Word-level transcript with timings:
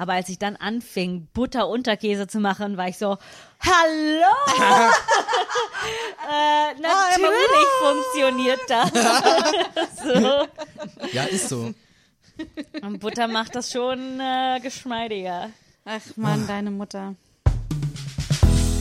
Aber 0.00 0.14
als 0.14 0.30
ich 0.30 0.38
dann 0.38 0.56
anfing, 0.56 1.28
Butter 1.34 1.68
unter 1.68 1.94
Käse 1.94 2.26
zu 2.26 2.40
machen, 2.40 2.78
war 2.78 2.88
ich 2.88 2.96
so, 2.96 3.18
hallo! 3.60 4.34
äh, 6.26 6.80
natürlich 6.80 7.68
funktioniert 7.82 8.60
das. 8.66 8.90
so. 10.02 10.46
Ja, 11.12 11.24
ist 11.24 11.50
so. 11.50 11.74
Und 12.80 13.00
Butter 13.00 13.28
macht 13.28 13.54
das 13.54 13.70
schon 13.70 14.18
äh, 14.20 14.58
geschmeidiger. 14.62 15.50
Ach 15.84 16.00
man, 16.16 16.46
deine 16.46 16.70
Mutter. 16.70 17.14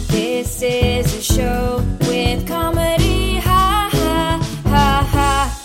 This 0.07 0.61
is 0.61 1.17
a 1.17 1.21
show 1.21 1.83
with 2.07 2.45
comedy, 2.47 3.41
ha 3.43 3.89
ha 3.91 4.39
ha 4.69 5.05
ha. 5.11 5.59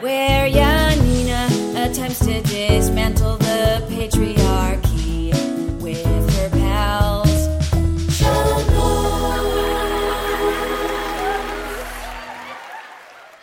Where 0.00 0.48
Janina 0.48 0.65
attempts 1.86 2.18
to 2.18 2.42
dismantle 2.42 3.36
the 3.36 3.80
patriarchy 3.88 5.32
with 5.80 6.04
her 6.04 6.50
pals. 6.50 7.48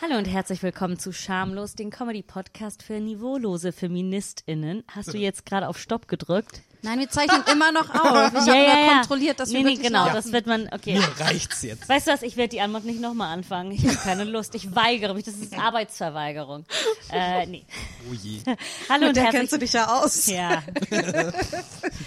Hallo 0.01 0.17
und 0.17 0.25
herzlich 0.25 0.61
willkommen 0.61 0.99
zu 0.99 1.13
Schamlos, 1.13 1.75
den 1.75 1.89
Comedy-Podcast 1.89 2.83
für 2.83 2.99
niveaulose 2.99 3.71
FeministInnen. 3.71 4.83
Hast 4.91 5.13
du 5.13 5.17
jetzt 5.17 5.45
gerade 5.45 5.69
auf 5.69 5.77
Stopp 5.77 6.09
gedrückt? 6.09 6.63
Nein, 6.83 6.99
wir 6.99 7.09
zeichnen 7.09 7.43
immer 7.49 7.71
noch 7.71 7.89
auf. 7.89 8.33
Ich 8.33 8.39
habe 8.49 8.83
nur 8.85 8.93
kontrolliert, 8.97 9.39
dass 9.39 9.49
nee, 9.49 9.59
wir 9.59 9.63
nee, 9.63 9.69
wirklich 9.71 9.87
genau, 9.87 10.03
laufen. 10.03 10.15
das 10.15 10.31
wird 10.33 10.47
man, 10.47 10.67
okay. 10.73 10.95
Mir 10.95 11.19
reicht's 11.25 11.61
jetzt. 11.61 11.87
Weißt 11.87 12.07
du 12.07 12.11
was, 12.11 12.21
ich 12.23 12.35
werde 12.35 12.49
die 12.49 12.59
Antwort 12.59 12.83
nicht 12.83 12.99
nochmal 12.99 13.31
anfangen. 13.33 13.71
Ich 13.71 13.85
habe 13.87 13.95
keine 13.95 14.25
Lust. 14.25 14.53
Ich 14.53 14.75
weigere 14.75 15.13
mich. 15.13 15.23
Das 15.23 15.35
ist 15.35 15.57
Arbeitsverweigerung. 15.57 16.65
Äh, 17.09 17.45
nee. 17.45 17.65
Oh 18.11 18.13
je. 18.13 18.39
Hallo 18.89 19.07
und 19.07 19.15
Da 19.15 19.21
herzlich 19.21 19.39
kennst 19.39 19.53
du 19.53 19.57
dich 19.59 19.71
ja 19.73 19.87
aus. 19.87 20.27
ja. 20.27 20.61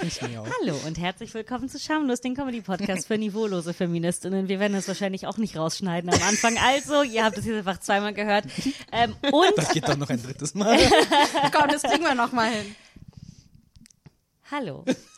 Ich 0.02 0.20
mir 0.20 0.42
auch. 0.42 0.46
Hallo 0.60 0.78
und 0.86 0.98
herzlich 0.98 1.32
willkommen 1.32 1.68
zu 1.70 1.78
Schamlos, 1.78 2.20
den 2.20 2.34
Comedy-Podcast 2.36 3.06
für 3.06 3.16
niveaulose 3.16 3.72
Feministinnen. 3.72 4.46
Wir 4.48 4.60
werden 4.60 4.74
es 4.76 4.86
wahrscheinlich 4.88 5.26
auch 5.26 5.38
nicht 5.38 5.56
rausschneiden 5.56 6.12
am 6.12 6.22
Anfang. 6.22 6.58
Also, 6.58 7.02
ihr 7.02 7.24
habt 7.24 7.38
es 7.38 7.46
jetzt 7.46 7.56
einfach 7.56 7.80
zweimal 7.80 8.12
gehört. 8.12 8.44
Ähm, 8.92 9.16
und 9.32 9.52
Das 9.56 9.70
geht 9.70 9.88
doch 9.88 9.96
noch 9.96 10.10
ein 10.10 10.22
drittes 10.22 10.54
Mal. 10.54 10.78
Komm, 11.52 11.68
das 11.70 11.82
kriegen 11.82 12.04
wir 12.04 12.14
noch 12.14 12.32
mal 12.32 12.50
hin. 12.50 12.76
Hallo. 14.50 14.84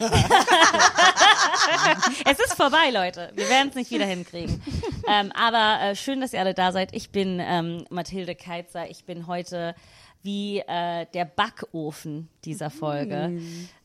es 2.24 2.38
ist 2.38 2.54
vorbei, 2.54 2.90
Leute. 2.90 3.30
Wir 3.34 3.48
werden 3.48 3.68
es 3.68 3.74
nicht 3.74 3.90
wieder 3.90 4.06
hinkriegen. 4.06 4.62
Ähm, 5.06 5.32
aber 5.32 5.80
äh, 5.82 5.94
schön, 5.96 6.20
dass 6.20 6.32
ihr 6.32 6.40
alle 6.40 6.54
da 6.54 6.72
seid. 6.72 6.94
Ich 6.94 7.10
bin 7.10 7.38
ähm, 7.40 7.84
Mathilde 7.90 8.34
Keitzer. 8.34 8.88
Ich 8.90 9.04
bin 9.04 9.26
heute 9.26 9.74
wie 10.22 10.60
äh, 10.60 11.06
der 11.12 11.24
Backofen 11.26 12.28
dieser 12.44 12.70
Folge. 12.70 13.40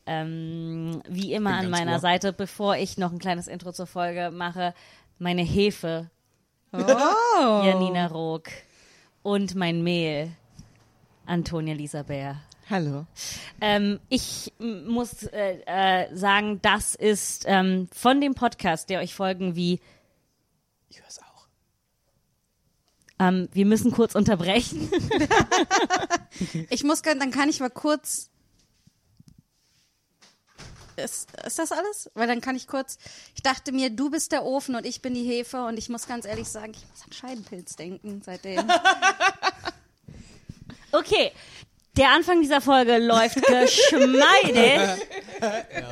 Ähm, 0.06 1.02
wie 1.08 1.32
immer 1.34 1.54
an 1.58 1.68
meiner 1.70 1.94
ohr. 1.94 2.00
Seite, 2.00 2.32
bevor 2.32 2.76
ich 2.76 2.96
noch 2.96 3.12
ein 3.12 3.18
kleines 3.18 3.46
Intro 3.46 3.72
zur 3.72 3.86
Folge 3.86 4.30
mache, 4.30 4.74
meine 5.18 5.42
Hefe, 5.42 6.10
Oh. 6.76 7.62
Janina 7.64 8.06
Rook 8.08 8.48
und 9.22 9.54
mein 9.54 9.84
Mehl, 9.84 10.32
Antonia 11.24 11.72
Lisa 11.72 12.02
Bär. 12.02 12.40
Hallo. 12.70 13.06
Ähm, 13.60 14.00
ich 14.08 14.52
muss 14.58 15.24
äh, 15.24 15.58
äh, 15.66 16.16
sagen, 16.16 16.60
das 16.62 16.94
ist 16.94 17.44
ähm, 17.46 17.88
von 17.94 18.20
dem 18.20 18.34
Podcast, 18.34 18.88
der 18.88 19.00
euch 19.00 19.14
folgen 19.14 19.54
wie, 19.54 19.80
Ich 20.88 21.02
hör's 21.02 21.18
auch. 21.18 21.46
ähm, 23.18 23.48
wir 23.52 23.66
müssen 23.66 23.92
kurz 23.92 24.14
unterbrechen. 24.14 24.90
Ich 26.68 26.82
muss, 26.82 27.00
dann 27.02 27.30
kann 27.30 27.48
ich 27.48 27.60
mal 27.60 27.70
kurz. 27.70 28.28
Ist, 30.96 31.30
ist 31.46 31.58
das 31.60 31.70
alles? 31.70 32.10
Weil 32.14 32.26
dann 32.26 32.40
kann 32.40 32.56
ich 32.56 32.66
kurz. 32.66 32.98
Ich 33.36 33.42
dachte 33.42 33.70
mir, 33.70 33.90
du 33.90 34.10
bist 34.10 34.32
der 34.32 34.44
Ofen 34.44 34.74
und 34.74 34.84
ich 34.84 35.00
bin 35.00 35.14
die 35.14 35.22
Hefe 35.22 35.64
und 35.64 35.78
ich 35.78 35.88
muss 35.88 36.08
ganz 36.08 36.24
ehrlich 36.24 36.48
sagen, 36.48 36.72
ich 36.74 36.84
muss 36.90 37.04
an 37.04 37.12
Scheidenpilz 37.12 37.76
denken 37.76 38.20
seitdem. 38.24 38.66
Okay, 40.90 41.32
der 41.96 42.10
Anfang 42.10 42.42
dieser 42.42 42.60
Folge 42.60 42.98
läuft 42.98 43.36
geschmeidig. 43.42 44.80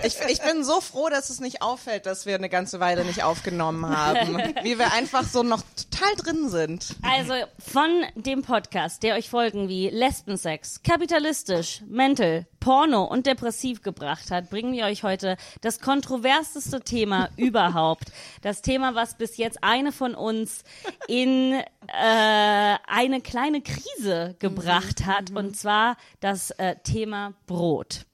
Ich, 0.05 0.17
ich 0.29 0.41
bin 0.41 0.65
so 0.65 0.81
froh, 0.81 1.11
dass 1.11 1.29
es 1.29 1.39
nicht 1.41 1.61
auffällt, 1.61 2.07
dass 2.07 2.25
wir 2.25 2.37
eine 2.37 2.49
ganze 2.49 2.81
Weile 2.81 3.05
nicht 3.05 3.23
aufgenommen 3.23 3.87
haben. 3.87 4.37
Wie 4.63 4.79
wir 4.79 4.93
einfach 4.93 5.25
so 5.25 5.43
noch 5.43 5.63
total 5.77 6.15
drin 6.17 6.49
sind. 6.49 6.97
Also 7.03 7.35
von 7.59 8.05
dem 8.15 8.43
Podcast, 8.43 9.03
der 9.03 9.17
euch 9.17 9.29
Folgen 9.29 9.69
wie 9.69 9.91
Lesbensex, 9.91 10.83
kapitalistisch, 10.83 11.83
mental, 11.87 12.47
Porno 12.63 13.03
und 13.03 13.27
depressiv 13.27 13.83
gebracht 13.83 14.31
hat, 14.31 14.49
bringen 14.49 14.73
wir 14.73 14.85
euch 14.85 15.03
heute 15.03 15.37
das 15.63 15.81
kontroverseste 15.81 16.81
Thema 16.81 17.29
überhaupt. 17.37 18.13
Das 18.43 18.63
Thema, 18.63 18.95
was 18.95 19.17
bis 19.17 19.37
jetzt 19.37 19.59
eine 19.65 19.91
von 19.91 20.15
uns 20.15 20.63
in 21.09 21.55
äh, 21.55 22.77
eine 22.87 23.21
kleine 23.21 23.63
Krise 23.63 24.37
gebracht 24.39 25.07
hat, 25.07 25.33
und 25.33 25.57
zwar 25.57 25.97
das 26.21 26.53
äh, 26.53 26.77
Thema 26.85 27.35
Brot. 27.49 28.07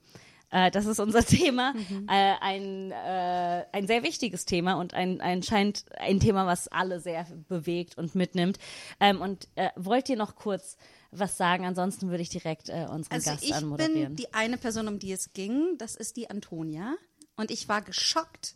Äh, 0.49 0.71
das 0.71 0.87
ist 0.87 0.99
unser 0.99 1.23
Thema, 1.25 1.75
äh, 2.07 2.33
ein, 2.41 2.91
äh, 2.91 3.65
ein 3.71 3.85
sehr 3.85 4.01
wichtiges 4.01 4.45
Thema 4.45 4.79
und 4.79 4.95
ein, 4.95 5.21
ein 5.21 5.43
scheint 5.43 5.85
ein 5.95 6.19
Thema, 6.19 6.47
was 6.47 6.67
alle 6.67 6.99
sehr 6.99 7.27
bewegt 7.47 7.99
und 7.99 8.15
mitnimmt. 8.15 8.57
Ähm, 8.99 9.21
und 9.21 9.47
äh, 9.53 9.69
wollt 9.75 10.09
ihr 10.09 10.17
noch 10.17 10.35
kurz 10.35 10.77
was 11.11 11.37
sagen? 11.37 11.65
Ansonsten 11.65 12.09
würde 12.09 12.21
ich 12.23 12.29
direkt 12.29 12.69
äh, 12.69 12.85
unseren 12.89 13.13
Also 13.13 13.31
Gast 13.31 13.43
ich 13.43 13.53
anmoderieren. 13.53 14.09
bin 14.09 14.15
die 14.15 14.33
eine 14.33 14.57
Person, 14.57 14.87
um 14.87 14.99
die 14.99 15.11
es 15.11 15.33
ging. 15.33 15.77
Das 15.77 15.95
ist 15.95 16.17
die 16.17 16.29
Antonia. 16.29 16.95
Und 17.35 17.51
ich 17.51 17.67
war 17.67 17.81
geschockt. 17.81 18.55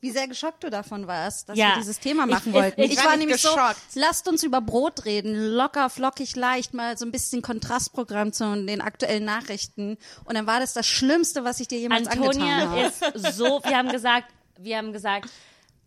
Wie 0.00 0.10
sehr 0.10 0.28
geschockt 0.28 0.62
du 0.62 0.68
davon 0.68 1.06
warst, 1.06 1.48
dass 1.48 1.56
Ja. 1.56 1.68
wir 1.70 1.76
dieses 1.76 1.98
Thema 1.98 2.26
machen 2.26 2.48
ich- 2.48 2.54
wollten. 2.54 2.80
ich 2.82 2.92
Ich, 2.92 2.98
war 2.98 3.06
war 3.06 3.16
nämlich 3.16 3.40
geschockt. 3.40 3.76
so, 3.92 4.00
lasst 4.00 4.28
uns 4.28 4.42
über 4.42 4.60
Brot 4.60 5.06
reden, 5.06 5.34
locker, 5.54 5.88
flockig, 5.88 6.36
leicht, 6.36 6.74
mal 6.74 6.98
so 6.98 7.06
ein 7.06 7.10
bisschen 7.12 7.40
Kontrastprogramm 7.40 8.30
zu 8.34 8.44
den 8.66 8.82
aktuellen 8.82 9.24
Nachrichten. 9.24 9.96
Und 10.26 10.34
dann 10.34 10.46
war 10.46 10.60
das 10.60 10.74
das 10.74 10.86
Schlimmste, 10.86 11.44
was 11.44 11.58
ich 11.60 11.68
dir 11.68 11.78
jemals 11.78 12.06
angetan 12.06 12.42
Antonia 12.42 12.70
habe. 12.70 12.92
ist 13.14 13.36
so, 13.38 13.62
wir 13.64 13.78
haben 13.78 13.88
gesagt, 13.88 14.26
wir 14.58 14.76
haben 14.76 14.92
gesagt, 14.92 15.30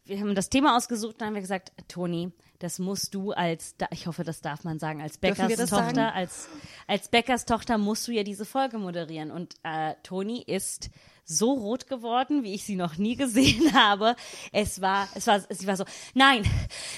wir 0.06 0.20
haben 0.20 0.34
das 0.34 0.50
Thema 0.50 0.76
ausgesucht 0.78 1.14
und 1.14 1.22
dann 1.22 1.28
haben 1.28 1.36
wir 1.36 1.42
gesagt, 1.42 1.72
Toni, 1.88 2.32
das 2.60 2.80
musst 2.80 3.14
du 3.14 3.32
als, 3.32 3.76
ich 3.92 4.08
hoffe, 4.08 4.24
das 4.24 4.42
darf 4.42 4.64
man 4.64 4.80
sagen, 4.80 5.02
als 5.02 5.18
Bäckers 5.18 5.70
Tochter, 5.70 6.14
als, 6.14 6.48
als 6.88 7.10
Bäckers 7.10 7.46
Tochter 7.46 7.78
musst 7.78 8.08
du 8.08 8.12
ja 8.12 8.24
diese 8.24 8.46
Folge 8.46 8.78
moderieren. 8.78 9.32
Und 9.32 9.56
äh, 9.64 9.94
Toni 10.04 10.42
ist 10.42 10.90
so 11.24 11.54
rot 11.54 11.88
geworden, 11.88 12.44
wie 12.44 12.54
ich 12.54 12.64
sie 12.64 12.76
noch 12.76 12.98
nie 12.98 13.16
gesehen 13.16 13.74
habe. 13.74 14.16
Es 14.52 14.82
war, 14.82 15.08
es 15.14 15.28
war, 15.28 15.42
sie 15.50 15.68
war 15.68 15.78
so, 15.78 15.86
nein, 16.14 16.44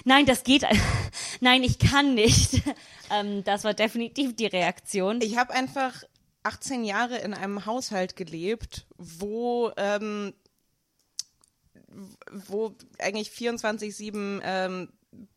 nein, 0.05 0.25
das 0.25 0.43
geht, 0.43 0.65
nein, 1.41 1.63
ich 1.63 1.79
kann 1.79 2.13
nicht. 2.13 2.61
ähm, 3.11 3.43
das 3.43 3.63
war 3.63 3.73
definitiv 3.73 4.35
die 4.35 4.45
Reaktion. 4.45 5.21
Ich 5.21 5.37
habe 5.37 5.53
einfach 5.53 6.03
18 6.43 6.85
Jahre 6.85 7.17
in 7.17 7.33
einem 7.33 7.65
Haushalt 7.65 8.15
gelebt, 8.15 8.85
wo 8.97 9.71
ähm, 9.75 10.33
wo 12.31 12.75
eigentlich 12.99 13.29
24/7 13.29 14.41
ähm, 14.43 14.89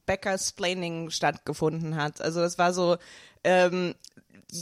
Bäckersplaining 0.06 1.10
stattgefunden 1.10 1.96
hat. 1.96 2.20
Also 2.20 2.40
das 2.40 2.58
war 2.58 2.72
so, 2.72 2.96
ähm, 3.44 3.94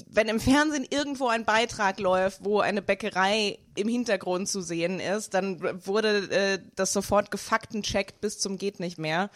wenn 0.07 0.29
im 0.29 0.39
Fernsehen 0.39 0.87
irgendwo 0.89 1.29
ein 1.29 1.45
Beitrag 1.45 1.99
läuft, 1.99 2.45
wo 2.45 2.61
eine 2.61 2.83
Bäckerei 2.83 3.59
im 3.75 3.89
Hintergrund 3.89 4.49
zu 4.49 4.61
sehen 4.61 5.01
ist, 5.01 5.35
dann 5.35 5.61
wurde 5.87 6.31
äh, 6.31 6.59
das 6.77 6.93
sofort 6.93 7.31
gefaktencheckt 7.31 8.21
bis 8.21 8.39
zum 8.39 8.57
geht 8.57 8.79
nicht 8.79 8.99
mehr. 8.99 9.31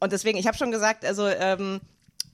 Und 0.00 0.12
deswegen, 0.12 0.38
ich 0.38 0.46
habe 0.46 0.56
schon 0.56 0.72
gesagt, 0.72 1.04
also 1.04 1.26
ähm, 1.26 1.80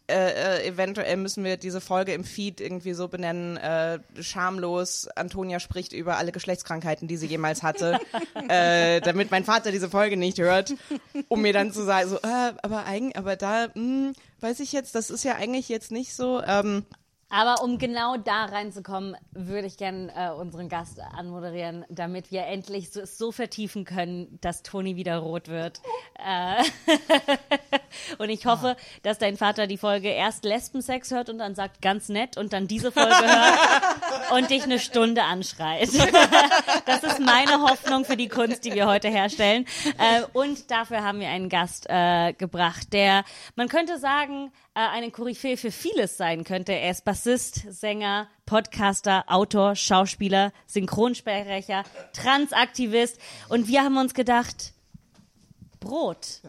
äh, 0.08 0.60
äh, 0.62 0.66
eventuell 0.66 1.16
müssen 1.18 1.44
wir 1.44 1.56
diese 1.58 1.80
Folge 1.80 2.14
im 2.14 2.24
Feed 2.24 2.60
irgendwie 2.60 2.94
so 2.94 3.08
benennen, 3.08 3.58
äh, 3.58 3.98
schamlos, 4.20 5.06
Antonia 5.14 5.60
spricht 5.60 5.92
über 5.92 6.16
alle 6.16 6.32
Geschlechtskrankheiten, 6.32 7.08
die 7.08 7.16
sie 7.16 7.26
jemals 7.26 7.62
hatte, 7.62 8.00
äh, 8.48 9.00
damit 9.00 9.30
mein 9.30 9.44
Vater 9.44 9.70
diese 9.70 9.90
Folge 9.90 10.16
nicht 10.16 10.38
hört, 10.38 10.74
um 11.28 11.42
mir 11.42 11.52
dann 11.52 11.72
zu 11.72 11.84
sagen, 11.84 12.08
so, 12.08 12.16
äh, 12.16 12.52
aber 12.62 12.86
eigentlich, 12.86 13.16
aber 13.16 13.36
da, 13.36 13.68
mh, 13.74 14.12
weiß 14.40 14.60
ich 14.60 14.72
jetzt, 14.72 14.94
das 14.94 15.10
ist 15.10 15.24
ja 15.24 15.34
eigentlich 15.34 15.68
jetzt 15.68 15.90
nicht 15.92 16.14
so, 16.14 16.42
ähm, 16.42 16.84
Aber 17.30 17.62
um 17.62 17.78
genau 17.78 18.16
da 18.16 18.46
reinzukommen, 18.46 19.14
würde 19.32 19.66
ich 19.66 19.76
gerne 19.76 20.12
äh, 20.16 20.30
unseren 20.30 20.68
Gast 20.70 20.98
anmoderieren, 21.00 21.84
damit 21.90 22.30
wir 22.32 22.46
endlich 22.46 22.90
so, 22.90 23.04
so 23.04 23.32
vertiefen 23.32 23.84
können, 23.84 24.38
dass 24.40 24.62
Toni 24.62 24.96
wieder 24.96 25.18
rot 25.18 25.48
wird. 25.48 25.82
Äh, 26.14 26.64
und 28.18 28.30
ich 28.30 28.46
hoffe, 28.46 28.76
dass 29.02 29.18
dein 29.18 29.36
Vater 29.36 29.66
die 29.66 29.76
Folge 29.76 30.08
erst 30.08 30.44
Lesbensex 30.44 31.10
hört 31.10 31.28
und 31.28 31.38
dann 31.38 31.54
sagt 31.54 31.82
ganz 31.82 32.08
nett 32.08 32.38
und 32.38 32.54
dann 32.54 32.66
diese 32.66 32.90
Folge 32.92 33.10
hört 33.10 34.32
und 34.32 34.48
dich 34.48 34.62
eine 34.62 34.78
Stunde 34.78 35.22
anschreit. 35.22 35.88
das 36.86 37.02
ist 37.02 37.20
meine 37.20 37.60
Hoffnung 37.60 38.06
für 38.06 38.16
die 38.16 38.28
Kunst, 38.28 38.64
die 38.64 38.72
wir 38.72 38.86
heute 38.86 39.08
herstellen. 39.08 39.66
Äh, 39.98 40.22
und 40.32 40.70
dafür 40.70 41.04
haben 41.04 41.20
wir 41.20 41.28
einen 41.28 41.50
Gast 41.50 41.86
äh, 41.90 42.32
gebracht, 42.32 42.92
der, 42.94 43.24
man 43.54 43.68
könnte 43.68 43.98
sagen, 43.98 44.50
eine 44.86 45.10
Koryphäe 45.10 45.56
für 45.56 45.72
vieles 45.72 46.16
sein 46.16 46.44
könnte. 46.44 46.72
Er 46.72 46.90
ist 46.90 47.04
Bassist, 47.04 47.64
Sänger, 47.68 48.28
Podcaster, 48.46 49.24
Autor, 49.26 49.74
Schauspieler, 49.74 50.52
Synchronsprecher, 50.66 51.84
Transaktivist. 52.12 53.18
Und 53.48 53.68
wir 53.68 53.82
haben 53.82 53.96
uns 53.96 54.14
gedacht, 54.14 54.72
Brot. 55.80 56.40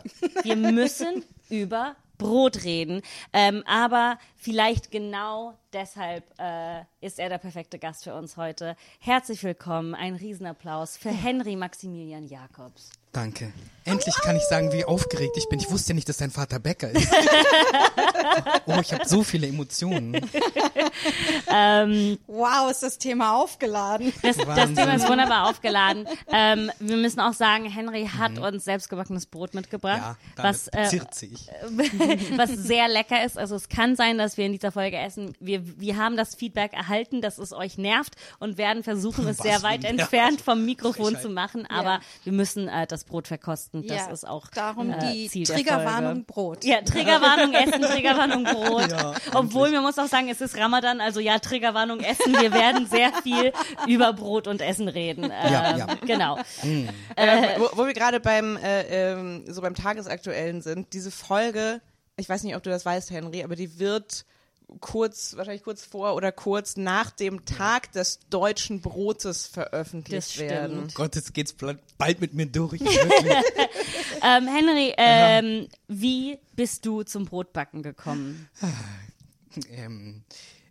Wir 0.43 0.55
müssen 0.55 1.25
über 1.49 1.95
Brot 2.19 2.63
reden. 2.63 3.01
Ähm, 3.33 3.63
aber 3.65 4.19
vielleicht 4.35 4.91
genau 4.91 5.57
deshalb 5.73 6.23
äh, 6.37 6.81
ist 7.01 7.17
er 7.17 7.29
der 7.29 7.37
perfekte 7.39 7.79
Gast 7.79 8.03
für 8.03 8.13
uns 8.13 8.37
heute. 8.37 8.75
Herzlich 8.99 9.43
willkommen, 9.43 9.95
ein 9.95 10.15
Riesenapplaus 10.15 10.97
für 10.97 11.09
Henry 11.09 11.55
Maximilian 11.55 12.27
Jakobs. 12.27 12.89
Danke. 13.11 13.51
Endlich 13.89 14.15
kann 14.15 14.35
ich 14.35 14.43
sagen, 14.43 14.71
wie 14.71 14.85
aufgeregt 14.85 15.35
ich 15.37 15.47
bin. 15.49 15.59
Ich 15.59 15.69
wusste 15.69 15.89
ja 15.89 15.95
nicht, 15.95 16.09
dass 16.09 16.17
dein 16.17 16.31
Vater 16.31 16.59
Bäcker 16.59 16.89
ist. 16.89 17.11
oh, 18.65 18.79
ich 18.81 18.93
habe 18.93 19.07
so 19.07 19.23
viele 19.23 19.47
Emotionen. 19.47 20.13
Wow, 22.27 22.71
ist 22.71 22.83
das 22.83 22.97
Thema 22.97 23.35
aufgeladen. 23.35 24.13
Das, 24.21 24.37
das. 24.37 24.73
Thema 24.73 24.93
ist 24.95 25.07
wunderbar 25.07 25.49
aufgeladen. 25.49 26.07
Ähm, 26.31 26.71
wir 26.79 26.97
müssen 26.97 27.19
auch 27.19 27.33
sagen, 27.33 27.65
Henry 27.65 28.09
hat 28.17 28.37
uns 28.37 28.65
selbstgebackenes 28.65 29.25
Brot 29.25 29.53
mitgebracht, 29.53 29.99
Mhm. 29.99 30.15
Ja, 30.37 30.43
was, 30.43 30.67
äh, 30.69 30.99
was 32.37 32.51
sehr 32.51 32.87
lecker 32.87 33.23
ist. 33.23 33.37
Also 33.37 33.55
es 33.55 33.69
kann 33.69 33.95
sein, 33.95 34.17
dass 34.17 34.37
wir 34.37 34.45
in 34.45 34.51
dieser 34.51 34.71
Folge 34.71 34.97
essen. 34.97 35.33
Wir, 35.39 35.79
wir 35.79 35.97
haben 35.97 36.17
das 36.17 36.35
Feedback 36.35 36.73
erhalten, 36.73 37.21
dass 37.21 37.37
es 37.37 37.53
euch 37.53 37.77
nervt 37.77 38.15
und 38.39 38.57
werden 38.57 38.83
versuchen, 38.83 39.27
es 39.27 39.39
Was 39.39 39.45
sehr 39.45 39.63
weit 39.63 39.83
entfernt 39.83 40.41
vom 40.41 40.65
Mikrofon 40.65 41.17
zu 41.19 41.29
machen. 41.29 41.65
Aber 41.65 41.99
wir 42.23 42.33
müssen 42.33 42.67
äh, 42.67 42.87
das 42.87 43.03
Brot 43.03 43.27
verkosten. 43.27 43.78
Das 43.87 43.97
Ja, 43.97 44.11
ist 44.11 44.27
auch 44.27 44.47
darum 44.47 44.91
äh, 44.91 45.11
die 45.13 45.29
Ziel 45.29 45.45
der 45.45 45.55
Triggerwarnung 45.55 46.11
Folge. 46.13 46.23
Brot. 46.25 46.63
Ja, 46.65 46.81
Triggerwarnung 46.81 47.53
Essen, 47.53 47.81
Triggerwarnung 47.93 48.43
Brot. 48.43 48.89
Ja, 48.91 49.13
Obwohl, 49.33 49.71
man 49.71 49.83
muss 49.83 49.97
auch 49.97 50.07
sagen, 50.07 50.29
es 50.29 50.41
ist 50.41 50.57
Ramadan, 50.57 51.01
also 51.01 51.19
ja, 51.19 51.39
Triggerwarnung 51.39 51.99
Essen. 51.99 52.33
Wir 52.39 52.51
werden 52.53 52.85
sehr 52.87 53.11
viel 53.23 53.51
über 53.87 54.13
Brot 54.13 54.47
und 54.47 54.61
Essen 54.61 54.87
reden. 54.87 55.25
Ähm, 55.25 55.31
Ja, 55.53 55.77
ja. 55.77 55.87
Genau. 56.05 56.37
Äh, 57.15 57.59
wo, 57.59 57.69
wo 57.73 57.85
wir 57.85 57.93
gerade 57.93 58.19
beim 58.19 58.57
äh, 58.57 59.11
ähm, 59.13 59.43
so 59.47 59.61
beim 59.61 59.75
Tagesaktuellen 59.75 60.61
sind, 60.61 60.93
diese 60.93 61.11
Folge, 61.11 61.81
ich 62.17 62.27
weiß 62.29 62.43
nicht, 62.43 62.55
ob 62.55 62.63
du 62.63 62.69
das 62.69 62.85
weißt, 62.85 63.11
Henry, 63.11 63.43
aber 63.43 63.55
die 63.55 63.79
wird 63.79 64.25
kurz, 64.79 65.35
wahrscheinlich 65.35 65.63
kurz 65.63 65.83
vor 65.85 66.15
oder 66.15 66.31
kurz 66.31 66.77
nach 66.77 67.11
dem 67.11 67.45
Tag 67.45 67.91
des 67.93 68.19
deutschen 68.29 68.81
Brotes 68.81 69.47
veröffentlicht 69.47 70.37
werden. 70.39 70.85
Oh 70.87 70.91
Gott, 70.93 71.15
jetzt 71.15 71.33
geht's 71.33 71.55
bald 71.97 72.21
mit 72.21 72.33
mir 72.33 72.45
durch. 72.45 72.81
Ähm, 74.21 74.47
Henry, 74.47 74.93
ähm, 74.97 75.69
wie 75.87 76.39
bist 76.57 76.85
du 76.85 77.03
zum 77.03 77.23
Brotbacken 77.23 77.83
gekommen? 77.83 78.49
ähm, 79.71 80.23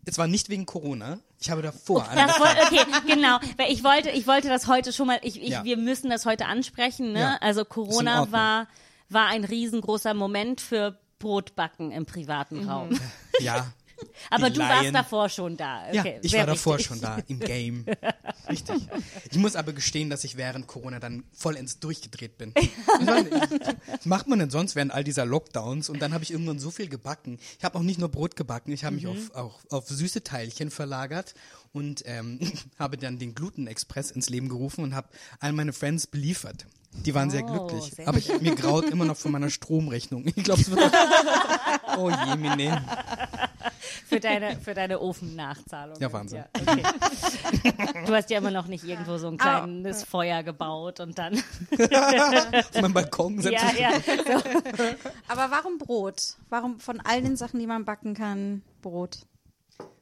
es 0.04 0.18
war 0.18 0.26
nicht 0.26 0.50
wegen 0.50 0.66
Corona. 0.66 1.18
Ich 1.40 1.50
habe 1.50 1.62
davor 1.62 2.00
Das 2.00 2.10
angefangen. 2.10 2.56
woll- 2.70 2.78
okay, 2.80 3.14
genau. 3.14 3.38
Weil 3.56 3.72
ich 3.72 3.84
wollte, 3.84 4.10
ich 4.10 4.26
wollte 4.26 4.48
das 4.48 4.66
heute 4.66 4.92
schon 4.92 5.06
mal, 5.06 5.18
ich, 5.22 5.40
ich, 5.42 5.48
Ja. 5.50 5.64
wir 5.64 5.76
müssen 5.78 6.10
das 6.10 6.26
heute 6.26 6.44
ansprechen, 6.46 7.12
ne? 7.12 7.20
Ja. 7.20 7.38
Also 7.40 7.64
Corona 7.64 8.30
war, 8.32 8.68
war 9.08 9.26
ein 9.28 9.44
riesengroßer 9.44 10.12
Moment 10.14 10.60
für 10.60 10.98
Brotbacken 11.18 11.90
im 11.90 12.04
privaten 12.06 12.68
Raum. 12.68 12.98
Ja. 13.40 13.72
Aber 14.30 14.50
du 14.50 14.60
warst 14.60 14.82
Laien. 14.82 14.94
davor 14.94 15.28
schon 15.28 15.56
da. 15.56 15.92
Ja, 15.92 16.02
Okay, 16.02 16.18
ich 16.22 16.30
sehr 16.30 16.40
war 16.40 16.46
davor 16.46 16.78
schon 16.78 17.00
da, 17.00 17.18
im 17.28 17.38
Game. 17.40 17.84
Richtig. 18.48 18.88
Ich 19.30 19.38
muss 19.38 19.56
aber 19.56 19.72
gestehen, 19.72 20.10
dass 20.10 20.24
ich 20.24 20.36
während 20.36 20.66
Corona 20.66 20.98
dann 21.00 21.24
vollends 21.32 21.78
durchgedreht 21.80 22.38
bin. 22.38 22.52
Ich 23.00 23.06
meine, 23.06 23.30
was 23.30 24.06
macht 24.06 24.26
man 24.28 24.38
denn 24.40 24.50
sonst 24.50 24.74
während 24.74 24.92
all 24.92 25.04
dieser 25.04 25.24
Lockdowns? 25.24 25.88
Und 25.88 26.00
dann 26.02 26.12
habe 26.12 26.24
ich 26.24 26.30
irgendwann 26.32 26.58
so 26.58 26.70
viel 26.70 26.88
gebacken. 26.88 27.38
Ich 27.58 27.64
habe 27.64 27.78
auch 27.78 27.82
nicht 27.82 27.98
nur 28.00 28.08
Brot 28.08 28.34
gebacken, 28.36 28.72
ich 28.72 28.84
habe 28.84 28.96
mich 28.96 29.06
auf, 29.06 29.34
auch 29.34 29.60
auf 29.70 29.88
süße 29.88 30.24
Teilchen 30.24 30.70
verlagert 30.70 31.34
und 31.72 32.02
ähm, 32.06 32.40
habe 32.78 32.96
dann 32.96 33.18
den 33.18 33.34
Gluten-Express 33.34 34.10
ins 34.10 34.28
Leben 34.30 34.48
gerufen 34.48 34.82
und 34.84 34.94
habe 34.94 35.08
all 35.40 35.52
meine 35.52 35.72
Friends 35.72 36.06
beliefert. 36.06 36.66
Die 36.92 37.14
waren 37.14 37.30
sehr 37.30 37.44
Oh, 37.44 37.66
glücklich. 37.66 37.92
sehr 37.94 38.08
aber 38.08 38.18
ich, 38.18 38.40
mir 38.40 38.54
graut 38.54 38.84
immer 38.86 39.04
noch 39.04 39.16
von 39.16 39.30
meiner 39.32 39.50
Stromrechnung. 39.50 40.24
Ich 40.26 40.44
glaube, 40.44 40.60
es 40.60 40.70
wird 40.70 40.82
auch 40.82 40.90
Oh 41.98 42.10
je, 42.10 42.36
Mine. 42.36 42.84
Für 44.06 44.20
deine, 44.20 44.58
für 44.60 44.74
deine 44.74 45.00
Ofennachzahlung. 45.00 45.98
Ja, 46.00 46.12
Wahnsinn. 46.12 46.44
okay. 46.58 46.82
Du 48.06 48.14
hast 48.14 48.30
ja 48.30 48.38
immer 48.38 48.50
noch 48.50 48.66
nicht 48.66 48.84
irgendwo 48.84 49.18
so 49.18 49.28
ein 49.28 49.36
kleines 49.36 50.04
Feuer 50.04 50.42
gebaut 50.42 51.00
und 51.00 51.18
dann. 51.18 51.34
Auf 51.72 52.80
meinem 52.80 52.92
Balkon 52.94 53.40
setze 53.40 53.54
ja, 53.54 53.70
ich 53.72 54.06
ja. 54.06 54.16
So. 54.20 54.84
Aber 55.28 55.50
warum 55.50 55.78
Brot? 55.78 56.36
Warum 56.48 56.78
von 56.80 57.00
all 57.00 57.22
den 57.22 57.36
Sachen, 57.36 57.58
die 57.60 57.66
man 57.66 57.84
backen 57.84 58.14
kann, 58.14 58.62
Brot? 58.82 59.18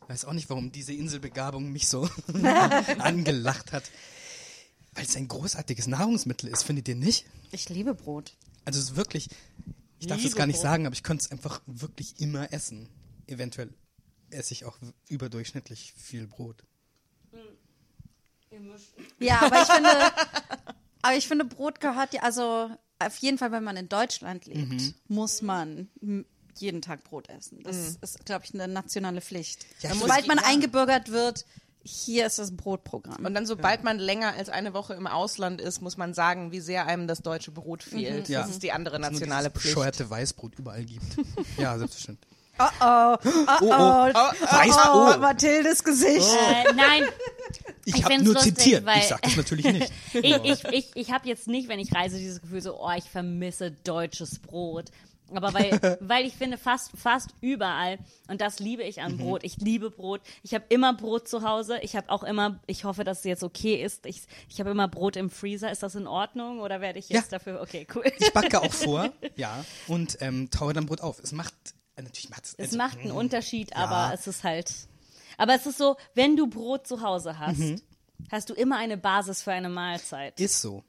weiß 0.08 0.24
auch 0.26 0.32
nicht, 0.32 0.48
warum 0.50 0.70
diese 0.70 0.92
Inselbegabung 0.92 1.72
mich 1.72 1.88
so 1.88 2.08
angelacht 2.98 3.72
hat. 3.72 3.84
Weil 4.96 5.04
es 5.04 5.16
ein 5.16 5.28
großartiges 5.28 5.87
Nahrungsmittel 5.87 6.48
ist, 6.48 6.62
findet 6.64 6.88
ihr 6.88 6.96
nicht? 6.96 7.26
Ich 7.52 7.69
liebe 7.69 7.94
Brot. 7.94 8.34
Also 8.64 8.81
es 8.81 8.87
ist 8.90 8.96
wirklich, 8.96 9.28
ich 10.00 10.06
darf 10.08 10.25
es 10.25 10.34
gar 10.34 10.46
nicht 10.46 10.56
Brot. 10.56 10.62
sagen, 10.62 10.87
aber 10.87 10.94
ich 10.94 11.02
könnte 11.04 11.25
es 11.25 11.31
einfach 11.31 11.60
wirklich 11.66 12.19
immer 12.20 12.52
essen. 12.52 12.88
Eventuell 13.26 13.72
esse 14.31 14.52
ich 14.52 14.64
auch 14.64 14.78
überdurchschnittlich 15.08 15.93
viel 15.96 16.26
Brot. 16.26 16.64
Ja, 19.19 19.40
aber 19.43 19.62
ich 19.62 19.69
finde, 19.69 19.90
aber 21.02 21.16
ich 21.16 21.28
finde, 21.28 21.44
Brot 21.44 21.81
gehört 21.81 22.14
ja, 22.14 22.22
also 22.22 22.70
auf 22.98 23.16
jeden 23.19 23.37
Fall, 23.38 23.52
wenn 23.52 23.64
man 23.64 23.76
in 23.76 23.88
Deutschland 23.88 24.46
lebt, 24.46 24.72
Mhm. 24.72 24.94
muss 25.08 25.43
man 25.43 25.88
jeden 26.58 26.81
Tag 26.81 27.04
Brot 27.04 27.28
essen. 27.28 27.62
Das 27.64 27.98
ist, 28.00 28.25
glaube 28.25 28.46
ich, 28.46 28.54
eine 28.54 28.66
nationale 28.66 29.20
Pflicht. 29.20 29.66
Ja, 29.81 29.94
Sobald 29.94 30.26
man 30.26 30.38
ja. 30.38 30.44
eingebürgert 30.46 31.10
wird, 31.10 31.44
hier 31.86 32.26
ist 32.26 32.38
das 32.38 32.56
Brotprogramm. 32.56 33.24
Und 33.24 33.34
dann, 33.34 33.46
sobald 33.46 33.84
man 33.84 33.98
länger 33.98 34.34
als 34.34 34.48
eine 34.48 34.74
Woche 34.74 34.94
im 34.94 35.06
Ausland 35.06 35.60
ist, 35.60 35.80
muss 35.80 35.96
man 35.96 36.14
sagen, 36.14 36.52
wie 36.52 36.60
sehr 36.60 36.86
einem 36.86 37.06
das 37.06 37.20
deutsche 37.20 37.50
Brot 37.50 37.82
fehlt. 37.82 38.28
Ja. 38.28 38.42
Das 38.42 38.50
ist 38.50 38.62
die 38.62 38.72
andere 38.72 38.98
nationale 39.00 39.50
Pflicht. 39.50 39.74
bescheuerte 39.74 40.08
Weißbrot 40.10 40.58
überall 40.58 40.84
gibt. 40.84 41.04
ja, 41.58 41.78
selbstverständlich. 41.78 42.28
oh 42.58 42.64
oh, 42.80 43.16
oh 43.60 43.62
oh, 43.62 43.66
Weißbrot. 44.14 45.20
Mathildes 45.20 45.84
Gesicht. 45.84 46.26
Äh, 46.26 46.72
nein, 46.74 47.04
Ich, 47.84 47.96
Ich 47.96 48.04
habe 48.04 48.22
nur 48.22 48.34
lustig, 48.34 48.56
zitiert. 48.58 48.84
weil- 48.86 48.98
Ich 48.98 49.08
sage 49.08 49.22
das 49.24 49.36
natürlich 49.36 49.66
nicht. 49.66 49.92
ich, 50.14 50.34
ich, 50.44 50.64
ich, 50.64 50.90
ich 50.94 51.10
habe 51.12 51.28
jetzt 51.28 51.46
nicht, 51.48 51.68
wenn 51.68 51.78
ich 51.78 51.94
reise, 51.94 52.18
dieses 52.18 52.40
Gefühl 52.40 52.62
so, 52.62 52.80
oh, 52.80 52.90
ich 52.96 53.04
vermisse 53.04 53.70
deutsches 53.84 54.38
Brot. 54.38 54.90
Aber 55.34 55.52
weil, 55.55 55.70
weil 56.00 56.25
ich 56.25 56.34
finde, 56.34 56.56
fast, 56.58 56.93
fast 56.96 57.31
überall, 57.40 57.99
und 58.28 58.40
das 58.40 58.58
liebe 58.61 58.82
ich 58.84 58.96
Mhm. 58.99 59.02
an 59.02 59.17
Brot, 59.19 59.44
ich 59.44 59.56
liebe 59.56 59.90
Brot. 59.90 60.20
Ich 60.43 60.55
habe 60.55 60.64
immer 60.69 60.94
Brot 60.94 61.28
zu 61.28 61.43
Hause. 61.43 61.78
Ich 61.82 61.96
habe 61.96 62.11
auch 62.11 62.23
immer, 62.23 62.61
ich 62.67 62.84
hoffe, 62.84 63.02
dass 63.05 63.19
es 63.19 63.25
jetzt 63.25 63.43
okay 63.43 63.82
ist. 63.82 64.06
Ich, 64.06 64.23
ich 64.49 64.61
habe 64.61 64.70
immer 64.70 64.87
Brot 64.88 65.17
im 65.17 65.29
Freezer. 65.31 65.70
Ist 65.70 65.82
das 65.82 65.94
in 65.96 66.06
Ordnung 66.06 66.60
oder 66.60 66.81
werde 66.81 66.98
ich 66.98 67.08
jetzt 67.08 67.32
Ja. 67.32 67.39
dafür, 67.39 67.60
okay, 67.60 67.86
cool. 67.94 68.05
Ich 68.19 68.32
backe 68.32 68.60
auch 68.62 68.72
vor, 68.72 69.10
ja, 69.36 69.65
und 69.89 70.19
ähm, 70.20 70.50
taue 70.50 70.72
dann 70.72 70.86
Brot 70.86 71.00
auf. 71.00 71.19
Es 71.19 71.32
macht, 71.32 71.55
natürlich 71.96 72.31
macht 72.31 72.44
es. 72.44 72.55
Es 72.55 72.67
also, 72.67 72.77
macht 72.79 72.98
einen 73.00 73.12
mm, 73.12 73.17
Unterschied, 73.17 73.70
Ja. 73.72 73.77
aber 73.79 74.15
es 74.15 74.27
ist 74.27 74.44
halt. 74.44 74.72
Aber 75.39 75.55
es 75.55 75.67
ist 75.67 75.79
so, 75.79 75.96
wenn 76.15 76.36
du 76.36 76.46
Brot 76.46 76.86
zu 76.86 77.03
Hause 77.03 77.39
hast, 77.39 77.58
Mhm. 77.58 77.81
hast 78.31 78.48
du 78.48 78.55
immer 78.55 78.77
eine 78.79 78.96
Basis 78.96 79.43
für 79.43 79.53
eine 79.53 79.69
Mahlzeit. 79.69 80.39
Ist 80.41 80.62
so. 80.62 80.84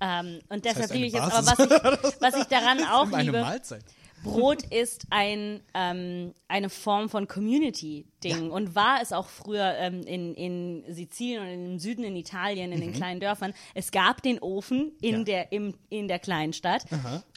Ähm, 0.00 0.40
und 0.48 0.64
deshalb 0.64 0.92
liebe 0.92 1.06
ich 1.06 1.12
jetzt, 1.12 1.22
aber 1.22 1.46
was 1.46 1.58
ich, 1.58 2.16
was 2.20 2.36
ich 2.36 2.44
daran 2.44 2.82
auch 2.84 3.12
Eine 3.12 3.22
liebe, 3.24 3.40
Mahlzeit. 3.40 3.84
Brot 4.22 4.64
ist 4.64 5.06
ein, 5.08 5.60
ähm, 5.72 6.34
eine 6.46 6.68
Form 6.68 7.08
von 7.08 7.26
Community-Ding 7.26 8.50
und 8.50 8.74
war 8.74 9.00
es 9.02 9.12
auch 9.14 9.28
früher 9.28 9.74
ähm, 9.78 10.02
in, 10.02 10.34
in 10.34 10.84
Sizilien 10.92 11.42
und 11.42 11.48
im 11.72 11.78
Süden 11.78 12.04
in 12.04 12.16
Italien, 12.16 12.72
in 12.72 12.80
den 12.82 12.92
kleinen 12.92 13.20
Dörfern. 13.20 13.54
Es 13.74 13.90
gab 13.92 14.22
den 14.22 14.38
Ofen 14.40 14.92
in, 15.00 15.10
Mhm. 15.12 15.18
Ja. 15.20 15.24
der, 15.24 15.52
im, 15.52 15.74
in 15.88 16.06
der 16.08 16.18
Kleinstadt 16.18 16.84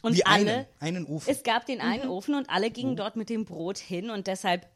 und 0.02 0.16
Wie 0.16 0.26
alle, 0.26 0.66
einen, 0.80 0.96
einen 0.98 1.06
Ofen. 1.06 1.30
es 1.30 1.42
gab 1.42 1.64
den 1.66 1.80
einen 1.80 2.08
Ofen 2.08 2.34
und 2.34 2.50
alle 2.50 2.70
gingen 2.70 2.96
dort 2.96 3.16
mit 3.16 3.30
dem 3.30 3.44
Brot 3.46 3.78
hin 3.78 4.10
und 4.10 4.26
deshalb 4.26 4.66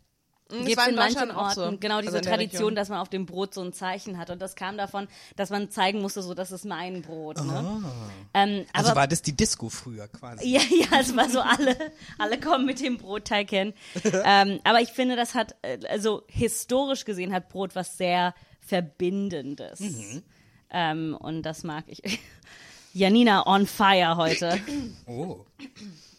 Das 0.49 0.64
gibt 0.64 0.78
es 0.78 0.87
in 0.87 0.95
manchen 0.95 1.14
Deutschland 1.14 1.37
auch 1.37 1.57
Orten 1.57 1.73
so. 1.73 1.78
genau 1.78 2.00
diese 2.00 2.17
Also 2.17 2.31
Tradition, 2.31 2.75
dass 2.75 2.88
man 2.88 3.00
auf 3.00 3.11
dem 3.11 3.26
Brot 3.26 3.52
so 3.52 3.61
ein 3.61 3.75
Zeichen 3.75 4.17
hat 4.17 4.31
und 4.31 4.40
das 4.40 4.57
kam 4.57 4.78
davon, 4.78 5.07
dass 5.37 5.50
man 5.50 5.71
zeigen 5.71 6.00
musste, 6.00 6.23
so 6.23 6.33
das 6.33 6.52
ist 6.52 6.64
mein 6.64 7.02
Brot. 7.02 7.45
Ne? 7.45 7.85
Ähm, 8.33 8.64
also 8.73 8.95
war 8.95 9.07
das 9.07 9.21
die 9.21 9.37
Disco 9.37 9.69
früher 9.69 10.09
quasi. 10.09 10.49
ja, 10.49 10.61
ja, 10.71 11.00
es 11.00 11.14
war 11.14 11.28
so 11.28 11.40
alle, 11.40 11.76
alle 12.17 12.40
kommen 12.40 12.64
mit 12.64 12.81
dem 12.81 12.97
Brotteig 12.97 13.50
hin. 13.50 13.75
ähm, 14.25 14.61
aber 14.64 14.81
ich 14.81 14.88
finde, 14.88 15.17
das 15.17 15.35
hat, 15.35 15.55
äh, 15.61 15.78
also 15.88 16.23
historisch 16.28 17.05
gesehen 17.05 17.33
hat 17.33 17.50
Brot 17.50 17.75
was 17.75 17.99
sehr 17.99 18.35
Verbindendes. 18.61 19.83
Ähm, 20.71 21.17
und 21.19 21.43
das 21.43 21.62
mag 21.62 21.85
ich. 21.88 22.21
Janina 22.95 23.47
on 23.47 23.67
fire 23.67 24.17
heute. 24.17 24.61
Oh. 25.07 25.45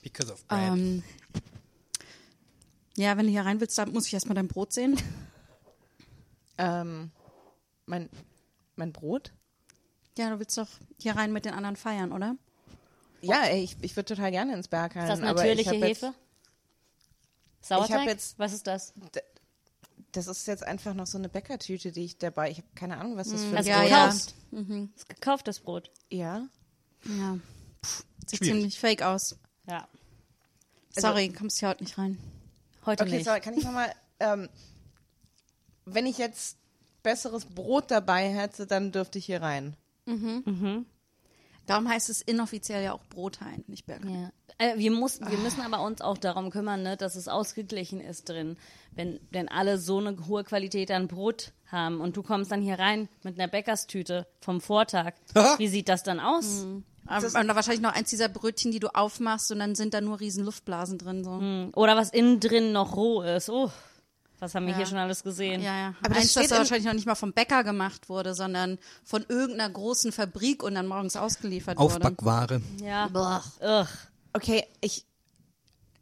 Because 0.03 0.31
of 0.31 0.47
bread. 0.47 0.71
Ähm, 0.71 1.03
ja, 2.99 3.17
wenn 3.17 3.25
du 3.25 3.31
hier 3.31 3.45
rein 3.45 3.59
willst, 3.61 3.77
dann 3.77 3.91
muss 3.91 4.07
ich 4.07 4.13
erstmal 4.13 4.35
dein 4.35 4.47
Brot 4.47 4.73
sehen. 4.73 4.99
Ähm, 6.57 7.11
mein, 7.85 8.09
mein 8.75 8.91
Brot? 8.91 9.31
Ja, 10.17 10.29
du 10.29 10.39
willst 10.39 10.57
doch 10.57 10.67
hier 10.99 11.15
rein 11.15 11.31
mit 11.31 11.45
den 11.45 11.53
anderen 11.53 11.75
feiern, 11.77 12.11
oder? 12.11 12.35
Ja, 13.21 13.43
ey, 13.43 13.63
ich, 13.63 13.77
ich 13.81 13.95
würde 13.95 14.15
total 14.15 14.31
gerne 14.31 14.53
ins 14.53 14.67
Berghain. 14.67 15.03
Ist 15.03 15.09
das 15.09 15.19
aber 15.21 15.29
ich 15.45 15.57
natürliche 15.57 15.75
jetzt- 15.75 16.01
Hefe? 16.03 16.13
Sauerteig? 17.61 17.89
Ich 17.89 17.95
hab 17.95 18.07
jetzt- 18.07 18.39
Was 18.39 18.53
ist 18.53 18.67
das? 18.67 18.93
Das 20.11 20.27
ist 20.27 20.47
jetzt 20.47 20.63
einfach 20.63 20.93
noch 20.93 21.05
so 21.07 21.17
eine 21.17 21.29
Bäckertüte, 21.29 21.91
die 21.91 22.03
ich 22.05 22.17
dabei. 22.17 22.49
Ich 22.51 22.57
habe 22.57 22.67
keine 22.75 22.97
Ahnung, 22.97 23.15
was 23.15 23.29
das 23.29 23.41
für 23.43 23.49
ein 23.51 23.57
Also 23.57 23.69
Ja, 23.69 23.79
Brot 23.81 23.89
ja. 23.89 24.05
gekauft. 24.07 24.33
Das 24.51 24.95
ist 25.01 25.09
gekauftes 25.09 25.59
Brot. 25.59 25.91
Ja. 26.09 26.47
Ja. 27.05 27.37
Pff, 27.85 28.03
sieht 28.27 28.39
Schwierig. 28.39 28.53
ziemlich 28.53 28.79
fake 28.79 29.01
aus. 29.03 29.37
Ja. 29.67 29.87
Sorry, 30.89 31.29
kommst 31.29 31.59
hier 31.59 31.69
heute 31.69 31.83
nicht 31.83 31.97
rein. 31.97 32.17
Heute 32.89 33.03
Okay, 33.03 33.17
nicht. 33.17 33.25
sorry, 33.25 33.39
kann 33.39 33.53
ich 33.53 33.63
nochmal, 33.63 33.91
ähm, 34.19 34.49
wenn 35.85 36.07
ich 36.07 36.17
jetzt 36.17 36.57
besseres 37.03 37.45
Brot 37.45 37.91
dabei 37.91 38.29
hätte, 38.29 38.65
dann 38.65 38.91
dürfte 38.91 39.19
ich 39.19 39.25
hier 39.25 39.41
rein. 39.43 39.75
Darum 41.67 41.87
heißt 41.87 42.09
es 42.09 42.21
inoffiziell 42.21 42.83
ja 42.83 42.93
auch 42.93 43.03
Brothain, 43.09 43.63
nicht 43.67 43.85
Burger. 43.85 44.09
Ja. 44.09 44.31
Äh, 44.57 44.79
wir, 44.79 44.89
muss, 44.89 45.21
wir 45.21 45.37
müssen 45.37 45.61
aber 45.61 45.83
uns 45.83 46.01
auch 46.01 46.17
darum 46.17 46.49
kümmern, 46.49 46.81
ne, 46.81 46.97
dass 46.97 47.15
es 47.15 47.27
ausgeglichen 47.27 48.01
ist 48.01 48.27
drin. 48.27 48.57
Wenn, 48.91 49.19
wenn 49.29 49.49
alle 49.49 49.77
so 49.77 49.99
eine 49.99 50.17
hohe 50.27 50.43
Qualität 50.43 50.89
an 50.89 51.07
Brot 51.07 51.51
haben 51.67 52.01
und 52.01 52.17
du 52.17 52.23
kommst 52.23 52.51
dann 52.51 52.63
hier 52.63 52.79
rein 52.79 53.07
mit 53.21 53.39
einer 53.39 53.47
Bäckerstüte 53.47 54.25
vom 54.41 54.61
Vortag, 54.61 55.13
wie 55.59 55.67
sieht 55.67 55.89
das 55.89 56.01
dann 56.01 56.19
aus? 56.19 56.65
Aber 57.09 57.25
und 57.25 57.47
da 57.47 57.55
wahrscheinlich 57.55 57.81
noch 57.81 57.93
eins 57.93 58.09
dieser 58.09 58.29
Brötchen, 58.29 58.71
die 58.71 58.79
du 58.79 58.87
aufmachst 58.95 59.51
und 59.51 59.59
dann 59.59 59.75
sind 59.75 59.93
da 59.93 60.01
nur 60.01 60.19
riesen 60.19 60.45
Luftblasen 60.45 60.97
drin. 60.97 61.23
So. 61.23 61.79
Oder 61.79 61.95
was 61.97 62.11
innen 62.11 62.39
drin 62.39 62.71
noch 62.71 62.95
roh 62.95 63.21
ist. 63.23 63.49
Oh, 63.49 63.71
was 64.39 64.55
haben 64.55 64.67
wir 64.67 64.75
hier 64.75 64.85
schon 64.85 64.97
alles 64.97 65.23
gesehen? 65.23 65.61
Ja, 65.61 65.75
ja. 65.77 65.87
Aber 66.01 66.13
das 66.13 66.17
eins, 66.23 66.33
das 66.33 66.43
steht 66.43 66.51
da 66.51 66.55
in- 66.55 66.59
wahrscheinlich 66.61 66.85
noch 66.85 66.93
nicht 66.93 67.05
mal 67.07 67.15
vom 67.15 67.33
Bäcker 67.33 67.63
gemacht 67.65 68.07
wurde, 68.09 68.33
sondern 68.35 68.77
von 69.03 69.25
irgendeiner 69.27 69.69
großen 69.69 70.11
Fabrik 70.11 70.63
und 70.63 70.75
dann 70.75 70.87
morgens 70.87 71.15
ausgeliefert 71.17 71.77
wurde. 71.77 71.95
Aufbackware. 71.95 72.61
Ja. 72.81 73.07
Boah. 73.07 73.43
Ugh. 73.61 73.87
Okay, 74.33 74.65
ich. 74.81 75.05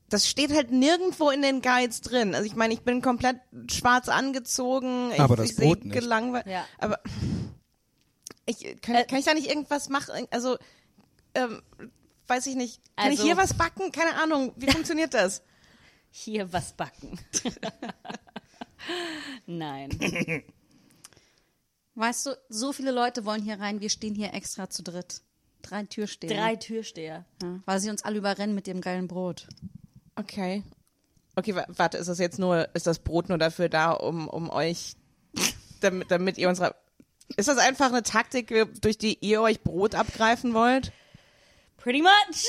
Das 0.10 0.26
steht 0.28 0.54
halt 0.54 0.72
nirgendwo 0.72 1.30
in 1.32 1.42
den 1.42 1.62
Guides 1.62 2.00
drin. 2.02 2.34
Also 2.36 2.46
ich 2.46 2.56
meine, 2.56 2.74
ich 2.74 2.82
bin 2.82 3.02
komplett 3.02 3.38
schwarz 3.70 4.08
angezogen. 4.08 5.12
Ich, 5.14 5.20
Aber 5.20 5.36
das 5.36 5.50
ich 5.52 5.56
Brot 5.58 5.84
nicht. 5.84 5.94
gelangweilt. 6.00 6.46
Ja. 6.48 6.64
Aber 6.78 7.00
ich, 8.46 8.80
kann, 8.82 8.96
Äh, 8.96 9.06
kann 9.06 9.20
ich 9.20 9.26
da 9.26 9.34
nicht 9.34 9.48
irgendwas 9.50 9.90
machen? 9.90 10.26
Also, 10.32 10.58
ähm, 11.38 11.62
weiß 12.28 12.48
ich 12.48 12.56
nicht. 12.56 12.82
Kann 12.96 13.10
Also- 13.12 13.22
ich 13.22 13.28
hier 13.28 13.38
was 13.38 13.54
backen? 13.54 13.92
Keine 13.92 14.16
Ahnung. 14.22 14.54
Wie 14.58 14.68
funktioniert 14.72 15.14
das? 15.14 15.44
Hier 16.10 16.52
was 16.52 16.74
backen. 16.74 17.20
Nein. 19.46 19.90
Weißt 21.96 22.28
du, 22.28 22.38
so 22.50 22.74
viele 22.74 22.92
Leute 22.92 23.26
wollen 23.26 23.42
hier 23.42 23.60
rein, 23.60 23.82
wir 23.82 23.90
stehen 23.90 24.14
hier 24.14 24.34
extra 24.34 24.70
zu 24.70 24.84
dritt. 24.84 25.22
Drei 25.64 25.84
Türsteher. 25.84 26.30
Drei 26.30 26.56
Türsteher. 26.56 27.26
Ja, 27.42 27.60
weil 27.66 27.80
sie 27.80 27.90
uns 27.90 28.04
alle 28.04 28.18
überrennen 28.20 28.54
mit 28.56 28.68
dem 28.68 28.82
geilen 28.82 29.08
Brot. 29.08 29.48
Okay. 30.16 30.64
Okay, 31.36 31.56
wa- 31.56 31.66
warte, 31.70 31.98
ist 31.98 32.08
das 32.08 32.20
jetzt 32.20 32.38
nur, 32.40 32.70
ist 32.76 32.86
das 32.88 33.00
Brot 33.00 33.30
nur 33.30 33.38
dafür 33.40 33.68
da, 33.68 33.92
um, 33.92 34.28
um 34.28 34.50
euch, 34.52 34.96
damit, 35.82 36.12
damit 36.12 36.38
ihr 36.38 36.50
unsere, 36.50 36.76
ist 37.36 37.48
das 37.48 37.58
einfach 37.58 37.88
eine 37.88 38.04
Taktik, 38.04 38.54
durch 38.82 38.98
die 39.00 39.18
ihr 39.20 39.42
euch 39.42 39.62
Brot 39.62 39.96
abgreifen 39.96 40.54
wollt? 40.54 40.92
Pretty 41.88 42.02
much. 42.02 42.44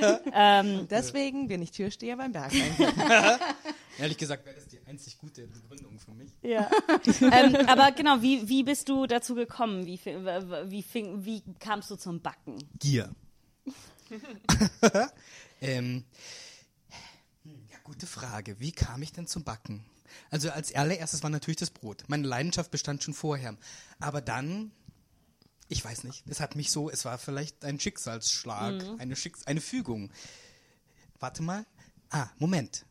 ähm, 0.32 0.86
Deswegen 0.88 1.48
bin 1.48 1.60
ich 1.62 1.72
Türsteher 1.72 2.16
beim 2.16 2.30
Berg. 2.30 2.52
Ehrlich 3.98 4.18
gesagt 4.18 4.46
wäre 4.46 4.54
das 4.54 4.68
die 4.68 4.78
einzig 4.86 5.18
gute 5.18 5.48
Begründung 5.48 5.98
für 5.98 6.12
mich. 6.12 6.30
Ja. 6.42 6.70
ähm, 7.22 7.56
aber 7.66 7.90
genau, 7.90 8.22
wie, 8.22 8.48
wie 8.48 8.62
bist 8.62 8.88
du 8.88 9.08
dazu 9.08 9.34
gekommen? 9.34 9.84
Wie, 9.84 9.98
wie, 9.98 10.84
fing, 10.84 11.24
wie 11.24 11.42
kamst 11.58 11.90
du 11.90 11.96
zum 11.96 12.20
Backen? 12.20 12.56
Gier. 12.78 13.10
ähm, 15.60 16.04
ja, 17.42 17.78
gute 17.82 18.06
Frage. 18.06 18.60
Wie 18.60 18.70
kam 18.70 19.02
ich 19.02 19.12
denn 19.12 19.26
zum 19.26 19.42
Backen? 19.42 19.84
Also 20.30 20.50
als 20.50 20.72
allererstes 20.72 21.24
war 21.24 21.30
natürlich 21.30 21.58
das 21.58 21.70
Brot. 21.70 22.04
Meine 22.06 22.28
Leidenschaft 22.28 22.70
bestand 22.70 23.02
schon 23.02 23.12
vorher. 23.12 23.56
Aber 23.98 24.20
dann, 24.20 24.70
ich 25.72 25.82
weiß 25.82 26.04
nicht, 26.04 26.22
es 26.28 26.40
hat 26.40 26.54
mich 26.54 26.70
so, 26.70 26.90
es 26.90 27.06
war 27.06 27.16
vielleicht 27.16 27.64
ein 27.64 27.80
Schicksalsschlag, 27.80 28.84
eine, 28.98 29.16
Schicks 29.16 29.46
eine 29.46 29.62
Fügung. 29.62 30.10
Warte 31.18 31.42
mal. 31.42 31.64
Ah, 32.10 32.28
Moment. 32.38 32.84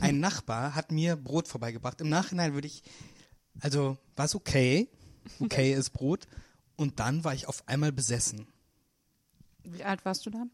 Ein 0.00 0.20
Nachbar 0.20 0.76
hat 0.76 0.92
mir 0.92 1.16
Brot 1.16 1.48
vorbeigebracht. 1.48 2.00
Im 2.00 2.08
Nachhinein 2.08 2.54
würde 2.54 2.68
ich, 2.68 2.84
also 3.58 3.98
war 4.14 4.26
es 4.26 4.36
okay. 4.36 4.88
Okay 5.40 5.72
ist 5.74 5.90
Brot. 5.90 6.28
Und 6.76 7.00
dann 7.00 7.24
war 7.24 7.34
ich 7.34 7.48
auf 7.48 7.66
einmal 7.68 7.90
besessen. 7.90 8.46
Wie 9.64 9.82
alt 9.82 10.04
warst 10.04 10.24
du 10.24 10.30
da? 10.30 10.44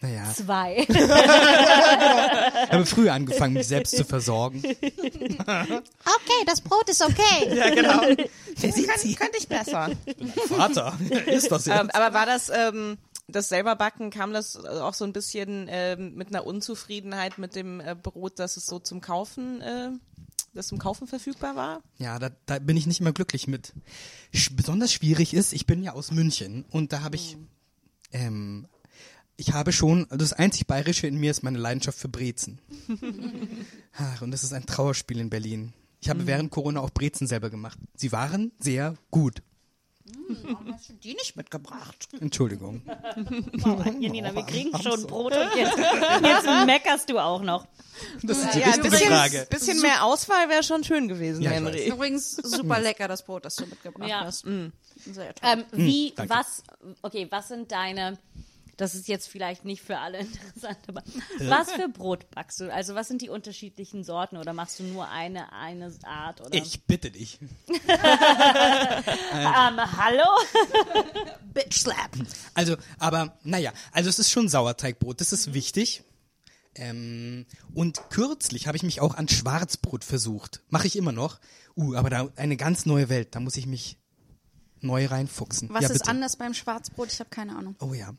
Naja, 0.00 0.32
Zwei. 0.34 0.86
Ich 0.88 2.72
habe 2.72 2.86
früher 2.86 3.12
angefangen, 3.14 3.54
mich 3.54 3.66
selbst 3.66 3.96
zu 3.96 4.04
versorgen. 4.04 4.62
Okay, 4.64 6.44
das 6.46 6.60
Brot 6.60 6.88
ist 6.88 7.02
okay. 7.02 7.54
Ja, 7.54 7.70
genau. 7.70 8.02
Wer 8.02 8.72
kann, 8.72 9.14
könnte 9.14 9.38
ich 9.38 9.48
besser. 9.48 9.90
Vater, 10.48 10.96
ist 11.26 11.50
das 11.50 11.66
ähm, 11.66 11.90
aber 11.92 12.14
war 12.14 12.26
das, 12.26 12.50
ähm, 12.50 12.98
das 13.26 13.48
selber 13.48 13.76
Backen, 13.76 14.10
kam 14.10 14.32
das 14.32 14.56
auch 14.56 14.94
so 14.94 15.04
ein 15.04 15.12
bisschen 15.12 15.66
ähm, 15.70 16.14
mit 16.14 16.28
einer 16.28 16.46
Unzufriedenheit 16.46 17.38
mit 17.38 17.54
dem 17.56 17.80
äh, 17.80 17.96
Brot, 18.00 18.38
dass 18.38 18.56
es 18.56 18.66
so 18.66 18.78
zum 18.78 19.00
Kaufen, 19.00 19.60
äh, 19.60 19.90
das 20.54 20.68
zum 20.68 20.78
Kaufen 20.78 21.06
verfügbar 21.06 21.56
war? 21.56 21.82
Ja, 21.98 22.18
da, 22.18 22.30
da 22.46 22.58
bin 22.58 22.76
ich 22.76 22.86
nicht 22.86 23.00
mehr 23.00 23.12
glücklich 23.12 23.48
mit. 23.48 23.72
Sch 24.32 24.50
besonders 24.54 24.92
schwierig 24.92 25.34
ist, 25.34 25.52
ich 25.52 25.66
bin 25.66 25.82
ja 25.82 25.92
aus 25.92 26.10
München 26.10 26.64
und 26.70 26.92
da 26.92 27.02
habe 27.02 27.16
ich, 27.16 27.36
ähm, 28.12 28.66
ich 29.40 29.52
habe 29.52 29.72
schon, 29.72 30.02
also 30.10 30.18
das 30.18 30.32
einzig 30.32 30.66
Bayerische 30.66 31.06
in 31.06 31.16
mir 31.16 31.30
ist 31.30 31.42
meine 31.42 31.58
Leidenschaft 31.58 31.96
für 31.98 32.08
Brezen. 32.08 32.58
Ach, 33.96 34.20
und 34.20 34.32
das 34.32 34.42
ist 34.42 34.52
ein 34.52 34.66
Trauerspiel 34.66 35.18
in 35.20 35.30
Berlin. 35.30 35.72
Ich 36.00 36.10
habe 36.10 36.26
während 36.26 36.50
Corona 36.50 36.80
auch 36.80 36.90
Brezen 36.90 37.26
selber 37.26 37.48
gemacht. 37.48 37.78
Sie 37.94 38.12
waren 38.12 38.52
sehr 38.58 38.94
gut. 39.10 39.42
Warum 40.42 40.72
hast 40.72 40.88
du 40.88 40.94
die 40.94 41.12
nicht 41.14 41.36
mitgebracht? 41.36 42.08
Entschuldigung. 42.20 42.82
Janina, 44.00 44.34
wir 44.34 44.42
kriegen 44.44 44.76
schon 44.82 45.06
Brot 45.06 45.34
und 45.36 45.54
jetzt, 45.56 45.76
jetzt 46.22 46.66
meckerst 46.66 47.10
du 47.10 47.18
auch 47.18 47.42
noch. 47.42 47.66
Das 48.22 48.38
ist 48.38 48.54
die 48.54 48.60
Ja, 48.60 48.66
richtige 48.68 48.90
bisschen, 48.90 49.08
Frage. 49.08 49.46
bisschen 49.50 49.80
mehr 49.82 50.04
Auswahl 50.04 50.48
wäre 50.48 50.62
schon 50.62 50.82
schön 50.82 51.08
gewesen, 51.08 51.42
Ja, 51.42 51.50
Henry. 51.50 51.86
Übrigens 51.88 52.32
super 52.36 52.80
lecker, 52.80 53.06
das 53.06 53.24
Brot, 53.24 53.44
das 53.44 53.56
du 53.56 53.66
mitgebracht 53.66 54.08
Ja. 54.08 54.20
hast. 54.24 54.46
Mm. 54.46 54.68
Sehr 55.12 55.34
toll. 55.34 55.50
Ähm, 55.50 55.64
wie, 55.72 56.12
danke. 56.16 56.34
was, 56.34 56.62
okay, 57.02 57.26
was 57.30 57.48
sind 57.48 57.70
deine, 57.70 58.18
das 58.78 58.94
ist 58.94 59.08
jetzt 59.08 59.28
vielleicht 59.28 59.64
nicht 59.64 59.82
für 59.82 59.98
alle 59.98 60.18
interessant, 60.20 60.78
aber 60.86 61.02
was 61.40 61.70
für 61.72 61.88
Brot 61.88 62.30
backst 62.30 62.60
du? 62.60 62.72
Also 62.72 62.94
was 62.94 63.08
sind 63.08 63.20
die 63.20 63.28
unterschiedlichen 63.28 64.04
Sorten 64.04 64.38
oder 64.38 64.54
machst 64.54 64.78
du 64.78 64.84
nur 64.84 65.08
eine, 65.08 65.52
eine 65.52 65.92
Art? 66.04 66.40
Oder? 66.40 66.54
Ich 66.54 66.84
bitte 66.84 67.10
dich. 67.10 67.38
Ähm, 69.30 69.80
hallo? 69.98 70.24
Bitch 71.54 71.80
slap. 71.80 72.10
Also, 72.54 72.76
aber 72.98 73.36
naja, 73.42 73.72
also 73.92 74.08
es 74.08 74.18
ist 74.18 74.30
schon 74.30 74.48
Sauerteigbrot, 74.48 75.20
das 75.20 75.32
ist 75.32 75.54
wichtig. 75.54 76.02
Ähm, 76.74 77.46
und 77.74 78.10
kürzlich 78.10 78.66
habe 78.66 78.76
ich 78.76 78.82
mich 78.82 79.00
auch 79.00 79.14
an 79.14 79.28
Schwarzbrot 79.28 80.04
versucht. 80.04 80.62
Mache 80.68 80.86
ich 80.86 80.96
immer 80.96 81.12
noch. 81.12 81.40
Uh, 81.76 81.94
aber 81.94 82.10
da 82.10 82.28
eine 82.36 82.56
ganz 82.56 82.86
neue 82.86 83.08
Welt, 83.08 83.34
da 83.34 83.40
muss 83.40 83.56
ich 83.56 83.66
mich 83.66 83.98
neu 84.80 85.06
reinfuchsen. 85.06 85.68
Was 85.70 85.84
ja, 85.84 85.90
ist 85.90 86.08
anders 86.08 86.36
beim 86.36 86.54
Schwarzbrot? 86.54 87.12
Ich 87.12 87.20
habe 87.20 87.30
keine 87.30 87.56
Ahnung. 87.56 87.76
Oh 87.80 87.94
ja. 87.94 88.14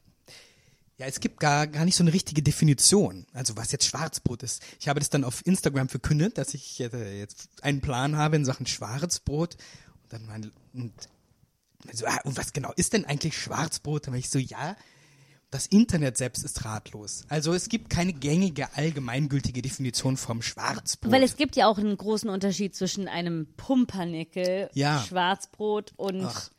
Ja, 1.00 1.06
es 1.06 1.22
gibt 1.22 1.40
gar, 1.40 1.66
gar 1.66 1.86
nicht 1.86 1.96
so 1.96 2.04
eine 2.04 2.12
richtige 2.12 2.44
Definition, 2.44 3.26
also 3.32 3.56
was 3.56 3.72
jetzt 3.72 3.86
Schwarzbrot 3.86 4.44
ist. 4.44 4.62
Ich 4.82 4.90
habe 4.90 5.00
das 5.00 5.10
dann 5.10 5.24
auf 5.24 5.46
Instagram 5.48 5.88
verkündet, 5.88 6.38
dass 6.38 6.54
ich 6.54 6.82
äh, 6.82 7.18
jetzt 7.18 7.64
einen 7.64 7.80
Plan 7.80 8.18
habe 8.18 8.36
in 8.36 8.44
Sachen 8.44 8.66
Schwarzbrot. 8.66 9.56
Und 10.04 10.14
dann 10.14 10.26
mein, 10.26 10.52
und, 10.74 10.92
also, 11.88 12.06
ah, 12.06 12.20
und 12.26 12.38
was 12.38 12.52
genau 12.52 12.74
ist 12.76 12.92
denn 12.92 13.06
eigentlich 13.06 13.38
Schwarzbrot? 13.38 14.08
Dann 14.08 14.14
war 14.14 14.20
ich 14.20 14.30
so, 14.30 14.40
ja, 14.40 14.76
das 15.52 15.68
Internet 15.68 16.18
selbst 16.18 16.44
ist 16.44 16.66
ratlos. 16.66 17.24
Also 17.30 17.54
es 17.54 17.70
gibt 17.70 17.90
keine 17.90 18.12
gängige, 18.12 18.76
allgemeingültige 18.76 19.62
Definition 19.62 20.18
vom 20.18 20.42
Schwarzbrot. 20.42 21.12
Weil 21.14 21.24
es 21.24 21.38
gibt 21.38 21.56
ja 21.56 21.68
auch 21.68 21.78
einen 21.78 21.96
großen 21.96 22.30
Unterschied 22.30 22.76
zwischen 22.76 23.08
einem 23.08 23.48
Pumpernickel, 23.56 24.70
Ja. 24.74 25.02
Schwarzbrot 25.08 25.94
und 25.96 26.26
Ach. 26.26 26.50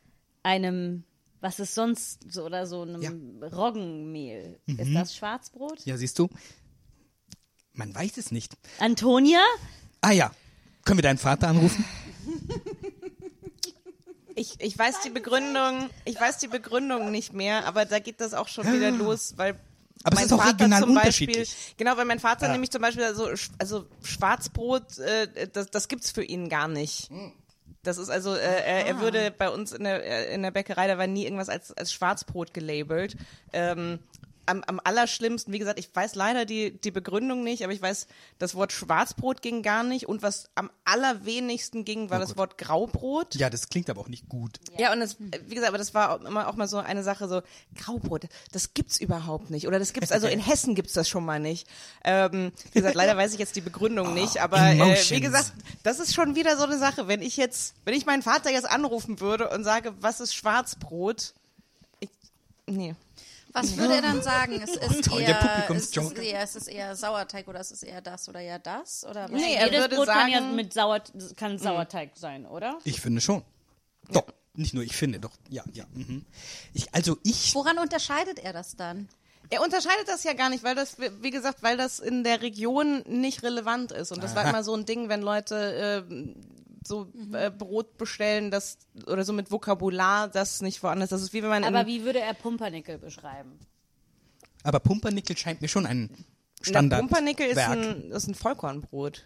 einem, 0.43 1.03
was 1.41 1.59
ist 1.59 1.75
sonst 1.75 2.19
so, 2.31 2.45
oder 2.45 2.65
so 2.67 2.83
einem 2.83 3.01
Ja. 3.01 3.09
Mhm. 3.11 3.43
Roggenmehl. 3.43 4.59
Ist 4.67 4.93
das 4.95 5.15
Schwarzbrot? 5.15 5.85
ja, 5.85 5.97
siehst 5.97 6.17
du? 6.19 6.29
Man 7.73 7.93
weiß 7.93 8.17
es 8.17 8.31
nicht. 8.31 8.53
Antonia? 8.79 9.39
Ah 10.01 10.11
ja, 10.11 10.31
können 10.85 10.97
wir 10.99 11.03
deinen 11.03 11.17
Vater 11.17 11.47
anrufen? 11.49 11.83
Ich, 14.35 14.59
ich 14.59 14.77
weiß 14.77 15.01
die 15.01 15.09
Begründung, 15.09 15.89
ich 16.05 16.19
weiß 16.19 16.37
die 16.37 16.47
Begründung 16.47 17.11
nicht 17.11 17.33
mehr, 17.33 17.65
aber 17.65 17.85
da 17.85 17.99
geht 17.99 18.21
das 18.21 18.33
auch 18.33 18.47
schon 18.47 18.65
wieder 18.71 18.89
los, 18.91 19.33
weil 19.35 19.55
Aber 20.03 20.13
es 20.13 20.15
mein 20.15 20.25
ist 20.25 20.33
auch 20.33 20.37
Vater 20.37 20.53
regional 20.53 20.81
zum 20.83 20.95
Beispiel, 20.95 21.45
genau, 21.77 21.97
weil 21.97 22.05
mein 22.05 22.19
Vater 22.19 22.45
Ja. 22.47 22.51
nämlich 22.53 22.71
zum 22.71 22.81
Beispiel 22.81 23.13
so, 23.13 23.25
sch- 23.27 23.51
also 23.59 23.85
Schwarzbrot, 24.03 24.97
äh, 24.99 25.47
das, 25.51 25.69
das 25.69 25.87
gibt's 25.89 26.11
für 26.11 26.23
ihn 26.23 26.47
gar 26.49 26.67
nicht. 26.69 27.09
Hm. 27.09 27.33
Das 27.83 27.97
ist 27.97 28.09
also, 28.09 28.35
äh, 28.35 28.39
er, 28.39 28.85
er 28.85 28.99
würde 28.99 29.31
bei 29.31 29.49
uns 29.49 29.71
in 29.71 29.83
der, 29.83 30.05
äh, 30.05 30.33
in 30.33 30.43
der 30.43 30.51
Bäckerei, 30.51 30.87
da 30.87 30.97
war 30.97 31.07
nie 31.07 31.23
irgendwas 31.23 31.49
als, 31.49 31.71
als 31.71 31.91
Schwarzbrot 31.91 32.53
gelabelt. 32.53 33.17
Ähm, 33.53 33.99
am, 34.51 34.63
am 34.67 34.79
allerschlimmsten, 34.83 35.53
wie 35.53 35.59
gesagt, 35.59 35.79
ich 35.79 35.89
weiß 35.93 36.15
leider 36.15 36.45
die, 36.45 36.71
die 36.79 36.91
Begründung 36.91 37.43
nicht, 37.43 37.63
aber 37.63 37.73
ich 37.73 37.81
weiß, 37.81 38.07
das 38.37 38.53
Wort 38.53 38.71
Schwarzbrot 38.71 39.41
ging 39.41 39.63
gar 39.63 39.83
nicht 39.83 40.07
und 40.07 40.21
was 40.21 40.49
am 40.55 40.69
allerwenigsten 40.83 41.85
ging, 41.85 42.09
war 42.09 42.17
Oh 42.17 42.21
das. 42.21 42.37
Wort 42.37 42.57
Graubrot. 42.57 43.35
Ja, 43.35 43.49
das 43.49 43.69
klingt 43.69 43.89
aber 43.89 44.01
auch 44.01 44.09
nicht 44.09 44.27
gut. 44.29 44.59
Ja, 44.77 44.91
und 44.91 44.99
das, 44.99 45.17
wie 45.19 45.55
gesagt, 45.55 45.69
aber 45.69 45.77
das 45.77 45.93
war 45.93 46.11
auch 46.11 46.21
immer 46.21 46.47
auch 46.47 46.55
mal 46.55 46.67
so 46.67 46.77
eine 46.77 47.03
Sache, 47.03 47.27
so 47.27 47.41
Graubrot, 47.75 48.27
das 48.51 48.73
gibt's 48.73 48.99
überhaupt 48.99 49.49
nicht. 49.49 49.67
Oder 49.67 49.79
das 49.79 49.93
gibt's, 49.93 50.11
also 50.11 50.27
in 50.27 50.39
Hessen 50.45 50.75
gibt's 50.75 50.93
das 50.93 51.07
schon 51.07 51.25
mal 51.25 51.39
nicht. 51.39 51.67
Ähm, 52.03 52.51
wie 52.73 52.79
gesagt, 52.79 52.95
leider 52.95 53.15
weiß 53.17 53.33
ich 53.33 53.39
jetzt 53.39 53.55
die 53.55 53.61
Begründung 53.61 54.13
nicht, 54.13 54.41
aber 54.41 54.57
äh, 54.57 54.95
wie 55.09 55.21
gesagt, 55.21 55.53
das 55.83 55.99
ist 55.99 56.13
schon 56.13 56.35
wieder 56.35 56.57
so 56.57 56.63
eine 56.63 56.77
Sache. 56.77 57.07
Wenn 57.07 57.21
ich 57.21 57.37
jetzt, 57.37 57.75
wenn 57.85 57.93
ich 57.93 58.05
meinen 58.05 58.21
Vater 58.21 58.51
jetzt 58.51 58.69
anrufen 58.69 59.19
würde 59.19 59.49
und 59.49 59.63
sage, 59.63 59.93
was 60.01 60.19
ist 60.19 60.35
Schwarzbrot? 60.35 61.33
Ich, 61.99 62.09
nee. 62.67 62.95
Was 63.53 63.77
würde 63.77 63.95
er 63.95 64.01
dann 64.01 64.21
sagen? 64.21 64.61
Es 64.63 64.75
ist 64.75 65.07
eher, 65.11 65.39
der 65.67 65.75
es 65.75 65.85
ist 65.89 66.17
eher, 66.17 66.41
es 66.43 66.55
ist 66.55 66.67
eher 66.67 66.95
Sauerteig 66.95 67.47
oder 67.47 67.59
es 67.59 67.71
ist 67.71 67.83
eher 67.83 68.01
das 68.01 68.27
oder 68.29 68.39
eher 68.41 68.59
das 68.59 69.05
oder 69.05 69.23
was? 69.23 69.31
Nee, 69.41 69.55
er 69.55 69.65
Jedes 69.65 69.79
würde 69.81 69.95
Brot 69.97 70.07
kann 70.07 70.29
ja 70.29 70.39
sagen- 70.39 70.55
mit 70.55 70.73
Sauer, 70.73 71.01
kann 71.35 71.57
Sauerteig 71.57 72.11
sein, 72.15 72.45
oder? 72.45 72.77
Ich 72.83 73.01
finde 73.01 73.21
schon. 73.21 73.43
Doch, 74.11 74.25
nicht 74.55 74.73
nur 74.73 74.83
ich 74.83 74.95
finde, 74.95 75.19
doch. 75.19 75.31
Ja, 75.49 75.63
ja. 75.73 75.85
Mhm. 75.93 76.25
Ich, 76.73 76.93
also 76.93 77.17
ich, 77.23 77.53
Woran 77.55 77.77
unterscheidet 77.77 78.39
er 78.39 78.53
das 78.53 78.75
dann? 78.75 79.07
Er 79.49 79.61
unterscheidet 79.61 80.07
das 80.07 80.23
ja 80.23 80.31
gar 80.33 80.49
nicht, 80.49 80.63
weil 80.63 80.75
das, 80.75 80.95
wie 81.21 81.29
gesagt, 81.29 81.61
weil 81.61 81.75
das 81.75 81.99
in 81.99 82.23
der 82.23 82.41
Region 82.41 83.03
nicht 83.05 83.43
relevant 83.43 83.91
ist. 83.91 84.11
Und 84.13 84.23
das 84.23 84.33
war 84.33 84.43
Aha. 84.43 84.49
immer 84.51 84.63
so 84.63 84.73
ein 84.73 84.85
Ding, 84.85 85.09
wenn 85.09 85.21
Leute 85.21 86.05
äh, 86.09 86.13
so 86.85 87.11
äh, 87.33 87.51
Brot 87.51 87.97
bestellen, 87.97 88.51
das 88.51 88.77
oder 89.05 89.23
so 89.23 89.33
mit 89.33 89.51
Vokabular, 89.51 90.27
das 90.27 90.61
nicht 90.61 90.81
woanders. 90.83 91.09
Das 91.09 91.21
ist 91.21 91.33
wie 91.33 91.41
wenn 91.43 91.49
man 91.49 91.63
Aber 91.63 91.85
wie 91.87 92.03
würde 92.03 92.19
er 92.19 92.33
Pumpernickel 92.33 92.97
beschreiben? 92.97 93.59
aber 94.63 94.79
Pumpernickel 94.79 95.35
scheint 95.37 95.61
mir 95.61 95.67
schon 95.67 95.85
ein 95.85 96.09
Na, 96.11 96.25
Standard. 96.65 97.01
Pumpernickel 97.01 97.47
ist 97.47 97.57
ein, 97.57 98.11
ist 98.11 98.27
ein 98.27 98.35
Vollkornbrot. 98.35 99.25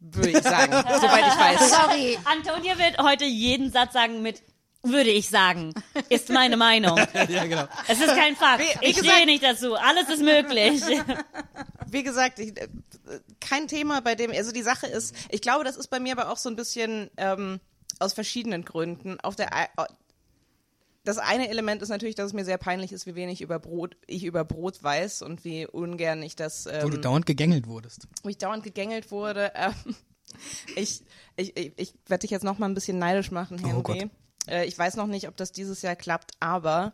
Würde 0.00 0.30
ich 0.30 0.42
sagen, 0.42 0.72
soweit 1.00 1.26
ich 1.26 1.38
weiß. 1.38 1.70
Sorry. 1.70 2.18
Antonia 2.24 2.78
wird 2.78 2.98
heute 2.98 3.24
jeden 3.24 3.70
Satz 3.70 3.92
sagen 3.92 4.22
mit 4.22 4.42
würde 4.82 5.10
ich 5.10 5.28
sagen, 5.28 5.74
ist 6.08 6.30
meine 6.30 6.56
Meinung. 6.56 6.96
ja, 7.28 7.44
genau. 7.46 7.64
Es 7.88 8.00
ist 8.00 8.14
kein 8.14 8.34
Fakt. 8.36 8.60
Wie- 8.62 8.80
wie 8.80 8.86
ich 8.90 8.96
gesagt- 8.96 9.12
stehe 9.14 9.26
nicht 9.26 9.42
dazu. 9.44 9.74
Alles 9.74 10.08
ist 10.08 10.22
möglich. 10.22 10.82
Wie 11.92 12.04
gesagt, 12.04 12.38
ich, 12.38 12.56
äh, 12.56 12.68
kein 13.40 13.66
Thema, 13.66 14.00
bei 14.00 14.14
dem, 14.14 14.30
also 14.30 14.52
die 14.52 14.62
Sache 14.62 14.86
ist, 14.86 15.12
ich 15.28 15.42
glaube, 15.42 15.64
das 15.64 15.76
ist 15.76 15.88
bei 15.88 15.98
mir 15.98 16.12
aber 16.16 16.30
auch 16.30 16.36
so 16.36 16.48
ein 16.48 16.54
bisschen 16.54 17.10
ähm, 17.16 17.58
aus 17.98 18.12
verschiedenen 18.12 18.64
Gründen. 18.64 19.18
Auf 19.20 19.34
der, 19.34 19.50
das 21.04 21.18
eine 21.18 21.48
Element 21.48 21.82
ist 21.82 21.88
natürlich, 21.88 22.14
dass 22.14 22.26
es 22.26 22.32
mir 22.32 22.44
sehr 22.44 22.58
peinlich 22.58 22.92
ist, 22.92 23.06
wie 23.06 23.16
wenig 23.16 23.40
über 23.40 23.58
Brot, 23.58 23.96
ich 24.06 24.22
über 24.24 24.44
Brot 24.44 24.82
weiß 24.84 25.22
und 25.22 25.44
wie 25.44 25.66
ungern 25.66 26.22
ich 26.22 26.36
das, 26.36 26.66
Wo 26.66 26.88
du 26.88 26.96
ähm, 26.96 27.02
dauernd 27.02 27.26
gegängelt 27.26 27.66
wurdest. 27.66 28.06
wo 28.22 28.28
ich 28.28 28.38
dauernd 28.38 28.62
gegängelt 28.62 29.10
wurde. 29.10 29.52
Ähm, 29.60 29.96
ich 30.76 31.02
ich, 31.34 31.56
ich, 31.56 31.72
ich 31.76 31.94
werde 32.06 32.20
dich 32.20 32.30
jetzt 32.30 32.44
noch 32.44 32.58
mal 32.58 32.68
ein 32.68 32.74
bisschen 32.74 33.00
neidisch 33.00 33.32
machen, 33.32 33.60
Oh 33.64 33.66
Henry. 33.66 34.08
Äh, 34.48 34.66
ich 34.66 34.78
weiß 34.78 34.96
noch 34.96 35.06
nicht, 35.06 35.28
ob 35.28 35.36
das 35.36 35.52
dieses 35.52 35.82
Jahr 35.82 35.96
klappt, 35.96 36.32
aber 36.40 36.92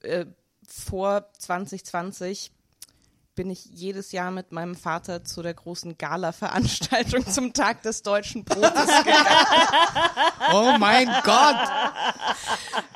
äh, 0.00 0.26
vor 0.66 1.30
2020 1.38 2.52
bin 3.34 3.50
ich 3.50 3.64
jedes 3.64 4.12
Jahr 4.12 4.30
mit 4.30 4.52
meinem 4.52 4.74
Vater 4.74 5.24
zu 5.24 5.42
der 5.42 5.54
großen 5.54 5.96
Gala-Veranstaltung 5.96 7.26
zum 7.26 7.52
Tag 7.54 7.82
des 7.82 8.02
deutschen 8.02 8.44
Brotes 8.44 8.70
gegangen. 9.04 9.36
Oh 10.52 10.76
mein 10.78 11.06
Gott! 11.24 11.56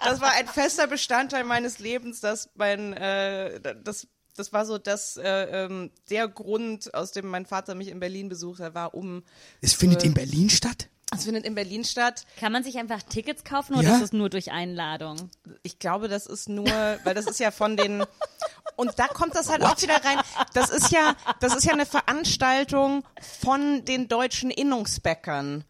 Das 0.04 0.20
war 0.20 0.32
ein 0.32 0.46
fester 0.46 0.86
Bestandteil 0.86 1.44
meines 1.44 1.78
Lebens, 1.78 2.20
dass 2.20 2.50
mein, 2.54 2.92
äh, 2.92 3.60
das, 3.82 4.08
das 4.36 4.52
war 4.52 4.66
so 4.66 4.76
das, 4.76 5.16
äh, 5.16 5.64
ähm, 5.64 5.90
der 6.10 6.28
Grund, 6.28 6.92
aus 6.94 7.12
dem 7.12 7.28
mein 7.28 7.46
Vater 7.46 7.74
mich 7.74 7.88
in 7.88 8.00
Berlin 8.00 8.28
besucht 8.28 8.60
hat, 8.60 8.74
war 8.74 8.94
um, 8.94 9.22
Es 9.62 9.72
findet 9.72 10.04
in 10.04 10.12
Berlin 10.12 10.50
statt? 10.50 10.88
Es 11.14 11.25
findet 11.25 11.44
in 11.44 11.54
Berlin 11.54 11.84
statt. 11.84 12.26
Kann 12.40 12.52
man 12.52 12.64
sich 12.64 12.78
einfach 12.78 13.02
Tickets 13.02 13.44
kaufen 13.44 13.75
oder 13.75 13.88
Ja. 13.88 13.97
ist 13.97 14.02
es 14.02 14.12
nur 14.12 14.28
durch 14.28 14.50
Einladung? 14.50 15.30
Ich 15.62 15.78
glaube, 15.78 16.08
das 16.08 16.26
ist 16.26 16.49
nur, 16.49 16.66
weil 16.66 17.14
das 17.14 17.26
ist 17.26 17.38
ja 17.38 17.50
von 17.50 17.76
den 17.76 18.04
und 18.76 18.99
da 18.99 19.06
kommt 19.08 19.34
das 19.36 19.49
halt 19.49 19.62
auch 19.62 19.80
wieder 19.80 20.04
rein. 20.04 20.19
Das 20.52 20.71
ist 20.71 20.90
ja, 20.90 21.14
das 21.40 21.54
ist 21.54 21.64
ja 21.64 21.73
eine 21.73 21.86
Veranstaltung 21.86 23.04
von 23.40 23.84
den 23.84 24.08
deutschen 24.08 24.50
Innungsbäckern. 24.50 25.64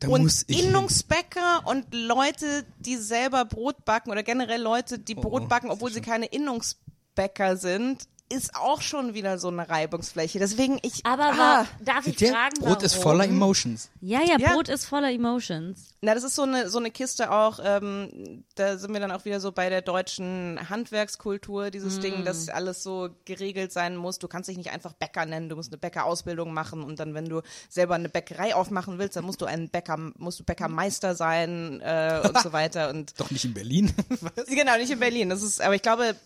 Da 0.00 0.08
und 0.08 0.22
muss 0.22 0.44
ich. 0.48 0.58
hin. 0.58 0.70
Innungsbäcker 0.70 1.62
und 1.66 1.94
Leute, 1.94 2.64
die 2.80 2.96
selber 2.96 3.44
Brot 3.44 3.84
backen 3.84 4.10
oder 4.10 4.24
generell 4.24 4.60
Leute, 4.60 4.98
die 4.98 5.14
Brot 5.14 5.42
oh, 5.44 5.46
backen, 5.48 5.70
obwohl 5.70 5.92
sie 5.92 6.00
keine 6.00 6.26
Innungsbäcker 6.26 7.56
sind, 7.56 8.08
ist 8.32 8.56
auch 8.56 8.80
schon 8.80 9.14
wieder 9.14 9.38
so 9.38 9.48
eine 9.48 9.68
Reibungsfläche. 9.68 10.38
Deswegen 10.38 10.78
ich 10.82 11.04
Aber 11.04 11.32
ah, 11.38 11.66
darf 11.84 12.06
ich 12.06 12.18
fragen, 12.18 12.60
Brot 12.60 12.82
ist 12.82 12.94
voller 12.94 13.24
Emotions. 13.24 13.90
Ja, 14.00 14.20
ja, 14.20 14.36
Ja. 14.38 14.54
Brot 14.54 14.68
ist 14.68 14.86
voller 14.86 15.10
Emotions. 15.10 15.94
Na, 16.00 16.14
das 16.14 16.24
ist 16.24 16.34
so 16.34 16.42
eine, 16.42 16.68
so 16.68 16.78
eine 16.78 16.90
Kiste 16.90 17.30
auch, 17.30 17.60
ähm, 17.62 18.44
da 18.56 18.78
sind 18.78 18.92
wir 18.92 19.00
dann 19.00 19.12
auch 19.12 19.24
wieder 19.24 19.38
so 19.38 19.52
bei 19.52 19.68
der 19.68 19.82
deutschen 19.82 20.58
Handwerkskultur, 20.68 21.70
dieses 21.70 22.00
Ding, 22.00 22.24
dass 22.24 22.48
alles 22.48 22.82
so 22.82 23.10
geregelt 23.24 23.72
sein 23.72 23.96
muss. 23.96 24.18
Du 24.18 24.26
kannst 24.26 24.48
dich 24.48 24.56
nicht 24.56 24.70
einfach 24.70 24.94
Bäcker 24.94 25.26
nennen, 25.26 25.48
du 25.48 25.56
musst 25.56 25.70
eine 25.70 25.78
Bäckerausbildung 25.78 26.52
machen 26.52 26.82
und 26.82 26.98
dann, 26.98 27.14
wenn 27.14 27.26
du 27.26 27.42
selber 27.68 27.94
eine 27.94 28.08
Bäckerei 28.08 28.54
aufmachen 28.54 28.98
willst, 28.98 29.16
dann 29.16 29.24
musst 29.24 29.40
du 29.42 29.44
ein 29.44 29.68
Bäcker, 29.68 29.96
musst 30.16 30.40
du 30.40 30.44
Bäckermeister 30.44 31.14
sein 31.14 31.80
äh, 31.82 32.20
und 32.26 32.38
so 32.40 32.52
weiter. 32.52 32.90
Und 32.90 33.20
Doch 33.20 33.30
nicht 33.30 33.44
in 33.44 33.54
Berlin. 33.54 33.92
Was? 34.08 34.46
genau, 34.46 34.76
nicht 34.78 34.90
in 34.90 34.98
Berlin. 34.98 35.28
Das 35.28 35.42
ist, 35.42 35.60
aber 35.60 35.74
ich 35.74 35.82
glaube, 35.82 36.16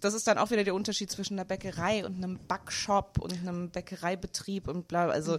das 0.00 0.14
ist 0.14 0.26
dann 0.26 0.38
auch 0.38 0.50
wieder 0.50 0.64
der 0.64 0.74
Unterschied 0.74 1.10
zwischen 1.10 1.34
einer 1.34 1.44
Bäckerei 1.46 2.04
und 2.04 2.16
einem 2.16 2.38
Backshop 2.46 3.18
und 3.18 3.32
einem 3.32 3.70
Bäckereibetrieb 3.70 4.68
und 4.68 4.88
bla. 4.88 5.08
Also, 5.08 5.38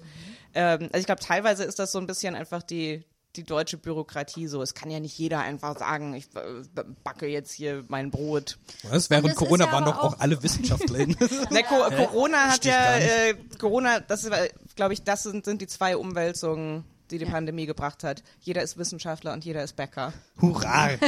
ähm, 0.54 0.84
also 0.92 0.98
ich 0.98 1.06
glaube, 1.06 1.22
teilweise 1.22 1.64
ist 1.64 1.80
das 1.80 1.92
so 1.92 2.00
ein 2.00 2.08
bisschen 2.08 2.36
einfach 2.36 2.64
die 2.64 3.04
die 3.38 3.44
deutsche 3.44 3.78
Bürokratie 3.78 4.48
so. 4.48 4.62
Es 4.62 4.74
kann 4.74 4.90
ja 4.90 5.00
nicht 5.00 5.18
jeder 5.18 5.40
einfach 5.40 5.78
sagen, 5.78 6.14
ich 6.14 6.26
äh, 6.36 6.84
backe 7.04 7.28
jetzt 7.28 7.52
hier 7.52 7.86
mein 7.88 8.10
Brot. 8.12 8.58
Was? 8.90 9.10
Während 9.10 9.36
Corona 9.36 9.66
ja 9.66 9.72
waren 9.72 9.86
doch 9.86 10.00
auch 10.00 10.14
auch- 10.16 10.20
alle 10.20 10.42
WissenschaftlerInnen. 10.42 11.16
Na, 11.52 11.62
Co 11.62 11.76
Corona 11.96 12.38
hat 12.52 12.66
ja, 12.66 12.98
äh, 12.98 13.36
Corona, 13.60 14.00
das 14.00 14.24
ist, 14.24 14.32
glaube 14.76 14.94
ich, 14.94 15.04
das 15.04 15.24
sind, 15.24 15.46
sind 15.46 15.62
die 15.62 15.68
zwei 15.68 15.96
Umwälzungen, 15.98 16.84
die 17.12 17.18
die 17.18 17.26
Pandemie 17.26 17.66
gebracht 17.66 18.04
hat. 18.04 18.24
Jeder 18.42 18.62
ist 18.62 18.78
Wissenschaftler 18.78 19.34
und 19.34 19.46
jeder 19.46 19.64
ist 19.64 19.76
Bäcker. 19.76 20.14
Hurra! 20.42 20.90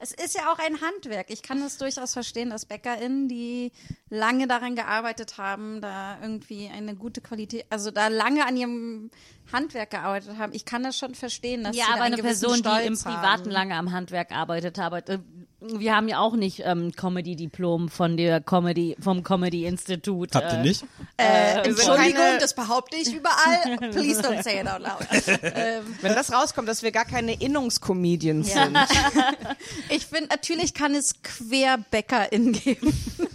Es 0.00 0.12
ist 0.12 0.34
ja 0.34 0.52
auch 0.52 0.58
ein 0.58 0.80
Handwerk. 0.80 1.30
Ich 1.30 1.42
kann 1.42 1.60
das 1.60 1.78
durchaus 1.78 2.12
verstehen, 2.12 2.50
dass 2.50 2.66
BäckerInnen, 2.66 3.28
die 3.28 3.72
lange 4.10 4.46
daran 4.46 4.74
gearbeitet 4.76 5.38
haben, 5.38 5.80
da 5.80 6.18
irgendwie 6.20 6.68
eine 6.68 6.94
gute 6.94 7.20
Qualität, 7.20 7.64
also 7.70 7.90
da 7.90 8.08
lange 8.08 8.44
an 8.46 8.56
ihrem 8.56 9.10
Handwerk 9.50 9.90
gearbeitet 9.90 10.36
haben. 10.38 10.52
Ich 10.52 10.64
kann 10.64 10.82
das 10.82 10.98
schon 10.98 11.14
verstehen, 11.14 11.64
dass 11.64 11.76
Ja, 11.76 11.84
sie 11.84 11.88
da 11.90 11.94
aber 11.96 12.04
einen 12.04 12.14
eine 12.14 12.22
Person, 12.22 12.62
die 12.62 12.86
im 12.86 12.98
Privaten 12.98 13.26
haben. 13.44 13.50
lange 13.50 13.74
am 13.76 13.92
Handwerk 13.92 14.32
arbeitet, 14.32 14.78
aber 14.78 15.08
äh, 15.08 15.18
wir 15.64 15.94
haben 15.96 16.08
ja 16.08 16.18
auch 16.18 16.34
nicht 16.34 16.62
ähm, 16.64 16.92
Comedy-Diplom 16.92 17.88
von 17.88 18.16
der 18.16 18.40
Comedy, 18.40 18.96
vom 19.00 19.22
Comedy-Institut. 19.22 20.34
Habt 20.34 20.52
ihr 20.52 20.58
äh, 20.58 20.62
nicht? 20.62 20.84
Äh, 21.16 21.54
sind 21.64 21.66
Entschuldigung, 21.78 22.14
keine- 22.14 22.38
das 22.38 22.54
behaupte 22.54 22.96
ich 22.96 23.14
überall. 23.14 23.90
Please 23.90 24.20
don't 24.20 24.42
say 24.42 24.60
it 24.60 24.68
out 24.68 24.80
loud. 24.80 25.06
ähm, 25.42 25.84
Wenn 26.00 26.14
das 26.14 26.32
rauskommt, 26.32 26.68
dass 26.68 26.82
wir 26.82 26.92
gar 26.92 27.04
keine 27.04 27.34
Innungscomedians 27.40 28.52
Ja. 28.54 28.64
sind. 28.64 28.78
ich 29.88 30.06
finde, 30.06 30.28
natürlich 30.28 30.74
kann 30.74 30.94
es 30.94 31.14
QuerbäckerInnen 31.22 32.52
geben. 32.52 32.92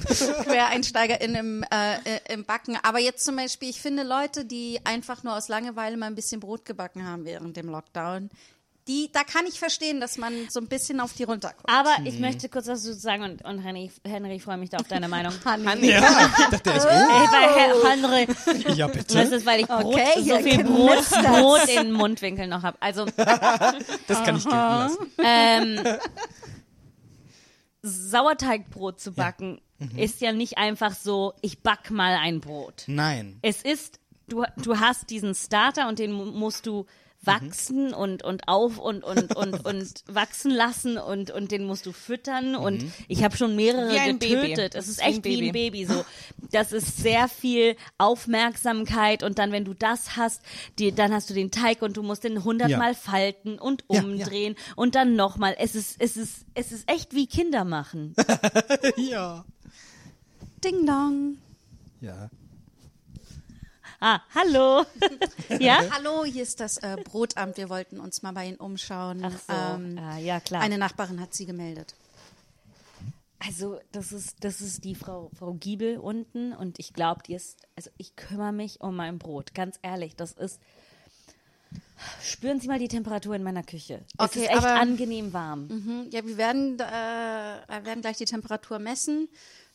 QuereinsteigerInnen 0.44 1.36
im, 1.38 1.64
äh, 1.64 2.34
im 2.34 2.46
Backen. 2.46 2.78
Aber 2.84 3.00
jetzt 3.00 3.24
zum 3.26 3.36
Beispiel, 3.36 3.70
ich 3.70 3.82
finde 3.82 4.04
Leute, 4.04 4.46
die 4.46 4.80
einfach 4.84 5.24
nur 5.24 5.36
aus 5.36 5.48
Langeweile 5.48 5.98
mal 5.98 6.08
ein 6.08 6.16
bisschen 6.16 6.40
Brot 6.40 6.66
gebacken 6.66 7.06
haben 7.08 7.26
während 7.26 7.58
dem 7.58 7.70
Lockdown, 7.70 8.30
die, 8.88 9.10
da 9.12 9.24
kann 9.24 9.46
ich 9.46 9.60
verstehen, 9.60 10.00
dass 10.00 10.18
man 10.18 10.34
so 10.50 10.60
ein 10.60 10.68
bisschen 10.68 11.00
auf 11.00 11.14
die 11.14 11.24
runterkommt. 11.24 11.68
Aber 11.70 11.96
ich 12.06 12.20
möchte 12.20 12.50
kurz 12.50 12.68
was 12.68 12.84
dazu 12.84 12.94
sagen 12.98 13.24
und, 13.24 13.44
und 13.46 13.60
Henry, 13.60 13.92
Henry, 14.06 14.36
ich 14.36 14.44
freue 14.44 14.58
mich 14.58 14.70
da 14.70 14.78
auf 14.78 14.88
deine 14.88 15.08
Meinung. 15.08 15.34
Honey. 15.46 15.90
Ja, 15.92 16.00
ich 16.40 16.46
dachte 16.60 16.72
oh, 16.74 16.88
Ey, 16.88 17.28
bei 17.32 17.60
Herr 17.60 17.90
Henry, 17.92 18.74
ja 18.76 18.88
das 18.88 18.98
bitte. 18.98 19.20
ist, 19.22 19.46
weil 19.46 19.60
ich 19.62 19.68
Brot, 19.68 19.86
Okay, 19.86 20.22
so 20.22 20.38
viel 20.40 20.64
Brot. 20.64 21.06
Brot 21.10 21.68
in 21.70 21.76
den 21.84 21.92
Mundwinkeln 21.92 22.50
noch 22.50 22.64
habe. 22.64 22.78
Also, 22.80 23.06
Das 23.16 24.24
kann 24.24 24.38
ich 24.38 24.44
gelten 24.44 24.56
lassen. 24.56 24.98
ähm, 25.24 25.80
Sauerteigbrot 27.82 29.00
zu 29.00 29.14
backen 29.14 29.62
ist 29.96 30.22
ja 30.22 30.32
nicht 30.32 30.58
einfach 30.58 30.94
so, 30.96 31.34
ich 31.42 31.62
back 31.62 31.92
mal 31.92 32.16
ein 32.20 32.42
Brot. 32.42 32.84
Nein. 32.88 33.38
Es 33.44 33.62
ist, 33.62 34.00
du, 34.28 34.44
du 34.58 34.80
hast 34.80 35.12
diesen 35.12 35.36
Starter 35.36 35.88
und 35.88 36.00
den 36.00 36.12
mu- 36.12 36.26
musst 36.26 36.66
du 36.66 36.88
wachsen 37.22 37.94
und, 37.94 38.24
und 38.24 38.48
auf 38.48 38.78
und, 38.78 39.04
und, 39.04 39.36
und, 39.36 39.66
und 39.66 40.04
wachsen 40.08 40.52
lassen 40.52 40.98
und, 40.98 41.30
und 41.32 41.52
den 41.52 41.66
musst 41.66 41.86
du 41.86 41.92
füttern 41.92 42.56
und 42.56 42.86
ich 43.08 43.24
habe 43.24 43.36
schon 43.36 43.56
mehrere 43.56 43.90
Baby. 44.14 44.30
getötet. 44.30 44.76
Das 44.76 44.86
Es 44.88 44.92
ist 44.92 45.00
wie 45.00 45.04
ein 45.04 45.14
echt 45.14 45.24
wie 45.26 45.34
ein 45.48 45.52
Baby. 45.52 45.72
Baby 45.72 45.86
so. 45.86 46.06
Das 46.52 46.72
ist 46.72 46.98
sehr 46.98 47.28
viel 47.28 47.76
Aufmerksamkeit 47.98 49.24
und 49.24 49.40
dann, 49.40 49.52
wenn 49.52 49.66
du 49.66 49.74
das 49.74 50.16
hast, 50.16 50.42
die, 50.80 50.92
dann 50.94 51.12
hast 51.12 51.30
du 51.30 51.34
den 51.34 51.52
Teig 51.52 51.82
und 51.82 51.98
du 51.98 52.04
musst 52.04 52.24
den 52.24 52.44
hundertmal 52.44 52.92
Ja. 52.94 52.98
falten 52.98 53.60
und 53.60 53.84
Ja, 53.90 53.98
ja. 54.00 54.04
umdrehen 54.06 54.56
und 54.76 54.96
dann 54.96 55.16
nochmal. 55.16 55.56
Es 55.60 55.76
ist, 55.76 55.96
es 56.00 56.18
ist, 56.18 56.46
es 56.54 56.72
ist 56.72 56.90
echt 56.90 57.14
wie 57.14 57.28
Kinder 57.28 57.66
machen. 57.66 58.14
ja. 58.98 59.44
Ding 60.64 60.86
dong. 60.86 61.38
Ja. 62.02 62.30
Ah, 64.00 64.22
hallo. 64.36 64.86
ja? 65.60 65.80
Hallo, 65.92 66.24
hier 66.24 66.44
ist 66.44 66.60
das 66.60 66.78
äh, 66.78 66.98
Brotamt. 67.04 67.58
Wir 67.58 67.70
wollten 67.70 68.00
uns 68.00 68.22
mal 68.22 68.32
bei 68.32 68.46
Ihnen 68.48 68.58
umschauen. 68.58 69.24
Ach 69.26 69.32
so. 69.32 69.54
Ähm, 69.54 69.98
ah, 70.00 70.18
ja, 70.20 70.40
klar. 70.40 70.62
Eine 70.62 70.78
Nachbarin 70.78 71.20
hat 71.20 71.34
Sie 71.34 71.46
gemeldet. 71.48 71.96
Also, 73.40 73.80
das 73.92 74.12
ist, 74.12 74.36
das 74.44 74.62
ist 74.62 74.84
die 74.84 74.96
Frau, 74.96 75.32
Frau 75.38 75.54
Giebel 75.54 75.98
unten 75.98 76.54
und 76.54 76.80
ich 76.80 76.94
glaube, 76.94 77.22
die 77.28 77.34
ist, 77.36 77.58
also 77.76 77.90
ich 77.98 78.16
kümmere 78.16 78.52
mich 78.52 78.82
um 78.82 78.96
mein 78.96 79.20
Brot. 79.20 79.54
Ganz 79.54 79.80
ehrlich, 79.82 80.16
das 80.16 80.32
ist. 80.34 80.60
Spüren 82.22 82.60
Sie 82.60 82.68
mal 82.68 82.80
die 82.80 82.88
Temperatur 82.88 83.36
in 83.36 83.44
meiner 83.44 83.64
Küche. 83.64 84.02
Es 84.20 84.26
Okay, 84.30 84.44
ist 84.44 84.50
echt 84.50 84.58
aber- 84.60 84.80
angenehm 84.80 85.34
warm. 85.34 85.68
Mhm. 85.68 86.08
Ja, 86.12 86.24
wir 86.26 86.38
werden, 86.38 86.80
äh, 86.80 86.84
wir 86.84 87.86
werden 87.86 88.02
gleich 88.02 88.18
die 88.18 88.26
Temperatur 88.26 88.78
messen. 88.80 89.28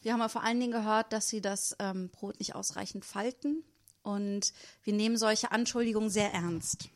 Wir 0.03 0.13
haben 0.13 0.21
aber 0.21 0.29
vor 0.31 0.43
allen 0.45 0.59
Dingen 0.61 0.73
gehört, 0.73 1.13
dass 1.13 1.29
Sie 1.29 1.41
das 1.41 1.77
ähm, 1.81 2.09
Brot 2.11 2.39
nicht 2.39 2.55
ausreichend 2.55 3.05
falten. 3.05 3.65
Und 4.03 4.53
wir 4.83 4.93
nehmen 4.93 5.17
solche 5.17 5.53
Anschuldigungen 5.53 6.11
sehr 6.11 6.33
ernst. 6.33 6.89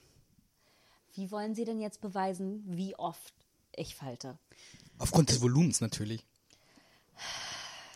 Wie 1.14 1.30
wollen 1.30 1.54
Sie 1.54 1.64
denn 1.64 1.80
jetzt 1.80 2.00
beweisen, 2.00 2.62
wie 2.66 2.94
oft 2.96 3.32
ich 3.74 3.94
falte? 3.94 4.38
Aufgrund 4.98 5.30
des 5.30 5.40
Volumens 5.40 5.80
natürlich. 5.80 6.24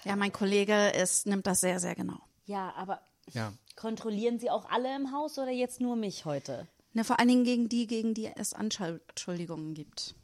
Ja, 0.04 0.16
mein 0.16 0.32
Kollege 0.32 0.88
ist, 0.90 1.26
nimmt 1.26 1.46
das 1.46 1.60
sehr, 1.60 1.80
sehr 1.80 1.94
genau. 1.94 2.18
Ja, 2.46 2.72
aber 2.74 3.02
Ja. 3.32 3.52
kontrollieren 3.76 4.38
Sie 4.38 4.48
auch 4.50 4.70
alle 4.70 4.94
im 4.96 5.12
Haus 5.12 5.38
oder 5.38 5.50
jetzt 5.50 5.80
nur 5.80 5.96
mich 5.96 6.24
heute? 6.24 6.66
Ne, 6.92 7.04
vor 7.04 7.18
allen 7.18 7.28
Dingen 7.28 7.44
gegen 7.44 7.68
die, 7.68 7.86
gegen 7.86 8.14
die 8.14 8.26
es 8.34 8.52
Anschuldigungen 8.54 9.74
gibt. 9.74 10.14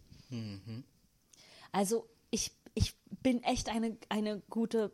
Also 1.73 2.09
ich, 2.31 2.53
ich 2.75 2.95
bin 3.23 3.43
echt 3.43 3.69
eine, 3.69 3.97
eine 4.09 4.41
gute 4.51 4.91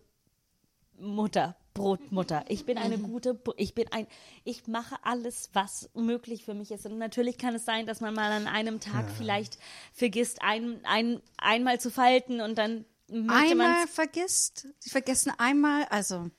Mutter, 0.99 1.57
Brotmutter. 1.75 2.45
Ich 2.49 2.67
bin 2.67 2.79
eine 2.79 2.99
gute, 2.99 3.35
Br- 3.35 3.55
ich 3.57 3.75
bin 3.75 3.87
ein, 3.93 4.07
ich 4.45 4.67
mache 4.67 4.97
alles, 5.03 5.51
was 5.53 5.91
möglich 5.95 6.45
für 6.45 6.55
mich 6.55 6.71
ist. 6.71 6.87
Und 6.87 6.99
natürlich 6.99 7.39
kann 7.39 7.55
es 7.55 7.65
sein, 7.65 7.87
dass 7.87 8.01
man 8.01 8.15
mal 8.15 8.31
an 8.33 8.47
einem 8.47 8.81
Tag 8.81 9.11
vielleicht 9.11 9.59
vergisst, 9.93 10.43
ein, 10.43 10.81
ein, 10.85 11.21
einmal 11.39 11.81
zu 11.81 11.91
falten 11.91 12.41
und 12.41 12.57
dann 12.59 12.85
möchte 13.09 13.53
Einmal 13.53 13.87
vergisst, 13.89 14.69
Sie 14.79 14.91
vergessen 14.91 15.33
einmal, 15.39 15.85
also 15.91 16.31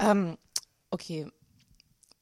Ähm, 0.00 0.36
okay. 0.90 1.26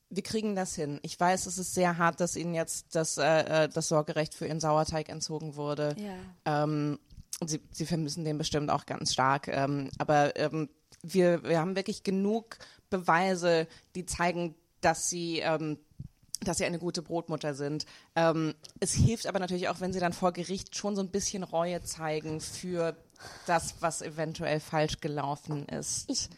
Wir 0.08 0.22
kriegen 0.22 0.54
das 0.54 0.74
hin. 0.76 1.00
Ich 1.02 1.18
weiß, 1.18 1.46
es 1.46 1.58
ist 1.58 1.74
sehr 1.74 1.98
hart, 1.98 2.20
dass 2.20 2.36
Ihnen 2.36 2.54
jetzt 2.54 2.94
das, 2.94 3.18
äh, 3.18 3.64
äh, 3.64 3.68
das 3.68 3.88
Sorgerecht 3.88 4.34
für 4.34 4.46
Ihren 4.46 4.60
Sauerteig 4.60 5.08
entzogen 5.08 5.56
wurde. 5.56 5.96
Ja. 5.98 6.62
Ähm, 6.64 6.98
Sie, 7.44 7.60
Sie 7.72 7.86
vermissen 7.86 8.24
den 8.24 8.38
bestimmt 8.38 8.70
auch 8.70 8.86
ganz 8.86 9.12
stark. 9.12 9.48
Ähm, 9.48 9.90
aber 9.98 10.36
ähm, 10.36 10.70
wir, 11.02 11.42
wir 11.44 11.58
haben 11.60 11.76
wirklich 11.76 12.02
genug 12.02 12.58
Beweise, 12.90 13.66
die 13.94 14.06
zeigen, 14.06 14.54
dass 14.80 15.08
Sie, 15.08 15.40
ähm, 15.40 15.78
dass 16.40 16.58
Sie 16.58 16.64
eine 16.64 16.78
gute 16.78 17.02
Brotmutter 17.02 17.54
sind. 17.54 17.86
Ähm, 18.14 18.54
es 18.80 18.92
hilft 18.92 19.26
aber 19.26 19.38
natürlich 19.38 19.68
auch, 19.68 19.80
wenn 19.80 19.92
Sie 19.92 20.00
dann 20.00 20.12
vor 20.12 20.32
Gericht 20.32 20.76
schon 20.76 20.94
so 20.96 21.02
ein 21.02 21.10
bisschen 21.10 21.42
Reue 21.42 21.82
zeigen 21.82 22.40
für 22.40 22.96
das, 23.46 23.76
was 23.80 24.02
eventuell 24.02 24.60
falsch 24.60 25.00
gelaufen 25.00 25.66
ist. 25.68 26.08
Ich- 26.10 26.28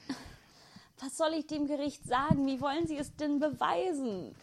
Was 1.00 1.16
soll 1.16 1.32
ich 1.38 1.46
dem 1.46 1.66
Gericht 1.66 2.04
sagen? 2.06 2.46
Wie 2.46 2.60
wollen 2.60 2.86
Sie 2.86 2.96
es 2.96 3.14
denn 3.16 3.38
beweisen? 3.40 4.34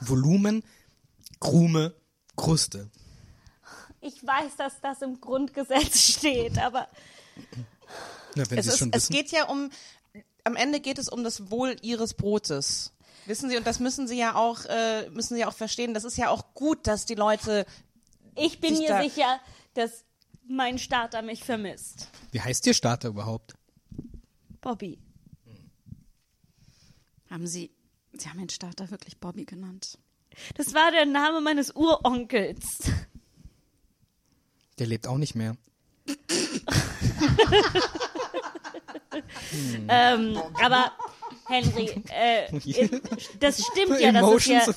Volumen, 0.00 0.64
Krume, 1.40 1.94
Kruste. 2.36 2.90
Ich 4.00 4.24
weiß, 4.26 4.56
dass 4.56 4.80
das 4.80 5.02
im 5.02 5.20
Grundgesetz 5.20 5.98
steht, 6.16 6.58
aber 6.58 6.88
Na, 8.34 8.48
wenn 8.50 8.58
es, 8.58 8.66
ist, 8.66 8.78
schon 8.78 8.90
es 8.92 9.04
wissen. 9.10 9.12
geht 9.14 9.30
ja 9.30 9.44
um, 9.46 9.70
am 10.44 10.56
Ende 10.56 10.80
geht 10.80 10.98
es 10.98 11.08
um 11.08 11.22
das 11.24 11.50
Wohl 11.50 11.76
ihres 11.82 12.14
Brotes. 12.14 12.92
Wissen 13.26 13.48
Sie, 13.48 13.56
und 13.56 13.66
das 13.66 13.78
müssen 13.80 14.06
Sie 14.06 14.18
ja 14.18 14.34
auch, 14.34 14.64
äh, 14.66 15.08
müssen 15.10 15.34
Sie 15.36 15.44
auch 15.44 15.54
verstehen, 15.54 15.94
das 15.94 16.04
ist 16.04 16.16
ja 16.18 16.28
auch 16.28 16.52
gut, 16.54 16.86
dass 16.86 17.06
die 17.06 17.14
Leute, 17.14 17.64
ich 18.36 18.60
bin 18.60 18.70
Sich 18.76 18.80
mir 18.86 18.88
da- 18.88 19.02
sicher, 19.02 19.40
dass 19.74 20.04
mein 20.46 20.78
Starter 20.78 21.22
mich 21.22 21.42
vermisst. 21.42 22.08
Wie 22.32 22.40
heißt 22.40 22.66
Ihr 22.66 22.74
Starter 22.74 23.08
überhaupt? 23.08 23.54
Bobby. 24.60 24.98
haben 27.30 27.46
Sie, 27.46 27.70
Sie 28.12 28.28
haben 28.28 28.38
den 28.38 28.48
Starter 28.50 28.90
wirklich 28.90 29.18
Bobby 29.18 29.44
genannt. 29.44 29.98
Das 30.56 30.74
war 30.74 30.90
der 30.90 31.06
Name 31.06 31.40
meines 31.40 31.70
Uronkels. 31.70 32.78
Der 34.78 34.86
lebt 34.86 35.06
auch 35.06 35.18
nicht 35.18 35.34
mehr. 35.34 35.56
ähm, 39.88 40.38
aber 40.62 40.92
Henry, 41.46 41.90
äh, 42.10 42.46
das 43.40 43.64
stimmt 43.64 44.00
ja, 44.00 44.12
dass 44.12 44.30
es 44.30 44.76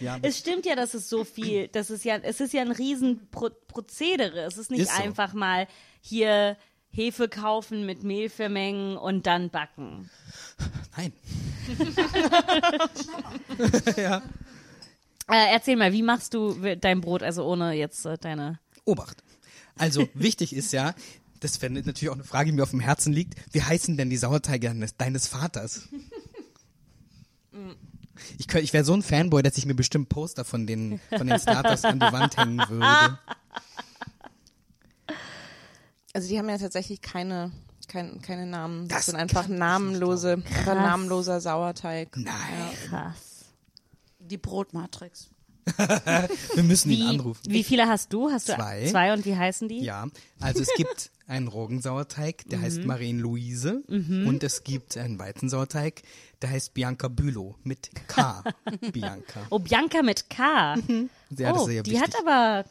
ja, 0.00 0.18
es 0.22 0.38
stimmt 0.38 0.66
ja, 0.66 0.74
dass 0.74 0.94
es 0.94 1.08
so 1.08 1.24
viel, 1.24 1.68
das 1.68 1.90
ist 1.90 2.04
ja, 2.04 2.16
es 2.16 2.40
ist 2.40 2.52
ja 2.52 2.62
ein 2.62 2.72
riesen 2.72 3.28
Pro 3.30 3.50
Prozedere. 3.68 4.40
Es 4.40 4.58
ist 4.58 4.70
nicht 4.70 4.82
Ist 4.82 4.96
so. 4.96 5.02
einfach 5.02 5.34
mal 5.34 5.68
hier 6.00 6.56
Hefe 6.90 7.28
kaufen 7.28 7.86
mit 7.86 8.02
Mehl 8.02 8.28
vermengen 8.28 8.96
und 8.96 9.26
dann 9.26 9.50
backen. 9.50 10.10
nein. 10.96 11.12
ja. 13.96 14.22
Äh, 15.30 15.52
erzähl 15.52 15.76
mal, 15.76 15.92
wie 15.92 16.02
machst 16.02 16.34
du 16.34 16.54
dein 16.76 17.00
Brot, 17.00 17.22
also 17.22 17.44
ohne 17.44 17.74
jetzt 17.74 18.04
äh, 18.06 18.18
deine 18.18 18.58
Obacht. 18.84 19.22
Also 19.78 20.08
wichtig 20.14 20.54
ist 20.54 20.72
ja, 20.72 20.94
das 21.40 21.60
wäre 21.62 21.72
natürlich 21.72 22.08
auch 22.10 22.14
eine 22.14 22.24
Frage, 22.24 22.50
die 22.50 22.56
mir 22.56 22.62
auf 22.62 22.70
dem 22.70 22.80
Herzen 22.80 23.12
liegt. 23.12 23.34
Wie 23.54 23.62
heißen 23.62 23.96
denn 23.96 24.10
die 24.10 24.16
Sauerteige 24.16 24.68
deines, 24.98 25.28
Vaters? 25.28 25.82
Ich, 28.38 28.48
könnt- 28.48 28.64
ich 28.64 28.72
wäre 28.72 28.84
so 28.84 28.94
ein 28.94 29.02
Fanboy, 29.02 29.42
dass 29.42 29.56
ich 29.58 29.66
mir 29.66 29.74
bestimmt 29.74 30.08
Poster 30.08 30.44
von 30.44 30.66
den, 30.66 31.00
von 31.16 31.26
den 31.26 31.38
Starters 31.38 31.84
an 31.84 32.00
die 32.00 32.12
Wand 32.12 32.36
hängen 32.36 32.58
würde. 32.68 33.18
also 36.12 36.28
die 36.28 36.38
haben 36.38 36.48
ja 36.48 36.58
tatsächlich 36.58 37.00
keine, 37.00 37.52
kein, 37.86 38.20
keine 38.22 38.46
Namen. 38.46 38.88
Das, 38.88 38.98
Das 38.98 39.06
sind 39.06 39.16
einfach 39.16 39.46
namenlose, 39.48 40.32
einfach 40.44 40.74
namenloser 40.74 41.40
Sauerteig. 41.40 42.16
Nein, 42.16 42.34
krass. 42.88 43.44
Die 44.18 44.38
Brotmatrix. 44.38 45.28
wir 46.54 46.62
müssen 46.62 46.90
ihn 46.90 46.98
Wie, 47.00 47.08
anrufen. 47.08 47.42
wie 47.48 47.64
viele 47.64 47.86
hast 47.88 48.12
du? 48.12 48.30
Hast 48.30 48.48
du 48.48 48.54
Zwei. 48.54 48.86
zwei 48.86 49.12
und 49.12 49.24
wie 49.26 49.36
heißen 49.36 49.68
die? 49.68 49.80
Ja, 49.80 50.06
also 50.40 50.62
es 50.62 50.68
gibt 50.76 51.10
einen 51.26 51.48
Roggensauerteig, 51.48 52.44
der 52.48 52.58
Mhm. 52.58 52.62
heißt 52.62 52.84
Marien-Louise 52.84 53.82
und 53.88 54.42
es 54.42 54.64
gibt 54.64 54.96
einen 54.96 55.18
Weizensauerteig, 55.18 56.02
der 56.40 56.50
heißt 56.50 56.72
Bianca 56.74 57.08
Bülow 57.08 57.54
mit 57.64 57.90
K. 58.08 58.42
Bianca. 58.92 59.46
Oh, 59.50 59.58
Bianca 59.58 60.02
mit 60.02 60.30
K. 60.30 60.76
Ja, 60.76 61.52
das 61.52 61.58
oh, 61.62 61.66
sehr 61.66 61.82
die 61.82 61.90
wichtig. 61.92 62.02
hat 62.14 62.20
aber, 62.20 62.64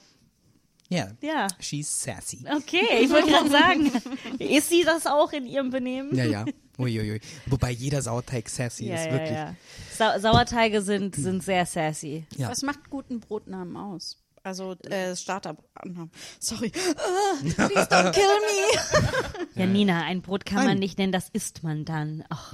Ja, 0.89 1.09
ja. 1.21 1.47
she's 1.59 2.01
sassy. 2.03 2.43
Okay, 2.49 3.03
ich 3.03 3.09
wollte 3.11 3.29
gerade 3.29 3.49
sagen, 3.51 3.91
ist 4.39 4.69
sie 4.69 4.83
das 4.83 5.05
auch 5.05 5.31
in 5.33 5.45
ihrem 5.45 5.69
Benehmen? 5.69 6.15
Ja, 6.15 6.25
ja. 6.25 6.45
Uiuiui. 6.77 7.19
Wobei 7.47 7.71
jeder 7.71 8.01
Sauerteig 8.01 8.49
sassy 8.49 8.85
ja, 8.85 8.95
ist, 8.95 9.05
ja, 9.05 9.11
wirklich. 9.11 9.31
ja. 9.31 9.55
Sau 9.97 10.19
Sauerteige 10.19 10.81
sind, 10.81 11.15
sind 11.15 11.43
sehr 11.43 11.65
sassy. 11.65 12.25
Ja. 12.35 12.49
Was 12.49 12.61
macht 12.61 12.89
guten 12.89 13.19
Brotnamen 13.19 13.75
aus? 13.75 14.17
Also 14.43 14.73
äh, 14.83 15.15
Starternamen. 15.15 16.11
Sorry. 16.39 16.69
Please 17.39 17.89
don't 17.89 18.11
kill 18.11 18.23
me. 18.23 19.49
Ja, 19.55 19.65
Nina, 19.65 20.03
ein 20.03 20.21
Brot 20.21 20.45
kann 20.45 20.59
man 20.59 20.67
Nein. 20.67 20.79
nicht 20.79 20.97
nennen, 20.97 21.11
das 21.11 21.29
isst 21.33 21.63
man 21.63 21.83
dann. 21.83 22.23
Ach, 22.29 22.53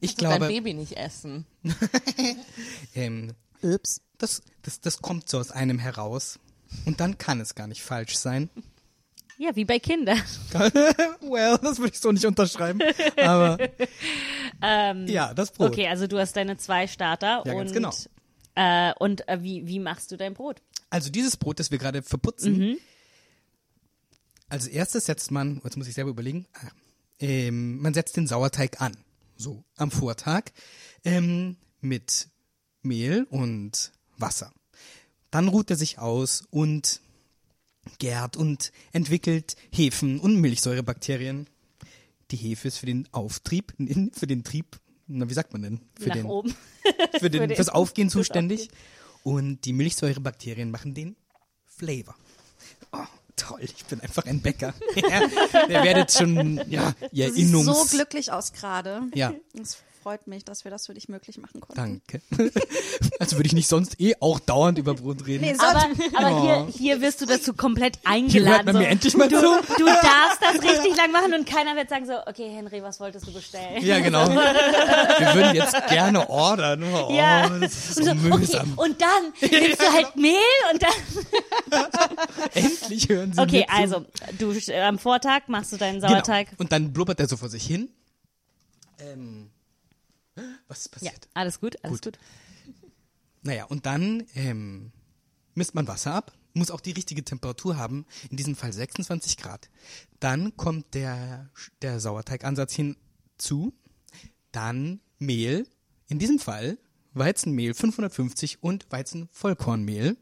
Ich 0.00 0.14
Dein 0.16 0.38
glaube, 0.38 0.48
Baby 0.48 0.74
nicht 0.74 0.96
essen. 0.96 1.46
ähm, 2.94 3.32
Ups. 3.62 4.00
das, 4.18 4.42
das, 4.62 4.80
das 4.80 5.00
kommt 5.00 5.28
so 5.28 5.38
aus 5.38 5.50
einem 5.50 5.78
heraus. 5.78 6.38
Und 6.86 7.00
dann 7.00 7.18
kann 7.18 7.40
es 7.40 7.54
gar 7.54 7.66
nicht 7.66 7.82
falsch 7.82 8.16
sein. 8.16 8.48
Ja, 9.42 9.56
wie 9.56 9.64
bei 9.64 9.78
Kindern. 9.78 10.16
well, 11.20 11.58
das 11.62 11.78
würde 11.78 11.90
ich 11.92 11.98
so 11.98 12.12
nicht 12.12 12.24
unterschreiben. 12.24 12.80
Aber 13.16 13.58
ja, 15.06 15.34
das 15.34 15.50
Brot. 15.50 15.66
Ähm, 15.66 15.72
Okay, 15.72 15.88
also 15.88 16.06
du 16.06 16.18
hast 16.18 16.36
deine 16.36 16.56
zwei 16.58 16.86
Starter 16.86 17.42
Ja, 17.44 17.52
und, 17.54 17.72
genau. 17.72 17.92
äh, 18.54 18.92
und 18.98 19.26
äh, 19.28 19.42
wie, 19.42 19.66
wie 19.66 19.78
machst 19.80 20.12
du 20.12 20.16
dein 20.16 20.34
Brot? 20.34 20.62
Also 20.90 21.10
dieses 21.10 21.36
Brot, 21.36 21.58
das 21.58 21.70
wir 21.70 21.78
gerade 21.78 22.02
verputzen. 22.02 22.56
Mhm. 22.58 22.76
Als 24.48 24.66
erstes 24.66 25.06
setzt 25.06 25.30
man, 25.30 25.60
jetzt 25.64 25.76
muss 25.76 25.88
ich 25.88 25.94
selber 25.94 26.10
überlegen, 26.10 26.46
ah, 26.54 26.68
ähm, 27.20 27.80
man 27.80 27.94
setzt 27.94 28.16
den 28.16 28.26
Sauerteig 28.26 28.80
an. 28.80 28.96
so 29.36 29.64
am 29.76 29.90
Vortag 29.90 30.50
ähm, 31.04 31.56
mit 31.80 32.28
Mehl 32.82 33.26
und 33.30 33.92
Wasser. 34.18 34.52
Dann 35.30 35.48
ruht 35.48 35.70
er 35.70 35.76
sich 35.76 35.98
aus 35.98 36.44
und 36.50 37.00
gärt 37.98 38.36
und 38.36 38.72
entwickelt 38.92 39.56
Hefen 39.70 40.20
und 40.20 40.36
Milchsäurebakterien. 40.36 41.46
Die 42.30 42.36
Hefe 42.36 42.68
ist 42.68 42.78
für 42.78 42.86
den 42.86 43.08
Auftrieb, 43.12 43.74
für 44.12 44.26
den 44.26 44.44
Trieb, 44.44 44.80
na 45.06 45.28
wie 45.28 45.34
sagt 45.34 45.52
man 45.52 45.62
denn? 45.62 45.80
Für 45.98 46.08
Nach 46.08 46.16
den, 46.16 46.26
oben. 46.26 46.54
für 47.18 47.30
den, 47.30 47.48
den- 47.48 47.56
fürs 47.56 47.68
Aufgehen 47.68 48.08
zuständig. 48.08 48.68
Und 49.24 49.64
die 49.66 49.72
Milchsäurebakterien 49.72 50.70
machen 50.70 50.94
den 50.94 51.14
Flavor. 51.66 52.16
Oh, 52.92 52.98
toll, 53.36 53.60
ich 53.62 53.84
bin 53.84 54.00
einfach 54.00 54.26
ein 54.26 54.40
Bäcker. 54.40 54.74
ihr 54.96 55.82
werdet 55.82 56.12
schon, 56.12 56.60
ja, 56.70 56.94
ihr 57.12 57.34
Innungs... 57.34 57.66
so 57.66 57.96
glücklich 57.96 58.32
aus 58.32 58.52
gerade. 58.52 59.02
Ja. 59.14 59.32
Es 59.60 59.78
freut 60.02 60.26
mich, 60.26 60.44
dass 60.44 60.64
wir 60.64 60.70
das 60.70 60.86
für 60.86 60.94
dich 60.94 61.08
möglich 61.08 61.38
machen 61.38 61.60
konnten. 61.60 61.76
Danke. 61.76 62.20
Also 63.18 63.36
würde 63.36 63.46
ich 63.46 63.52
nicht 63.52 63.68
sonst 63.68 64.00
eh 64.00 64.14
auch 64.20 64.40
dauernd 64.40 64.78
über 64.78 64.94
Brot 64.94 65.26
reden. 65.26 65.44
Nee, 65.44 65.54
Aber, 65.58 65.86
aber 66.14 66.42
hier, 66.42 66.66
hier 66.66 67.00
wirst 67.00 67.20
du 67.20 67.26
dazu 67.26 67.54
komplett 67.54 67.98
Hier 67.98 68.10
hört 68.10 68.16
eingeladen. 68.24 68.64
man 68.66 68.74
so. 68.74 68.80
mir 68.80 68.88
endlich 68.88 69.16
mal 69.16 69.28
zu. 69.30 69.36
Du 69.36 69.84
darfst 69.86 70.40
das 70.40 70.54
richtig 70.62 70.96
lang 70.96 71.12
machen 71.12 71.32
und 71.32 71.46
keiner 71.46 71.76
wird 71.76 71.88
sagen 71.88 72.04
so, 72.04 72.14
okay, 72.26 72.50
Henry, 72.52 72.82
was 72.82 72.98
wolltest 72.98 73.26
du 73.28 73.32
bestellen? 73.32 73.80
Ja, 73.84 74.00
genau. 74.00 74.28
Wir 74.28 75.34
würden 75.34 75.54
jetzt 75.54 75.76
gerne 75.88 76.28
ordern. 76.28 76.82
Oh, 76.82 77.12
Ja. 77.12 77.48
das 77.48 77.90
ist 77.90 77.98
Und 77.98 78.04
so 78.04 78.10
so, 78.10 78.38
mühsam. 78.38 78.72
okay, 78.76 78.90
und 78.90 79.00
dann 79.00 79.50
nimmst 79.62 79.80
du 79.80 79.92
halt 79.92 80.16
Mehl 80.16 80.34
und 80.72 80.82
dann. 80.82 81.86
Endlich 82.54 83.08
hören 83.08 83.32
Sie 83.32 83.40
Okay, 83.40 83.66
also, 83.68 84.04
du 84.38 84.50
äh, 84.52 84.80
am 84.82 84.98
Vortag 84.98 85.42
machst 85.46 85.72
du 85.72 85.76
deinen 85.76 86.00
Genau. 86.00 86.08
Sauerteig. 86.08 86.48
Und 86.58 86.72
dann 86.72 86.92
blubbert 86.92 87.20
er 87.20 87.28
so 87.28 87.36
vor 87.36 87.48
sich 87.48 87.64
hin. 87.64 87.88
Ähm, 88.98 89.51
was 90.72 90.86
ist 90.86 90.94
Ja, 91.02 91.10
passiert? 91.10 91.28
alles 91.34 91.60
gut, 91.60 91.76
alles 91.84 92.00
Gut. 92.00 92.16
gut. 92.16 92.18
Naja, 93.42 93.64
und 93.64 93.86
dann 93.86 94.24
ähm, 94.34 94.92
misst 95.54 95.74
man 95.74 95.86
Wasser 95.88 96.14
ab, 96.14 96.32
muss 96.54 96.70
auch 96.70 96.80
die 96.80 96.92
richtige 96.92 97.24
Temperatur 97.24 97.76
haben, 97.76 98.06
in 98.30 98.36
diesem 98.36 98.54
Fall 98.56 98.72
26 98.72 99.36
Grad. 99.36 99.68
Dann 100.20 100.56
kommt 100.56 100.94
der, 100.94 101.50
der 101.82 101.98
Sauerteigansatz 102.00 102.74
hinzu, 102.74 103.72
dann 104.52 105.00
Mehl, 105.18 105.66
in 106.08 106.18
diesem 106.18 106.38
Fall 106.38 106.78
Weizenmehl 107.14 107.74
550 107.74 108.62
und 108.62 108.86
Weizenvollkornmehl. 108.90 110.16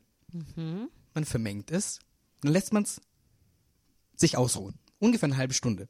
Man 1.15 1.25
vermengt 1.25 1.71
es, 1.71 1.99
dann 2.41 2.53
lässt 2.53 2.73
man 2.73 2.85
es 2.85 3.01
sich 4.17 4.37
ausruhen, 4.37 4.79
ungefähr 4.99 5.27
eine 5.29 5.37
halbe 5.37 5.55
Stunde. 5.55 5.89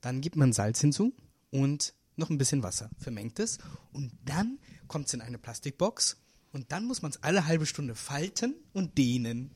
Dann 0.00 0.20
gibt 0.20 0.36
man 0.36 0.52
Salz 0.52 0.80
hinzu 0.80 1.14
und 1.50 1.94
noch 2.16 2.30
ein 2.30 2.38
bisschen 2.38 2.62
Wasser, 2.62 2.90
vermengt 2.98 3.38
es 3.38 3.58
und 3.92 4.12
dann 4.24 4.58
kommt 4.88 5.06
es 5.06 5.14
in 5.14 5.20
eine 5.20 5.38
Plastikbox 5.38 6.16
und 6.52 6.72
dann 6.72 6.86
muss 6.86 7.02
man 7.02 7.10
es 7.10 7.22
alle 7.22 7.46
halbe 7.46 7.66
Stunde 7.66 7.94
falten 7.94 8.54
und 8.72 8.96
dehnen. 8.98 9.50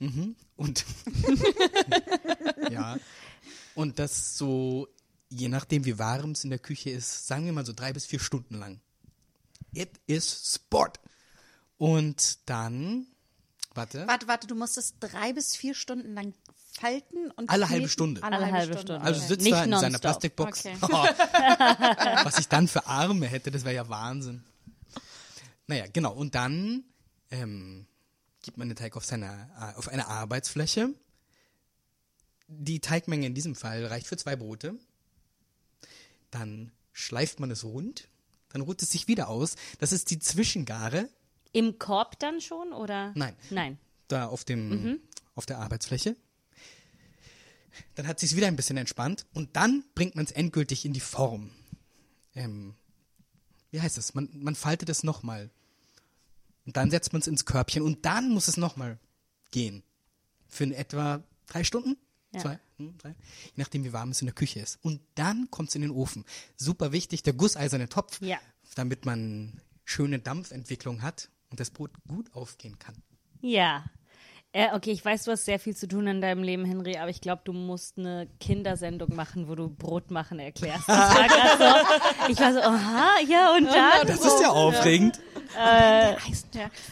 Mhm. 0.00 0.34
Und 0.56 0.84
ja, 2.70 2.98
und 3.76 3.98
das 3.98 4.36
so, 4.36 4.88
je 5.28 5.48
nachdem 5.48 5.84
wie 5.84 5.98
warm 5.98 6.32
es 6.32 6.44
in 6.44 6.50
der 6.50 6.58
Küche 6.58 6.90
ist, 6.90 7.28
sagen 7.28 7.44
wir 7.44 7.52
mal 7.52 7.64
so 7.64 7.72
drei 7.72 7.92
bis 7.92 8.06
vier 8.06 8.18
Stunden 8.18 8.56
lang. 8.56 8.80
It 9.72 10.00
is 10.06 10.54
Sport. 10.54 11.00
Und 11.78 12.48
dann, 12.48 13.06
warte, 13.74 14.06
Warte, 14.06 14.28
warte, 14.28 14.46
du 14.46 14.54
musst 14.54 14.76
es 14.78 14.98
drei 14.98 15.32
bis 15.32 15.56
vier 15.56 15.74
Stunden 15.74 16.14
lang 16.14 16.34
falten 16.72 17.30
und 17.32 17.48
Alle 17.50 17.68
halbe? 17.68 17.88
Stunde. 17.88 18.22
Alle, 18.22 18.36
Alle 18.36 18.52
halbe 18.52 18.74
Stunde. 18.78 19.00
Also 19.00 19.20
Okay. 19.20 19.28
sitzt 19.28 19.42
Nicht 19.44 19.52
da 19.52 19.64
in 19.64 19.70
seiner 19.70 19.80
nonstop. 19.82 20.00
Plastikbox. 20.02 20.58
Okay. 20.60 20.76
Was 22.24 22.38
ich 22.38 22.48
dann 22.48 22.68
für 22.68 22.86
Arme 22.86 23.26
hätte, 23.26 23.50
das 23.50 23.64
wäre 23.64 23.74
ja 23.74 23.88
Wahnsinn. 23.88 24.42
Naja, 25.66 25.84
genau. 25.92 26.12
Und 26.12 26.34
dann 26.34 26.84
ähm, 27.30 27.86
gibt 28.42 28.58
man 28.58 28.68
den 28.68 28.76
Teig 28.76 28.96
auf, 28.96 29.04
seiner, 29.04 29.48
äh, 29.58 29.78
auf 29.78 29.88
eine 29.88 30.06
Arbeitsfläche. 30.08 30.90
Die 32.48 32.80
Teigmenge 32.80 33.26
in 33.26 33.34
diesem 33.34 33.54
Fall 33.54 33.86
reicht 33.86 34.06
für 34.06 34.16
zwei 34.16 34.36
Brote. 34.36 34.74
Dann 36.30 36.72
schleift 36.92 37.40
man 37.40 37.50
es 37.50 37.64
rund. 37.64 38.08
Dann 38.50 38.62
ruht 38.62 38.82
es 38.82 38.90
sich 38.90 39.08
wieder 39.08 39.28
aus. 39.28 39.56
Das 39.78 39.92
ist 39.92 40.10
die 40.10 40.18
Zwischengare 40.18 41.08
Im 41.52 41.78
Korb 41.78 42.18
dann 42.18 42.40
schon 42.40 42.72
oder? 42.72 43.12
Nein. 43.14 43.34
Nein. 43.50 43.78
da 44.08 44.26
auf 44.26 44.44
dem 44.44 44.68
Mhm. 44.68 45.00
auf 45.34 45.46
der 45.46 45.58
Arbeitsfläche. 45.60 46.16
Dann 47.94 48.06
hat 48.06 48.20
sich 48.20 48.36
wieder 48.36 48.46
ein 48.46 48.56
bisschen 48.56 48.76
entspannt 48.76 49.26
und 49.32 49.56
dann 49.56 49.84
bringt 49.94 50.14
man 50.16 50.24
es 50.24 50.32
endgültig 50.32 50.84
in 50.84 50.92
die 50.92 51.00
Form. 51.00 51.50
Ähm, 52.34 52.74
wie 53.70 53.80
heißt 53.80 53.98
es? 53.98 54.14
Man, 54.14 54.28
man 54.32 54.54
faltet 54.54 54.88
es 54.88 55.02
nochmal. 55.02 55.50
Und 56.64 56.76
dann 56.76 56.90
setzt 56.90 57.12
man 57.12 57.20
es 57.20 57.26
ins 57.26 57.44
Körbchen 57.44 57.82
und 57.82 58.04
dann 58.04 58.30
muss 58.30 58.48
es 58.48 58.56
nochmal 58.56 58.98
gehen. 59.50 59.82
Für 60.48 60.64
in 60.64 60.72
etwa 60.72 61.22
drei 61.46 61.64
Stunden? 61.64 61.96
Ja. 62.32 62.40
Zwei? 62.40 62.58
Hm, 62.78 62.96
drei? 62.98 63.10
Je 63.10 63.52
nachdem, 63.56 63.84
wie 63.84 63.92
warm 63.92 64.10
es 64.10 64.20
in 64.20 64.26
der 64.26 64.34
Küche 64.34 64.60
ist. 64.60 64.78
Und 64.82 65.00
dann 65.16 65.50
kommt 65.50 65.70
es 65.70 65.74
in 65.74 65.82
den 65.82 65.90
Ofen. 65.90 66.24
Super 66.56 66.92
wichtig, 66.92 67.22
der 67.22 67.32
gusseiserne 67.32 67.88
Topf, 67.88 68.20
Ja. 68.22 68.38
damit 68.74 69.04
man 69.04 69.60
schöne 69.84 70.18
Dampfentwicklung 70.18 71.02
hat 71.02 71.30
und 71.50 71.60
das 71.60 71.70
Brot 71.70 71.90
gut 72.06 72.32
aufgehen 72.34 72.78
kann. 72.78 72.94
Ja. 73.40 73.84
Äh, 74.54 74.68
okay, 74.74 74.90
ich 74.90 75.02
weiß, 75.02 75.24
du 75.24 75.30
hast 75.30 75.46
sehr 75.46 75.58
viel 75.58 75.74
zu 75.74 75.88
tun 75.88 76.06
in 76.06 76.20
deinem 76.20 76.42
Leben, 76.42 76.66
Henry, 76.66 76.98
aber 76.98 77.08
ich 77.08 77.22
glaube, 77.22 77.40
du 77.42 77.54
musst 77.54 77.96
eine 77.96 78.28
Kindersendung 78.38 79.14
machen, 79.16 79.48
wo 79.48 79.54
du 79.54 79.70
Brot 79.70 80.10
machen 80.10 80.38
erklärst. 80.38 80.82
Ich 80.82 80.88
war 80.88 81.56
so, 81.58 82.32
ich 82.32 82.38
war 82.38 82.52
so, 82.52 82.60
aha, 82.60 83.08
ja, 83.26 83.54
und 83.56 83.64
dann? 83.64 84.06
Das 84.06 84.20
ist 84.20 84.40
ja 84.42 84.50
aufregend. 84.50 85.18
Ja. 85.56 86.16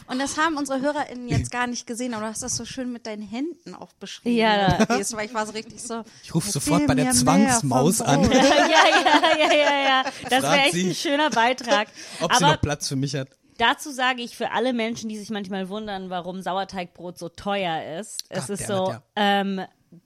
Und 0.07 0.19
das 0.19 0.37
haben 0.37 0.57
unsere 0.57 0.81
HörerInnen 0.81 1.27
jetzt 1.27 1.51
gar 1.51 1.67
nicht 1.67 1.85
gesehen, 1.85 2.13
aber 2.13 2.25
du 2.25 2.31
hast 2.31 2.41
das 2.41 2.55
so 2.55 2.65
schön 2.65 2.91
mit 2.91 3.05
deinen 3.05 3.21
Händen 3.23 3.75
auch 3.75 3.93
beschrieben. 3.93 4.35
Ja. 4.35 4.85
Weil 4.87 5.25
ich 5.25 5.33
war 5.33 5.45
so 5.45 5.53
richtig 5.53 5.81
so. 5.81 6.03
Ich 6.23 6.33
rufe 6.33 6.51
sofort 6.51 6.87
bei 6.87 6.95
der 6.95 7.11
Zwangsmaus 7.11 8.01
an, 8.01 8.23
ja, 8.31 8.37
ja, 8.39 9.37
ja, 9.39 9.53
ja, 9.53 9.83
ja. 9.83 10.03
Das 10.29 10.43
wäre 10.43 10.57
echt 10.61 10.73
sie. 10.73 10.89
ein 10.89 10.95
schöner 10.95 11.29
Beitrag. 11.29 11.87
ob 12.21 12.33
sie 12.33 12.43
aber 12.43 12.53
noch 12.53 12.61
Platz 12.61 12.87
für 12.87 12.95
mich 12.95 13.15
hat. 13.15 13.29
Dazu 13.61 13.91
sage 13.91 14.21
ich 14.23 14.35
für 14.35 14.51
alle 14.51 14.73
Menschen, 14.73 15.07
die 15.09 15.17
sich 15.17 15.29
manchmal 15.29 15.69
wundern, 15.69 16.09
warum 16.09 16.41
Sauerteigbrot 16.41 17.17
so 17.17 17.29
teuer 17.29 17.99
ist. 17.99 18.23
Es 18.29 18.49
ist 18.49 18.65
so, 18.65 18.89
ja. 18.89 19.03
ähm, 19.15 19.61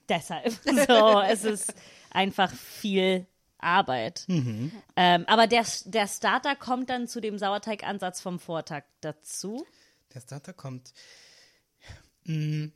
deshalb. 0.09 0.53
So, 0.87 1.21
es 1.21 1.45
ist 1.45 1.73
einfach 2.11 2.51
viel 2.53 3.25
Arbeit. 3.57 4.25
Mhm. 4.27 4.71
Ähm, 4.95 5.23
aber 5.27 5.47
der, 5.47 5.65
der 5.85 6.07
Starter 6.07 6.55
kommt 6.55 6.89
dann 6.89 7.07
zu 7.07 7.21
dem 7.21 7.37
Sauerteigansatz 7.37 8.19
vom 8.19 8.39
Vortag 8.39 8.83
dazu. 8.99 9.65
Der 10.13 10.19
Starter 10.19 10.53
kommt. 10.53 10.93
mm, 12.25 12.67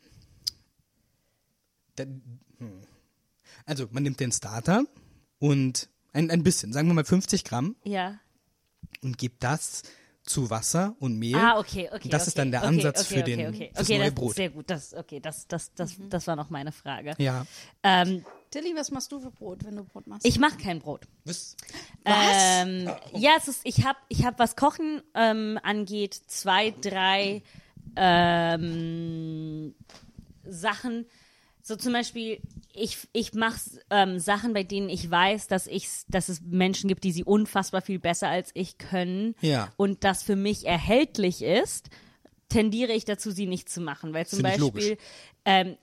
der, 1.98 2.06
hm. 2.06 2.82
Also, 3.65 3.88
man 3.92 4.04
nimmt 4.04 4.20
den 4.20 4.32
Starter 4.32 4.86
und 5.39 5.89
ein, 6.13 6.32
ein 6.32 6.44
bisschen, 6.44 6.72
sagen 6.72 6.88
wir 6.88 6.94
mal 6.94 7.04
50 7.06 7.44
Gramm 7.44 7.76
Ja. 7.84 8.20
und 9.02 9.18
gibt 9.18 9.44
das 9.44 9.84
zu 10.30 10.50
Wasser 10.50 10.96
und 11.00 11.18
Mehl. 11.18 11.36
Ah, 11.36 11.58
okay, 11.58 11.89
okay. 11.92 12.10
Das 12.10 12.22
okay, 12.24 12.28
ist 12.28 12.38
dann 12.38 12.52
der 12.52 12.62
okay, 12.62 12.70
Ansatz 12.70 13.02
okay, 13.02 13.15
für 13.18 13.24
den- 13.24 13.48
okay. 13.48 13.72
fürs 13.74 13.88
okay, 13.89 13.98
neue 13.98 14.06
das 14.08 14.15
Brot. 14.15 14.30
Ist 14.30 14.36
sehr 14.36 14.50
gut. 14.50 14.70
Das, 14.70 14.94
okay, 14.94 15.20
das, 15.20 15.48
das, 15.48 15.74
das, 15.74 15.96
das 16.10 16.28
war 16.28 16.36
noch 16.36 16.50
meine 16.50 16.72
Frage. 16.72 17.13
Ja. 17.18 17.46
Ähm, 17.84 18.24
Tilly, 18.52 18.76
was 18.76 18.92
machst 18.92 19.12
du 19.12 19.20
für 19.20 19.32
Brot, 19.32 19.63
wenn 19.65 19.76
du 19.76 19.84
Brot 19.84 20.08
machst? 20.08 20.26
ich 20.26 20.39
mache 20.39 20.58
kein 20.58 20.80
Brot. 20.80 21.02
Was? 21.26 21.56
Ähm, 22.06 22.89
ja, 23.13 23.32
es 23.38 23.48
ist, 23.48 23.62
ich 23.63 23.86
habe, 23.86 23.98
ich 24.08 24.26
hab, 24.26 24.38
was 24.39 24.56
Kochen 24.56 25.02
ähm, 25.15 25.60
angeht, 25.63 26.13
zwei, 26.28 26.72
drei 26.80 27.42
ähm, 27.96 29.74
Sachen. 30.46 31.06
So 31.70 31.76
zum 31.76 31.94
Beispiel, 31.94 32.40
ich, 32.74 32.98
ich 33.14 33.36
mache 33.36 33.60
ähm, 33.92 34.18
Sachen, 34.18 34.54
bei 34.54 34.64
denen 34.64 34.90
ich 34.90 35.12
weiß, 35.12 35.46
dass, 35.46 35.68
ich, 35.68 35.88
dass 36.08 36.28
es 36.28 36.42
Menschen 36.42 36.88
gibt, 36.88 37.04
die 37.04 37.12
sie 37.12 37.24
unfassbar 37.24 37.82
viel 37.84 38.00
besser 38.00 38.28
als 38.28 38.50
ich 38.56 38.80
können. 38.80 39.36
Ja. 39.40 39.72
Und 39.78 40.04
das 40.04 40.24
für 40.24 40.36
mich 40.36 40.66
erhältlich 40.66 41.44
ist, 41.44 41.92
tendiere 42.50 42.94
ich 42.94 43.06
dazu, 43.06 43.30
sie 43.30 43.46
nicht 43.46 43.70
zu 43.70 43.82
machen. 43.82 44.16
Weil 44.16 44.26
zum. 44.26 44.42
Beispiel, 44.42 44.98
ähm, 45.45 45.78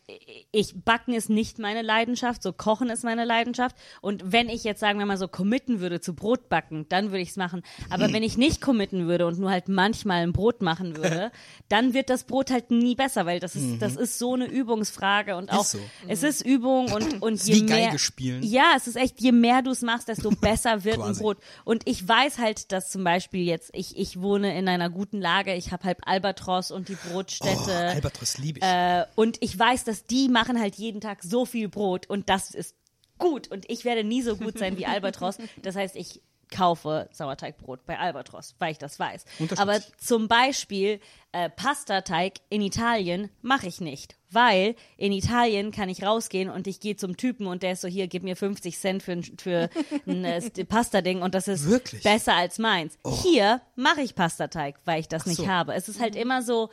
ich 0.52 0.74
backen 0.84 1.14
ist 1.14 1.30
nicht 1.30 1.58
meine 1.58 1.82
Leidenschaft, 1.82 2.42
so 2.42 2.52
kochen 2.52 2.90
ist 2.90 3.04
meine 3.04 3.24
Leidenschaft. 3.24 3.74
Und 4.00 4.32
wenn 4.32 4.48
ich 4.48 4.64
jetzt 4.64 4.80
sagen 4.80 4.98
wir 4.98 5.06
mal 5.06 5.16
so 5.16 5.28
committen 5.28 5.80
würde 5.80 6.00
zu 6.00 6.14
Brot 6.14 6.48
backen, 6.48 6.86
dann 6.88 7.06
würde 7.06 7.20
ich 7.20 7.30
es 7.30 7.36
machen. 7.36 7.62
Aber 7.90 8.12
wenn 8.12 8.22
ich 8.22 8.36
nicht 8.36 8.60
committen 8.60 9.06
würde 9.08 9.26
und 9.26 9.38
nur 9.38 9.50
halt 9.50 9.68
manchmal 9.68 10.22
ein 10.22 10.32
Brot 10.32 10.62
machen 10.62 10.96
würde, 10.96 11.32
dann 11.68 11.94
wird 11.94 12.10
das 12.10 12.24
Brot 12.24 12.50
halt 12.50 12.70
nie 12.70 12.94
besser, 12.94 13.26
weil 13.26 13.40
das 13.40 13.56
ist 13.56 13.80
das 13.80 13.96
ist 13.96 14.18
so 14.18 14.34
eine 14.34 14.46
Übungsfrage 14.46 15.36
und 15.36 15.50
auch 15.52 15.64
so. 15.64 15.78
es 16.06 16.22
ist 16.22 16.42
Übung 16.44 16.92
und 16.92 17.06
und 17.22 17.34
Ist 17.34 17.48
je 17.48 17.54
wie 17.56 17.62
mehr 17.64 17.86
Geige 17.86 17.98
spielen. 17.98 18.42
ja, 18.42 18.74
es 18.76 18.86
ist 18.86 18.96
echt 18.96 19.20
je 19.20 19.32
mehr 19.32 19.62
du 19.62 19.70
es 19.70 19.82
machst, 19.82 20.08
desto 20.08 20.30
besser 20.40 20.84
wird 20.84 21.00
ein. 21.00 21.16
Brot. 21.16 21.38
Und 21.64 21.82
ich 21.88 22.06
weiß 22.06 22.38
halt, 22.38 22.72
dass 22.72 22.90
zum 22.90 23.04
Beispiel 23.04 23.42
jetzt 23.44 23.70
ich 23.74 23.96
ich 23.96 24.20
wohne 24.20 24.56
in 24.58 24.68
einer 24.68 24.90
guten 24.90 25.20
Lage, 25.20 25.54
ich 25.54 25.72
habe 25.72 25.84
halb 25.84 25.98
Albatros 26.06 26.70
und 26.70 26.88
die 26.88 26.96
Oh, 27.06 27.12
Brotstätte. 27.12 27.72
Albatros 27.88 28.38
liebe 28.38 28.58
ich. 28.60 28.64
Äh, 28.64 29.04
und 29.14 29.38
ich 29.40 29.45
weiß, 29.59 29.85
dass 29.85 30.04
die 30.04 30.28
machen 30.28 30.59
halt 30.61 30.76
jeden 30.76 31.00
Tag 31.00 31.22
so 31.22 31.44
viel 31.44 31.68
Brot 31.68 32.06
und 32.09 32.28
das 32.30 32.50
ist 32.54 32.74
gut 33.18 33.48
und 33.48 33.68
ich 33.70 33.85
werde 33.85 34.04
nie 34.04 34.22
so 34.22 34.37
gut 34.37 34.59
sein 34.59 34.76
wie 34.78 34.87
Albatros. 34.87 35.38
Das 35.62 35.76
heißt, 35.76 35.96
ich 35.96 36.20
kaufe 36.48 37.09
Sauerteigbrot 37.12 37.85
bei 37.87 37.98
Albatros, 37.98 38.54
weil 38.61 38.70
ich 38.70 38.78
das 38.78 39.00
weiß. 39.00 39.24
Aber 39.56 39.78
ich. 39.78 39.96
zum 39.98 40.28
Beispiel 40.28 41.00
äh, 41.32 41.50
Pastateig 41.50 42.35
in 42.50 42.61
Italien 42.62 43.30
mache 43.42 43.66
ich 43.66 43.80
nicht, 43.80 44.14
weil 44.30 44.76
in 44.96 45.11
Italien 45.11 45.72
kann 45.72 45.88
ich 45.88 46.04
rausgehen 46.04 46.48
und 46.48 46.68
ich 46.68 46.78
gehe 46.78 46.94
zum 46.96 47.16
Typen 47.16 47.48
und 47.48 47.64
der 47.64 47.72
ist 47.72 47.80
so, 47.80 47.88
hier, 47.88 48.06
gib 48.06 48.22
mir 48.22 48.37
50 48.37 48.78
Cent 48.78 49.02
für, 49.02 49.12
ein- 49.12 49.24
für 49.24 49.68
ein 50.06 50.24
äh, 50.24 50.40
Pasta-Ding 50.64 51.20
und 51.20 51.35
das 51.35 51.48
ist 51.48 51.68
Wirklich? 51.68 52.04
besser 52.04 52.35
als 52.35 52.61
meins. 52.61 52.96
Hier 53.24 53.61
mache 53.74 54.02
ich 54.02 54.14
Pastateig, 54.14 54.76
weil 54.85 55.00
ich 55.00 55.09
das 55.09 55.26
nicht 55.26 55.38
so. 55.38 55.48
habe. 55.48 55.74
Es 55.74 55.88
ist 55.88 55.98
halt 56.00 56.14
immer 56.14 56.42
so, 56.42 56.70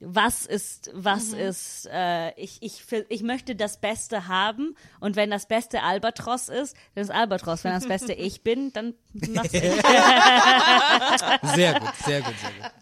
was 0.00 0.46
ist, 0.46 0.90
was 0.94 1.34
ist, 1.34 1.86
äh, 1.92 2.32
ich, 2.40 2.58
ich, 2.62 2.84
ich 3.10 3.22
möchte 3.22 3.54
das 3.54 3.78
Beste 3.80 4.28
haben 4.28 4.74
und 4.98 5.14
wenn 5.14 5.30
das 5.30 5.46
Beste 5.46 5.82
Albatros 5.82 6.48
ist, 6.48 6.74
dann 6.94 7.04
ist 7.04 7.10
Albatros. 7.10 7.64
Wenn 7.64 7.72
das 7.72 7.86
Beste 7.86 8.12
ich 8.14 8.42
bin, 8.42 8.72
dann 8.72 8.94
mach's 9.12 9.52
ich. 9.52 9.60
Sehr 11.54 11.78
gut, 11.78 11.94
sehr 12.04 12.22
gut, 12.22 12.34
sehr 12.38 12.50
gut. 12.60 12.72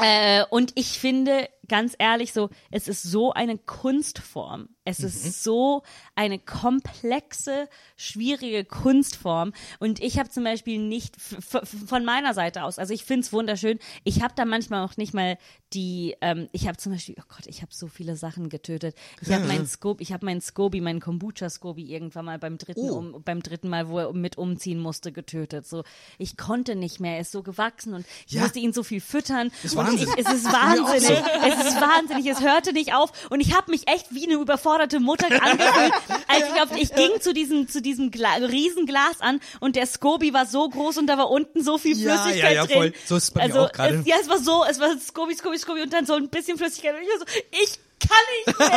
Äh, 0.00 0.44
und 0.50 0.72
ich 0.76 0.98
finde, 0.98 1.48
ganz 1.68 1.94
ehrlich, 1.98 2.32
so, 2.32 2.50
es 2.70 2.88
ist 2.88 3.02
so 3.02 3.32
eine 3.32 3.58
Kunstform. 3.58 4.68
Es 4.84 5.00
ist 5.00 5.42
so 5.44 5.82
eine 6.14 6.38
komplexe, 6.38 7.68
schwierige 7.96 8.64
Kunstform. 8.64 9.52
Und 9.80 10.00
ich 10.00 10.18
habe 10.18 10.30
zum 10.30 10.44
Beispiel 10.44 10.78
nicht 10.78 11.14
von 11.20 12.04
meiner 12.06 12.32
Seite 12.32 12.64
aus, 12.64 12.78
also 12.78 12.94
ich 12.94 13.04
finde 13.04 13.20
es 13.26 13.32
wunderschön. 13.32 13.78
Ich 14.04 14.22
habe 14.22 14.32
da 14.34 14.46
manchmal 14.46 14.82
auch 14.84 14.96
nicht 14.96 15.12
mal 15.12 15.36
die, 15.74 16.16
ähm, 16.22 16.48
ich 16.52 16.66
habe 16.66 16.78
zum 16.78 16.92
Beispiel, 16.92 17.16
oh 17.18 17.24
Gott, 17.28 17.46
ich 17.46 17.60
habe 17.60 17.74
so 17.74 17.86
viele 17.88 18.16
Sachen 18.16 18.48
getötet. 18.48 18.94
Ich 19.20 19.30
habe 19.30 19.44
meinen 19.44 19.66
Scope, 19.66 20.02
ich 20.02 20.12
habe 20.14 20.24
meinen 20.24 20.40
Scoby, 20.40 20.80
meinen 20.80 21.00
Kombucha-Scoby 21.00 21.82
irgendwann 21.92 22.24
mal 22.24 22.38
beim 22.38 22.56
dritten, 22.56 22.88
Oh. 22.90 22.94
um, 22.98 23.22
beim 23.22 23.42
dritten 23.42 23.68
Mal, 23.68 23.88
wo 23.90 23.98
er 23.98 24.12
mit 24.14 24.38
umziehen 24.38 24.78
musste, 24.80 25.12
getötet. 25.12 25.66
So, 25.66 25.84
ich 26.16 26.38
konnte 26.38 26.76
nicht 26.76 27.00
mehr. 27.00 27.16
Er 27.16 27.20
ist 27.20 27.32
so 27.32 27.42
gewachsen 27.42 27.92
und 27.92 28.06
ich 28.26 28.32
Ja. 28.32 28.42
musste 28.42 28.58
ihn 28.60 28.72
so 28.72 28.82
viel 28.82 29.02
füttern. 29.02 29.50
Ist 29.62 29.76
und 29.76 29.86
Wahnsinn. 29.86 30.08
Ich, 30.16 30.26
es 30.26 30.32
ist 30.32 30.44
wahnsinnig. 30.46 31.06
so. 31.06 31.57
Es 31.60 31.66
ist 31.66 31.80
wahnsinnig. 31.80 32.26
Es 32.26 32.40
hörte 32.40 32.72
nicht 32.72 32.94
auf. 32.94 33.10
Und 33.30 33.40
ich 33.40 33.56
habe 33.56 33.70
mich 33.70 33.88
echt 33.88 34.06
wie 34.10 34.24
eine 34.26 34.34
überforderte 34.34 35.00
Mutter 35.00 35.26
angefühlt. 35.26 35.92
als 36.28 36.44
ich, 36.54 36.62
auf, 36.62 36.76
ich 36.76 36.94
ging 36.94 37.20
zu 37.20 37.32
diesem, 37.32 37.68
zu 37.68 37.82
diesem 37.82 38.10
Gla 38.10 38.34
Riesenglas 38.34 39.20
an 39.20 39.40
und 39.60 39.76
der 39.76 39.86
Scoby 39.86 40.32
war 40.32 40.46
so 40.46 40.68
groß 40.68 40.98
und 40.98 41.06
da 41.06 41.18
war 41.18 41.30
unten 41.30 41.62
so 41.62 41.78
viel 41.78 41.96
Ja, 41.96 42.16
Flüssigkeit 42.18 42.54
ja, 42.54 42.62
ja, 42.62 42.66
drin. 42.66 42.76
voll. 42.76 42.92
So 43.06 43.16
ist 43.16 43.24
es 43.24 43.30
bei 43.30 43.40
mir 43.40 43.54
also, 43.54 43.66
auch 43.66 43.72
gerade. 43.72 44.02
Ja, 44.04 44.16
es 44.20 44.28
war 44.28 44.38
so, 44.38 44.64
es 44.68 44.78
war 44.80 44.88
Scoby, 44.98 45.34
Scoby, 45.34 45.58
Scoby 45.58 45.82
und 45.82 45.92
dann 45.92 46.06
so 46.06 46.14
ein 46.14 46.28
bisschen 46.28 46.58
Flüssigkeit. 46.58 46.94
Und 46.94 47.02
ich 47.02 47.08
so, 47.18 47.24
ich 47.62 47.78
kann 47.98 48.24
nicht 48.46 48.58
mehr. 48.58 48.68
Ich 48.68 48.74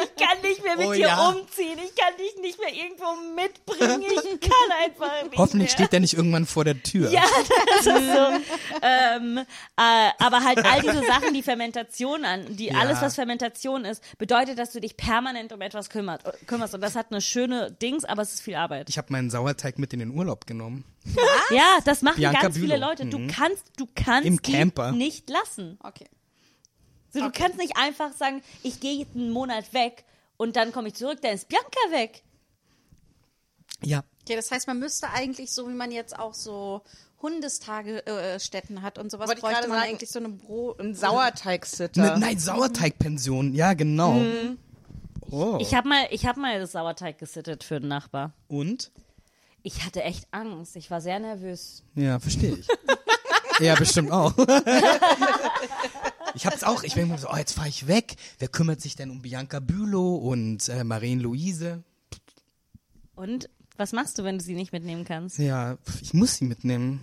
Ich 0.03 0.17
kann 0.29 0.41
nicht 0.43 0.63
mehr 0.65 0.77
mit 0.77 0.87
Oh 0.87 0.93
dir 0.93 1.07
ja. 1.09 1.29
umziehen. 1.29 1.79
Ich 1.85 1.95
kann 1.95 2.17
dich 2.17 2.37
nicht 2.41 2.59
mehr 2.59 2.73
irgendwo 2.73 3.15
mitbringen. 3.35 4.03
Ich 4.03 4.41
kann 4.41 4.73
einfach 4.85 5.23
nicht 5.25 5.37
Hoffentlich 5.39 5.71
mehr. 5.71 5.79
steht 5.79 5.93
der 5.93 6.01
nicht 6.01 6.15
irgendwann 6.15 6.47
vor 6.47 6.65
der 6.65 6.83
Tür. 6.83 7.11
Ja, 7.11 7.23
das 7.77 7.87
ist 7.87 8.13
so. 8.13 8.27
ähm, 8.83 9.39
äh, 9.39 10.11
aber 10.19 10.43
halt 10.45 10.65
all 10.65 10.81
diese 10.83 11.05
Sachen, 11.07 11.35
die 11.35 11.43
Fermentation 11.43 12.25
an, 12.25 12.57
die 12.57 12.67
Ja. 12.67 12.79
alles, 12.79 13.01
was 13.03 13.15
Fermentation 13.15 13.85
ist, 13.85 14.03
bedeutet, 14.19 14.59
dass 14.59 14.73
du 14.73 14.81
dich 14.81 14.97
permanent 14.97 15.53
um 15.53 15.61
etwas 15.61 15.91
kümmert, 15.91 16.23
kümmerst. 16.47 16.75
Und 16.75 16.81
das 16.81 16.97
hat 16.97 17.07
eine 17.11 17.21
schöne 17.21 17.71
Dings, 17.73 18.05
aber 18.05 18.23
es 18.23 18.35
ist 18.35 18.43
viel 18.43 18.55
Arbeit. 18.55 18.89
Ich 18.89 18.99
habe 18.99 19.13
meinen 19.13 19.31
Sauerteig 19.31 19.79
mit 19.79 19.93
in 19.93 19.99
den 20.01 20.11
Urlaub 20.11 20.47
genommen. 20.47 20.85
Ja, 21.51 21.79
das 21.85 22.03
machen 22.03 22.17
Bianca 22.17 22.43
ganz 22.43 22.57
viele 22.57 22.75
Bülow. 22.75 22.87
Leute. 22.89 23.07
Du 23.07 23.27
kannst, 23.27 23.65
du 23.77 23.87
kannst 23.95 24.27
Im 24.27 24.41
die 24.41 24.53
Camper. 24.53 24.93
nicht 24.93 25.29
lassen. 25.29 25.79
Okay. 25.83 26.07
So, 27.11 27.21
du 27.21 27.31
kannst 27.31 27.59
nicht 27.59 27.77
einfach 27.77 28.13
sagen, 28.13 28.43
ich 28.63 28.81
gehe 28.81 28.99
jetzt 29.01 29.15
einen 29.15 29.31
Monat 29.31 29.75
weg 29.75 30.05
und 30.37 30.57
dann 30.57 30.73
komme 30.73 30.89
ich 30.89 30.95
zurück, 30.95 31.19
dann 31.23 31.33
ist 31.35 31.49
Bianca 31.49 31.91
weg. 31.91 32.23
Ja. 33.85 34.03
Okay, 34.23 34.37
das 34.37 34.51
heißt, 34.51 34.67
man 34.67 34.79
müsste 34.79 35.11
eigentlich, 35.11 35.51
so 35.51 35.69
wie 35.69 35.75
man 35.75 35.91
jetzt 35.91 36.19
auch 36.19 36.33
so 36.35 36.83
Hundestagestätten 37.21 38.83
hat 38.83 38.99
und 38.99 39.11
sowas, 39.11 39.29
Wollte 39.29 39.41
bräuchte 39.41 39.69
man 39.69 39.79
sagen. 39.79 39.91
eigentlich 39.91 40.11
so 40.11 40.19
eine 40.19 40.29
Brot. 40.31 40.81
Ein 40.81 40.95
Sauerteigsitter. 40.95 42.01
Ne, 42.15 42.19
nein, 42.19 42.39
Sauerteigpension. 42.39 43.55
Ja, 43.55 43.75
genau. 43.75 44.21
Oh. 45.31 45.59
Ich 45.61 45.75
habe 45.75 45.89
mal, 45.89 46.07
ich 46.11 46.27
habe 46.27 46.41
mal 46.41 46.59
das 46.61 46.73
Sauerteig 46.73 47.19
gesittet 47.19 47.65
für 47.65 47.77
einen 47.77 47.89
Nachbar. 47.89 48.33
Und? 48.49 48.91
Ich 49.63 49.85
hatte 49.85 50.03
echt 50.03 50.27
Angst. 50.33 50.77
Ich 50.77 50.91
war 50.91 51.01
sehr 51.01 51.19
nervös. 51.21 51.85
Ja, 51.95 52.19
verstehe 52.19 52.57
ich. 52.57 52.67
ja, 53.61 53.75
bestimmt 53.77 54.11
auch. 54.11 54.35
ich 56.35 56.47
hab's 56.47 56.65
auch. 56.65 56.83
Ich 56.83 56.95
bin 56.95 57.05
immer 57.05 57.19
so, 57.19 57.29
oh, 57.31 57.37
jetzt 57.37 57.53
fahre 57.53 57.69
ich 57.69 57.87
weg. 57.87 58.17
Wer 58.39 58.49
kümmert 58.49 58.81
sich 58.81 58.97
denn 58.97 59.11
um 59.11 59.23
Bianca 59.23 59.61
Bülow 59.61 60.17
und 60.17 60.69
äh, 60.69 60.83
Marien 60.83 61.21
Luise? 61.21 61.85
Und 63.15 63.49
was 63.77 63.93
machst 63.93 64.19
du, 64.19 64.25
wenn 64.25 64.39
du 64.39 64.45
sie 64.45 64.55
nicht 64.55 64.73
mitnehmen 64.73 65.05
kannst? 65.05 65.39
Ja, 65.39 65.79
ich 66.01 66.13
muss 66.13 66.37
sie 66.37 66.45
mitnehmen. 66.45 67.01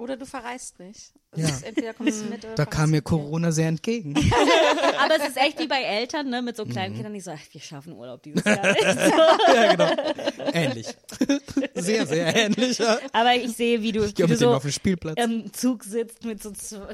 Oder 0.00 0.16
du 0.16 0.24
verreist 0.26 0.78
nicht. 0.80 1.12
Ja. 1.36 1.46
ist, 1.48 1.62
entweder 1.62 1.94
kommst 1.94 2.22
du 2.22 2.24
mit 2.30 2.44
oder 2.44 2.54
Da 2.56 2.64
kam 2.64 2.90
mir. 2.90 3.02
Corona 3.02 3.52
sehr 3.52 3.68
entgegen. 3.68 4.14
Aber 4.98 5.14
es 5.16 5.28
ist 5.28 5.36
echt 5.36 5.58
wie 5.60 5.68
bei 5.68 5.80
Eltern, 5.82 6.28
ne, 6.28 6.42
mit 6.42 6.56
so 6.56 6.64
Mhm. 6.64 6.70
kleinen 6.70 6.94
Kindern, 6.94 7.14
die 7.14 7.20
so, 7.20 7.30
ach, 7.30 7.40
wir 7.52 7.60
schaffen 7.60 7.92
Urlaub 7.92 8.22
dieses 8.22 8.42
Jahr 8.44 8.72
nicht. 8.72 8.82
ja, 8.82 9.72
genau. 9.76 9.90
Ähnlich. 10.52 10.86
Sehr, 11.74 12.06
sehr 12.06 12.34
ähnlich. 12.36 12.78
Ja. 12.78 12.98
Aber 13.12 13.34
ich 13.36 13.52
sehe, 13.56 13.80
wie 13.82 13.92
du, 13.92 14.02
Ich 14.04 14.10
wie 14.18 14.22
du 14.22 14.28
mit 14.28 14.38
so 14.38 14.52
auf 14.54 14.62
den 14.62 14.72
Spielplatz. 14.72 15.16
im 15.22 15.52
Zug 15.52 15.84
sitzt 15.84 16.24
mit 16.24 16.42
so 16.42 16.50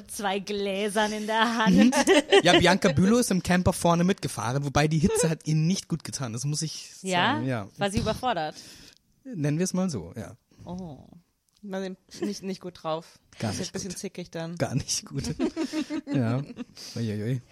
zwei 0.08 0.38
Gläsern 0.38 1.12
in 1.12 1.26
der 1.26 1.56
Hand. 1.56 1.94
Ja, 2.42 2.58
Bianca 2.58 2.92
Bülow 2.92 3.18
ist 3.18 3.30
im 3.30 3.42
Camper 3.42 3.72
vorne 3.72 4.04
mitgefahren, 4.04 4.64
wobei 4.64 4.86
die 4.88 4.98
Hitze 4.98 5.30
hat 5.30 5.46
ihnen 5.46 5.66
nicht 5.66 5.88
gut 5.88 6.04
getan. 6.04 6.32
Das 6.32 6.44
muss 6.44 6.62
ich 6.62 6.90
Ja? 7.02 7.34
sagen. 7.34 7.46
Ja. 7.46 7.68
War 7.78 7.90
sie 7.90 7.98
überfordert? 8.00 8.54
Nennen 9.24 9.58
wir 9.58 9.64
es 9.64 9.72
mal 9.74 9.88
so, 9.90 10.12
ja. 10.16 10.36
Oh. 10.64 10.98
Mal 11.68 11.82
sehen, 11.82 11.96
nicht, 12.20 12.42
nicht 12.42 12.60
gut 12.60 12.82
drauf. 12.82 13.18
Gar 13.38 13.50
ist 13.52 13.58
nicht 13.58 13.68
ein 13.70 13.72
bisschen 13.72 13.90
gut. 13.90 13.98
zickig 13.98 14.30
dann. 14.30 14.56
Gar 14.56 14.74
nicht 14.74 15.04
gut. 15.06 15.24
ja. 16.06 16.42
Uiuiui. 16.94 17.42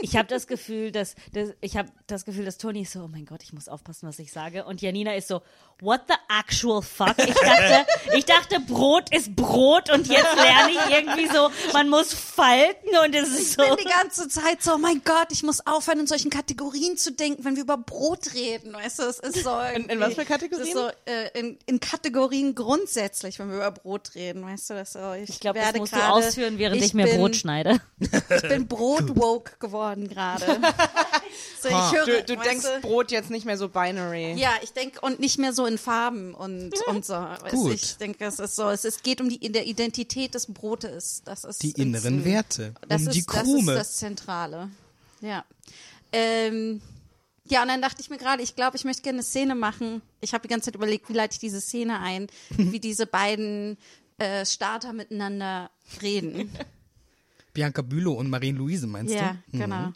Ich 0.00 0.16
habe 0.16 0.28
das 0.28 0.46
Gefühl, 0.46 0.90
dass, 0.92 1.14
dass 1.32 1.50
ich 1.60 1.76
habe 1.76 1.90
das 2.06 2.24
Gefühl, 2.24 2.44
dass 2.44 2.58
Toni 2.58 2.82
ist 2.82 2.92
so, 2.92 3.00
oh 3.04 3.08
mein 3.08 3.26
Gott, 3.26 3.42
ich 3.42 3.52
muss 3.52 3.68
aufpassen, 3.68 4.08
was 4.08 4.18
ich 4.18 4.32
sage. 4.32 4.64
Und 4.64 4.80
Janina 4.82 5.14
ist 5.14 5.28
so, 5.28 5.42
what 5.80 6.02
the 6.08 6.14
actual 6.28 6.80
fuck? 6.82 7.14
Ich 7.18 7.34
dachte, 7.34 7.86
ich 8.16 8.24
dachte, 8.24 8.60
Brot 8.60 9.14
ist 9.14 9.34
Brot 9.36 9.90
und 9.90 10.06
jetzt 10.06 10.34
lerne 10.36 10.70
ich 10.72 10.94
irgendwie 10.96 11.26
so, 11.28 11.50
man 11.72 11.88
muss 11.90 12.12
falten 12.14 12.96
und 13.04 13.14
es 13.14 13.28
ist 13.30 13.40
Ich 13.40 13.48
so. 13.52 13.62
bin 13.64 13.76
die 13.84 13.90
ganze 13.90 14.28
Zeit 14.28 14.62
so, 14.62 14.74
oh 14.74 14.78
mein 14.78 15.02
Gott, 15.04 15.28
ich 15.30 15.42
muss 15.42 15.66
aufhören, 15.66 16.00
in 16.00 16.06
solchen 16.06 16.30
Kategorien 16.30 16.96
zu 16.96 17.12
denken, 17.12 17.44
wenn 17.44 17.56
wir 17.56 17.62
über 17.64 17.76
Brot 17.76 18.34
reden. 18.34 18.72
Weißt 18.72 18.98
du, 18.98 19.02
es 19.04 19.18
ist 19.18 19.42
so. 19.44 19.58
In- 19.74 19.88
in 19.88 20.00
was 20.00 20.14
für 20.14 20.24
Kategorien? 20.24 20.66
Ist 20.66 20.74
so, 20.74 20.88
äh, 21.06 21.38
in, 21.38 21.58
in 21.66 21.80
Kategorien 21.80 22.54
grundsätzlich, 22.54 23.38
wenn 23.38 23.48
wir 23.50 23.56
über 23.56 23.70
Brot 23.70 24.14
reden. 24.14 24.42
Weißt 24.44 24.70
du, 24.70 24.74
das 24.74 24.92
so. 24.92 25.12
Ich, 25.12 25.33
Ich 25.34 25.40
glaube, 25.40 25.58
das 25.60 25.74
musst 25.74 25.92
du 25.92 25.96
gerade- 25.96 26.12
ausführen, 26.12 26.58
während 26.58 26.82
ich, 26.82 26.94
mir 26.94 27.04
bin, 27.06 27.16
Brot 27.18 27.36
schneide. 27.36 27.80
Ich 28.30 28.42
bin 28.48 28.66
Brot-woke 28.66 29.52
geworden 29.58 30.08
gerade. 30.08 30.44
so, 31.60 31.68
ich 31.68 31.74
höre, 31.92 32.22
Du, 32.22 32.34
du 32.34 32.42
denkst 32.42 32.64
du, 32.64 32.80
Brot 32.80 33.10
jetzt 33.10 33.30
nicht 33.30 33.44
mehr 33.46 33.56
so 33.58 33.68
binary. 33.68 34.34
Ja, 34.34 34.50
ich 34.62 34.72
denke, 34.72 35.00
und 35.00 35.20
nicht 35.20 35.38
mehr 35.38 35.52
so 35.52 35.66
in 35.66 35.78
Farben 35.78 36.34
und, 36.34 36.72
und 36.86 37.04
so. 37.04 37.14
Du, 37.50 37.56
Gut. 37.56 37.74
Ich 37.74 37.96
denke, 37.96 38.24
es 38.24 38.38
ist 38.38 38.56
so, 38.56 38.68
es, 38.70 38.84
es 38.84 39.02
geht 39.02 39.20
um 39.20 39.28
die 39.28 39.36
in 39.36 39.52
der 39.52 39.66
Identität 39.66 40.34
des 40.34 40.46
Brotes. 40.46 41.22
Das 41.24 41.44
ist 41.44 41.62
Die 41.62 41.72
inneren 41.72 42.16
ins- 42.18 42.24
Werte. 42.24 42.74
Das 42.88 43.02
um 43.02 43.08
ist, 43.08 43.14
die 43.16 43.24
Das 43.26 43.42
Krume. 43.42 43.72
ist 43.72 43.78
das 43.78 43.96
Zentrale. 43.96 44.68
Ja. 45.20 45.44
Ähm, 46.12 46.80
ja, 47.46 47.62
und 47.62 47.68
dann 47.68 47.82
dachte 47.82 48.00
ich 48.00 48.08
mir 48.08 48.16
gerade, 48.18 48.42
ich 48.42 48.56
glaube, 48.56 48.76
ich 48.76 48.84
möchte 48.84 49.02
gerne 49.02 49.16
eine 49.18 49.22
Szene 49.24 49.54
machen. 49.54 50.00
Ich 50.20 50.32
habe 50.32 50.42
die 50.42 50.48
ganze 50.48 50.66
Zeit 50.66 50.74
überlegt, 50.76 51.08
wie 51.08 51.12
leite 51.12 51.34
ich 51.34 51.38
diese 51.40 51.60
Szene 51.60 52.00
ein, 52.00 52.28
wie 52.50 52.80
diese 52.80 53.06
beiden 53.06 53.76
äh, 54.18 54.44
Starter 54.46 54.92
miteinander 54.92 55.70
reden. 56.02 56.50
Bianca 57.52 57.82
Bülow 57.82 58.14
und 58.14 58.30
Marien 58.30 58.56
Luise, 58.56 58.86
meinst 58.86 59.14
ja, 59.14 59.36
du? 59.50 59.56
Mhm. 59.56 59.60
genau. 59.60 59.92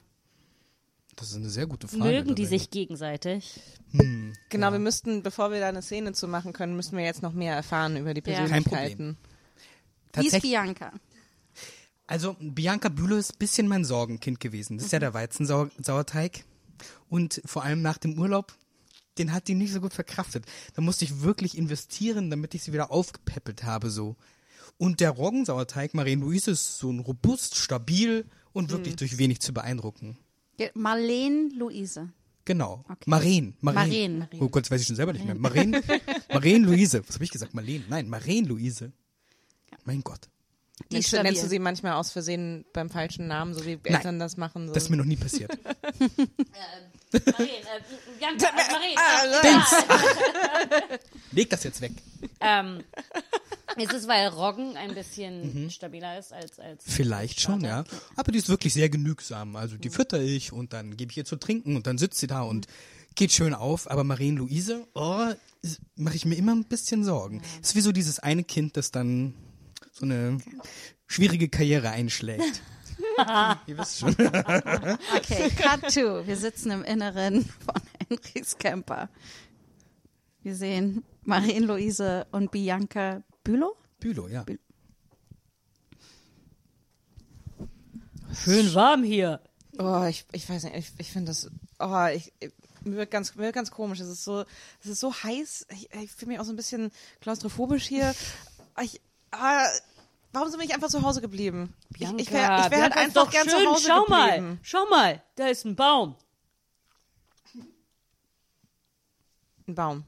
Das 1.17 1.31
ist 1.31 1.37
eine 1.37 1.51
sehr 1.51 1.67
gute 1.67 1.89
Frage. 1.89 2.05
Mögen 2.05 2.35
die 2.37 2.45
dabei. 2.45 2.59
sich 2.59 2.71
gegenseitig? 2.71 3.61
Genau, 4.51 4.71
wir 4.71 4.79
müssten, 4.79 5.23
bevor 5.25 5.51
wir 5.51 5.59
da 5.59 5.69
eine 5.69 5.83
Szene 5.83 6.13
zu 6.13 6.29
machen 6.29 6.53
können, 6.53 6.77
müssen 6.77 6.97
wir 6.97 7.05
jetzt 7.05 7.23
noch 7.23 7.33
mehr 7.33 7.57
erfahren 7.57 7.97
über 7.97 8.15
die 8.15 8.21
Ja. 8.21 8.39
Persönlichkeiten. 8.39 9.17
Wie 10.15 10.27
ist 10.27 10.43
Bianca? 10.43 10.93
also 12.07 12.37
Bianca 12.39 12.89
Bülow 12.89 13.17
ist 13.17 13.35
ein 13.35 13.39
bisschen 13.39 13.67
mein 13.67 13.85
Sorgenkind 13.85 14.41
gewesen. 14.41 14.79
Das 14.79 14.87
ist 14.87 14.93
ja 14.93 14.99
der 14.99 15.15
Weizensauerteig. 15.15 16.45
Und 17.09 17.41
vor 17.45 17.65
allem 17.65 17.83
nach 17.83 17.99
dem 17.99 18.19
Urlaub, 18.19 18.55
den 19.19 19.33
hat 19.33 19.49
die 19.49 19.55
nicht 19.55 19.73
so 19.73 19.81
gut 19.81 19.93
verkraftet. 19.93 20.45
Da 20.75 20.83
musste 20.83 21.05
ich 21.05 21.21
wirklich 21.23 21.57
investieren, 21.57 22.31
damit 22.31 22.55
ich 22.55 22.63
sie 22.63 22.73
wieder 22.73 22.91
aufgepäppelt 22.91 23.65
habe 23.65 23.91
so. 23.91 24.17
Und 24.79 25.01
der 25.01 25.11
Roggensauerteig, 25.11 25.95
Marien 25.95 26.21
Luise, 26.21 26.53
ist 26.53 26.79
so 26.79 26.91
ein 26.91 27.01
robust, 27.01 27.57
stabil 27.57 28.25
und 28.53 28.71
wirklich 28.71 28.97
durch 28.97 29.19
wenig 29.19 29.41
zu 29.41 29.53
beeindrucken. 29.53 30.17
Ja, 30.59 30.69
Marlene 30.75 31.51
Luise. 31.55 32.11
Genau. 32.45 32.85
Maren. 33.05 33.55
Maren. 33.61 34.19
Maren. 34.19 34.29
Oh 34.41 34.49
Gott, 34.49 34.65
das 34.65 34.71
weiß 34.71 34.81
ich 34.81 34.87
schon 34.87 34.97
selber 34.97 35.13
nicht 35.13 35.25
mehr. 35.27 35.35
Maren, 35.35 35.77
Maren 36.33 36.63
Luise. 36.65 37.03
Was 37.07 37.17
habe 37.17 37.25
ich 37.25 37.31
gesagt? 37.31 37.55
Marlene. 37.55 37.85
Nein, 37.89 38.09
Maren 38.09 38.47
Luise. 38.47 38.93
Mein 39.85 40.01
Gott. 40.03 40.29
Die 40.91 41.01
du- 41.01 41.23
nennst 41.23 41.43
du 41.43 41.49
sie 41.49 41.59
manchmal 41.59 41.95
aus 41.95 42.11
Versehen 42.13 42.65
beim 42.73 42.89
falschen 42.89 43.27
Namen, 43.27 43.53
so 43.53 43.67
wie 43.67 43.79
Eltern 43.83 44.19
das 44.19 44.37
machen? 44.37 44.69
So. 44.69 44.75
Das 44.75 44.85
ist 44.85 44.91
mir 44.91 44.97
noch 44.97 45.05
nie 45.05 45.17
passiert. 45.17 45.51
Marien, 45.63 46.19
äh, 47.13 48.19
Bianca, 48.19 48.47
äh, 48.97 49.31
Marien, 49.31 49.63
Leg 51.33 51.51
das 51.51 51.65
jetzt 51.65 51.81
weg. 51.81 51.93
ähm, 52.41 52.83
ist 53.77 53.93
es, 53.93 54.09
weil 54.09 54.29
Roggen 54.29 54.77
ein 54.77 54.95
bisschen 54.95 55.71
stabiler 55.71 56.19
ist 56.19 56.33
als, 56.33 56.59
als 56.59 56.85
Vielleicht 56.87 57.41
schon, 57.41 57.61
ja. 57.61 57.85
Aber 58.17 58.33
die 58.33 58.39
ist 58.39 58.49
wirklich 58.49 58.73
sehr 58.75 58.89
genügsam. 58.89 59.57
Also 59.57 59.77
die 59.77 59.91
fütter 59.91 60.21
ich 60.21 60.53
und 60.53 60.73
dann 60.73 60.97
gebe 60.97 61.11
ich 61.13 61.19
ihr 61.19 61.25
zu 61.25 61.37
trinken 61.37 61.77
und 61.77 61.87
dann 61.87 61.99
sitzt 61.99 62.19
sie 62.19 62.27
da 62.27 62.43
und 62.43 62.67
geht 63.15 63.33
schön 63.33 63.55
auf. 63.55 63.91
Aber 63.91 64.05
Marien-Luise, 64.05 64.87
oh, 64.95 65.27
mache 65.97 66.17
ich 66.17 66.25
mir 66.25 66.37
immer 66.37 66.55
ein 66.55 66.65
bisschen 66.65 67.05
Sorgen. 67.05 67.43
Ist 67.63 67.75
wie 67.75 67.81
so 67.81 67.93
dieses 67.93 68.19
eine 68.19 68.45
Kind, 68.45 68.77
das 68.77 68.91
dann 68.91 69.35
so 69.93 70.05
eine 70.05 70.39
schwierige 71.07 71.49
Karriere 71.49 71.91
einschlägt. 71.91 72.63
Ihr 73.67 73.79
wisst 73.79 74.01
schon. 74.01 74.11
Okay, 74.11 75.51
Cut 75.57 75.95
to. 75.95 76.27
Wir 76.27 76.37
sitzen 76.37 76.71
im 76.71 76.85
Inneren 76.85 77.45
von 77.45 77.75
Henrys 78.35 78.57
Camper. 78.59 79.09
Wir 80.43 80.55
sehen 80.55 81.05
Marien-Luise 81.25 82.27
und 82.33 82.51
Bianca 82.51 83.23
Bülow. 83.45 83.77
Bülow, 84.01 84.29
ja. 84.29 84.45
schön 88.33 88.75
warm 88.75 89.03
hier. 89.03 89.41
Oh, 89.79 90.05
ich, 90.05 90.25
ich 90.33 90.49
weiß 90.49 90.65
nicht, 90.65 90.77
ich, 90.77 90.93
ich 90.99 91.13
finde 91.13 91.31
das, 91.31 91.51
oh, 91.79 92.07
ich, 92.13 92.33
ich- 92.41 92.53
mir 92.85 92.97
wird 92.97 93.11
ganz, 93.11 93.35
mir 93.35 93.43
wird 93.43 93.55
ganz 93.55 93.71
komisch. 93.71 94.01
Es 94.01 94.09
ist 94.09 94.25
so, 94.25 94.45
es 94.83 94.87
ist 94.91 95.01
so 95.01 95.13
heiß. 95.13 95.67
Ich, 95.73 95.93
ich 95.93 96.13
fühle 96.13 96.31
mich 96.33 96.41
auch 96.41 96.45
so 96.45 96.53
ein 96.53 96.57
bisschen 96.57 96.91
klaustrophobisch 97.21 97.85
hier. 97.87 98.15
Ich, 98.81 99.01
ah, 99.33 99.67
warum 100.33 100.49
sind 100.49 100.59
wir 100.61 100.65
nicht 100.65 100.75
einfach 100.75 100.89
zu 100.89 101.03
Hause 101.03 101.21
geblieben? 101.21 101.75
Bianca, 101.91 102.17
ich 102.19 102.29
ich 102.29 102.33
wäre 102.33 102.61
ich 102.67 102.71
wär 102.71 102.83
halt 102.83 102.97
einfach 102.97 103.31
gern 103.31 103.49
schön. 103.49 103.59
zu 103.59 103.67
Hause 103.67 103.89
Schau 103.89 104.05
geblieben. 104.05 104.49
mal, 104.49 104.59
schau 104.63 104.87
mal, 104.89 105.23
da 105.35 105.49
ist 105.49 105.65
ein 105.65 105.75
Baum. 105.77 106.15
Ein 109.69 109.75
Baum. 109.75 110.05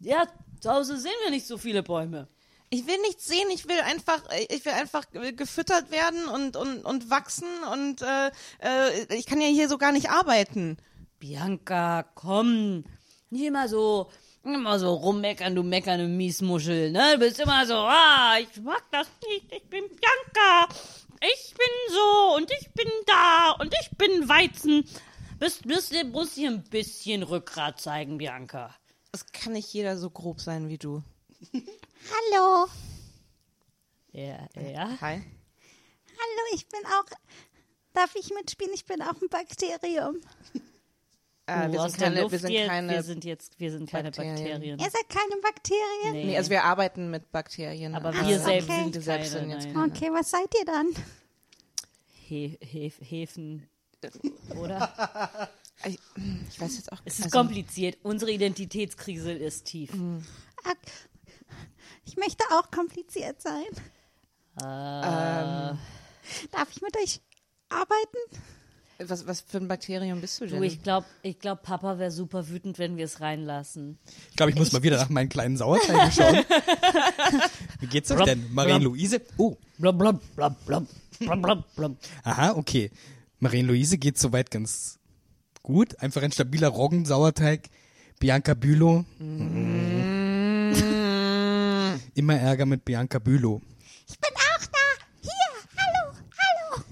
Ja, 0.00 0.26
zu 0.60 0.70
Hause 0.70 0.98
sehen 0.98 1.12
wir 1.22 1.30
nicht 1.30 1.46
so 1.46 1.56
viele 1.58 1.82
Bäume. 1.84 2.26
Ich 2.70 2.86
will 2.86 2.98
nichts 3.02 3.26
sehen, 3.26 3.48
ich 3.52 3.68
will 3.68 3.80
einfach, 3.80 4.22
ich 4.48 4.64
will 4.64 4.72
einfach 4.72 5.04
gefüttert 5.10 5.90
werden 5.90 6.26
und, 6.26 6.56
und, 6.56 6.84
und 6.84 7.08
wachsen 7.10 7.48
und 7.72 8.02
äh, 8.02 8.28
äh, 8.60 9.14
ich 9.14 9.26
kann 9.26 9.40
ja 9.40 9.46
hier 9.46 9.68
so 9.68 9.78
gar 9.78 9.92
nicht 9.92 10.10
arbeiten. 10.10 10.76
Bianca, 11.20 12.04
komm, 12.14 12.84
nicht 13.30 13.44
immer 13.44 13.68
so, 13.68 14.10
immer 14.44 14.78
so 14.78 14.92
rummeckern, 14.92 15.54
du 15.54 15.62
meckernde 15.62 16.08
Miesmuschel, 16.08 16.90
ne? 16.90 17.12
Du 17.14 17.18
bist 17.20 17.40
immer 17.40 17.66
so, 17.66 17.74
ah, 17.74 18.38
ich 18.40 18.60
mag 18.60 18.82
das 18.90 19.08
nicht, 19.28 19.52
ich 19.52 19.68
bin 19.68 19.84
Bianca, 19.88 20.68
ich 21.20 21.54
bin 21.54 21.94
so 21.94 22.36
und 22.36 22.50
ich 22.60 22.72
bin 22.72 22.90
da 23.06 23.52
und 23.60 23.72
ich 23.80 23.96
bin 23.96 24.28
Weizen. 24.28 24.84
Bist, 25.38 25.66
bist, 25.66 25.92
du 25.92 26.04
musst 26.04 26.34
hier 26.34 26.50
ein 26.50 26.64
bisschen 26.64 27.22
Rückgrat 27.22 27.80
zeigen, 27.80 28.18
Bianca. 28.18 28.74
Es 29.12 29.26
kann 29.32 29.52
nicht 29.54 29.72
jeder 29.72 29.96
so 29.98 30.10
grob 30.10 30.40
sein 30.40 30.68
wie 30.68 30.78
du. 30.78 31.02
Hallo. 31.52 32.68
Ja, 34.12 34.46
ja. 34.56 35.00
Hi. 35.00 35.22
Hallo, 36.06 36.42
ich 36.54 36.66
bin 36.68 36.80
auch. 36.86 37.04
Darf 37.92 38.14
ich 38.14 38.32
mitspielen? 38.32 38.72
Ich 38.74 38.84
bin 38.84 39.02
auch 39.02 39.20
ein 39.20 39.28
Bakterium. 39.28 40.20
Äh, 41.46 41.66
Oh, 41.68 41.72
wir, 41.72 41.80
sind 41.88 41.98
keine, 41.98 42.30
wir 42.30 42.38
sind 42.38 42.50
jetzt, 42.52 42.68
keine, 42.68 42.92
wir 42.92 43.02
sind 43.02 43.24
jetzt, 43.24 43.58
wir 43.58 43.72
sind 43.72 43.90
keine 43.90 44.12
Bakterien. 44.12 44.36
Bakterien. 44.36 44.78
Ihr 44.78 44.90
seid 44.90 45.08
keine 45.08 45.40
Bakterien? 45.42 46.12
Nee. 46.12 46.24
nee, 46.26 46.36
also 46.36 46.50
wir 46.50 46.62
arbeiten 46.62 47.10
mit 47.10 47.32
Bakterien. 47.32 47.96
aber 47.96 48.10
Äh, 48.10 48.28
wir 48.28 48.38
selbst 48.38 48.70
okay. 48.70 48.82
sind 48.84 48.94
wir 48.94 49.02
selbst 49.02 49.32
keine, 49.32 49.40
sind 49.40 49.50
jetzt 49.50 49.74
keine. 49.74 49.92
Okay, 49.92 50.10
was 50.12 50.30
seid 50.30 50.54
ihr 50.56 50.64
dann? 50.64 50.86
He 52.28 52.56
Hef 52.60 53.00
Hefen, 53.00 53.68
oder? 54.56 55.50
Ich, 55.86 55.98
ich 56.50 56.60
weiß 56.60 56.76
jetzt 56.76 56.92
auch 56.92 57.00
Es 57.04 57.18
ist 57.18 57.26
also, 57.26 57.38
kompliziert. 57.38 57.98
Unsere 58.02 58.30
Identitätskrise 58.32 59.32
ist 59.32 59.64
tief. 59.64 59.90
Ah, 60.64 60.72
Ich 62.04 62.16
möchte 62.16 62.44
auch 62.52 62.70
kompliziert 62.70 63.40
sein. 63.40 63.64
Äh, 64.58 64.62
Darf 66.50 66.68
ich 66.70 66.82
mit 66.82 66.96
euch 66.98 67.20
arbeiten? 67.68 68.18
Was, 69.02 69.26
was 69.26 69.40
für 69.40 69.56
ein 69.56 69.68
Bakterium 69.68 70.20
bist 70.20 70.38
du 70.40 70.46
denn? 70.46 70.58
Du, 70.58 70.62
ich 70.66 70.82
glaube, 70.82 71.06
ich 71.22 71.38
glaub, 71.38 71.62
Papa 71.62 71.98
wäre 71.98 72.10
super 72.10 72.46
wütend, 72.48 72.78
wenn 72.78 72.98
wir 72.98 73.06
es 73.06 73.22
reinlassen. 73.22 73.98
Ich 74.30 74.36
glaube, 74.36 74.50
ich 74.50 74.58
muss 74.58 74.72
mal 74.72 74.82
wieder 74.82 74.98
nach 74.98 75.08
meinen 75.08 75.30
kleinen 75.30 75.56
Sauerteigen 75.56 76.12
schauen. 76.12 76.44
Wie 77.80 77.86
geht's 77.86 78.10
euch 78.10 78.16
Blub, 78.18 78.26
denn? 78.26 78.52
Marien-Luise? 78.52 79.22
Oh, 79.38 79.56
Blub, 79.78 79.96
blub, 79.98 80.20
blub, 80.36 80.66
blub, 80.66 80.86
blub, 81.18 81.42
blub, 81.42 81.74
blub. 81.74 81.96
aha, 82.24 82.50
okay. 82.56 82.90
Marien-Luise 83.38 83.96
geht 83.96 84.18
soweit 84.18 84.50
ganz 84.50 84.98
gut. 85.70 85.98
Einfach 86.00 86.22
ein 86.22 86.32
stabiler 86.32 86.68
Roggensauerteig. 86.68 87.68
Bianca 88.18 88.54
Bülow. 88.54 89.04
Mm. 89.18 90.72
Immer 92.14 92.34
Ärger 92.36 92.66
mit 92.66 92.84
Bianca 92.84 93.18
Bülow. 93.18 93.62
Ich 94.08 94.18
bin 94.18 94.30
auch 94.34 94.66
da. 94.66 94.78
Hier, 95.22 95.30
hallo, 95.76 96.12
hallo. 96.38 96.82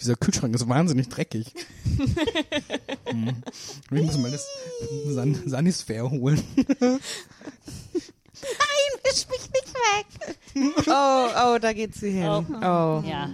Dieser 0.00 0.14
Kühlschrank 0.16 0.54
ist 0.54 0.68
wahnsinnig 0.68 1.08
dreckig. 1.08 1.52
Hm. 3.10 3.42
Ich 3.90 4.02
muss 4.02 4.16
mal 4.18 4.30
das 4.30 4.46
San 5.08 5.34
Sanisphäre 5.44 6.08
holen. 6.08 6.40
Nein, 6.78 7.00
wisch 9.02 9.26
mich 9.28 9.50
nicht 9.50 9.74
weg. 9.74 10.06
oh, 10.86 11.28
oh, 11.44 11.58
da 11.58 11.72
geht 11.72 11.96
sie 11.96 12.12
hin. 12.12 12.28
Oh. 12.28 12.44
Oh, 12.48 13.02
Ja. 13.04 13.30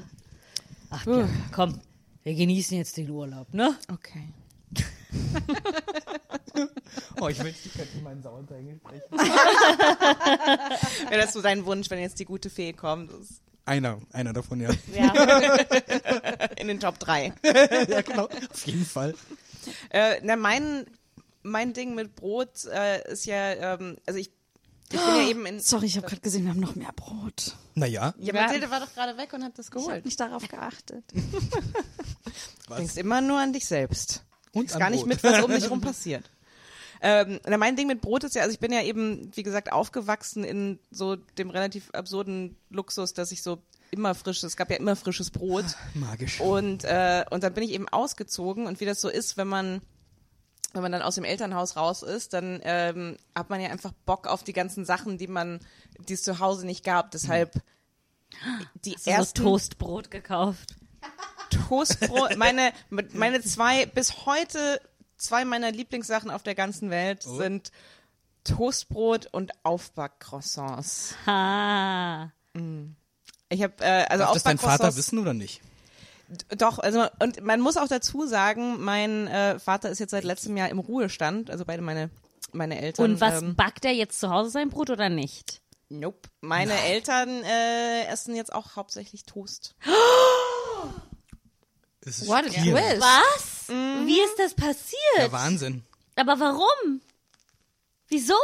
Ach 0.88 1.06
ja, 1.06 1.28
komm, 1.52 1.78
wir 2.22 2.34
genießen 2.34 2.78
jetzt 2.78 2.96
den 2.96 3.10
Urlaub, 3.10 3.52
ne? 3.52 3.76
okay. 3.92 4.32
Oh, 7.20 7.28
ich 7.28 7.42
wünschte, 7.42 7.68
ich 7.68 7.74
könnte 7.74 7.98
meinen 8.02 8.22
Sauerteig 8.22 8.64
sprechen. 8.78 9.02
Wäre 11.10 11.20
das 11.22 11.32
so 11.32 11.42
dein 11.42 11.64
Wunsch, 11.66 11.90
wenn 11.90 11.98
jetzt 11.98 12.18
die 12.18 12.24
gute 12.24 12.50
Fee 12.50 12.72
kommt? 12.72 13.10
Einer, 13.64 13.98
einer 14.12 14.32
davon, 14.32 14.60
ja. 14.60 14.70
Ja. 14.94 15.12
In 16.58 16.68
den 16.68 16.80
Top 16.80 16.98
3. 16.98 17.32
ja, 17.88 18.02
genau. 18.02 18.28
Auf 18.50 18.66
jeden 18.66 18.84
Fall. 18.84 19.14
Äh, 19.90 20.20
na, 20.22 20.36
mein, 20.36 20.86
mein 21.42 21.72
Ding 21.72 21.94
mit 21.94 22.14
Brot 22.14 22.64
äh, 22.66 23.10
ist 23.12 23.26
ja, 23.26 23.74
ähm, 23.74 23.96
also 24.06 24.18
ich, 24.20 24.30
ich 24.90 25.00
bin 25.00 25.00
ja 25.00 25.28
eben 25.28 25.46
in. 25.46 25.60
Sorry, 25.60 25.86
ich 25.86 25.96
habe 25.96 26.06
gerade 26.06 26.22
gesehen, 26.22 26.44
wir 26.44 26.50
haben 26.50 26.60
noch 26.60 26.76
mehr 26.76 26.92
Brot. 26.94 27.56
Naja, 27.74 28.14
Ja, 28.18 28.32
Mathilde 28.34 28.70
war 28.70 28.80
doch 28.80 28.92
gerade 28.94 29.16
weg 29.18 29.32
und 29.32 29.42
hat 29.42 29.58
das 29.58 29.66
Ich 29.68 29.72
habe 29.74 29.84
geholt. 29.84 30.04
nicht 30.04 30.20
darauf 30.20 30.46
geachtet. 30.48 31.04
Du 32.68 32.74
denkst 32.74 32.96
immer 32.96 33.20
nur 33.20 33.38
an 33.40 33.52
dich 33.52 33.66
selbst. 33.66 34.22
Und 34.56 34.72
an 34.72 34.78
gar 34.80 34.90
nicht 34.90 35.00
Brot. 35.00 35.08
mit, 35.08 35.24
was 35.24 35.42
um 35.42 35.50
dich 35.54 35.70
rum 35.70 35.80
passiert. 35.80 36.30
Ähm, 37.02 37.40
mein 37.58 37.76
Ding 37.76 37.86
mit 37.86 38.00
Brot 38.00 38.24
ist 38.24 38.34
ja, 38.34 38.42
also 38.42 38.52
ich 38.52 38.58
bin 38.58 38.72
ja 38.72 38.82
eben, 38.82 39.30
wie 39.34 39.42
gesagt, 39.42 39.72
aufgewachsen 39.72 40.44
in 40.44 40.78
so 40.90 41.16
dem 41.16 41.50
relativ 41.50 41.90
absurden 41.90 42.56
Luxus, 42.70 43.12
dass 43.12 43.32
ich 43.32 43.42
so 43.42 43.62
immer 43.90 44.14
frisches, 44.14 44.44
es 44.44 44.56
gab 44.56 44.70
ja 44.70 44.76
immer 44.76 44.96
frisches 44.96 45.30
Brot. 45.30 45.64
magisch. 45.94 46.40
Und, 46.40 46.84
äh, 46.84 47.24
und 47.30 47.42
dann 47.42 47.52
bin 47.52 47.64
ich 47.64 47.72
eben 47.72 47.88
ausgezogen 47.88 48.66
und 48.66 48.80
wie 48.80 48.86
das 48.86 49.00
so 49.00 49.08
ist, 49.08 49.36
wenn 49.36 49.48
man 49.48 49.82
wenn 50.72 50.82
man 50.82 50.92
dann 50.92 51.00
aus 51.00 51.14
dem 51.14 51.24
Elternhaus 51.24 51.76
raus 51.76 52.02
ist, 52.02 52.34
dann 52.34 52.60
ähm, 52.62 53.16
hat 53.34 53.48
man 53.48 53.62
ja 53.62 53.70
einfach 53.70 53.92
Bock 54.04 54.26
auf 54.26 54.44
die 54.44 54.52
ganzen 54.52 54.84
Sachen, 54.84 55.16
die 55.16 55.26
man, 55.26 55.60
die 56.06 56.12
es 56.12 56.22
zu 56.22 56.38
Hause 56.38 56.66
nicht 56.66 56.84
gab. 56.84 57.12
Deshalb 57.12 57.62
die 58.84 58.92
Hast 58.92 59.06
du 59.06 59.10
so 59.10 59.16
ersten 59.16 59.42
Toastbrot 59.42 60.10
gekauft? 60.10 60.75
Toastbrot, 61.50 62.36
meine, 62.36 62.72
meine 62.90 63.40
zwei, 63.42 63.86
bis 63.86 64.26
heute 64.26 64.80
zwei 65.16 65.44
meiner 65.44 65.70
Lieblingssachen 65.72 66.30
auf 66.30 66.42
der 66.42 66.54
ganzen 66.54 66.90
Welt 66.90 67.24
Oh. 67.28 67.36
sind 67.36 67.70
Toastbrot 68.44 69.26
und 69.32 69.52
Aufbackcroissants. 69.64 71.14
Ha. 71.26 72.30
Ich 73.48 73.62
habe 73.62 73.74
äh, 73.80 74.04
also 74.08 74.24
Darf 74.24 74.34
das 74.34 74.42
dein 74.44 74.58
Vater 74.58 74.96
wissen 74.96 75.18
oder 75.18 75.34
nicht? 75.34 75.60
Doch, 76.56 76.78
also 76.78 77.06
und 77.20 77.42
man 77.44 77.60
muss 77.60 77.76
auch 77.76 77.86
dazu 77.88 78.26
sagen, 78.26 78.82
mein 78.82 79.28
äh, 79.28 79.58
Vater 79.58 79.90
ist 79.90 79.98
jetzt 80.00 80.10
seit 80.10 80.24
letztem 80.24 80.56
Jahr 80.56 80.68
im 80.70 80.78
Ruhestand, 80.80 81.50
also 81.50 81.64
beide 81.64 81.82
meine 81.82 82.10
meine 82.52 82.80
Eltern. 82.80 83.12
Und 83.12 83.20
was 83.20 83.42
Ähm, 83.42 83.54
backt 83.56 83.84
er 83.84 83.92
jetzt 83.92 84.18
zu 84.20 84.30
Hause 84.30 84.50
sein 84.50 84.70
Brot 84.70 84.90
oder 84.90 85.08
nicht? 85.08 85.60
nope. 85.88 86.28
Meine 86.40 86.72
Eltern 86.80 87.28
äh, 87.44 88.06
essen 88.06 88.34
jetzt 88.34 88.52
auch 88.52 88.74
hauptsächlich 88.76 89.24
Toast. 89.24 89.76
Das 92.06 92.18
ist 92.20 92.28
What 92.28 92.46
a 92.46 92.48
twist. 92.48 93.00
Was? 93.00 93.68
Mhm. 93.68 94.06
Wie 94.06 94.20
ist 94.20 94.38
das 94.38 94.54
passiert? 94.54 94.96
Ja, 95.18 95.30
Wahnsinn. 95.32 95.82
Aber 96.14 96.38
warum? 96.40 97.00
Wieso? 98.08 98.34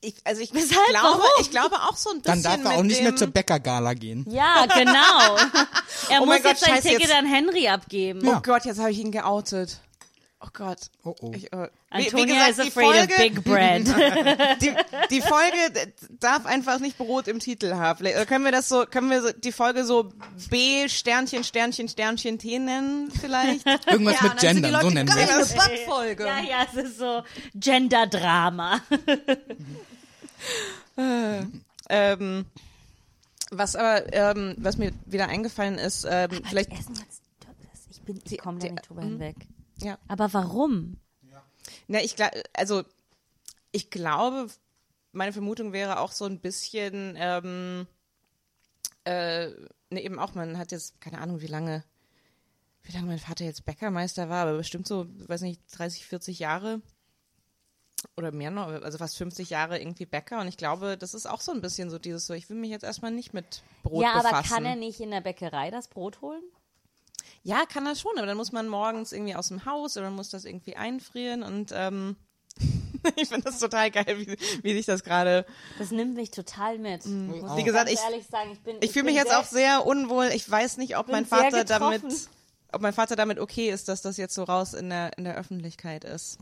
Ich, 0.00 0.14
also 0.24 0.40
ich 0.40 0.52
Weshalb? 0.54 0.86
glaube, 0.88 1.18
Warum? 1.20 1.40
ich 1.40 1.50
glaube 1.50 1.76
auch 1.76 1.96
so 1.96 2.10
ein 2.10 2.22
Dann 2.22 2.40
bisschen 2.42 2.62
darf 2.64 2.72
er 2.72 2.78
auch 2.78 2.82
nicht 2.82 2.98
dem, 2.98 3.04
mehr 3.04 3.16
zur 3.16 3.28
Bäckergala 3.28 3.94
gehen. 3.94 4.24
Ja, 4.30 4.66
genau. 4.66 5.36
Er 6.08 6.20
Oh 6.22 6.26
muss 6.26 6.28
mein 6.34 6.42
Gott, 6.42 6.52
jetzt 6.52 6.60
sein 6.64 6.80
Ticket 6.82 7.00
jetzt- 7.00 7.14
an 7.14 7.26
Henry 7.26 7.68
abgeben. 7.68 8.24
Ja. 8.24 8.36
Oh 8.38 8.40
Gott, 8.42 8.64
jetzt 8.64 8.78
habe 8.78 8.90
ich 8.90 8.98
ihn 8.98 9.10
geoutet. 9.12 9.80
Oh 10.40 10.48
Gott. 10.52 10.90
Oh, 11.02 11.14
oh. 11.22 11.32
Ich, 11.34 11.44
wie, 11.44 11.48
Antonia 11.90 12.12
wie 12.12 12.26
gesagt, 12.26 12.50
is 12.50 12.56
die 12.56 12.68
afraid 12.68 13.08
Folge, 13.08 13.12
of 13.14 13.18
big 13.18 13.44
bread. 13.44 13.86
die, 14.60 14.74
die 15.10 15.20
Folge 15.22 15.92
darf 16.20 16.44
einfach 16.44 16.78
nicht 16.78 16.98
Brot 16.98 17.26
im 17.26 17.38
Titel 17.38 17.74
haben. 17.74 17.98
Vielleicht, 17.98 18.18
äh, 18.18 18.26
können 18.26 18.44
wir 18.44 18.52
das 18.52 18.68
so, 18.68 18.84
können 18.84 19.10
wir 19.10 19.22
so, 19.22 19.32
die 19.32 19.52
Folge 19.52 19.84
so 19.84 20.12
B 20.50 20.88
Sternchen 20.88 21.42
Sternchen 21.42 21.88
Sternchen 21.88 22.38
T 22.38 22.58
nennen 22.58 23.10
vielleicht? 23.10 23.66
Irgendwas 23.90 24.20
mit 24.20 24.36
Gendern, 24.38 24.82
so 24.82 24.90
nennen 24.90 25.08
wir 25.08 25.40
es. 25.40 25.54
Backfolge. 25.54 26.26
ja, 26.26 26.40
ja, 26.40 26.66
es 26.70 26.84
ist 26.84 26.98
so 26.98 27.22
Gender-Drama. 27.54 28.80
ähm, 31.88 32.46
was 33.50 33.74
aber, 33.74 34.12
ähm, 34.12 34.54
was 34.58 34.76
mir 34.76 34.92
wieder 35.06 35.28
eingefallen 35.28 35.78
ist, 35.78 36.06
ähm, 36.08 36.42
vielleicht, 36.44 36.72
Essen 36.72 36.94
jetzt, 36.94 37.22
ich 37.90 38.02
bin, 38.02 38.20
ich 38.22 38.38
komme 38.38 38.58
da 38.58 38.68
nicht 38.68 38.88
drüber 38.88 39.02
hinweg. 39.02 39.36
Ja. 39.78 39.98
Aber 40.08 40.32
warum? 40.32 40.98
Na, 41.88 42.00
ich 42.02 42.16
glaube, 42.16 42.42
also 42.52 42.84
ich 43.72 43.90
glaube, 43.90 44.48
meine 45.12 45.32
Vermutung 45.32 45.72
wäre 45.72 46.00
auch 46.00 46.12
so 46.12 46.24
ein 46.24 46.40
bisschen, 46.40 47.14
ähm, 47.18 47.86
äh, 49.04 49.48
ne, 49.90 50.02
eben 50.02 50.18
auch, 50.18 50.34
man 50.34 50.58
hat 50.58 50.72
jetzt, 50.72 51.00
keine 51.00 51.18
Ahnung, 51.18 51.40
wie 51.40 51.46
lange, 51.46 51.84
wie 52.82 52.92
lange 52.92 53.06
mein 53.06 53.18
Vater 53.18 53.44
jetzt 53.44 53.64
Bäckermeister 53.64 54.28
war, 54.28 54.46
aber 54.46 54.56
bestimmt 54.56 54.86
so, 54.86 55.06
weiß 55.28 55.42
nicht, 55.42 55.60
30, 55.72 56.06
40 56.06 56.38
Jahre 56.38 56.80
oder 58.16 58.30
mehr 58.30 58.50
noch, 58.50 58.68
also 58.68 58.98
fast 58.98 59.16
50 59.16 59.50
Jahre 59.50 59.78
irgendwie 59.80 60.06
Bäcker 60.06 60.40
und 60.40 60.48
ich 60.48 60.56
glaube, 60.56 60.96
das 60.96 61.14
ist 61.14 61.26
auch 61.26 61.40
so 61.40 61.52
ein 61.52 61.60
bisschen 61.60 61.90
so 61.90 61.98
dieses 61.98 62.26
so, 62.26 62.34
ich 62.34 62.48
will 62.48 62.56
mich 62.56 62.70
jetzt 62.70 62.84
erstmal 62.84 63.10
nicht 63.10 63.34
mit 63.34 63.62
Brot 63.82 64.02
ja, 64.02 64.12
aber 64.12 64.30
befassen. 64.30 64.54
kann 64.54 64.64
er 64.64 64.76
nicht 64.76 65.00
in 65.00 65.10
der 65.10 65.22
Bäckerei 65.22 65.70
das 65.70 65.88
Brot 65.88 66.20
holen? 66.20 66.42
Ja, 67.46 67.64
kann 67.64 67.86
er 67.86 67.94
schon, 67.94 68.10
aber 68.16 68.26
dann 68.26 68.36
muss 68.36 68.50
man 68.50 68.66
morgens 68.66 69.12
irgendwie 69.12 69.36
aus 69.36 69.46
dem 69.48 69.64
Haus 69.64 69.96
oder 69.96 70.10
muss 70.10 70.30
das 70.30 70.44
irgendwie 70.44 70.74
einfrieren 70.74 71.44
und 71.44 71.70
ähm, 71.72 72.16
ich 73.16 73.28
finde 73.28 73.44
das 73.44 73.60
total 73.60 73.92
geil, 73.92 74.16
wie, 74.18 74.36
wie 74.64 74.72
sich 74.72 74.84
das 74.84 75.04
gerade. 75.04 75.46
Das 75.78 75.92
nimmt 75.92 76.16
mich 76.16 76.32
total 76.32 76.76
mit. 76.80 77.06
Muss 77.06 77.54
Wie 77.54 77.60
ich 77.60 77.64
gesagt, 77.64 77.88
ich- 77.88 78.00
sagen, 78.00 78.50
ich 78.52 78.60
bin 78.62 78.78
Ich 78.80 78.90
fühle 78.90 79.04
mich 79.04 79.14
jetzt 79.14 79.32
auch 79.32 79.44
sehr 79.44 79.86
unwohl. 79.86 80.30
Ich 80.34 80.50
weiß 80.50 80.76
nicht, 80.78 80.96
ob 80.98 81.06
mein 81.06 81.24
Vater 81.24 81.62
damit, 81.62 82.02
ob 82.72 82.82
mein 82.82 82.92
Vater 82.92 83.14
damit 83.14 83.38
okay 83.38 83.70
ist, 83.70 83.86
dass 83.86 84.02
das 84.02 84.16
jetzt 84.16 84.34
so 84.34 84.42
raus 84.42 84.74
in 84.74 84.90
der 84.90 85.16
in 85.16 85.22
der 85.22 85.36
Öffentlichkeit 85.36 86.02
ist. 86.02 86.38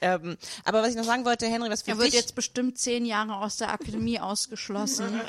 Ähm, 0.00 0.36
aber 0.64 0.82
was 0.82 0.90
ich 0.90 0.96
noch 0.96 1.04
sagen 1.04 1.24
wollte, 1.24 1.46
Henry, 1.46 1.70
was 1.70 1.82
für 1.82 1.90
Er 1.92 1.98
wird 1.98 2.08
dich, 2.08 2.14
jetzt 2.14 2.34
bestimmt 2.34 2.78
zehn 2.78 3.04
Jahre 3.04 3.36
aus 3.36 3.56
der 3.56 3.70
Akademie 3.72 4.20
ausgeschlossen. 4.20 5.20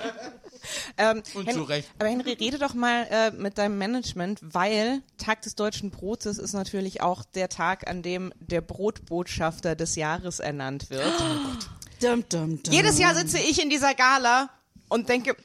ähm, 0.98 1.24
Und 1.34 1.48
Hen 1.48 1.56
zu 1.56 1.64
Recht. 1.64 1.90
Aber 2.00 2.10
Henry, 2.10 2.34
rede 2.34 2.58
doch 2.60 2.74
mal 2.74 3.08
äh, 3.10 3.32
mit 3.32 3.58
deinem 3.58 3.78
Management, 3.78 4.40
weil 4.42 5.02
Tag 5.18 5.42
des 5.42 5.56
deutschen 5.56 5.92
Brotes 5.92 6.38
ist 6.38 6.54
natürlich 6.54 7.02
auch 7.02 7.24
der 7.24 7.50
Tag, 7.50 7.90
an 7.90 8.02
dem 8.02 8.34
der 8.40 8.62
Brotbotschafter 8.62 9.76
des 9.76 9.96
Jahres 9.96 10.40
ernannt 10.40 10.90
wird. 10.90 11.14
dum, 12.02 12.24
dum, 12.30 12.64
dum. 12.64 12.74
Jedes 12.74 13.00
Jahr 13.00 13.16
sitze 13.16 13.40
ich 13.40 13.62
in 13.62 13.70
dieser 13.70 13.94
Gala 13.94 14.50
und 14.90 15.10
denke, 15.10 15.36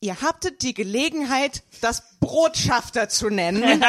ihr 0.00 0.20
habtet 0.20 0.62
die 0.62 0.74
Gelegenheit, 0.74 1.62
das 1.80 2.02
Brotschafter 2.20 3.08
zu 3.08 3.30
nennen. 3.30 3.62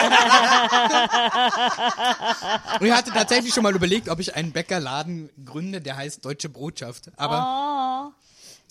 Und 2.79 2.85
ich 2.85 2.91
hatte 2.93 3.11
tatsächlich 3.11 3.53
schon 3.53 3.63
mal 3.63 3.75
überlegt, 3.75 4.09
ob 4.09 4.19
ich 4.19 4.35
einen 4.35 4.51
Bäckerladen 4.51 5.29
gründe, 5.43 5.81
der 5.81 5.97
heißt 5.97 6.23
Deutsche 6.25 6.49
Brotschaft. 6.49 7.11
Aber 7.17 8.13
Oh, 8.13 8.13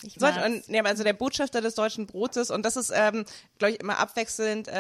ich 0.07 0.15
Sollte, 0.19 0.45
und, 0.45 0.67
ja, 0.69 0.83
also 0.85 1.05
der 1.05 1.13
Botschafter 1.13 1.61
des 1.61 1.75
deutschen 1.75 2.07
Brotes 2.07 2.51
und 2.51 2.63
das 2.65 2.77
ist, 2.77 2.93
ähm, 2.95 3.25
glaube 3.59 3.73
ich, 3.75 3.81
immer 3.81 3.99
abwechselnd 3.99 4.69
äh, 4.69 4.73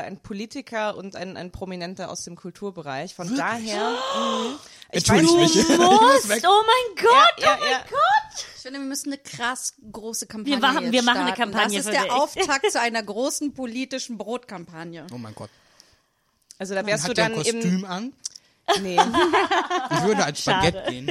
äh, 0.00 0.02
ein 0.04 0.18
Politiker 0.20 0.96
und 0.96 1.16
ein, 1.16 1.36
ein 1.36 1.50
Prominenter 1.50 2.10
aus 2.10 2.24
dem 2.24 2.36
Kulturbereich. 2.36 3.14
Von 3.14 3.34
daher. 3.36 3.90
mh, 3.90 4.58
ich 4.92 5.08
Entschuldige 5.08 5.32
weiß 5.32 5.54
mich. 5.54 5.68
nicht- 5.68 5.78
Musst, 5.78 6.46
oh 6.46 6.62
mein 6.66 7.04
Gott, 7.04 7.32
Ja, 7.38 7.56
oh 7.56 7.60
mein 7.60 7.70
ja. 7.70 7.78
Gott. 7.90 8.44
Ich 8.56 8.62
finde, 8.62 8.78
wir 8.80 8.86
müssen 8.86 9.12
eine 9.12 9.18
krass 9.18 9.74
große 9.92 10.26
Kampagne 10.26 10.54
Wir 10.56 10.60
machen- 10.60 10.92
wir 10.92 11.02
machen 11.02 11.18
eine. 11.26 11.32
Kampagne 11.34 11.76
Das 11.78 11.86
ist 11.86 11.86
für 11.86 11.92
der 11.92 12.02
dich. 12.04 12.12
Auftakt 12.12 12.70
zu 12.72 12.80
einer 12.80 13.02
großen 13.02 13.52
politischen 13.54 14.16
Brotkampagne. 14.18 15.06
oh 15.12 15.18
mein 15.18 15.34
Gott. 15.34 15.50
Also 16.58 16.74
da 16.74 16.86
wärst 16.86 17.04
du 17.04 17.08
Hat 17.10 17.16
der 17.18 17.28
dann 17.30 17.38
ein 17.38 17.44
im. 17.46 17.54
Kostüm 17.60 17.84
an? 17.84 18.12
Nee, 18.80 18.96
Ich 19.90 20.02
würde 20.04 20.24
als 20.24 20.40
Spaghetti 20.40 20.78
Schade. 20.78 20.90
gehen. 20.90 21.06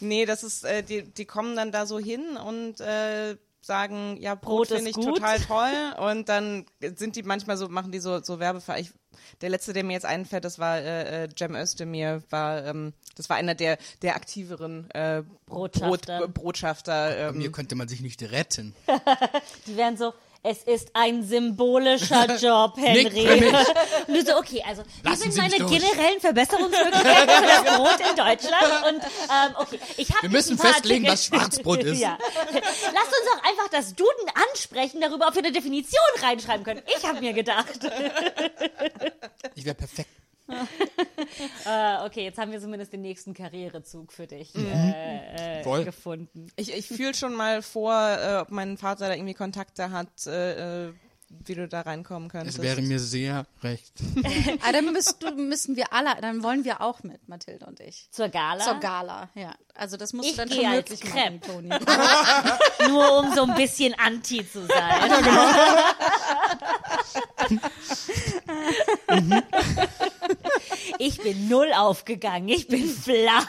Nee, 0.00 0.26
das 0.26 0.42
ist, 0.42 0.64
äh, 0.64 0.82
die, 0.82 1.02
die 1.02 1.24
kommen 1.24 1.56
dann 1.56 1.72
da 1.72 1.86
so 1.86 1.98
hin 1.98 2.36
und 2.36 2.80
äh, 2.80 3.36
sagen, 3.62 4.16
ja, 4.18 4.34
Brot 4.34 4.68
Brot, 4.68 4.68
finde 4.68 4.90
ist 4.90 4.96
ich 4.98 5.04
gut. 5.04 5.16
total 5.16 5.38
toll. 5.98 6.08
Und 6.10 6.28
dann 6.28 6.66
sind 6.96 7.16
die 7.16 7.22
manchmal 7.22 7.56
so, 7.56 7.68
machen 7.68 7.92
die 7.92 7.98
so, 8.00 8.20
so 8.22 8.38
Werbever. 8.40 8.78
Ich, 8.78 8.92
der 9.42 9.50
letzte, 9.50 9.72
der 9.72 9.84
mir 9.84 9.92
jetzt 9.92 10.06
einfällt, 10.06 10.44
das 10.44 10.58
war 10.58 10.78
äh, 10.78 11.24
äh, 11.24 11.28
Cem 11.36 11.54
Özdemir, 11.54 12.22
war, 12.30 12.64
ähm, 12.64 12.94
das 13.16 13.28
war 13.28 13.36
einer 13.36 13.54
der, 13.54 13.78
der 14.02 14.16
aktiveren 14.16 14.90
äh, 14.90 15.22
Botschafter. 15.46 16.18
Brot, 16.20 16.34
Botschafter. 16.34 17.10
Bei 17.10 17.16
Ähm, 17.28 17.38
mir 17.38 17.52
könnte 17.52 17.74
man 17.74 17.88
sich 17.88 18.00
nicht 18.00 18.22
retten. 18.22 18.74
Die 19.66 19.76
werden 19.76 19.96
so, 19.96 20.14
es 20.42 20.62
ist 20.62 20.90
ein 20.94 21.22
symbolischer 21.22 22.36
Job, 22.40 22.76
Henry. 22.76 23.46
Und 24.06 24.14
du 24.14 24.24
so, 24.24 24.38
okay, 24.38 24.62
also, 24.66 24.82
Lassen 25.02 25.30
sind 25.30 25.36
meine 25.36 25.56
generellen 25.56 26.20
Verbesserungsmöglichkeiten 26.20 27.34
für 27.34 27.46
das 27.46 27.76
Brot 27.76 28.00
in 28.00 28.16
Deutschland? 28.16 28.86
Und, 28.88 29.02
ähm, 29.04 29.56
okay, 29.56 29.80
ich 29.96 30.08
habe 30.10 30.22
Wir 30.22 30.30
müssen 30.30 30.58
festlegen, 30.58 31.06
was 31.06 31.26
Schwarzbrot 31.26 31.82
ist. 31.84 32.00
Ja. 32.00 32.16
Lasst 32.52 32.62
uns 32.62 33.26
doch 33.32 33.44
einfach 33.48 33.68
das 33.70 33.94
Duden 33.94 34.30
ansprechen, 34.50 35.00
darüber, 35.00 35.28
ob 35.28 35.34
wir 35.34 35.42
eine 35.42 35.52
Definition 35.52 36.00
reinschreiben 36.22 36.64
können. 36.64 36.82
Ich 36.96 37.06
habe 37.06 37.20
mir 37.20 37.32
gedacht. 37.32 37.78
Ich 39.54 39.64
wäre 39.64 39.74
perfekt. 39.74 40.19
Äh, 41.66 42.06
okay, 42.06 42.24
jetzt 42.24 42.38
haben 42.38 42.50
wir 42.50 42.60
zumindest 42.60 42.92
den 42.92 43.02
nächsten 43.02 43.34
Karrierezug 43.34 44.12
für 44.12 44.26
dich 44.26 44.54
äh, 44.54 45.60
äh, 45.60 45.62
Voll. 45.62 45.84
gefunden. 45.84 46.50
ich 46.56 46.74
ich 46.74 46.86
fühle 46.86 47.14
schon 47.14 47.34
mal 47.34 47.62
vor, 47.62 47.92
äh, 47.94 48.36
ob 48.40 48.50
mein 48.50 48.78
Vater 48.78 49.08
da 49.08 49.14
irgendwie 49.14 49.34
Kontakte 49.34 49.90
hat, 49.90 50.26
äh, 50.26 50.88
äh, 50.88 50.92
wie 51.30 51.54
du 51.54 51.68
da 51.68 51.82
reinkommen 51.82 52.28
könntest. 52.28 52.58
Es 52.58 52.62
wäre 52.64 52.82
mir 52.82 52.98
sehr 52.98 53.46
recht. 53.62 53.94
Ah, 54.62 54.72
dann 54.72 54.92
müsst 54.92 55.22
du, 55.22 55.30
müssen 55.30 55.76
wir 55.76 55.92
alle, 55.92 56.10
dann 56.20 56.42
wollen 56.42 56.64
wir 56.64 56.80
auch 56.80 57.02
mit, 57.02 57.28
Mathilde 57.28 57.66
und 57.66 57.80
ich. 57.80 58.08
Zur 58.10 58.28
Gala. 58.28 58.62
Zur 58.62 58.80
Gala, 58.80 59.28
ja. 59.34 59.54
Also 59.74 59.96
das 59.96 60.12
musst 60.12 60.28
Ich 60.28 60.36
du 60.36 60.44
dann 60.46 60.50
schon 60.50 60.70
möglich 60.70 61.02
machen, 61.04 61.40
Toni. 61.40 61.68
Nur 62.88 63.18
um 63.18 63.34
so 63.34 63.44
ein 63.44 63.54
bisschen 63.54 63.94
anti 63.94 64.46
zu 64.46 64.66
sein. 64.66 65.10
Ich 70.98 71.18
bin 71.22 71.48
null 71.48 71.72
aufgegangen. 71.76 72.48
Ich 72.48 72.68
bin 72.68 72.88
flach. 72.88 73.46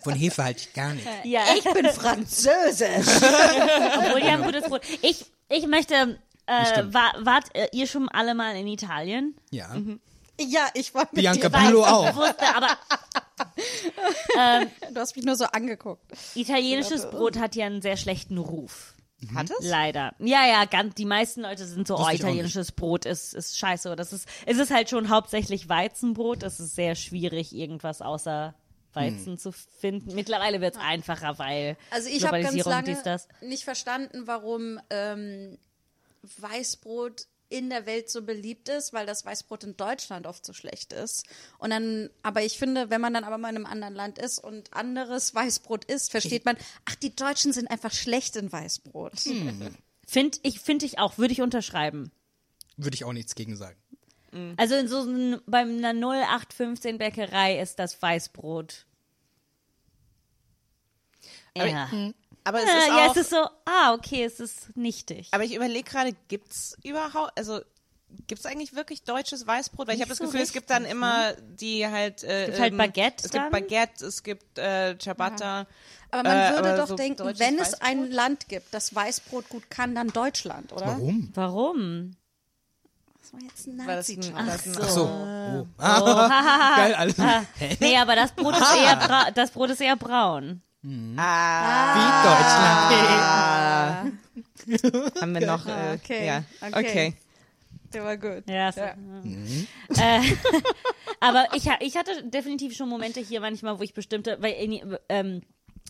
Von 0.00 0.14
Hefe 0.14 0.44
halte 0.44 0.60
ich 0.60 0.72
gar 0.72 0.94
nicht. 0.94 1.06
Ja, 1.24 1.42
Ich 1.56 1.64
bin 1.72 1.86
französisch. 1.86 3.06
obwohl 3.06 4.22
ja 4.24 4.34
ein 4.34 4.42
gutes 4.42 4.64
Brot. 4.64 4.82
Ich, 5.02 5.26
ich 5.48 5.66
möchte. 5.66 6.18
Äh, 6.46 6.82
war, 6.92 7.12
wart 7.18 7.44
äh, 7.54 7.68
ihr 7.72 7.86
schon 7.86 8.08
alle 8.08 8.34
mal 8.34 8.56
in 8.56 8.66
Italien? 8.66 9.36
Ja. 9.50 9.76
Ja, 10.40 10.68
ich 10.74 10.92
war 10.94 11.02
mit 11.12 11.20
Bianca. 11.20 11.48
Bulo 11.48 11.84
auch. 11.84 12.16
wusste, 12.16 12.54
aber 12.56 12.76
Du 14.92 14.98
hast 15.00 15.14
mich 15.14 15.24
nur 15.24 15.36
so 15.36 15.44
angeguckt. 15.44 16.02
italienisches 16.34 17.08
Brot 17.10 17.38
hat 17.38 17.54
ja 17.54 17.66
einen 17.66 17.82
sehr 17.82 17.96
schlechten 17.96 18.38
Ruf. 18.38 18.94
Hat 19.34 19.50
es? 19.50 19.66
Leider. 19.68 20.14
Ja, 20.18 20.46
ja, 20.46 20.64
ganz, 20.64 20.94
die 20.94 21.04
meisten 21.04 21.42
Leute 21.42 21.66
sind 21.66 21.86
so, 21.86 21.98
oh, 21.98 22.08
italienisches 22.08 22.72
Brot 22.72 23.04
ist, 23.04 23.34
ist 23.34 23.58
scheiße. 23.58 23.94
Das 23.96 24.12
ist, 24.12 24.28
es 24.46 24.58
ist 24.58 24.70
halt 24.70 24.88
schon 24.88 25.10
hauptsächlich 25.10 25.68
Weizenbrot. 25.68 26.42
Es 26.42 26.58
ist 26.58 26.74
sehr 26.74 26.94
schwierig, 26.94 27.54
irgendwas 27.54 28.00
außer 28.00 28.54
Weizen 28.92 29.38
zu 29.38 29.52
finden. 29.52 30.14
Mittlerweile 30.14 30.60
wird 30.60 30.74
es 30.74 30.80
einfacher, 30.80 31.38
weil 31.38 31.76
Also 31.90 32.08
ich 32.08 32.26
habe 32.26 32.42
ganz 32.42 32.64
lange 32.64 33.20
nicht 33.42 33.64
verstanden, 33.64 34.26
warum 34.26 34.80
ähm, 34.90 35.58
Weißbrot 36.38 37.26
in 37.50 37.68
der 37.68 37.84
Welt 37.84 38.08
so 38.08 38.22
beliebt 38.22 38.68
ist, 38.68 38.92
weil 38.92 39.04
das 39.06 39.24
Weißbrot 39.26 39.64
in 39.64 39.76
Deutschland 39.76 40.26
oft 40.26 40.46
so 40.46 40.52
schlecht 40.52 40.92
ist. 40.92 41.26
Und 41.58 41.70
dann, 41.70 42.08
aber 42.22 42.42
ich 42.42 42.56
finde, 42.58 42.88
wenn 42.90 43.00
man 43.00 43.12
dann 43.12 43.24
aber 43.24 43.36
mal 43.38 43.50
in 43.50 43.56
einem 43.56 43.66
anderen 43.66 43.94
Land 43.94 44.18
ist 44.18 44.38
und 44.38 44.72
anderes 44.72 45.34
Weißbrot 45.34 45.84
isst, 45.84 46.10
versteht 46.12 46.44
man, 46.44 46.56
ach, 46.86 46.94
die 46.94 47.14
Deutschen 47.14 47.52
sind 47.52 47.70
einfach 47.70 47.92
schlecht 47.92 48.36
in 48.36 48.50
Weißbrot. 48.50 49.20
Find 50.06 50.40
ich, 50.42 50.60
finde 50.60 50.86
ich 50.86 50.98
auch, 50.98 51.18
würde 51.18 51.32
ich 51.32 51.42
unterschreiben. 51.42 52.10
Würde 52.76 52.94
ich 52.94 53.04
auch 53.04 53.12
nichts 53.12 53.34
gegen 53.34 53.56
sagen. 53.56 53.76
Also 54.56 54.76
in 54.76 54.86
so 54.86 55.02
ein- 55.02 55.40
bei 55.46 55.58
einer 55.58 55.92
0815 55.92 56.98
Bäckerei 56.98 57.58
ist 57.60 57.80
das 57.80 58.00
Weißbrot. 58.00 58.86
Ja. 61.56 61.88
Aber 61.90 62.14
es 62.44 62.52
Ja, 62.66 62.78
ist 62.78 62.86
ja, 62.88 62.94
auch, 63.06 63.10
es 63.12 63.16
ist 63.22 63.30
so, 63.30 63.48
ah, 63.64 63.92
okay, 63.94 64.24
es 64.24 64.40
ist 64.40 64.76
nichtig. 64.76 65.28
Aber 65.32 65.44
ich 65.44 65.54
überlege 65.54 65.88
gerade, 65.88 66.12
gibt's 66.28 66.76
überhaupt, 66.82 67.32
also 67.36 67.60
gibt's 68.26 68.44
eigentlich 68.46 68.74
wirklich 68.74 69.04
deutsches 69.04 69.46
Weißbrot? 69.46 69.86
Weil 69.88 69.94
ich 69.94 70.00
habe 70.00 70.08
das 70.08 70.18
so 70.18 70.24
Gefühl, 70.24 70.40
es 70.40 70.52
gibt 70.52 70.68
dann 70.70 70.82
richtig, 70.82 70.96
immer 70.96 71.32
die 71.34 71.86
halt. 71.86 72.24
Äh, 72.24 72.46
gibt 72.46 72.58
halt 72.60 72.72
ähm, 72.72 72.78
Baguette 72.78 73.24
Es 73.24 73.30
dann. 73.30 73.42
gibt 73.42 73.52
Baguette, 73.52 74.06
es 74.06 74.22
gibt 74.22 74.58
äh, 74.58 74.96
Ciabatta. 74.98 75.66
Aber 76.10 76.22
man 76.28 76.36
Äh, 76.38 76.50
würde 76.56 76.68
aber 76.70 76.76
doch 76.76 76.88
so 76.88 76.96
denken, 76.96 77.24
wenn 77.38 77.58
es 77.58 77.72
Weißbrot? 77.72 77.82
ein 77.82 78.10
Land 78.10 78.48
gibt, 78.48 78.74
das 78.74 78.92
Weißbrot 78.94 79.48
gut 79.48 79.70
kann, 79.70 79.94
dann 79.94 80.08
Deutschland, 80.08 80.72
oder? 80.72 80.86
Warum? 80.86 81.30
Warum? 81.34 82.16
Das 83.22 83.32
war 83.32 83.40
jetzt 83.42 83.66
ein 83.68 83.78
War 83.78 83.94
das 83.96 84.08
ein, 84.08 84.16
Nazi-Joke. 84.16 84.36
war 84.36 84.46
das 84.46 84.66
ein, 84.66 84.76
Ach 84.80 84.88
so. 84.88 85.04
Oh. 85.04 85.66
Oh. 85.78 86.28
Geil, 86.76 86.94
alles. 86.94 87.16
Hä? 87.18 87.76
Nee, 87.78 87.96
aber 87.96 88.16
das 88.16 88.32
Brot 88.32 88.56
ist 88.56 88.74
eher, 88.76 88.96
bra 88.96 89.30
das 89.30 89.50
Brot 89.52 89.70
ist 89.70 89.80
eher 89.80 89.94
braun. 89.96 90.62
Ah, 91.16 91.94
Wie 91.94 92.10
Deutschland. 94.70 95.12
haben 95.20 95.34
wir 95.34 95.46
noch, 95.46 95.66
äh, 95.66 95.70
Ah, 95.70 95.92
okay, 95.94 96.26
ja, 96.26 96.44
okay. 96.60 96.78
okay. 96.78 97.14
Der 97.92 98.04
war 98.04 98.16
gut. 98.16 98.44
Ja, 98.48 98.72
so, 98.72 98.80
Ja. 98.80 98.94
Äh, 99.98 100.20
aber 101.20 101.46
ich, 101.54 101.68
ich 101.80 101.96
hatte 101.96 102.22
definitiv 102.24 102.74
schon 102.76 102.88
Momente 102.88 103.20
hier 103.20 103.40
manchmal, 103.40 103.78
wo 103.78 103.82
ich 103.82 103.94
bestimmte, 103.94 104.38
weil 104.40 104.52
in, 104.52 104.96
ähm, 105.08 105.42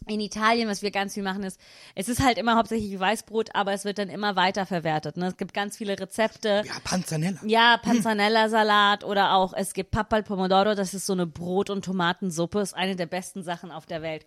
in 0.07 0.21
Italien, 0.21 0.69
was 0.69 0.83
wir 0.83 0.91
ganz 0.91 1.15
viel 1.15 1.23
machen, 1.23 1.45
ist, 1.45 1.61
es 1.95 2.09
ist 2.09 2.23
halt 2.23 2.39
immer 2.39 2.57
hauptsächlich 2.57 2.99
Weißbrot, 2.99 3.55
aber 3.55 3.73
es 3.75 3.85
wird 3.85 3.99
dann 3.99 4.09
immer 4.09 4.35
weiter 4.35 4.65
verwertet. 4.67 5.17
Ne? 5.19 5.27
Es 5.27 5.37
gibt 5.37 5.53
ganz 5.53 5.77
viele 5.77 6.01
Rezepte. 6.01 6.63
Ja, 6.67 6.73
Panzanella. 6.83 7.39
Ja, 7.45 7.77
Panzanella-Salat 7.77 9.05
oder 9.05 9.35
auch, 9.35 9.53
es 9.53 9.75
gibt 9.75 9.91
Papa 9.91 10.17
al 10.17 10.23
Pomodoro, 10.23 10.75
das 10.75 10.95
ist 10.95 11.07
so 11.07 11.13
eine 11.13 11.27
Brot- 11.27 11.71
und 11.71 11.85
Tomatensuppe, 11.85 12.61
ist 12.61 12.75
eine 12.75 12.97
der 12.97 13.07
besten 13.07 13.43
Sachen 13.43 13.71
auf 13.71 13.87
der 13.87 14.01
Welt. 14.03 14.27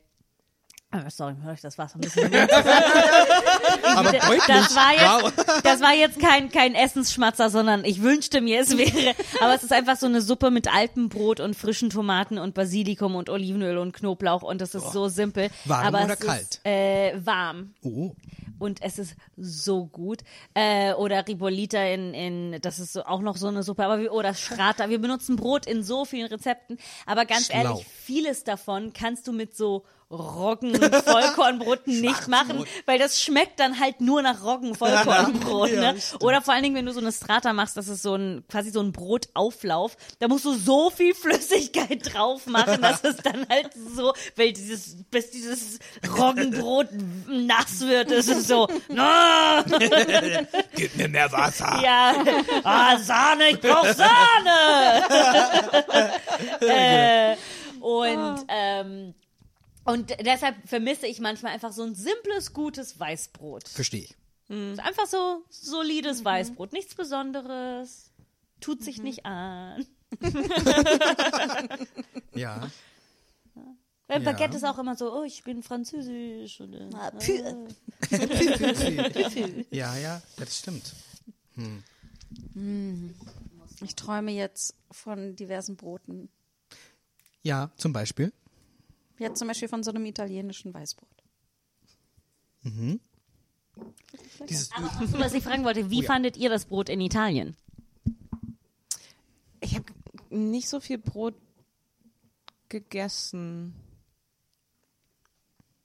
Sorry, 1.09 1.35
höre 1.41 1.53
ich 1.53 1.61
das 1.61 1.77
Wasser 1.77 1.95
ein 1.95 2.01
bisschen. 2.01 2.31
Aber 3.95 4.11
deutlich. 4.11 4.43
Das 4.47 4.75
war 4.75 4.91
wow. 4.91 5.33
jetzt, 5.35 5.65
das 5.65 5.81
war 5.81 5.93
jetzt 5.93 6.19
kein, 6.19 6.49
kein 6.49 6.75
Essensschmatzer, 6.75 7.49
sondern 7.49 7.83
ich 7.83 8.01
wünschte 8.01 8.41
mir, 8.41 8.61
es 8.61 8.77
wäre. 8.77 9.15
Aber 9.41 9.55
es 9.55 9.63
ist 9.63 9.73
einfach 9.73 9.97
so 9.97 10.05
eine 10.05 10.21
Suppe 10.21 10.51
mit 10.51 10.73
Alpenbrot 10.73 11.39
und 11.39 11.55
frischen 11.55 11.89
Tomaten 11.89 12.37
und 12.37 12.53
Basilikum 12.53 13.15
und 13.15 13.29
Olivenöl 13.29 13.77
und 13.77 13.93
Knoblauch 13.93 14.43
und 14.43 14.61
es 14.61 14.75
ist 14.75 14.91
so 14.91 15.07
simpel. 15.07 15.49
Warm 15.65 15.87
aber 15.87 16.05
oder 16.05 16.15
kalt? 16.15 16.41
Ist, 16.41 16.65
äh, 16.65 17.13
warm. 17.25 17.73
Oh. 17.81 18.11
Und 18.59 18.81
es 18.81 18.97
ist 18.97 19.15
so 19.35 19.85
gut. 19.85 20.19
Äh, 20.53 20.93
oder 20.93 21.27
Ribollita 21.27 21.83
in, 21.83 22.13
in, 22.13 22.61
das 22.61 22.79
ist 22.79 22.93
so, 22.93 23.03
auch 23.03 23.21
noch 23.21 23.35
so 23.35 23.47
eine 23.47 23.63
Suppe. 23.63 23.83
Aber 23.83 23.99
wir, 23.99 24.13
oder 24.13 24.33
Strata. 24.33 24.89
Wir 24.89 24.99
benutzen 24.99 25.35
Brot 25.35 25.65
in 25.65 25.83
so 25.83 26.05
vielen 26.05 26.27
Rezepten. 26.27 26.77
Aber 27.05 27.25
ganz 27.25 27.47
Schlau. 27.47 27.55
ehrlich, 27.57 27.85
vieles 27.87 28.43
davon 28.43 28.93
kannst 28.93 29.27
du 29.27 29.33
mit 29.33 29.55
so 29.55 29.83
Roggen-Vollkornbroten 30.13 32.01
nicht 32.01 32.27
machen, 32.27 32.65
weil 32.85 32.99
das 32.99 33.21
schmeckt 33.21 33.59
dann 33.59 33.79
halt 33.79 33.99
nur 34.01 34.21
nach 34.21 34.43
Roggen-Vollkornbrot. 34.43 35.63
Ja, 35.73 35.93
ne? 35.93 35.99
Oder 36.19 36.41
vor 36.41 36.53
allen 36.53 36.63
Dingen, 36.63 36.75
wenn 36.75 36.85
du 36.85 36.91
so 36.93 36.99
eine 36.99 37.11
Strata 37.11 37.51
machst, 37.53 37.77
das 37.77 37.87
ist 37.87 38.03
so 38.03 38.15
ein, 38.15 38.43
quasi 38.49 38.69
so 38.69 38.79
ein 38.81 38.91
Brotauflauf, 38.91 39.95
da 40.19 40.27
musst 40.27 40.45
du 40.45 40.53
so 40.53 40.89
viel 40.89 41.13
Flüssigkeit 41.23 42.13
drauf 42.13 42.45
machen, 42.45 42.81
dass 42.81 43.03
es 43.03 43.17
dann 43.17 43.47
halt 43.49 43.69
so, 43.95 44.13
weil 44.35 44.53
dieses, 44.53 44.97
bis 45.09 45.31
dieses 45.31 45.79
Roggenbrot 46.17 46.87
nass 47.27 47.81
wird, 47.81 48.11
ist 48.11 48.29
es 48.29 48.47
so, 48.47 48.67
na, 48.89 49.63
Gib 50.75 50.95
mir 50.97 51.07
mehr 51.07 51.31
Wasser. 51.31 51.81
ja, 51.83 52.13
ah, 52.63 52.97
Sahne, 52.99 53.49
ich 53.49 53.59
brauch 53.59 53.87
Sahne. 53.87 55.03
äh, 56.61 57.35
und, 57.79 58.45
ähm, 58.47 59.13
und 59.85 60.11
deshalb 60.25 60.55
vermisse 60.67 61.07
ich 61.07 61.19
manchmal 61.19 61.53
einfach 61.53 61.73
so 61.73 61.83
ein 61.83 61.95
simples, 61.95 62.53
gutes 62.53 62.99
Weißbrot. 62.99 63.67
Verstehe 63.67 64.03
ich. 64.03 64.15
Einfach 64.49 65.07
so 65.07 65.43
solides 65.49 66.23
Weißbrot, 66.23 66.73
nichts 66.73 66.93
Besonderes, 66.95 68.11
tut 68.59 68.83
sich 68.83 69.01
nicht 69.01 69.25
an. 69.25 69.85
Ja. 72.35 72.69
Weil 74.07 74.21
Ja. 74.21 74.31
Baguette 74.31 74.57
ist 74.57 74.63
auch 74.63 74.77
immer 74.79 74.95
so, 74.95 75.11
oh, 75.13 75.23
ich 75.23 75.43
bin 75.43 75.61
französisch. 75.63 76.59
Oder, 76.61 76.89
Ja, 79.71 79.95
ja, 79.97 80.21
das 80.37 80.59
stimmt. 80.59 80.93
Ich 83.81 83.95
träume 83.95 84.31
jetzt 84.31 84.75
von 84.91 85.35
diversen 85.35 85.75
Broten. 85.77 86.29
Ja, 87.43 87.71
zum 87.77 87.93
Beispiel. 87.93 88.31
Jetzt 89.23 89.39
zum 89.39 89.47
Beispiel 89.47 89.69
von 89.69 89.83
so 89.83 89.91
einem 89.91 90.05
italienischen 90.05 90.73
Weißbrot. 90.73 91.23
Dieses 94.49 94.69
Ach 94.73 95.01
so, 95.01 95.19
was 95.19 95.33
ich 95.33 95.43
fragen 95.43 95.63
wollte, 95.63 95.89
wie 95.89 95.99
Oh 95.99 96.01
ja. 96.01 96.07
fandet 96.07 96.37
ihr 96.37 96.49
das 96.49 96.65
Brot 96.65 96.89
in 96.89 96.99
Italien? 97.01 97.55
Ich 99.61 99.75
habe 99.75 99.85
nicht 100.29 100.67
so 100.67 100.79
viel 100.79 100.97
Brot 100.97 101.35
gegessen. 102.69 103.73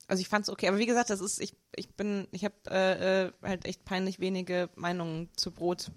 Also 0.09 0.21
ich 0.21 0.29
fand's 0.29 0.49
okay, 0.49 0.69
aber 0.69 0.79
wie 0.79 0.87
gesagt, 0.87 1.11
das 1.11 1.21
ist 1.21 1.41
ich 1.41 1.55
ich 1.77 1.91
bin 1.91 2.27
ich 2.33 2.45
habe 2.45 2.55
äh, 2.69 3.27
äh, 3.27 3.33
halt 3.43 3.67
echt 3.67 3.85
peinlich 3.85 4.19
wenige 4.21 4.69
Meinungen 4.75 5.29
zu 5.37 5.51
Brot. 5.53 5.91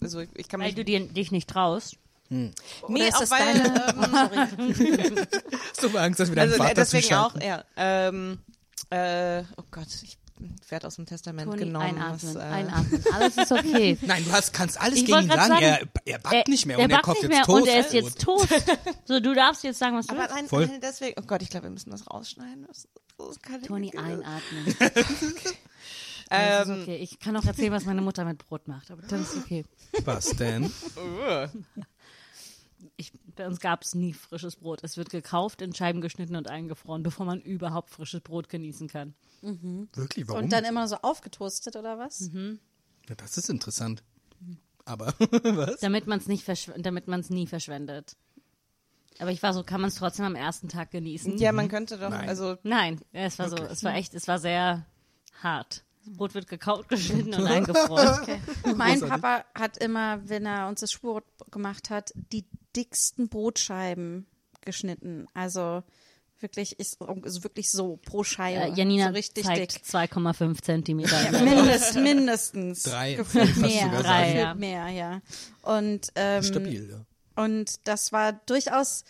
Also 0.00 0.20
ich, 0.20 0.30
ich 0.34 0.48
kann 0.48 0.60
Weil 0.60 0.68
mich 0.68 0.76
du 0.76 0.84
dir, 0.84 1.00
dich 1.06 1.32
nicht 1.32 1.50
traust. 1.50 1.98
Nee, 2.30 2.52
ist 3.08 3.14
auch 3.16 3.20
das 3.20 3.30
weil 3.30 3.60
deine- 3.62 4.58
ähm, 4.64 5.26
so 5.80 5.98
Angst, 5.98 6.20
dass 6.20 6.28
wir 6.28 6.36
deinen 6.36 6.52
also 6.52 6.62
Vater 6.62 6.74
deswegen 6.74 7.14
auch 7.14 7.40
ja 7.40 7.64
ähm, 7.76 8.38
äh, 8.90 9.42
oh 9.56 9.64
Gott, 9.70 9.86
ich 10.02 10.18
werde 10.68 10.86
aus 10.86 10.94
dem 10.96 11.06
Testament 11.06 11.50
Toni, 11.50 11.64
genommen. 11.64 11.84
einatmen, 11.84 12.34
was, 12.34 12.34
äh, 12.36 12.38
einatmen. 12.38 13.04
Alles 13.12 13.36
ist 13.36 13.50
okay. 13.50 13.98
Nein, 14.02 14.24
du 14.24 14.30
hast, 14.32 14.52
kannst 14.52 14.80
alles 14.80 14.98
Ich 15.00 15.06
gegen 15.06 15.22
ihn 15.22 15.28
sagen. 15.28 15.48
sagen, 15.48 15.62
er, 15.62 15.80
er 16.04 16.18
backt 16.20 16.46
nicht 16.48 16.64
mehr 16.64 16.78
und 16.78 16.82
er 16.82 16.88
backt 16.88 17.02
kauft 17.06 17.22
nicht 17.22 17.32
jetzt 17.32 17.36
mehr 17.38 17.44
Toast. 17.44 17.62
und 17.62 17.68
er 17.68 17.80
ist 17.80 17.92
jetzt 17.92 18.20
tot. 18.20 18.48
So, 19.04 19.18
du 19.18 19.34
darfst 19.34 19.64
jetzt 19.64 19.80
sagen, 19.80 19.96
was 19.96 20.06
du 20.06 20.14
Aber 20.14 20.28
willst. 20.32 20.48
Voll. 20.50 20.70
deswegen, 20.80 21.20
oh 21.20 21.24
Gott, 21.26 21.42
ich 21.42 21.50
glaube, 21.50 21.64
wir 21.64 21.70
müssen 21.70 21.90
das 21.90 22.08
rausschneiden. 22.08 22.66
Das, 22.68 22.86
das 23.18 23.62
Toni, 23.66 23.92
einatmen. 23.96 24.76
Ähm, 26.30 26.50
Das 26.50 26.68
ist 26.68 26.82
okay. 26.82 26.96
Ich 26.96 27.18
kann 27.20 27.34
auch 27.38 27.44
erzählen, 27.46 27.72
was 27.72 27.86
meine 27.86 28.02
Mutter 28.02 28.22
mit 28.24 28.36
Brot 28.46 28.68
macht, 28.68 28.90
aber 28.90 29.00
dann 29.00 29.22
ist 29.22 29.34
okay. 29.34 29.64
Was 30.04 30.26
denn? 30.36 30.70
Ich, 32.96 33.12
bei 33.34 33.46
uns 33.46 33.60
gab 33.60 33.82
es 33.82 33.94
nie 33.94 34.12
frisches 34.12 34.56
Brot. 34.56 34.80
Es 34.82 34.96
wird 34.96 35.10
gekauft, 35.10 35.62
in 35.62 35.74
Scheiben 35.74 36.00
geschnitten 36.00 36.36
und 36.36 36.48
eingefroren, 36.48 37.02
bevor 37.02 37.26
man 37.26 37.40
überhaupt 37.40 37.90
frisches 37.90 38.20
Brot 38.20 38.48
genießen 38.48 38.88
kann. 38.88 39.14
Wirklich, 39.42 40.28
warum? 40.28 40.44
Und 40.44 40.52
dann 40.52 40.64
immer 40.64 40.86
so 40.88 40.96
aufgetoastet 40.96 41.76
oder 41.76 41.98
was? 41.98 42.30
ja, 42.32 43.14
das 43.16 43.36
ist 43.38 43.48
interessant. 43.48 44.02
Aber, 44.84 45.06
was? 45.18 45.80
Damit 45.80 46.06
man 46.06 46.18
es 46.18 46.28
nicht 46.28 46.46
damit 46.78 47.08
man 47.08 47.20
es 47.20 47.30
nie 47.30 47.46
verschwendet. 47.46 48.16
Aber 49.18 49.30
ich 49.30 49.42
war 49.42 49.52
so, 49.52 49.62
kann 49.64 49.80
man 49.80 49.88
es 49.88 49.96
trotzdem 49.96 50.24
am 50.24 50.34
ersten 50.34 50.68
Tag 50.68 50.90
genießen? 50.90 51.38
ja, 51.38 51.52
man 51.52 51.68
könnte 51.68 51.98
doch, 51.98 52.10
Nein. 52.10 52.28
also 52.28 52.56
Nein, 52.62 53.00
ja, 53.12 53.22
es 53.22 53.38
war 53.38 53.50
so, 53.50 53.56
es 53.56 53.82
war 53.82 53.94
echt, 53.94 54.14
es 54.14 54.28
war 54.28 54.38
sehr 54.38 54.86
hart. 55.42 55.84
Das 56.04 56.16
Brot 56.16 56.34
wird 56.34 56.48
gekaut, 56.48 56.88
geschnitten 56.88 57.34
und 57.34 57.46
eingefroren. 57.46 58.40
Mein 58.76 59.00
Papa 59.00 59.44
hat 59.54 59.76
immer, 59.78 60.26
wenn 60.28 60.46
er 60.46 60.68
uns 60.68 60.80
das 60.80 60.92
Spurbrot 60.92 61.24
gemacht 61.50 61.90
hat, 61.90 62.12
die 62.14 62.46
dicksten 62.78 63.28
Brotscheiben 63.28 64.26
geschnitten. 64.64 65.26
Also 65.34 65.82
wirklich 66.40 66.78
ist 66.78 67.00
also 67.00 67.42
wirklich 67.42 67.70
so 67.70 67.96
pro 67.96 68.22
Scheibe. 68.22 68.72
Äh, 68.72 68.74
Janina 68.74 69.08
so 69.08 69.14
richtig 69.14 69.44
zeigt 69.44 69.74
dick. 69.76 69.82
2,5 69.84 70.62
Zentimeter. 70.62 71.16
Mindest, 71.44 71.96
mindestens. 71.96 72.82
Drei. 72.84 73.14
Gefühlt 73.14 73.56
mehr. 73.56 73.88
Gefühlt 73.88 74.06
Ja. 74.36 74.54
mehr, 74.54 74.88
ja. 74.88 75.20
Und, 75.62 76.08
ähm, 76.14 76.42
Stabil, 76.44 76.88
ja. 76.90 77.42
und 77.42 77.80
das 77.88 78.12
war 78.12 78.32
durchaus, 78.46 79.04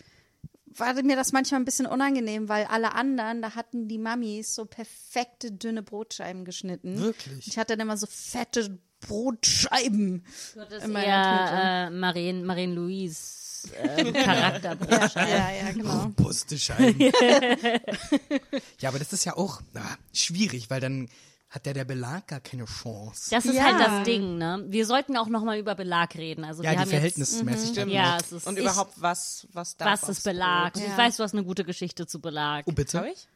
war 0.65 0.93
mir 1.03 1.15
das 1.15 1.31
manchmal 1.31 1.61
ein 1.61 1.65
bisschen 1.65 1.85
unangenehm, 1.85 2.49
weil 2.49 2.65
alle 2.65 2.93
anderen, 2.95 3.43
da 3.43 3.53
hatten 3.53 3.87
die 3.87 3.99
Mamis 3.99 4.55
so 4.55 4.65
perfekte 4.65 5.51
dünne 5.51 5.83
Brotscheiben 5.83 6.45
geschnitten. 6.45 6.99
Wirklich? 6.99 7.47
Ich 7.47 7.59
hatte 7.59 7.77
dann 7.77 7.85
immer 7.87 7.97
so 7.97 8.07
fette 8.09 8.79
Brotscheiben. 9.01 10.25
Ist 10.55 10.87
meiner 10.87 10.99
eher 11.05 11.87
äh, 11.87 11.89
Marien, 11.91 12.43
Marien 12.45 12.73
Louise 12.73 13.38
ähm, 13.81 14.13
Charakterbrotscheibe. 14.13 15.29
Ja, 15.31 15.51
ja, 15.51 15.71
genau. 15.71 16.01
Robuste 16.03 16.57
Scheiben. 16.57 16.99
ja, 18.79 18.89
aber 18.89 18.99
das 18.99 19.13
ist 19.13 19.25
ja 19.25 19.35
auch 19.37 19.61
ah, 19.75 19.95
schwierig, 20.13 20.69
weil 20.69 20.79
dann 20.81 21.09
hat 21.49 21.65
ja 21.65 21.73
der 21.73 21.85
Belag 21.85 22.27
gar 22.27 22.39
keine 22.41 22.65
Chance. 22.65 23.31
Das 23.31 23.45
ist 23.45 23.55
Ja. 23.55 23.63
halt 23.63 23.79
das 23.79 24.03
Ding, 24.05 24.37
ne? 24.37 24.63
Wir 24.67 24.85
sollten 24.85 25.17
auch 25.17 25.27
noch 25.27 25.43
mal 25.43 25.57
über 25.57 25.73
Belag 25.73 26.15
reden. 26.15 26.43
Also 26.43 26.61
ja, 26.61 26.69
wir 26.69 26.75
die 26.75 26.81
haben 26.81 26.89
verhältnismäßig. 26.89 27.69
jetzt, 27.69 27.77
dann 27.77 27.89
ja, 27.89 28.17
es 28.19 28.31
ist 28.31 28.45
und 28.47 28.57
ich, 28.57 28.63
überhaupt 28.63 28.93
was, 29.01 29.47
was 29.51 29.75
darf 29.75 30.03
was 30.03 30.09
ist 30.09 30.23
Belag. 30.23 30.73
Brot? 30.73 30.83
Ich 30.83 30.89
Ja. 30.89 30.97
weiß, 30.97 31.17
du 31.17 31.23
hast 31.23 31.33
eine 31.33 31.43
gute 31.43 31.63
Geschichte 31.65 32.05
zu 32.05 32.21
Belag. 32.21 32.65
Oh, 32.67 32.71
bitte? 32.71 32.99
Hab 32.99 33.07
ich? 33.07 33.27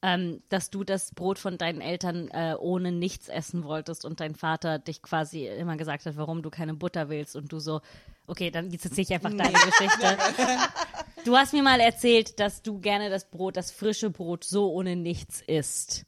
ähm, 0.00 0.42
dass 0.48 0.70
du 0.70 0.84
das 0.84 1.10
Brot 1.12 1.38
von 1.40 1.58
deinen 1.58 1.80
Eltern 1.80 2.28
äh, 2.28 2.54
ohne 2.58 2.92
nichts 2.92 3.28
essen 3.28 3.64
wolltest 3.64 4.04
und 4.04 4.20
dein 4.20 4.36
Vater 4.36 4.78
dich 4.78 5.02
quasi 5.02 5.46
immer 5.48 5.76
gesagt 5.76 6.06
hat, 6.06 6.16
warum 6.16 6.40
du 6.42 6.50
keine 6.50 6.74
Butter 6.74 7.08
willst 7.08 7.34
und 7.34 7.50
du 7.52 7.58
so, 7.58 7.80
okay, 8.28 8.50
dann 8.50 8.70
jetzt 8.70 8.84
erzähle 8.84 9.02
ich 9.02 9.12
einfach 9.14 9.30
deine 9.30 9.52
Geschichte. 9.52 10.18
Du 11.24 11.36
hast 11.36 11.52
mir 11.52 11.64
mal 11.64 11.80
erzählt, 11.80 12.38
dass 12.40 12.62
du 12.62 12.78
gerne 12.78 13.10
das 13.10 13.28
Brot, 13.28 13.56
das 13.56 13.70
frische 13.72 14.08
Brot 14.08 14.44
so 14.44 14.72
ohne 14.72 14.94
nichts 14.96 15.42
isst. 15.46 16.06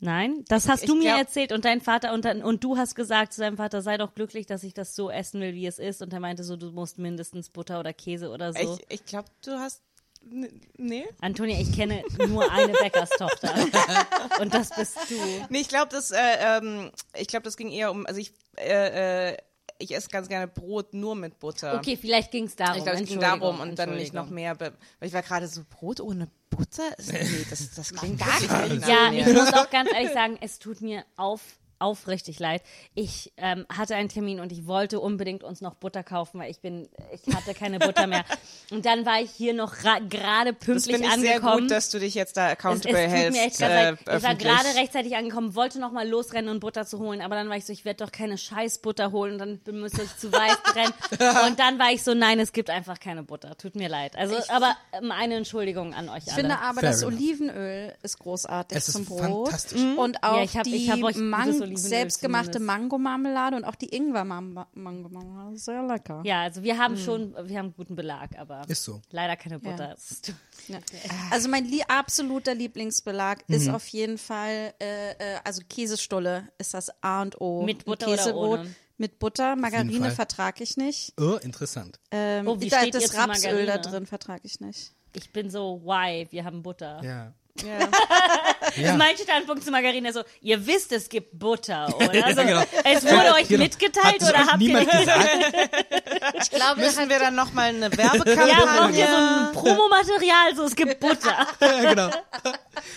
Nein, 0.00 0.44
das 0.48 0.68
hast 0.68 0.82
Ich 0.82 0.88
du 0.88 0.96
mir 0.96 1.04
glaub- 1.04 1.18
erzählt 1.18 1.52
und 1.52 1.64
dein 1.64 1.80
Vater 1.80 2.12
und 2.12 2.24
dann 2.24 2.42
und 2.42 2.64
du 2.64 2.76
hast 2.76 2.96
gesagt 2.96 3.32
zu 3.32 3.40
deinem 3.40 3.56
Vater, 3.56 3.80
sei 3.80 3.96
doch 3.98 4.14
glücklich, 4.14 4.44
dass 4.46 4.64
ich 4.64 4.74
das 4.74 4.96
so 4.96 5.08
essen 5.10 5.40
will, 5.40 5.54
wie 5.54 5.66
es 5.66 5.78
ist 5.78 6.02
und 6.02 6.12
er 6.12 6.18
meinte 6.20 6.42
so, 6.42 6.56
du 6.56 6.72
musst 6.72 6.98
mindestens 6.98 7.48
Butter 7.48 7.78
oder 7.78 7.92
Käse 7.92 8.30
oder 8.30 8.52
so. 8.52 8.58
Ich, 8.88 8.94
ich 9.00 9.04
glaube, 9.06 9.28
du 9.44 9.52
hast. 9.52 9.80
Nee? 10.76 11.04
Antonia, 11.20 11.58
ich 11.60 11.72
kenne 11.72 12.02
nur 12.28 12.50
eine 12.50 12.72
Bäckerstochter 12.72 13.54
und 14.40 14.52
das 14.52 14.70
bist 14.70 14.96
du. 15.08 15.14
Nee, 15.48 15.60
ich 15.60 15.68
glaube, 15.68 15.88
das, 15.90 16.10
äh, 16.10 16.18
ähm, 16.40 16.90
ich 17.16 17.28
glaube, 17.28 17.44
das 17.44 17.56
ging 17.56 17.70
eher 17.70 17.90
um, 17.92 18.04
also 18.06 18.20
ich, 18.20 18.32
äh, 18.58 19.30
äh, 19.30 19.36
ich 19.82 19.94
esse 19.94 20.08
ganz 20.08 20.28
gerne 20.28 20.46
Brot 20.46 20.94
nur 20.94 21.14
mit 21.14 21.38
Butter. 21.38 21.76
Okay, 21.76 21.96
vielleicht 21.96 22.30
ging 22.30 22.44
es 22.44 22.56
darum. 22.56 22.78
Ich 22.78 22.84
glaube, 22.84 23.00
es 23.00 23.08
ging 23.08 23.20
darum 23.20 23.60
und 23.60 23.78
dann 23.78 23.94
nicht 23.96 24.14
noch 24.14 24.30
mehr. 24.30 24.58
Weil 24.60 24.72
ich 25.00 25.12
war 25.12 25.22
gerade 25.22 25.48
so, 25.48 25.62
Brot 25.68 26.00
ohne 26.00 26.28
Butter? 26.50 26.90
Nee, 27.10 27.46
das, 27.50 27.74
das 27.74 27.92
klingt 27.94 28.20
gar 28.20 28.40
nicht. 28.68 28.86
Ja, 28.86 29.12
ich 29.12 29.26
muss 29.26 29.52
auch 29.52 29.70
ganz 29.70 29.90
ehrlich 29.92 30.12
sagen, 30.12 30.38
es 30.40 30.58
tut 30.58 30.80
mir 30.80 31.04
auf, 31.16 31.40
aufrichtig 31.82 32.38
leid. 32.38 32.62
Ich 32.94 33.32
ähm, 33.36 33.66
hatte 33.68 33.94
einen 33.96 34.08
Termin 34.08 34.40
und 34.40 34.52
ich 34.52 34.66
wollte 34.66 35.00
unbedingt 35.00 35.42
uns 35.44 35.60
noch 35.60 35.74
Butter 35.74 36.02
kaufen, 36.02 36.40
weil 36.40 36.50
ich 36.50 36.60
bin, 36.60 36.88
ich 37.12 37.34
hatte 37.34 37.54
keine 37.54 37.78
Butter 37.78 38.06
mehr. 38.06 38.24
Und 38.70 38.86
dann 38.86 39.04
war 39.04 39.20
ich 39.20 39.30
hier 39.30 39.52
noch 39.52 39.84
ra- 39.84 39.98
gerade 40.08 40.54
Das 40.54 40.64
pünktlich 40.64 40.96
finde 40.96 41.08
ich 41.08 41.20
sehr 41.20 41.34
angekommen. 41.36 41.60
gut, 41.62 41.70
dass 41.70 41.90
du 41.90 41.98
dich 41.98 42.14
jetzt 42.14 42.36
da 42.38 42.46
es, 42.46 42.52
es 42.52 42.58
accountable 42.58 43.02
tut 43.04 43.10
hältst. 43.10 43.38
mir 43.40 43.46
echt 43.46 43.60
äh. 43.60 43.92
Ich 44.16 44.22
war 44.22 44.34
gerade 44.34 44.68
rechtzeitig 44.76 45.14
angekommen, 45.16 45.54
wollte 45.54 45.78
noch 45.78 45.92
mal 45.92 46.08
losrennen 46.08 46.48
und 46.50 46.60
Butter 46.60 46.86
zu 46.86 46.98
holen, 46.98 47.20
aber 47.20 47.34
dann 47.34 47.48
war 47.50 47.56
ich 47.56 47.66
so, 47.66 47.72
ich 47.72 47.84
werde 47.84 48.04
doch 48.04 48.12
keine 48.12 48.38
Scheißbutter 48.38 49.12
holen, 49.12 49.38
dann 49.38 49.60
müsste 49.78 50.02
ich 50.02 50.16
zu 50.16 50.32
weit 50.32 50.56
rennen. 50.74 51.46
Und 51.48 51.58
dann 51.58 51.78
war 51.78 51.90
ich 51.92 52.02
so, 52.02 52.14
nein, 52.14 52.38
es 52.40 52.52
gibt 52.52 52.70
einfach 52.70 52.98
keine 52.98 53.22
Butter. 53.22 53.56
Tut 53.58 53.74
mir 53.76 53.88
leid. 53.88 54.16
Also, 54.16 54.36
aber 54.48 54.74
ähm, 54.92 55.10
eine 55.10 55.34
Entschuldigung 55.34 55.92
an 55.94 56.08
euch 56.08 56.22
Ich 56.26 56.32
alle. 56.32 56.40
finde 56.40 56.58
aber, 56.60 56.80
Fair 56.80 56.90
das 56.90 57.02
enough. 57.02 57.12
Olivenöl 57.14 57.94
ist 58.02 58.18
großartig 58.20 58.78
Es 58.78 58.88
ist 58.88 58.94
zum 58.94 59.04
Brot. 59.04 59.48
fantastisch. 59.48 59.80
Und 59.96 60.22
auch 60.22 60.36
Ja, 60.38 60.42
ich 60.44 60.56
hab- 60.56 60.64
die 60.64 60.76
ich 60.76 60.90
hab 60.90 60.98
euch 61.02 61.14
gutes 61.16 61.20
Olivenöl 61.74 61.88
selbstgemachte. 61.88 62.60
Mangomarmelade 62.60 63.56
und 63.56 63.64
auch 63.64 63.74
die 63.74 63.94
Ingwer-Mangomarmelade. 63.94 65.56
Sehr 65.56 65.82
lecker. 65.82 66.22
Ja, 66.24 66.42
also 66.42 66.62
wir 66.62 66.78
haben 66.78 66.96
schon, 66.96 67.34
wir 67.48 67.58
haben 67.58 67.74
guten 67.76 67.94
Belag, 67.96 68.38
aber 68.38 68.62
Ist 68.68 68.84
so. 68.84 69.00
leider 69.10 69.36
keine 69.36 69.58
Butter. 69.58 69.88
Ja. 69.88 69.92
Ist- 69.94 70.32
Ja. 70.68 70.78
Also 71.30 71.48
mein 71.48 71.64
lie 71.64 71.82
absoluter 71.88 72.54
Lieblingsbelag 72.54 73.44
ist 73.48 73.66
Mhm. 73.68 73.74
auf 73.74 73.86
jeden 73.88 74.18
Fall, 74.18 74.74
äh, 74.80 75.12
äh, 75.12 75.38
also 75.44 75.62
Käsestulle 75.68 76.48
ist 76.58 76.74
das 76.74 76.90
A 77.02 77.22
und 77.22 77.40
O. 77.40 77.62
Mit 77.64 77.84
Butter 77.84 78.06
oder 78.08 78.16
Käsebrot 78.16 78.60
ohne? 78.60 78.74
Mit 78.98 79.18
Butter, 79.18 79.56
Margarine 79.56 80.10
vertrage 80.12 80.62
ich 80.62 80.76
nicht. 80.76 81.14
Oh, 81.20 81.36
interessant. 81.42 81.98
Ähm, 82.12 82.46
Oh, 82.46 82.60
wie 82.60 82.68
da, 82.68 82.80
steht 82.80 82.94
das 82.94 83.14
Rapsöl 83.16 83.66
da 83.66 83.78
drin 83.78 84.06
vertrage 84.06 84.42
ich 84.44 84.60
nicht. 84.60 84.92
Ich 85.16 85.32
bin 85.32 85.50
so, 85.50 85.80
why? 85.84 86.28
Wir 86.30 86.44
haben 86.44 86.62
Butter. 86.62 87.02
Ja. 87.02 87.32
Ja. 87.66 87.88
Ja. 88.76 88.96
Mein 88.96 89.16
Standpunkt 89.16 89.64
zu 89.64 89.70
Margarine 89.70 90.08
ist 90.08 90.14
so, 90.14 90.22
ihr 90.40 90.64
wisst, 90.66 90.92
es 90.92 91.08
gibt 91.08 91.38
Butter, 91.38 91.86
oder? 91.96 92.24
Also, 92.24 92.42
genau. 92.42 92.62
Es 92.84 93.04
wurde 93.04 93.34
euch 93.34 93.48
Genau. 93.48 93.64
mitgeteilt 93.64 94.04
Hat 94.06 94.22
es 94.22 94.28
oder 94.28 94.38
euch 94.40 94.46
habt 94.46 94.58
niemand 94.58 94.86
ihr... 94.92 94.98
gesagt? 95.00 95.28
Ich 96.42 96.50
glaube, 96.50 96.80
Müssen 96.80 97.08
wir 97.08 97.18
dann 97.18 97.34
nochmal 97.34 97.68
eine 97.68 97.82
Ja, 97.82 97.88
braucht 97.88 98.26
ihr 98.26 98.36
Werbekampagne? 98.36 99.06
so 99.06 99.16
ein 99.16 99.52
Promomaterial, 99.52 100.56
so 100.56 100.64
es 100.64 100.74
gibt 100.76 101.00
Butter. 101.00 101.46
ja, 101.60 101.94
genau. 101.94 102.10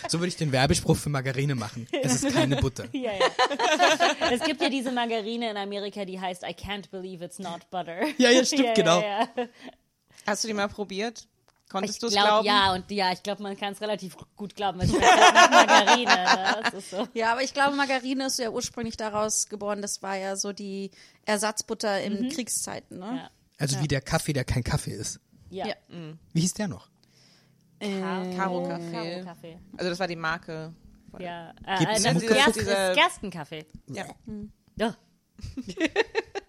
So 0.08 0.20
würde 0.20 0.28
ich 0.30 0.38
den 0.38 0.52
Werbespruch 0.52 0.98
für 0.98 1.10
Margarine 1.10 1.56
machen. 1.56 1.88
Es 2.02 2.24
ist 2.24 2.34
keine 2.34 2.58
Butter. 2.58 2.86
ja, 2.92 3.12
ja. 3.12 4.30
Es 4.32 4.42
gibt 4.44 4.62
ja 4.62 4.70
diese 4.70 4.92
Margarine 4.92 5.52
in 5.52 5.58
Amerika, 5.58 6.06
die 6.06 6.20
heißt 6.20 6.44
I 6.44 6.54
can't 6.54 6.90
believe 6.92 7.24
it's 7.24 7.40
not 7.40 7.70
butter. 7.70 8.02
Ja, 8.18 8.30
ja, 8.30 8.44
stimmt, 8.46 8.76
genau. 8.76 9.02
Ja, 9.02 9.28
ja. 9.36 9.46
Hast 10.26 10.44
du 10.44 10.48
die 10.48 10.54
mal 10.54 10.68
probiert? 10.70 11.28
Konntest 11.70 11.96
Ich 11.96 12.00
du 12.00 12.08
es 12.08 12.14
glaube, 12.14 12.28
glauben? 12.44 12.46
ja, 12.48 12.74
und 12.74 12.92
ja, 12.92 13.12
ich 13.12 13.24
glaube, 13.24 13.42
man 13.44 13.58
kann 13.58 13.74
es 13.74 13.82
relativ 13.82 14.16
gut 14.36 14.56
glauben. 14.56 14.80
Es 14.82 14.90
schmeckt 14.92 15.04
halt 15.12 15.34
nach 15.34 15.50
Margarine. 15.50 16.12
Ne? 16.12 16.62
Das 16.64 16.74
ist 16.76 16.92
so. 16.92 17.08
Ja, 17.14 17.32
aber 17.32 17.42
ich 17.44 17.54
glaube, 17.54 17.76
Margarine 17.76 18.28
ist 18.28 18.38
ja 18.40 18.50
ursprünglich 18.52 18.98
daraus 18.98 19.48
geboren. 19.50 19.82
Das 19.82 20.02
war 20.04 20.16
ja 20.16 20.36
so 20.36 20.54
die 20.54 20.92
Ersatzbutter 21.26 22.02
in 22.04 22.30
Kriegszeiten, 22.30 23.00
ne? 23.00 23.06
Ja. 23.24 23.30
Also 23.58 23.80
wie 23.82 23.88
der 23.88 24.02
Kaffee, 24.02 24.34
der 24.34 24.44
kein 24.46 24.64
Kaffee 24.64 24.92
ist. 24.92 25.20
Ja. 25.50 25.68
Ja. 25.68 25.76
Wie 26.34 26.42
hieß 26.42 26.54
der 26.54 26.68
noch? 26.68 26.88
Karo 27.80 28.64
Kaffee. 28.68 29.24
Kaffee. 29.24 29.60
Also 29.78 29.90
das 29.90 30.00
war 30.00 30.08
die 30.08 30.16
Marke. 30.16 30.74
Ja. 31.20 31.52
Äh, 31.66 31.80
Gibt's 31.80 32.04
das 32.04 32.22
Gerst, 32.22 32.56
Diese- 32.58 32.72
ist 32.72 32.96
Gerstenkaffee. 32.96 33.66
Ja. 33.88 34.06
Ja. 34.78 34.94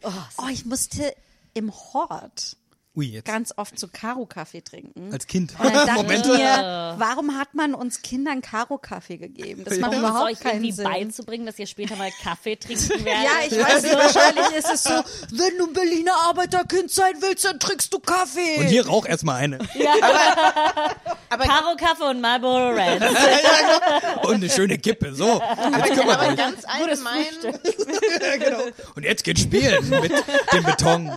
Oh, 0.03 0.49
ich 0.51 0.65
musste 0.67 1.15
im 1.55 1.73
Hort 1.73 2.57
Ui, 2.97 3.05
jetzt. 3.05 3.27
ganz 3.27 3.53
oft 3.59 3.79
so 3.79 3.89
Karo-Kaffee 3.93 4.63
trinken. 4.63 5.13
Als 5.13 5.27
Kind. 5.27 5.53
Und 5.59 5.67
dann 5.67 5.87
dachte 5.87 6.03
Moment. 6.03 6.25
ich 6.25 6.33
mir, 6.33 6.95
warum 6.97 7.37
hat 7.37 7.55
man 7.55 7.75
uns 7.75 8.01
Kindern 8.01 8.41
Karo-Kaffee 8.41 9.19
gegeben? 9.19 9.65
Das 9.65 9.79
macht 9.81 9.93
es 9.93 9.99
überhaupt 9.99 10.31
euch 10.31 10.41
keinen 10.41 10.53
irgendwie 10.65 10.73
Sinn. 10.73 10.85
beizubringen, 10.85 11.45
dass 11.45 11.59
ihr 11.59 11.67
später 11.67 11.95
mal 11.97 12.11
Kaffee 12.23 12.57
trinken 12.57 12.89
werdet. 13.05 13.07
Ja, 13.07 13.31
ich 13.51 13.63
weiß 13.65 13.83
nicht, 13.83 13.95
wahrscheinlich 13.99 14.57
ist 14.57 14.73
es 14.73 14.83
so, 14.85 14.95
wenn 15.31 15.59
du 15.59 15.67
ein 15.67 15.73
Berliner 15.75 16.15
Arbeiterkind 16.27 16.91
sein 16.91 17.13
willst, 17.21 17.45
dann 17.45 17.61
trinkst 17.61 17.93
du 17.93 17.99
Kaffee. 17.99 18.61
Und 18.61 18.67
hier 18.69 18.87
rauch 18.87 19.05
erstmal 19.05 19.43
eine. 19.43 19.59
Aber, 21.29 21.45
Karo 21.45 21.77
Kaffee 21.77 22.05
und 22.09 22.23
Marlboro 22.23 22.69
Red. 22.71 23.03
Und 24.23 24.35
eine 24.37 24.49
schöne 24.49 24.79
Kippe. 24.79 25.15
So. 25.15 25.43
Jetzt 25.87 26.01
aber 26.01 26.29
euch. 26.29 26.37
ganz 26.37 26.65
allgemein, 26.65 27.25
genau. 28.39 28.63
Und 28.95 29.03
jetzt 29.03 29.23
geht's 29.25 29.43
spielen 29.43 29.89
mit 29.91 30.13
dem 30.53 30.65
Beton. 30.65 31.13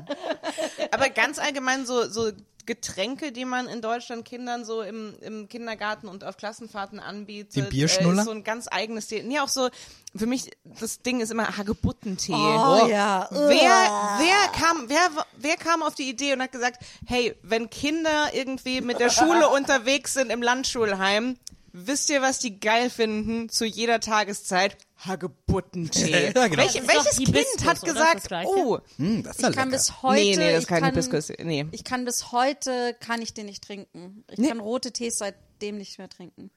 aber 0.91 1.09
ganz 1.09 1.39
allgemein 1.39 1.68
so, 1.85 2.09
so 2.09 2.31
Getränke, 2.69 3.31
die 3.31 3.45
man 3.45 3.67
in 3.67 3.81
Deutschland 3.81 4.25
Kindern 4.25 4.63
so 4.63 4.83
im, 4.83 5.15
im 5.21 5.49
Kindergarten 5.49 6.07
und 6.07 6.23
auf 6.23 6.37
Klassenfahrten 6.37 6.99
anbietet. 6.99 7.55
Den 7.55 7.69
Bierschnuller? 7.69 8.17
Äh, 8.17 8.19
ist 8.19 8.25
so 8.25 8.31
ein 8.31 8.43
ganz 8.43 8.67
eigenes 8.69 9.07
Ding. 9.07 9.27
Nee, 9.27 9.39
auch 9.39 9.47
so, 9.47 9.69
für 10.15 10.27
mich, 10.27 10.51
das 10.79 11.01
Ding 11.01 11.19
ist 11.19 11.31
immer 11.31 11.57
Hagebuttentee. 11.57 12.31
Oh, 12.31 12.87
ja. 12.87 13.27
Wer, 13.31 13.49
wer 13.49 14.51
kam, 14.53 14.87
wer, 14.87 15.09
wer 15.37 15.57
kam 15.57 15.81
auf 15.81 15.95
die 15.95 16.09
Idee 16.09 16.33
und 16.33 16.43
hat 16.43 16.51
gesagt, 16.51 16.83
hey, 17.07 17.35
wenn 17.41 17.71
Kinder 17.71 18.29
irgendwie 18.33 18.81
mit 18.81 18.99
der 18.99 19.09
Schule 19.09 19.49
unterwegs 19.55 20.13
sind 20.13 20.31
im 20.31 20.43
Landschulheim, 20.43 21.37
wisst 21.73 22.09
ihr, 22.09 22.21
was 22.21 22.39
die 22.39 22.59
geil 22.59 22.89
finden 22.89 23.49
zu 23.49 23.65
jeder 23.65 23.99
Tageszeit? 23.99 24.77
Hagebuttentee. 24.97 26.31
Ja, 26.35 26.47
genau. 26.47 26.65
Ist 26.65 26.75
welches 26.87 27.17
Kind 27.17 27.65
hat 27.65 27.81
gesagt, 27.81 28.29
oh, 28.45 28.79
Hm, 28.97 29.23
das 29.23 29.37
ist 29.37 29.41
ja 29.43 29.49
Ich 29.49 29.55
kann 29.55 29.69
lecker. 29.69 29.77
bis 29.77 30.01
heute, 30.01 30.15
nee, 30.21 30.35
nee, 30.35 30.51
das 30.51 30.53
ist 30.53 30.61
ich 30.63 30.67
kein 30.67 30.81
kann, 30.81 30.89
Hibiskus. 30.91 31.29
Nee. 31.41 31.65
ich 31.71 31.83
kann 31.83 32.05
bis 32.05 32.31
heute, 32.31 32.95
kann 32.99 33.21
ich 33.21 33.33
den 33.33 33.45
nicht 33.45 33.63
trinken. 33.63 34.23
Ich 34.29 34.47
kann 34.47 34.59
rote 34.59 34.91
Tees 34.91 35.17
seitdem 35.19 35.77
nicht 35.77 35.97
mehr 35.97 36.09
trinken. 36.09 36.49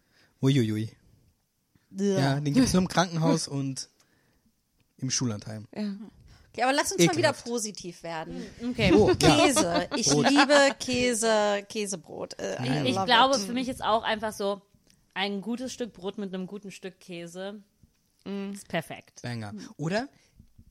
Uiuiui. 0.42 0.90
Ja, 1.92 2.40
den 2.40 2.54
gibt's 2.54 2.72
nur 2.72 2.82
im 2.82 2.88
Krankenhaus 2.88 3.46
und 3.48 3.88
im 4.98 5.10
Schullandheim. 5.10 5.66
Okay, 6.52 6.62
aber 6.62 6.72
lass 6.72 6.90
uns 6.92 6.98
mal 7.00 7.10
wieder 7.16 7.28
Ekelhaft. 7.30 7.44
positiv 7.44 8.02
werden. 8.02 8.44
Okay. 8.70 8.92
Oh, 8.94 9.10
ja. 9.10 9.14
Käse. 9.14 9.88
Ich 9.96 10.06
liebe 10.12 10.74
Käse, 10.80 11.64
Käsebrot. 11.68 12.38
Äh, 12.38 12.56
I 12.84 12.88
Ich 12.90 12.94
love 12.96 13.06
glaube, 13.06 13.36
it. 13.36 13.42
für 13.42 13.52
mich 13.52 13.68
ist 13.68 13.82
auch 13.84 14.02
einfach 14.02 14.32
so 14.32 14.60
ein 15.14 15.40
gutes 15.40 15.72
Stück 15.72 15.92
Brot 15.92 16.18
mit 16.18 16.34
einem 16.34 16.46
guten 16.46 16.70
Stück 16.70 16.98
Käse 17.00 17.62
ist 18.52 18.68
perfekt. 18.68 19.20
Banger. 19.22 19.52
Oder 19.76 20.08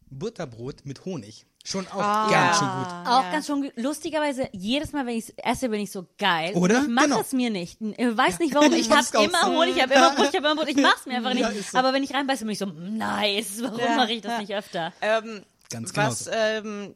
Butterbrot 0.09 0.85
mit 0.85 1.05
Honig. 1.05 1.45
Schon 1.63 1.85
auch 1.87 1.99
Ah. 2.01 2.29
ganz 2.31 2.57
schön 2.57 2.67
gut. 2.67 3.07
Auch 3.07 3.31
ganz 3.31 3.45
schon 3.47 3.61
gut. 3.61 3.73
lustigerweise, 3.75 4.49
jedes 4.51 4.93
Mal, 4.93 5.05
wenn 5.05 5.15
ich 5.17 5.29
es 5.29 5.33
esse, 5.37 5.69
bin 5.69 5.79
ich 5.81 5.91
so 5.91 6.07
geil. 6.17 6.53
Oder? 6.55 6.81
Ich 6.81 6.87
mache 6.87 7.05
Genau. 7.07 7.21
es 7.21 7.33
mir 7.33 7.49
nicht. 7.51 7.79
Ich 7.81 7.97
weiß 8.17 8.39
nicht 8.39 8.55
warum. 8.55 8.71
Ich 8.73 8.87
Ich 8.87 8.91
auch 8.91 9.23
immer 9.23 9.41
so. 9.45 9.53
Honig, 9.59 9.75
ich 9.75 9.81
habe 9.83 9.93
immer 9.93 10.15
Brot, 10.15 10.29
ich 10.29 10.35
habe 10.35 10.47
immer 10.47 10.55
Brot. 10.55 10.69
Ich 10.69 10.77
mach's 10.81 11.05
mir 11.05 11.17
einfach 11.17 11.33
nicht. 11.33 11.41
Ja, 11.43 11.51
so. 11.51 11.77
Aber 11.77 11.93
wenn 11.93 12.03
ich 12.03 12.13
reinbeiße, 12.13 12.45
bin 12.45 12.53
ich 12.53 12.57
so, 12.57 12.65
nice. 12.65 13.61
Warum 13.61 13.79
Ja, 13.79 13.95
mache 13.95 14.13
ich 14.13 14.21
das 14.21 14.31
ja. 14.33 14.39
nicht 14.39 14.55
öfter? 14.55 14.91
Ähm, 15.01 15.43
Ganz 15.69 15.93
genau 15.93 16.07
was, 16.07 16.29
ähm, 16.33 16.95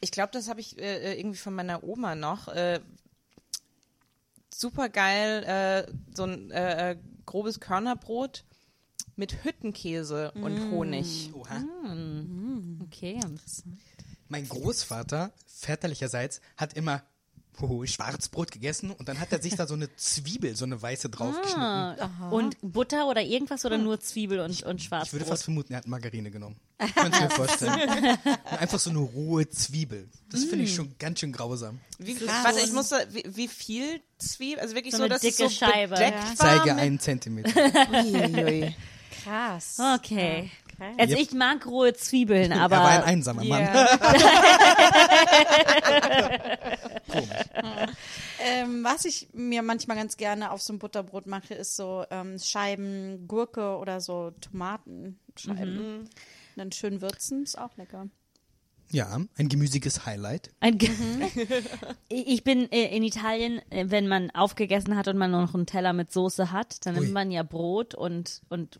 ich 0.00 0.10
glaube, 0.12 0.30
das 0.32 0.48
habe 0.48 0.60
ich 0.60 0.78
äh, 0.78 1.12
äh, 1.12 1.18
irgendwie 1.20 1.36
von 1.38 1.54
meiner 1.54 1.84
Oma 1.84 2.14
noch. 2.14 2.48
Äh, 2.48 2.80
super 4.60 4.88
geil, 4.88 5.44
äh, 5.44 5.92
so 6.14 6.24
ein 6.24 6.50
äh, 6.50 6.92
äh, 6.92 6.96
grobes 7.24 7.60
Körnerbrot 7.60 8.44
mit 9.16 9.44
Hüttenkäse 9.44 10.32
und 10.32 10.70
Honig. 10.70 11.30
Oha. 11.34 11.64
Okay. 12.84 13.20
Mein 14.28 14.48
Großvater, 14.48 15.32
väterlicherseits, 15.46 16.40
hat 16.56 16.74
immer 16.74 17.02
Schwarzbrot 17.86 18.50
gegessen 18.52 18.90
und 18.90 19.08
dann 19.08 19.18
hat 19.20 19.32
er 19.32 19.40
sich 19.42 19.54
da 19.56 19.66
so 19.66 19.74
eine 19.74 19.94
Zwiebel, 19.96 20.54
so 20.56 20.64
eine 20.64 20.80
weiße 20.80 21.08
draufgeschnitten. 21.08 21.62
Ah, 21.62 22.28
und 22.30 22.56
Butter 22.62 23.06
oder 23.08 23.22
irgendwas 23.22 23.64
oder 23.64 23.78
nur 23.78 24.00
Zwiebel 24.00 24.40
und, 24.40 24.46
und 24.46 24.52
Ich 24.56 24.64
würde 24.64 24.80
Schwarzbrot? 24.82 25.22
fast 25.26 25.44
vermuten, 25.44 25.72
er 25.72 25.78
hat 25.78 25.86
Margarine 25.86 26.30
genommen. 26.30 26.56
Kannst 26.94 27.18
du 27.18 27.24
mir 27.24 27.30
vorstellen. 27.30 28.16
Und 28.50 28.58
einfach 28.60 28.78
so 28.78 28.90
eine 28.90 28.98
rohe 28.98 29.48
Zwiebel. 29.48 30.08
Das 30.30 30.44
finde 30.44 30.64
ich 30.64 30.74
schon 30.74 30.94
ganz 30.98 31.20
schön 31.20 31.32
grausam. 31.32 31.80
Wie, 31.98 32.20
warte, 32.20 32.60
ich 32.60 32.72
muss 32.72 32.90
wie, 33.12 33.24
wie 33.26 33.48
viel 33.48 34.00
Zwiebel? 34.18 34.60
Also 34.60 34.74
wirklich 34.74 34.92
So 34.92 34.98
so, 34.98 35.04
eine 35.04 35.14
dass 35.14 35.22
dicke 35.22 35.44
es 35.46 35.58
so 35.58 35.64
Scheibe. 35.66 35.94
Ja. 35.94 36.12
war 36.12 36.34
Zeige 36.36 36.74
mit- 36.74 36.82
einen 36.82 37.00
Zentimeter. 37.00 37.50
Uiuiui. 37.92 38.74
Krass. 39.24 39.78
Okay. 39.96 39.96
Okay. 40.26 40.50
Also 40.98 41.16
Yep. 41.16 41.22
ich 41.22 41.32
mag 41.32 41.66
rohe 41.66 41.94
Zwiebeln, 41.94 42.52
aber 42.52 42.76
er 42.76 42.82
war 42.82 42.90
ein 42.90 43.04
einsamer 43.04 43.44
Mann. 43.44 43.68
Ähm, 48.38 48.84
was 48.84 49.04
ich 49.04 49.28
mir 49.32 49.62
manchmal 49.62 49.96
ganz 49.96 50.16
gerne 50.16 50.50
auf 50.50 50.62
so 50.62 50.72
ein 50.72 50.78
Butterbrot 50.78 51.26
mache, 51.26 51.54
ist 51.54 51.74
so 51.76 52.04
ähm, 52.10 52.38
Scheiben 52.38 53.26
Gurke 53.26 53.76
oder 53.78 54.00
so 54.00 54.32
Tomatenscheiben. 54.40 56.00
Mhm. 56.00 56.08
Dann 56.56 56.70
schön 56.72 57.00
würzen, 57.00 57.42
ist 57.42 57.58
auch 57.58 57.76
lecker. 57.76 58.08
Ja, 58.90 59.18
ein 59.36 59.48
gemüsiges 59.48 60.06
Highlight. 60.06 60.50
Ein 60.60 60.78
Ge 60.78 60.90
ich 62.08 62.44
bin 62.44 62.70
äh, 62.70 62.96
in 62.96 63.02
Italien, 63.02 63.60
äh, 63.70 63.86
wenn 63.88 64.06
man 64.06 64.30
aufgegessen 64.30 64.96
hat 64.96 65.08
und 65.08 65.18
man 65.18 65.30
noch 65.30 65.54
einen 65.54 65.66
Teller 65.66 65.92
mit 65.92 66.12
Soße 66.12 66.52
hat, 66.52 66.86
dann 66.86 66.94
Ui. 66.94 67.00
nimmt 67.00 67.12
man 67.12 67.30
ja 67.30 67.42
Brot 67.42 67.94
und, 67.94 68.42
und, 68.48 68.78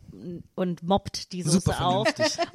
und 0.54 0.82
moppt 0.82 1.32
die 1.32 1.42
Soße 1.42 1.80
auf. 1.80 2.08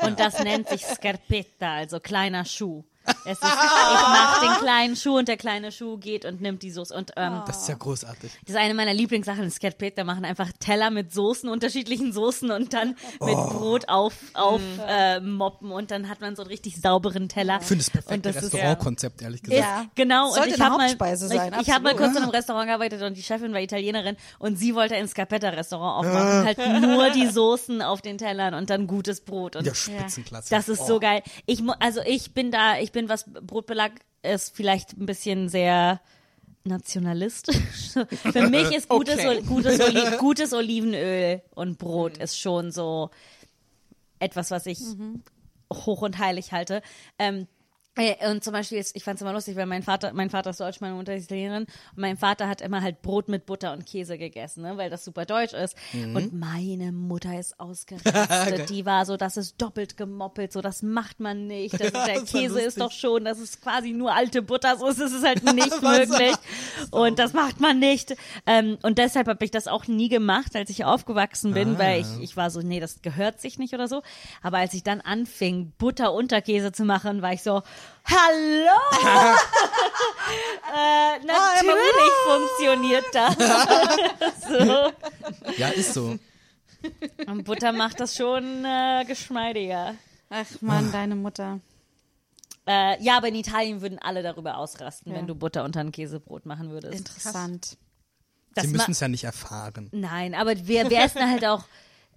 Und 0.04 0.20
das 0.20 0.41
nennt 0.43 0.70
sich 0.70 0.86
Scarpetta, 0.86 1.76
also 1.76 1.99
kleiner 1.99 2.45
Schuh. 2.45 2.84
Es 3.26 3.38
ist, 3.38 3.43
ich 3.43 4.08
mache 4.08 4.45
den 4.45 4.54
kleinen 4.64 4.95
Schuh 4.95 5.18
und 5.18 5.28
der 5.28 5.38
kleine 5.38 5.72
Schuh 5.72 5.97
geht 5.97 6.24
und 6.26 6.41
nimmt 6.41 6.62
die 6.64 6.72
Soße. 6.72 6.93
Und 6.93 7.12
ähm, 7.18 7.41
Das 7.47 7.62
ist 7.64 7.70
ja 7.70 7.76
großartig. 7.76 8.32
das 8.45 8.56
ist 8.56 8.56
eine 8.62 8.74
meiner 8.74 8.93
Lieblingssachen 8.93 9.43
ist 9.43 9.60
Cat 9.60 9.78
Peter 9.78 10.04
machen 10.04 10.24
einfach 10.26 10.49
Teller 10.60 10.91
mit 10.91 11.12
Soßen, 11.14 11.49
unterschiedlichen 11.49 12.14
Soßen 12.14 12.52
und 12.52 12.74
dann 12.74 12.89
mit 13.20 13.36
Oh. 13.36 13.49
Brot 13.49 13.89
auf, 13.89 14.14
auf 14.34 14.62
äh, 14.88 15.20
moppen 15.20 15.72
und 15.72 15.89
dann 15.91 16.10
hat 16.10 16.22
man 16.22 16.36
so 16.36 16.43
einen 16.43 16.49
richtig 16.52 16.80
sauberen 16.80 17.28
Teller. 17.30 17.58
Ich 17.62 17.68
finde 17.68 17.84
das 17.84 17.89
perfekte 17.89 18.14
Und 18.16 18.26
das 18.26 18.36
ist- 18.43 18.54
Restaurantkonzept, 18.54 19.22
ehrlich 19.22 19.41
gesagt. 19.43 19.62
Ja. 19.62 19.86
Genau, 19.95 20.28
Sollte 20.30 20.41
und 20.41 20.47
ich 20.49 20.54
eine 20.56 20.64
habe 20.66 20.78
mal, 20.78 20.84
Hauptspeise 20.84 21.28
sein, 21.28 21.54
ich, 21.60 21.68
ich 21.68 21.74
habe 21.74 21.84
mal 21.84 21.95
kurz 21.95 22.12
in 22.12 22.18
einem 22.24 22.30
Restaurant 22.30 22.68
gearbeitet 22.68 23.02
und 23.02 23.18
die 23.18 23.24
Chefin 23.24 23.54
war 23.54 23.62
Italienerin 23.62 24.16
und 24.39 24.58
sie 24.58 24.76
wollte 24.76 24.95
ein 24.95 25.08
Scarpetta-Restaurant 25.08 26.06
aufmachen, 26.06 26.45
halt 26.45 26.58
nur 26.82 27.10
die 27.12 27.28
Soßen 27.28 27.82
auf 27.82 28.02
den 28.02 28.18
Tellern 28.18 28.54
und 28.54 28.70
dann 28.70 28.88
gutes 28.88 29.22
Brot. 29.22 29.56
Und 29.56 29.66
Ja, 29.66 29.74
Spitzenklasse. 29.74 30.49
Das 30.49 30.70
ist 30.70 30.82
Oh. 30.82 30.88
so 30.88 30.99
geil. 30.99 31.22
Ich, 31.45 31.62
also 31.80 32.02
ich 32.06 32.34
bin 32.34 32.52
da, 32.52 32.78
ich 32.80 32.91
bin, 32.92 33.10
was 33.10 33.26
Brotbelag 33.26 33.92
ist, 34.24 34.56
vielleicht 34.56 34.98
ein 34.98 35.06
bisschen 35.06 35.50
sehr 35.50 36.02
nationalistisch. 36.64 37.92
Für 38.32 38.50
mich 38.50 38.72
ist 38.76 38.89
gutes, 38.89 39.20
Okay. 39.20 39.42
Gutes, 39.42 39.80
Oli 39.80 40.02
gutes 40.20 40.54
Olivenöl 40.54 41.42
und 41.56 41.78
Brot 41.80 42.18
ist 42.18 42.39
schon 42.39 42.72
so 42.72 43.10
etwas, 44.20 44.52
was 44.52 44.66
ich 44.68 44.80
hoch 45.74 46.02
und 46.02 46.20
heilig 46.20 46.52
halte. 46.52 46.82
Ähm, 47.18 47.42
äh, 47.42 47.46
und 48.30 48.43
zum 48.43 48.54
Beispiel, 48.54 48.78
ist, 48.78 48.95
ich 48.95 49.04
fand 49.04 49.16
es 49.16 49.22
immer 49.22 49.34
lustig, 49.34 49.56
weil 49.56 49.66
mein 49.66 49.84
Vater, 49.84 50.14
mein 50.14 50.30
Vater 50.30 50.52
ist 50.52 50.60
Deutsch, 50.60 50.82
meine 50.82 50.95
Mutter 50.95 51.16
ist 51.16 51.26
Italienerin 51.26 51.64
und 51.64 51.97
mein 51.97 52.18
Vater 52.18 52.47
hat 52.47 52.62
immer 52.62 52.82
halt 52.82 53.02
Brot 53.02 53.28
mit 53.28 53.45
Butter 53.45 53.74
und 53.74 53.86
Käse 53.86 54.18
gegessen, 54.18 54.64
ne, 54.64 54.78
weil 54.78 54.89
das 54.89 55.04
super 55.06 55.26
deutsch 55.26 55.54
ist. 55.54 55.76
Und 55.93 56.34
meine 56.34 56.91
Mutter 56.91 57.38
ist 57.39 57.60
ausgerastet. 57.60 58.70
Die 58.70 58.86
war 58.86 59.06
so, 59.06 59.18
das 59.18 59.38
ist 59.38 59.62
doppelt 59.62 59.97
gemoppelt, 59.97 60.52
so 60.54 60.62
das 60.62 60.82
macht 60.84 61.20
man 61.20 61.47
nicht. 61.47 61.74
Das 61.74 61.82
ist, 61.88 61.93
der 61.93 62.20
Das 62.22 62.32
Käse 62.32 62.60
ist 62.60 62.78
lustig. 62.78 62.84
doch 62.84 62.91
schon, 62.91 63.26
das 63.26 63.39
ist 63.39 63.62
quasi 63.62 63.91
nur 63.91 64.14
alte 64.14 64.41
Butter, 64.41 64.78
so 64.80 64.88
ist 64.88 64.99
es 64.99 65.24
halt 65.24 65.43
nicht 65.43 65.82
möglich. 65.82 66.36
Und 66.91 67.20
das 67.20 67.34
macht 67.34 67.60
man 67.60 67.80
nicht. 67.80 68.16
Ähm, 68.45 68.78
und 68.84 68.97
deshalb 68.97 69.28
habe 69.28 69.43
ich 69.43 69.52
das 69.52 69.68
auch 69.68 69.88
nie 69.88 70.10
gemacht, 70.10 70.56
als 70.56 70.70
ich 70.70 70.86
aufgewachsen 70.86 71.54
bin, 71.54 71.78
weil 71.78 72.02
ich, 72.02 72.08
ich 72.22 72.38
war 72.38 72.49
so, 72.49 72.62
nee, 72.62 72.80
das 72.80 73.02
gehört 73.02 73.41
sich 73.41 73.60
nicht 73.60 73.74
oder 73.74 73.88
so. 73.88 74.02
Aber 74.41 74.58
als 74.58 74.74
ich 74.74 74.84
dann 74.84 75.02
anfing, 75.02 75.74
Butter 75.78 76.14
unter 76.14 76.41
Käse 76.41 76.72
zu 76.72 76.86
machen, 76.86 77.22
war 77.22 77.34
ich 77.34 77.43
so, 77.43 77.62
hallo! 78.06 78.80
äh, 80.76 81.20
natürlich 81.26 82.12
funktioniert 82.28 83.06
das. 83.14 83.36
so. 84.48 84.92
Ja, 85.58 85.70
ist 85.70 85.94
so. 85.94 86.18
Und 87.28 87.44
Butter 87.44 87.72
macht 87.72 88.00
das 88.00 88.16
schon 88.16 88.66
äh, 88.66 89.06
geschmeidiger. 89.06 89.96
Ach 90.30 90.46
man, 90.62 90.92
deine 90.92 91.16
Mutter. 91.16 91.60
Äh, 92.68 93.02
ja, 93.04 93.18
aber 93.18 93.28
in 93.28 93.36
Italien 93.36 93.82
würden 93.82 94.00
alle 94.00 94.24
darüber 94.24 94.58
ausrasten, 94.58 95.12
Ja. 95.12 95.18
wenn 95.18 95.28
du 95.28 95.36
Butter 95.36 95.64
unter 95.64 95.80
ein 95.80 95.92
Käsebrot 95.92 96.46
machen 96.46 96.70
würdest. 96.72 96.98
Interessant. 96.98 97.78
Das 98.54 98.66
Sie 98.66 98.72
müssen 98.72 98.92
es 98.92 99.00
ja 99.00 99.08
nicht 99.08 99.24
erfahren. 99.24 99.89
Nein, 99.92 100.34
aber 100.36 100.56
wir, 100.68 100.89
wir 100.89 101.00
essen 101.00 101.30
halt 101.30 101.46
auch, 101.46 101.64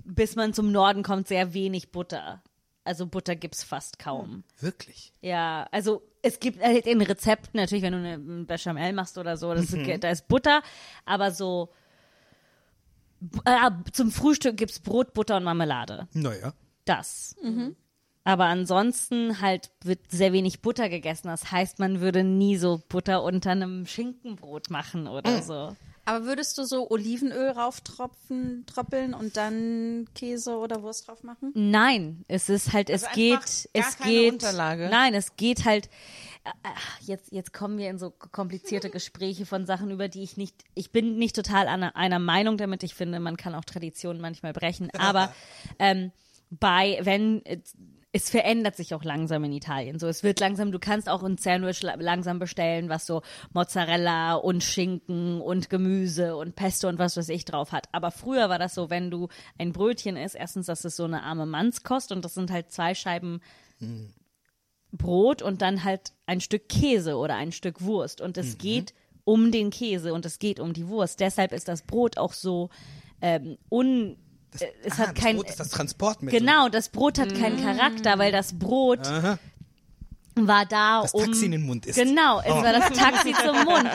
bis 0.05 0.37
man 0.37 0.53
zum 0.53 0.73
Norden 0.73 1.03
kommt, 1.03 1.29
sehr 1.29 1.55
wenig 1.55 1.93
Butter. 1.93 2.43
Also 2.85 3.07
Butter 3.07 3.35
gibt's 3.35 3.65
fast 3.65 3.99
kaum. 3.99 4.45
Wirklich. 4.61 5.13
Ja, 5.23 5.67
also 5.71 6.03
es 6.23 6.39
gibt 6.39 6.63
halt 6.63 6.87
in 6.87 7.01
Rezepten 7.01 7.59
natürlich, 7.59 7.83
wenn 7.83 7.93
du 7.93 7.99
eine 7.99 8.15
ein 8.15 8.47
Bechamel 8.47 8.93
machst 8.93 9.17
oder 9.19 9.37
so, 9.37 9.55
das 9.55 9.73
ist, 9.73 10.05
da 10.05 10.11
ist 10.11 10.29
Butter, 10.29 10.63
aber 11.07 11.31
so 11.31 11.71
äh, 13.45 13.71
zum 13.93 14.11
Frühstück 14.11 14.57
gibt's 14.57 14.81
Brot, 14.81 15.15
Butter 15.15 15.37
und 15.37 15.45
Marmelade. 15.45 16.09
Naja. 16.13 16.53
Das. 16.85 17.35
Aber 18.25 18.45
ansonsten 18.47 19.41
halt 19.41 19.71
wird 19.83 20.11
sehr 20.11 20.33
wenig 20.33 20.63
Butter 20.63 20.89
gegessen. 20.89 21.29
Das 21.29 21.51
heißt, 21.53 21.79
man 21.79 22.01
würde 22.01 22.25
nie 22.25 22.57
so 22.57 22.83
Butter 22.89 23.23
unter 23.23 23.51
einem 23.51 23.87
Schinkenbrot 23.87 24.71
machen 24.71 25.07
oder 25.07 25.43
so. 25.43 25.77
Aber 26.07 26.27
würdest 26.27 26.59
du 26.59 26.65
so 26.65 26.91
Olivenöl 26.91 27.51
rauftropfen, 27.51 28.65
troppeln 28.67 29.15
und 29.15 29.37
dann 29.37 30.07
Käse 30.15 30.57
oder 30.57 30.83
Wurst 30.83 31.09
drauf 31.09 31.23
machen? 31.23 31.53
Nein, 31.55 32.25
es 32.29 32.49
ist 32.49 32.73
halt, 32.73 32.91
es 32.91 33.05
Also 33.05 33.15
geht, 33.15 33.33
einfach 33.35 33.49
gar 33.73 33.73
es 33.73 33.99
geht, 33.99 34.33
Unterlage? 34.35 34.89
nein, 34.91 35.15
es 35.15 35.37
geht 35.37 35.65
halt, 35.65 35.89
äh, 36.45 36.49
äh, 36.49 37.07
jetzt, 37.07 37.33
jetzt 37.33 37.53
kommen 37.53 37.79
wir 37.79 37.89
in 37.89 37.99
so 37.99 38.11
komplizierte 38.11 38.91
Gespräche 38.91 39.47
von 39.47 39.65
Sachen, 39.67 39.91
über 39.91 40.09
die 40.09 40.23
ich 40.23 40.37
nicht, 40.37 40.63
ich 40.75 40.93
bin 40.93 41.17
nicht 41.17 41.37
total 41.37 41.69
einer, 41.69 41.97
einer 41.97 42.19
Meinung 42.19 42.59
damit, 42.59 42.83
ich 42.83 42.95
finde, 42.95 43.19
man 43.21 43.37
kann 43.37 43.55
auch 43.55 43.65
Traditionen 43.65 44.21
manchmal 44.21 44.53
brechen, 44.53 44.91
aber 44.99 45.35
ähm, 45.79 46.13
bei, 46.51 46.99
wenn, 47.03 47.45
äh, 47.47 47.61
es 48.15 48.31
verändert 48.31 48.77
sich 48.77 48.95
auch 48.95 49.03
langsam 49.03 49.43
in 49.43 49.53
Italien. 49.53 49.99
So, 49.99 50.07
es 50.07 50.23
wird 50.23 50.39
langsam, 50.39 50.71
du 50.71 50.79
kannst 50.79 51.09
auch 51.09 51.25
ein 51.25 51.37
Sandwich 51.37 51.83
la- 51.83 51.97
langsam 51.97 52.39
bestellen, 52.39 52.89
was 52.89 53.07
so 53.07 53.23
Mozzarella 53.53 54.35
und 54.35 54.63
Schinken 54.63 55.41
und 55.41 55.69
Gemüse 55.69 56.37
und 56.37 56.55
Pesto 56.55 56.89
und 56.89 57.01
was 57.01 57.17
weiß 57.17 57.29
ich 57.31 57.45
drauf 57.45 57.73
hat. 57.73 57.89
Aber 57.91 58.13
früher 58.13 58.49
war 58.49 58.61
das 58.61 58.73
so, 58.75 58.89
wenn 58.89 59.11
du 59.11 59.29
ein 59.59 59.73
Brötchen 59.73 60.17
isst, 60.17 60.37
erstens, 60.37 60.67
das 60.67 60.85
ist 60.85 60.95
so 60.95 61.05
eine 61.05 61.25
arme 61.25 61.45
Mannskost 61.45 62.13
und 62.13 62.25
das 62.25 62.35
sind 62.35 62.53
halt 62.53 62.71
zwei 62.71 62.95
Scheiben 62.95 63.41
Brot 64.93 65.43
und 65.43 65.61
dann 65.61 65.83
halt 65.83 66.13
ein 66.27 66.41
Stück 66.41 66.69
Käse 66.69 67.17
oder 67.17 67.35
ein 67.35 67.51
Stück 67.51 67.83
Wurst. 67.83 68.21
Und 68.21 68.39
es 68.39 68.59
geht 68.59 68.95
um 69.25 69.51
den 69.51 69.71
Käse 69.71 70.15
und 70.15 70.25
es 70.25 70.39
geht 70.39 70.61
um 70.61 70.73
die 70.73 70.87
Wurst. 70.87 71.19
Deshalb 71.19 71.53
ist 71.53 71.67
das 71.67 71.83
Brot 71.83 72.17
auch 72.17 72.33
so 72.33 72.71
ähm, 73.21 73.59
un. 73.71 74.17
Äh, 74.61 74.67
es 74.85 74.95
ah, 74.95 74.99
hat 74.99 75.17
das 75.17 75.25
kein. 75.25 75.37
Brot 75.37 75.51
ist 75.51 75.61
das 75.61 75.71
Transportmittel. 75.71 76.41
Genau, 76.41 76.69
das 76.69 76.89
Brot 76.89 77.19
hat 77.19 77.35
keinen 77.35 77.63
Charakter, 77.63 78.19
weil 78.19 78.33
das 78.33 78.59
Brot 78.59 79.01
war 80.37 80.67
da, 80.67 81.03
Das 81.03 81.13
um 81.15 81.25
Taxi 81.25 81.47
in 81.47 81.53
den 81.53 81.63
Mund 81.67 81.87
isst. 81.87 81.99
Genau, 81.99 82.41
es 82.41 82.51
war 82.51 82.73
das 82.73 82.91
Taxi 82.99 83.33
zum 83.33 83.65
Mund. 83.65 83.89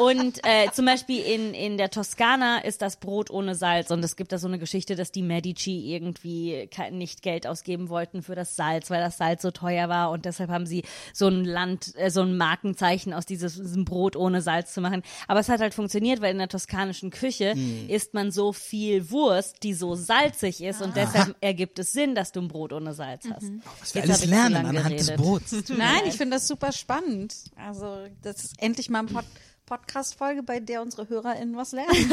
Und 0.00 0.40
äh, 0.44 0.70
zum 0.72 0.86
Beispiel 0.86 1.22
in, 1.22 1.54
in 1.54 1.76
der 1.78 1.90
Toskana 1.90 2.58
ist 2.64 2.80
das 2.82 2.96
Brot 2.96 3.30
ohne 3.30 3.54
Salz 3.54 3.90
und 3.90 4.02
es 4.04 4.16
gibt 4.16 4.32
da 4.32 4.38
so 4.38 4.48
eine 4.48 4.58
Geschichte, 4.58 4.96
dass 4.96 5.12
die 5.12 5.22
Medici 5.22 5.92
irgendwie 5.94 6.68
kein, 6.74 6.96
nicht 6.96 7.22
Geld 7.22 7.46
ausgeben 7.46 7.88
wollten 7.88 8.22
für 8.22 8.34
das 8.34 8.56
Salz, 8.56 8.90
weil 8.90 9.00
das 9.00 9.18
Salz 9.18 9.42
so 9.42 9.50
teuer 9.50 9.88
war 9.88 10.10
und 10.10 10.24
deshalb 10.24 10.50
haben 10.50 10.66
sie 10.66 10.82
so 11.12 11.28
ein 11.28 11.44
Land, 11.44 11.92
äh, 11.96 12.10
so 12.10 12.22
ein 12.22 12.36
Markenzeichen 12.36 13.12
aus 13.12 13.26
dieses, 13.26 13.56
diesem 13.56 13.84
Brot 13.84 14.16
ohne 14.16 14.40
Salz 14.42 14.72
zu 14.72 14.80
machen. 14.80 15.02
Aber 15.28 15.40
es 15.40 15.48
hat 15.48 15.60
halt 15.60 15.74
funktioniert, 15.74 16.20
weil 16.22 16.32
in 16.32 16.38
der 16.38 16.48
toskanischen 16.48 17.10
Küche 17.10 17.52
Hm. 17.52 17.88
isst 17.88 18.14
man 18.14 18.30
so 18.30 18.52
viel 18.52 19.10
Wurst, 19.10 19.62
die 19.62 19.74
so 19.74 19.94
salzig 19.94 20.62
ist 20.62 20.80
und 20.80 20.96
deshalb 20.96 21.34
ergibt 21.40 21.78
es 21.78 21.92
Sinn, 21.92 22.14
dass 22.14 22.32
du 22.32 22.40
ein 22.40 22.48
Brot 22.48 22.72
ohne 22.72 22.94
Salz 22.94 23.24
hast. 23.32 23.50
Was 23.80 23.94
wir 23.94 24.02
Jetzt 24.02 24.10
alles 24.10 24.26
lernen 24.26 24.66
anhand 24.66 24.98
des 24.98 25.06
geredet. 25.08 25.16
Brots. 25.24 25.52
Nein, 25.82 26.02
ich 26.06 26.16
finde 26.16 26.36
das 26.36 26.48
super 26.48 26.72
spannend. 26.72 27.34
Also, 27.56 28.06
das 28.22 28.44
ist 28.44 28.62
endlich 28.62 28.90
mal 28.90 29.00
ein 29.00 29.06
Pod 29.06 29.24
Podcast-Folge, 29.66 30.42
bei 30.42 30.60
der 30.60 30.82
unsere 30.82 31.08
HörerInnen 31.08 31.56
was 31.56 31.72
lernen. 31.72 31.90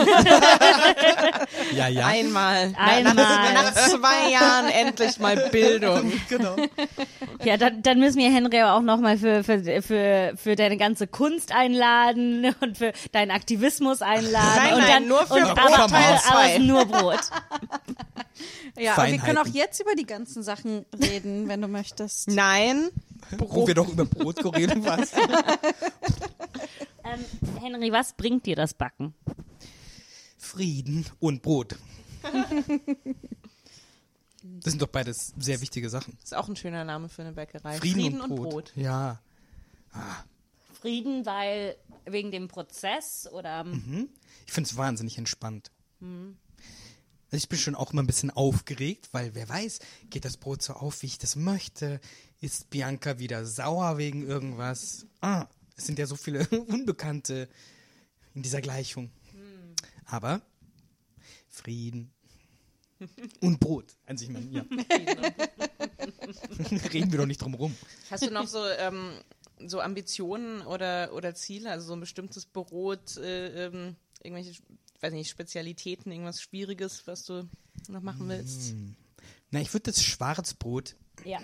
Ja, 1.74 1.88
ja. 1.88 2.06
Einmal. 2.08 2.74
Einmal. 2.78 3.14
Nach, 3.14 3.54
nach 3.54 3.74
zwei 3.74 4.32
Jahren 4.32 4.70
endlich 4.70 5.20
mal 5.20 5.50
Bildung. 5.52 6.12
genau. 6.30 6.56
Ja, 7.44 7.58
dann, 7.58 7.82
dann 7.82 8.00
müssen 8.00 8.18
wir 8.18 8.32
Henry 8.32 8.62
auch 8.64 8.82
nochmal 8.82 9.18
für, 9.18 9.44
für, 9.44 9.82
für, 9.82 10.34
für 10.36 10.56
deine 10.56 10.78
ganze 10.78 11.08
Kunst 11.08 11.54
einladen 11.54 12.56
und 12.62 12.78
für 12.78 12.94
deinen 13.12 13.32
Aktivismus 13.32 14.02
einladen. 14.02 14.56
Nein, 14.56 14.74
und 14.74 14.80
nein, 14.80 14.90
dann, 14.90 15.08
nur 15.08 15.26
für 15.26 15.34
und 15.34 15.56
Brot 15.56 15.80
aber, 15.80 16.22
aber 16.30 16.60
nur 16.60 16.86
Brot. 16.86 17.20
Ja, 18.78 18.94
aber 18.94 19.12
wir 19.12 19.18
können 19.18 19.38
auch 19.38 19.48
jetzt 19.48 19.82
über 19.82 19.96
die 19.96 20.06
ganzen 20.06 20.44
Sachen 20.44 20.86
reden, 20.98 21.50
wenn 21.50 21.62
du 21.62 21.68
möchtest. 21.68 22.30
Nein. 22.30 22.90
Wo 23.38 23.68
wir 23.68 23.74
doch 23.74 23.90
über 23.90 24.06
Brot 24.06 24.38
geredet 24.38 24.78
was. 24.86 25.12
Ähm, 27.10 27.26
Henry, 27.60 27.92
was 27.92 28.14
bringt 28.14 28.46
dir 28.46 28.56
das 28.56 28.74
Backen? 28.74 29.14
Frieden 30.38 31.06
und 31.20 31.42
Brot. 31.42 31.76
Das 34.42 34.72
sind 34.72 34.82
doch 34.82 34.88
beides 34.88 35.34
sehr 35.38 35.60
wichtige 35.60 35.90
Sachen. 35.90 36.18
Ist 36.24 36.34
auch 36.34 36.48
ein 36.48 36.56
schöner 36.56 36.86
Name 36.86 37.10
für 37.10 37.24
eine 37.24 37.34
Bäckerei. 37.34 37.78
Frieden, 37.78 38.22
und, 38.22 38.36
Brot. 38.38 38.72
Ja. 38.76 39.22
Frieden, 40.80 41.26
weil 41.26 41.76
wegen 42.06 42.32
dem 42.32 42.48
Prozess 42.48 43.28
oder 43.32 43.66
Ich 44.46 44.54
finde 44.54 44.70
es 44.70 44.78
wahnsinnig 44.78 45.18
entspannt. 45.18 45.72
Also 46.00 47.44
ich 47.44 47.50
bin 47.50 47.60
schon 47.60 47.76
auch 47.76 47.92
immer 47.92 48.02
ein 48.02 48.08
bisschen 48.08 48.32
aufgeregt, 48.32 49.10
weil 49.12 49.36
wer 49.36 49.50
weiß, 49.50 49.80
geht 50.10 50.24
das 50.24 50.38
Brot 50.38 50.62
so 50.62 50.74
auf, 50.74 51.02
wie 51.02 51.08
ich 51.08 51.18
das 51.18 51.36
möchte? 51.36 52.00
Ist 52.40 52.70
Bianca 52.70 53.20
wieder 53.20 53.46
sauer 53.46 53.98
wegen 53.98 54.26
irgendwas? 54.26 55.06
Ah, 55.20 55.48
es 55.80 55.86
sind 55.86 55.98
ja 55.98 56.06
so 56.06 56.18
viele 56.18 56.46
Unbekannte 56.68 57.48
in 58.36 58.44
dieser 58.44 58.62
Gleichung. 58.62 59.10
Aber 60.06 60.42
Frieden 61.48 62.12
und 63.40 63.60
Brot. 63.60 63.96
Also 64.06 64.26
ich 64.26 64.32
meine, 64.32 64.46
ja. 64.48 64.62
Reden 66.94 67.12
wir 67.12 67.20
doch 67.20 67.26
nicht 67.26 67.42
drum 67.42 67.54
rum. 67.54 67.74
Hast 68.12 68.26
du 68.26 68.32
noch 68.32 68.48
so, 68.48 68.66
ähm, 68.66 69.14
so 69.66 69.80
Ambitionen 69.80 70.62
oder, 70.62 71.14
oder 71.14 71.34
Ziele? 71.34 71.72
Also 71.72 71.88
so 71.88 71.94
ein 71.94 72.02
bestimmtes 72.02 72.46
Brot, 72.46 73.16
äh, 73.18 73.68
ähm, 73.68 73.96
irgendwelche, 74.22 74.62
weiß 75.00 75.14
nicht, 75.14 75.30
Spezialitäten, 75.30 76.12
irgendwas 76.12 76.42
Schwieriges, 76.42 77.08
was 77.08 77.24
du 77.24 77.48
noch 77.88 78.02
machen 78.02 78.28
willst? 78.28 78.74
Na, 79.52 79.62
ich 79.62 79.74
würde 79.74 79.92
das 79.92 80.04
Schwarzbrot 80.04 80.98
ja. 81.24 81.40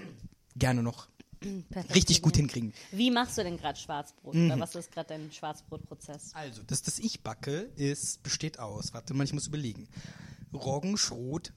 gerne 0.56 0.84
noch. 0.84 1.08
richtig 1.94 2.22
gut 2.22 2.38
hinkriegen. 2.38 2.74
Wie 2.92 3.12
machst 3.12 3.38
du 3.38 3.44
denn 3.44 3.58
gerade 3.58 3.80
Schwarzbrot? 3.80 4.36
Mhm. 4.36 4.52
Oder 4.52 4.60
was 4.60 4.76
ist 4.76 4.92
gerade 4.92 5.10
dein 5.10 5.32
Schwarzbrotprozess? 5.32 6.32
Also, 6.34 6.64
das, 6.64 6.82
das 6.82 7.00
ich 7.00 7.22
backe, 7.22 7.70
ist, 7.76 8.24
besteht 8.24 8.60
aus, 8.60 8.94
warte 8.94 9.14
mal, 9.14 9.24
ich 9.24 9.34
muss 9.34 9.48
überlegen. 9.48 9.88
Roggenschrot, 10.54 11.54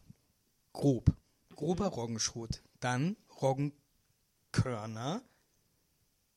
grob. 0.72 1.14
Grober 1.54 1.88
Roggenschrot. 1.88 2.62
Dann 2.80 3.16
Roggenkörner, 3.40 5.22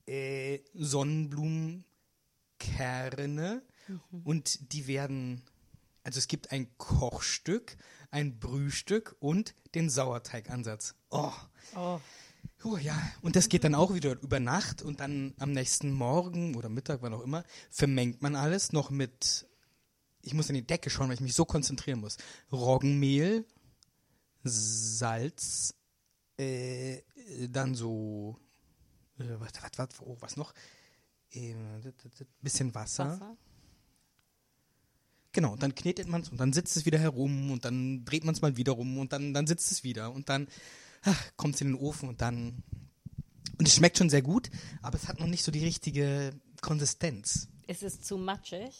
äh, 0.07 0.59
Sonnenblumenkerne 0.73 3.61
und 4.25 4.73
die 4.73 4.87
werden, 4.87 5.41
also 6.03 6.17
es 6.17 6.27
gibt 6.27 6.51
ein 6.51 6.67
Kochstück, 6.77 7.77
ein 8.09 8.39
Brühstück 8.39 9.15
und 9.19 9.53
den 9.75 9.89
Sauerteigansatz. 9.89 10.95
Oh. 11.09 11.31
Puh, 12.57 12.77
ja, 12.77 12.95
und 13.21 13.35
das 13.35 13.49
geht 13.49 13.63
dann 13.63 13.73
auch 13.73 13.93
wieder 13.93 14.21
über 14.21 14.39
Nacht 14.39 14.81
und 14.81 14.99
dann 14.99 15.33
am 15.39 15.51
nächsten 15.51 15.91
Morgen 15.91 16.55
oder 16.55 16.69
Mittag, 16.69 17.01
wann 17.01 17.13
auch 17.13 17.23
immer, 17.23 17.43
vermengt 17.69 18.21
man 18.21 18.35
alles 18.35 18.71
noch 18.71 18.91
mit, 18.91 19.47
ich 20.21 20.33
muss 20.33 20.49
in 20.49 20.55
die 20.55 20.65
Decke 20.65 20.89
schauen, 20.89 21.07
weil 21.07 21.15
ich 21.15 21.21
mich 21.21 21.33
so 21.33 21.45
konzentrieren 21.45 21.99
muss. 21.99 22.17
Roggenmehl, 22.51 23.45
Salz, 24.43 25.73
äh, 26.37 27.01
dann 27.49 27.73
so, 27.73 28.37
äh, 29.17 29.23
was, 29.39 29.51
was, 29.61 29.71
was, 29.77 30.01
oh, 30.01 30.17
was 30.19 30.37
noch? 30.37 30.53
Äh, 31.31 31.55
bisschen 32.41 32.75
Wasser. 32.75 33.11
Wasser? 33.11 33.37
Genau, 35.33 35.53
und 35.53 35.63
dann 35.63 35.73
knetet 35.75 36.07
man 36.07 36.21
es 36.21 36.29
und 36.29 36.39
dann 36.39 36.51
sitzt 36.51 36.75
es 36.75 36.85
wieder 36.85 36.99
herum 36.99 37.51
und 37.51 37.63
dann 37.63 38.03
dreht 38.03 38.25
man 38.25 38.35
es 38.35 38.41
mal 38.41 38.57
wieder 38.57 38.73
rum 38.73 38.97
und 38.97 39.13
dann, 39.13 39.33
dann 39.33 39.47
sitzt 39.47 39.71
es 39.71 39.83
wieder 39.83 40.11
und 40.11 40.27
dann 40.27 40.47
kommt 41.37 41.55
es 41.55 41.61
in 41.61 41.67
den 41.67 41.75
Ofen 41.75 42.09
und 42.09 42.21
dann. 42.21 42.63
Und 43.57 43.67
es 43.67 43.75
schmeckt 43.75 43.97
schon 43.97 44.09
sehr 44.09 44.21
gut, 44.21 44.49
aber 44.81 44.95
es 44.95 45.07
hat 45.07 45.19
noch 45.19 45.27
nicht 45.27 45.43
so 45.43 45.51
die 45.51 45.63
richtige 45.63 46.31
Konsistenz. 46.61 47.47
Ist 47.67 47.83
es 47.83 48.01
zu 48.01 48.17
matschig? 48.17 48.73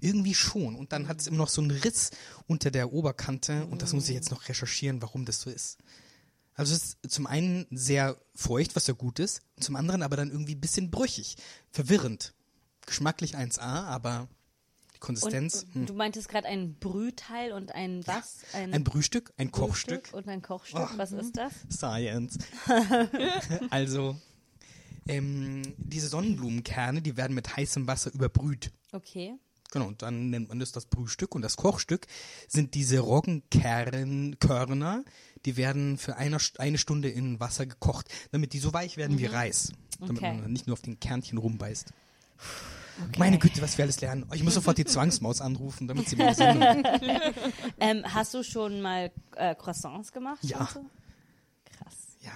Irgendwie 0.00 0.34
schon. 0.34 0.76
Und 0.76 0.92
dann 0.92 1.08
hat 1.08 1.20
es 1.20 1.26
immer 1.26 1.38
noch 1.38 1.48
so 1.48 1.62
einen 1.62 1.70
Riss 1.70 2.10
unter 2.46 2.70
der 2.70 2.92
Oberkante 2.92 3.66
und 3.66 3.82
das 3.82 3.92
muss 3.92 4.08
ich 4.08 4.14
jetzt 4.14 4.30
noch 4.30 4.48
recherchieren, 4.48 5.02
warum 5.02 5.24
das 5.24 5.40
so 5.40 5.50
ist. 5.50 5.78
Also 6.54 6.74
es 6.74 6.96
ist 7.02 7.12
zum 7.12 7.26
einen 7.26 7.66
sehr 7.70 8.16
feucht, 8.34 8.76
was 8.76 8.86
ja 8.86 8.94
gut 8.94 9.18
ist, 9.18 9.42
und 9.56 9.62
zum 9.62 9.76
anderen 9.76 10.02
aber 10.02 10.16
dann 10.16 10.30
irgendwie 10.30 10.54
ein 10.54 10.60
bisschen 10.60 10.90
brüchig, 10.90 11.36
verwirrend. 11.70 12.34
Geschmacklich 12.86 13.36
1A, 13.36 13.60
aber 13.60 14.28
die 14.96 15.00
Konsistenz. 15.00 15.62
Und, 15.62 15.74
hm. 15.74 15.86
Du 15.86 15.94
meintest 15.94 16.28
gerade 16.28 16.48
ein 16.48 16.74
Brühteil 16.74 17.52
und 17.52 17.74
ein 17.74 18.06
was? 18.06 18.40
Ein 18.52 18.84
Brühstück, 18.84 19.32
ein 19.36 19.50
Brühstück 19.50 19.66
Kochstück. 19.66 20.10
Und 20.12 20.28
ein 20.28 20.42
Kochstück. 20.42 20.88
Oh. 20.92 20.98
Was 20.98 21.12
ist 21.12 21.36
das? 21.36 21.52
Science. 21.70 22.38
also, 23.70 24.16
ähm, 25.08 25.62
diese 25.78 26.08
Sonnenblumenkerne, 26.08 27.02
die 27.02 27.16
werden 27.16 27.34
mit 27.34 27.56
heißem 27.56 27.86
Wasser 27.86 28.12
überbrüht. 28.12 28.72
Okay. 28.92 29.34
Genau, 29.72 29.88
und 29.88 30.02
dann 30.02 30.30
nennt 30.30 30.48
man 30.48 30.60
das 30.60 30.72
das 30.72 30.86
Brühstück. 30.86 31.34
Und 31.34 31.42
das 31.42 31.56
Kochstück 31.56 32.06
sind 32.48 32.74
diese 32.74 33.00
Roggenkörner, 33.00 35.04
die 35.44 35.56
werden 35.56 35.98
für 35.98 36.16
eine, 36.16 36.38
eine 36.58 36.78
Stunde 36.78 37.08
in 37.08 37.40
Wasser 37.40 37.66
gekocht, 37.66 38.08
damit 38.30 38.52
die 38.52 38.58
so 38.58 38.72
weich 38.72 38.96
werden 38.96 39.18
wie 39.18 39.26
Reis. 39.26 39.72
Damit 40.00 40.18
Okay. 40.18 40.40
man 40.40 40.52
nicht 40.52 40.66
nur 40.66 40.74
auf 40.74 40.82
den 40.82 41.00
Kernchen 41.00 41.38
rumbeißt. 41.38 41.92
Meine 43.18 43.38
Güte, 43.38 43.60
was 43.62 43.76
wir 43.78 43.84
alles 43.84 44.00
lernen. 44.00 44.26
Ich 44.34 44.42
muss 44.42 44.54
sofort 44.54 44.78
die 44.78 44.84
Zwangsmaus 44.84 45.40
anrufen, 45.40 45.86
damit 45.88 46.08
sie 46.08 46.16
mir 46.16 46.34
sagen. 46.34 46.62
Ähm, 47.80 48.02
hast 48.06 48.32
du 48.34 48.42
schon 48.42 48.80
mal 48.80 49.10
äh, 49.36 49.54
Croissants 49.54 50.12
gemacht? 50.12 50.38
Ja. 50.42 50.68
So? 50.72 50.80
Krass. 51.78 51.94
Ja, 52.22 52.32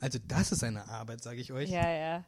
also 0.00 0.18
das 0.28 0.52
ist 0.52 0.62
eine 0.62 0.86
Arbeit, 0.88 1.22
sage 1.22 1.40
ich 1.40 1.52
euch. 1.52 1.70
Ja, 1.70 1.88
ja. 1.90 2.24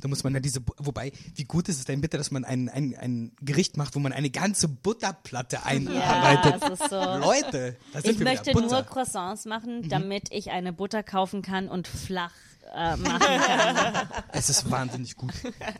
Da 0.00 0.08
muss 0.08 0.24
man 0.24 0.32
ja 0.32 0.40
diese, 0.40 0.60
wobei, 0.78 1.12
wie 1.34 1.44
gut 1.44 1.68
ist 1.68 1.78
es 1.78 1.84
denn 1.84 2.00
bitte, 2.00 2.16
dass 2.16 2.30
man 2.30 2.44
ein, 2.44 2.68
ein, 2.70 2.94
ein 2.96 3.32
Gericht 3.42 3.76
macht, 3.76 3.94
wo 3.94 3.98
man 3.98 4.12
eine 4.14 4.30
ganze 4.30 4.66
Butterplatte 4.68 5.56
Ja, 5.56 5.62
einarbeitet. 5.64 6.62
es 6.62 6.80
ist 6.80 6.90
so. 6.90 6.96
Leute, 6.96 7.76
da 7.92 8.00
sind 8.00 8.12
Ich 8.12 8.18
wir 8.18 8.24
möchte 8.24 8.50
wieder. 8.50 8.60
nur. 8.62 8.82
Croissants 8.84 9.44
machen, 9.44 9.88
damit 9.90 10.32
ich 10.32 10.50
eine 10.50 10.72
Butter 10.72 11.02
kaufen 11.02 11.42
kann 11.42 11.68
und 11.68 11.86
flach 11.86 12.32
äh, 12.74 12.96
machen 12.96 13.18
kann. 13.20 14.08
Es 14.32 14.48
ist 14.48 14.70
wahnsinnig 14.70 15.16
gut. 15.16 15.32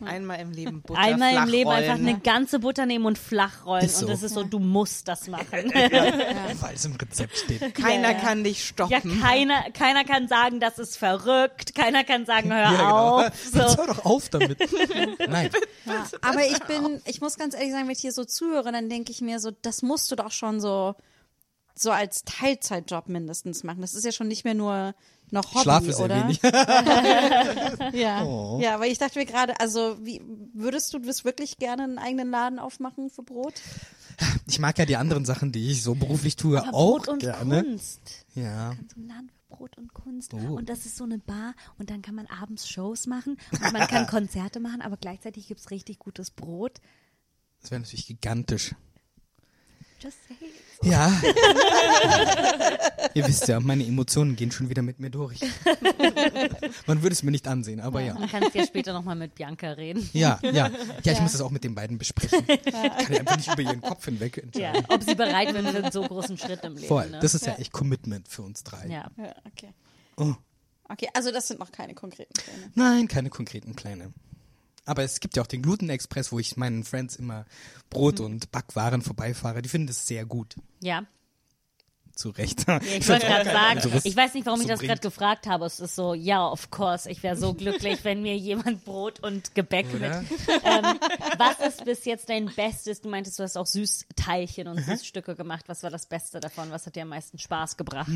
Einmal 0.05 0.41
im 0.41 0.51
Leben 0.51 0.83
Butter 0.83 1.01
Einmal 1.01 1.35
im 1.35 1.49
Leben 1.49 1.71
einfach 1.71 1.95
eine 1.95 2.19
ganze 2.19 2.59
Butter 2.59 2.85
nehmen 2.85 3.07
und 3.07 3.17
flach 3.17 3.65
rollen. 3.65 3.89
So. 3.89 4.07
Und 4.07 4.13
das 4.13 4.23
ist 4.23 4.35
so, 4.35 4.43
du 4.43 4.59
musst 4.59 5.09
das 5.09 5.29
machen. 5.29 5.47
Weil 5.73 6.75
es 6.75 6.85
im 6.85 6.97
Rezept 6.97 7.37
steht. 7.37 7.75
Keiner 7.75 8.11
Ja, 8.11 8.15
ja. 8.17 8.21
kann 8.21 8.45
dich 8.45 8.59
Ja, 8.61 8.87
stoppen. 8.87 9.21
keiner, 9.21 9.71
keiner 9.73 10.05
kann 10.05 10.29
sagen, 10.29 10.61
das 10.61 10.79
ist 10.79 10.97
verrückt. 10.99 11.75
Keiner 11.75 12.05
kann 12.05 12.27
sagen, 12.27 12.51
hör 12.53 12.61
Ja, 12.63 12.71
genau. 12.71 13.19
auf. 13.19 13.25
Jetzt 13.25 13.53
So. 13.53 13.61
hör 13.61 13.87
doch 13.87 14.05
auf 14.05 14.29
damit. 14.29 14.59
Nein. 15.29 15.51
Ja, 15.87 16.07
aber 16.23 16.45
ich 16.47 16.59
bin, 16.65 17.01
ich 17.07 17.21
muss 17.21 17.39
ganz 17.39 17.55
ehrlich 17.55 17.71
sagen, 17.73 17.85
wenn 17.87 17.93
ich 17.95 18.01
hier 18.01 18.13
so 18.13 18.25
zuhöre, 18.25 18.73
dann 18.73 18.89
denke 18.89 19.11
ich 19.13 19.21
mir 19.21 19.39
so, 19.41 19.51
das 19.63 19.83
musst 19.83 20.11
du 20.11 20.17
doch 20.17 20.33
schon 20.33 20.61
so, 20.61 20.95
so 21.75 21.91
als 21.93 22.25
Teilzeitjob 22.25 23.09
mindestens 23.09 23.63
machen. 23.65 23.81
Das 23.81 23.95
ist 23.95 24.05
ja 24.05 24.13
schon 24.13 24.29
nicht 24.29 24.45
mehr 24.45 24.55
nur 24.55 24.95
noch 25.33 25.55
Hobby, 25.55 25.63
Schlafe 25.63 25.93
sehr 25.93 26.05
oder? 26.05 26.23
wenig. 26.25 26.41
Ja. 28.01 28.25
Oh. 28.31 28.59
ja, 28.63 28.75
aber 28.75 28.87
ich 28.87 28.99
dachte 28.99 29.19
mir 29.19 29.27
gerade, 29.27 29.59
also 29.61 29.97
wie 30.03 30.23
würdest 30.53 30.93
du 30.93 30.99
das 30.99 31.25
wirklich 31.25 31.59
gerne 31.59 31.85
einen 31.85 31.99
eigenen 31.99 32.31
Laden 32.31 32.59
aufmachen 32.59 33.11
für 33.11 33.23
Brot? 33.23 33.55
Ich 34.47 34.59
mag 34.59 34.79
ja 34.79 34.85
die 34.85 34.97
anderen 34.97 35.25
Sachen, 35.25 35.53
die 35.53 35.71
ich 35.71 35.83
so 35.83 35.95
beruflich 35.95 36.37
tue, 36.37 36.61
Aber 36.61 36.75
auch 36.75 36.99
Brot 36.99 37.09
und 37.09 37.19
gerne. 37.21 37.63
Kunst. 37.63 38.27
Ja. 38.35 38.73
So 38.95 39.01
ein 39.01 39.09
Laden 39.09 39.31
für 39.31 39.57
Brot 39.57 39.79
und 39.79 39.95
Kunst. 39.95 40.35
Oh. 40.35 40.55
Und 40.55 40.69
das 40.69 40.87
ist 40.87 40.97
so 40.97 41.05
eine 41.05 41.19
Bar 41.19 41.55
und 41.79 41.91
dann 41.91 42.03
kann 42.03 42.15
man 42.15 42.27
abends 42.27 42.69
Shows 42.69 43.07
machen 43.07 43.39
und 43.53 43.73
man 43.73 43.87
kann 43.89 44.07
Konzerte 44.09 44.61
machen, 44.61 44.83
aber 44.83 44.97
gleichzeitig 44.97 45.49
gibt's 45.49 45.71
richtig 45.71 45.99
gutes 45.99 46.31
Brot. 46.31 46.81
Das 47.63 47.71
wäre 47.71 47.81
natürlich 47.81 48.07
gigantisch. 48.07 48.75
Just 50.01 50.19
say 50.29 50.35
it. 50.41 50.70
Ja. 50.83 51.13
Ihr 53.15 53.27
wisst 53.27 53.49
ja, 53.49 53.61
meine 53.61 53.85
Emotionen 53.87 54.37
gehen 54.37 54.51
schon 54.51 54.69
wieder 54.71 54.83
mit 54.83 54.99
mir 55.01 55.11
durch. 55.11 55.41
Man 56.87 57.03
würde 57.03 57.13
es 57.13 57.23
mir 57.23 57.31
nicht 57.31 57.47
ansehen, 57.49 57.81
aber 57.81 58.01
ja. 58.01 58.15
Du 58.15 58.27
kannst 58.27 58.55
ja 58.55 58.65
später 58.65 58.93
nochmal 58.93 59.17
mit 59.17 59.35
Bianca 59.35 59.73
reden. 59.73 60.09
Ja, 60.13 60.39
ja. 60.43 60.71
Ja, 61.03 61.13
ich 61.13 61.21
muss 61.21 61.33
das 61.33 61.41
auch 61.41 61.51
mit 61.51 61.65
den 61.65 61.75
beiden 61.75 61.99
besprechen. 61.99 62.45
Ich 62.49 62.63
kann 62.73 63.13
ja 63.13 63.21
einfach 63.21 63.37
nicht 63.37 63.53
über 63.53 63.63
ihren 63.63 63.81
Kopf 63.83 64.05
hinweg 64.05 64.37
Ja, 64.37 64.43
entscheiden. 64.71 64.87
ob 64.89 65.03
sie 65.03 65.15
bereit 65.15 65.53
sind 65.53 65.69
für 65.69 65.79
einen 65.83 65.93
so 65.93 66.03
großen 66.03 66.39
Schritt 66.39 66.65
im 66.65 66.75
Leben. 66.75 66.87
Voll. 66.89 67.11
Ne? 67.11 67.19
Das 67.21 67.35
ist 67.35 67.45
ja 67.47 67.55
echt 67.55 67.73
Commitment 67.73 68.29
für 68.29 68.43
uns 68.43 68.63
drei. 68.65 68.87
ja. 68.87 69.11
Ja, 69.17 69.35
okay. 69.47 69.75
Oh. 70.17 70.35
Okay, 70.89 71.09
also 71.15 71.31
das 71.31 71.47
sind 71.49 71.61
noch 71.61 71.71
keine 71.73 71.95
konkreten 71.95 72.33
Pläne. 72.33 72.71
Nein, 72.75 73.07
keine 73.07 73.31
konkreten 73.31 73.75
Pläne. 73.75 74.13
Aber 74.85 75.03
es 75.03 75.21
gibt 75.21 75.37
ja 75.37 75.43
auch 75.43 75.47
den 75.47 75.63
Gluten-Express, 75.63 76.33
wo 76.33 76.39
ich 76.39 76.57
meinen 76.57 76.85
Friends 76.85 77.17
immer 77.17 77.45
Brot 77.91 78.21
und 78.21 78.51
Backwaren 78.51 79.03
vorbeifahre. 79.03 79.63
Die 79.63 79.69
finden 79.69 79.89
das 79.89 80.07
sehr 80.07 80.25
gut. 80.25 80.57
Ja. 80.81 81.05
Zu 82.15 82.31
Recht. 82.31 82.67
Ja, 82.69 82.81
ich 82.83 83.09
wollte 83.09 83.27
gerade 83.27 83.51
sagen, 83.51 83.81
sowas 83.81 84.05
ich 84.05 84.17
weiß 84.17 84.35
nicht, 84.35 84.47
warum 84.47 84.61
ich 84.61 84.67
so 84.67 84.73
das 84.73 84.81
gerade 84.81 85.01
gefragt 85.01 85.47
habe. 85.47 85.65
Es 85.65 85.81
ist 85.81 85.95
so, 85.95 86.13
ja, 86.13 86.47
of 86.47 86.71
course. 86.71 87.11
Ich 87.11 87.23
wäre 87.23 87.37
so 87.37 87.55
glücklich, 87.55 88.05
wenn 88.05 88.21
mir 88.23 88.37
jemand 88.37 88.85
Brot 88.85 89.21
und 89.21 89.55
Gebäck 89.55 89.87
Oder? 89.95 90.23
mit. 90.23 90.31
Ähm, 90.65 90.99
was 91.39 91.67
ist 91.67 91.85
bis 91.85 92.05
jetzt 92.05 92.29
dein 92.29 92.47
Bestes? 92.47 93.01
Du 93.01 93.09
meintest, 93.09 93.39
du 93.39 93.43
hast 93.43 93.57
auch 93.57 93.67
Süßteilchen 93.67 94.69
und 94.69 94.85
Süßstücke 94.85 95.35
gemacht. 95.35 95.65
Was 95.69 95.83
war 95.83 95.91
das 95.91 96.07
Beste 96.07 96.41
davon? 96.41 96.71
Was 96.71 96.87
hat 96.87 96.97
dir 96.97 97.03
am 97.03 97.09
meisten 97.09 97.39
Spaß 97.39 97.77
gebracht? 97.77 98.11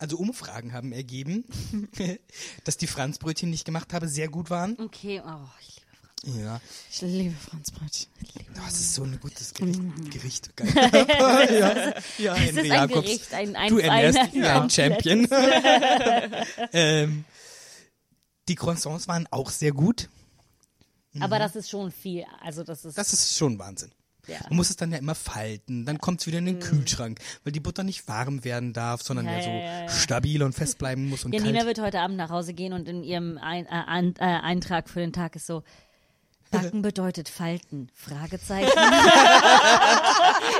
Also 0.00 0.16
Umfragen 0.16 0.72
haben 0.72 0.92
ergeben, 0.92 1.44
dass 2.64 2.78
die 2.78 2.86
Franzbrötchen, 2.86 3.50
die 3.50 3.54
ich 3.54 3.64
gemacht 3.64 3.92
habe, 3.92 4.08
sehr 4.08 4.28
gut 4.28 4.50
waren. 4.50 4.76
Okay, 4.78 5.22
oh, 5.24 5.48
ich. 5.60 5.79
Ja, 6.24 6.60
Ich 6.90 7.00
liebe 7.00 7.34
Franzbrötchen. 7.34 8.08
das 8.54 8.74
ist 8.74 8.94
so 8.94 9.04
ein 9.04 9.18
gutes 9.20 9.54
Gericht. 9.54 9.80
Gericht 10.10 10.56
geil. 10.56 10.68
ja, 10.74 11.94
ja, 12.18 12.34
Es 12.34 12.40
Henry 12.40 12.48
ist 12.50 12.58
ein 12.58 12.64
Jacobs. 12.66 13.06
Gericht, 13.06 13.34
ein, 13.34 13.56
ein 13.56 13.68
Du 13.70 13.78
ernährst 13.78 14.18
ein, 14.18 14.32
wie 14.34 14.44
ein 14.44 14.68
Champion. 14.70 15.26
ähm, 16.72 17.24
die 18.48 18.54
Croissants 18.54 19.08
waren 19.08 19.26
auch 19.30 19.48
sehr 19.50 19.72
gut. 19.72 20.08
Aber 21.20 21.38
das 21.38 21.56
ist 21.56 21.70
schon 21.70 21.90
viel. 21.90 22.24
Also 22.42 22.62
das 22.64 22.84
ist, 22.84 22.98
Das 22.98 23.12
ist 23.12 23.36
schon 23.36 23.58
Wahnsinn. 23.58 23.90
Ja. 24.26 24.36
Man 24.48 24.56
muss 24.58 24.68
es 24.70 24.76
dann 24.76 24.92
ja 24.92 24.98
immer 24.98 25.14
falten, 25.14 25.86
dann 25.86 25.98
kommt 25.98 26.20
es 26.20 26.26
wieder 26.26 26.38
in 26.38 26.44
den 26.44 26.60
Kühlschrank, 26.60 27.18
weil 27.42 27.52
die 27.52 27.58
Butter 27.58 27.82
nicht 27.82 28.06
warm 28.06 28.44
werden 28.44 28.74
darf, 28.74 29.02
sondern 29.02 29.24
Ja, 29.26 29.38
ja, 29.38 29.42
so 29.42 29.48
ja, 29.48 29.56
ja, 29.56 29.80
ja. 29.84 29.88
stabil 29.88 30.42
und 30.42 30.52
fest 30.52 30.76
bleiben 30.76 31.08
muss 31.08 31.24
und 31.24 31.32
Janina 31.32 31.60
kalt. 31.64 31.66
wird 31.68 31.80
heute 31.80 32.00
Abend 32.00 32.18
nach 32.18 32.28
Hause 32.28 32.52
gehen 32.52 32.74
und 32.74 32.86
in 32.86 33.02
ihrem 33.02 33.38
ein, 33.38 33.64
äh, 33.64 33.70
ein, 33.70 34.14
äh, 34.18 34.24
Eintrag 34.24 34.90
für 34.90 35.00
den 35.00 35.14
Tag 35.14 35.34
ist 35.36 35.46
so, 35.46 35.64
Backen 36.50 36.82
bedeutet 36.82 37.28
Falten, 37.28 37.88
Fragezeichen. 37.94 38.70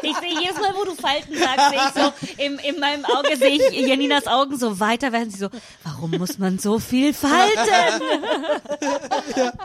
ich 0.03 0.17
sehe 0.17 0.41
jedes 0.41 0.61
Mal, 0.61 0.75
wo 0.77 0.85
du 0.85 0.95
Falten 0.95 1.35
sagst, 1.37 1.71
sehe 1.71 1.79
ich 1.79 1.95
so, 1.95 2.45
im, 2.45 2.59
in 2.59 2.81
meinem 2.81 3.05
Auge 3.05 3.37
sehe 3.37 3.51
ich 3.51 3.87
Janinas 3.87 4.27
Augen 4.27 4.57
so 4.57 4.79
weiter, 4.81 5.13
werden 5.13 5.31
sie 5.31 5.39
so, 5.39 5.49
warum 5.83 6.13
muss 6.13 6.39
man 6.39 6.59
so 6.59 6.79
viel 6.79 7.13
falten? 7.15 8.03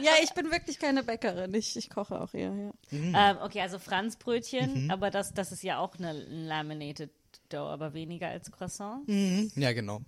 Ja, 0.00 0.12
ich 0.22 0.32
bin 0.34 0.50
wirklich 0.52 0.78
keine 0.78 1.02
Bäckerin. 1.02 1.52
Ich, 1.54 1.76
ich 1.76 1.90
koche 1.90 2.20
auch 2.20 2.32
eher, 2.32 2.54
ja. 2.54 2.70
ähm, 2.92 3.36
okay, 3.42 3.60
also 3.60 3.78
Franzbrötchen, 3.78 4.90
aber 4.90 5.10
das, 5.10 5.34
das 5.34 5.50
ist 5.50 5.62
ja 5.64 5.78
auch 5.78 5.98
eine 5.98 6.12
Laminated 6.12 7.10
Dough, 7.48 7.68
aber 7.68 7.92
weniger 7.94 8.28
als 8.28 8.50
Croissant. 8.52 9.02
Ja, 9.56 9.72
genau. 9.72 10.00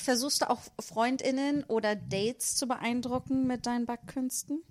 Versuchst 0.00 0.40
du 0.40 0.48
auch 0.48 0.62
Freundinnen 0.78 1.62
oder 1.64 1.94
Dates 1.94 2.56
zu 2.56 2.66
beeindrucken 2.66 3.46
mit 3.46 3.66
deinen 3.66 3.84
Backkünsten? 3.84 4.62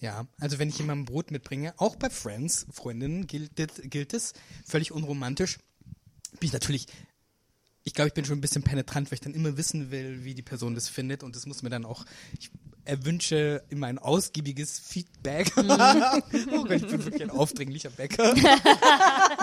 Ja, 0.00 0.26
also 0.40 0.58
wenn 0.58 0.68
ich 0.68 0.78
jemandem 0.78 1.04
Brot 1.04 1.30
mitbringe, 1.30 1.74
auch 1.76 1.94
bei 1.94 2.10
Friends, 2.10 2.66
Freundinnen 2.70 3.28
gilt, 3.28 3.52
gilt 3.90 4.14
es, 4.14 4.32
völlig 4.66 4.90
unromantisch, 4.90 5.58
bin 6.40 6.48
ich 6.48 6.52
natürlich, 6.52 6.86
ich 7.84 7.94
glaube, 7.94 8.08
ich 8.08 8.14
bin 8.14 8.24
schon 8.24 8.38
ein 8.38 8.42
bisschen 8.42 8.64
penetrant, 8.64 9.10
weil 9.10 9.14
ich 9.14 9.20
dann 9.20 9.34
immer 9.34 9.56
wissen 9.56 9.92
will, 9.92 10.24
wie 10.24 10.34
die 10.34 10.42
Person 10.42 10.74
das 10.74 10.88
findet 10.88 11.22
und 11.22 11.36
das 11.36 11.46
muss 11.46 11.62
mir 11.62 11.70
dann 11.70 11.84
auch, 11.84 12.04
ich 12.38 12.50
erwünsche 12.88 13.62
immer 13.68 13.86
ein 13.88 13.98
ausgiebiges 13.98 14.78
Feedback. 14.78 15.52
oh 15.56 15.62
Gott, 15.62 16.70
ich 16.70 16.86
bin 16.86 17.04
wirklich 17.04 17.22
ein 17.22 17.30
aufdringlicher 17.30 17.90
Bäcker. 17.90 18.34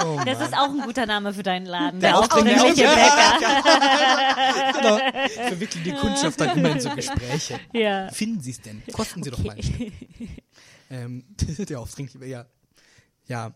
Oh 0.03 0.19
Das 0.25 0.41
ist 0.41 0.53
auch 0.53 0.69
ein 0.69 0.81
guter 0.81 1.05
Name 1.05 1.33
für 1.33 1.41
deinen 1.43 1.65
Laden. 1.65 2.01
Der 2.01 2.09
Der 2.11 2.19
aufdringliche 2.19 2.83
Bäcker. 2.83 3.63
genau. 4.73 4.97
Verwickeln 5.47 5.83
die 5.85 5.93
Kundschaft 5.93 6.39
dann 6.41 6.57
immer 6.57 6.71
in 6.71 6.79
so 6.81 6.89
Gespräche. 6.89 7.59
Ja. 7.71 8.09
Finden 8.09 8.41
Sie 8.41 8.51
es 8.51 8.61
denn? 8.61 8.83
Kosten 8.91 9.23
Sie 9.23 9.29
doch 9.31 9.39
mal. 9.39 9.55
ein 9.55 9.63
Stück. 9.63 9.93
ähm, 10.89 11.23
der 11.69 11.79
aufdringliche, 11.79 12.25
ja. 12.25 12.45
Ja. 13.27 13.53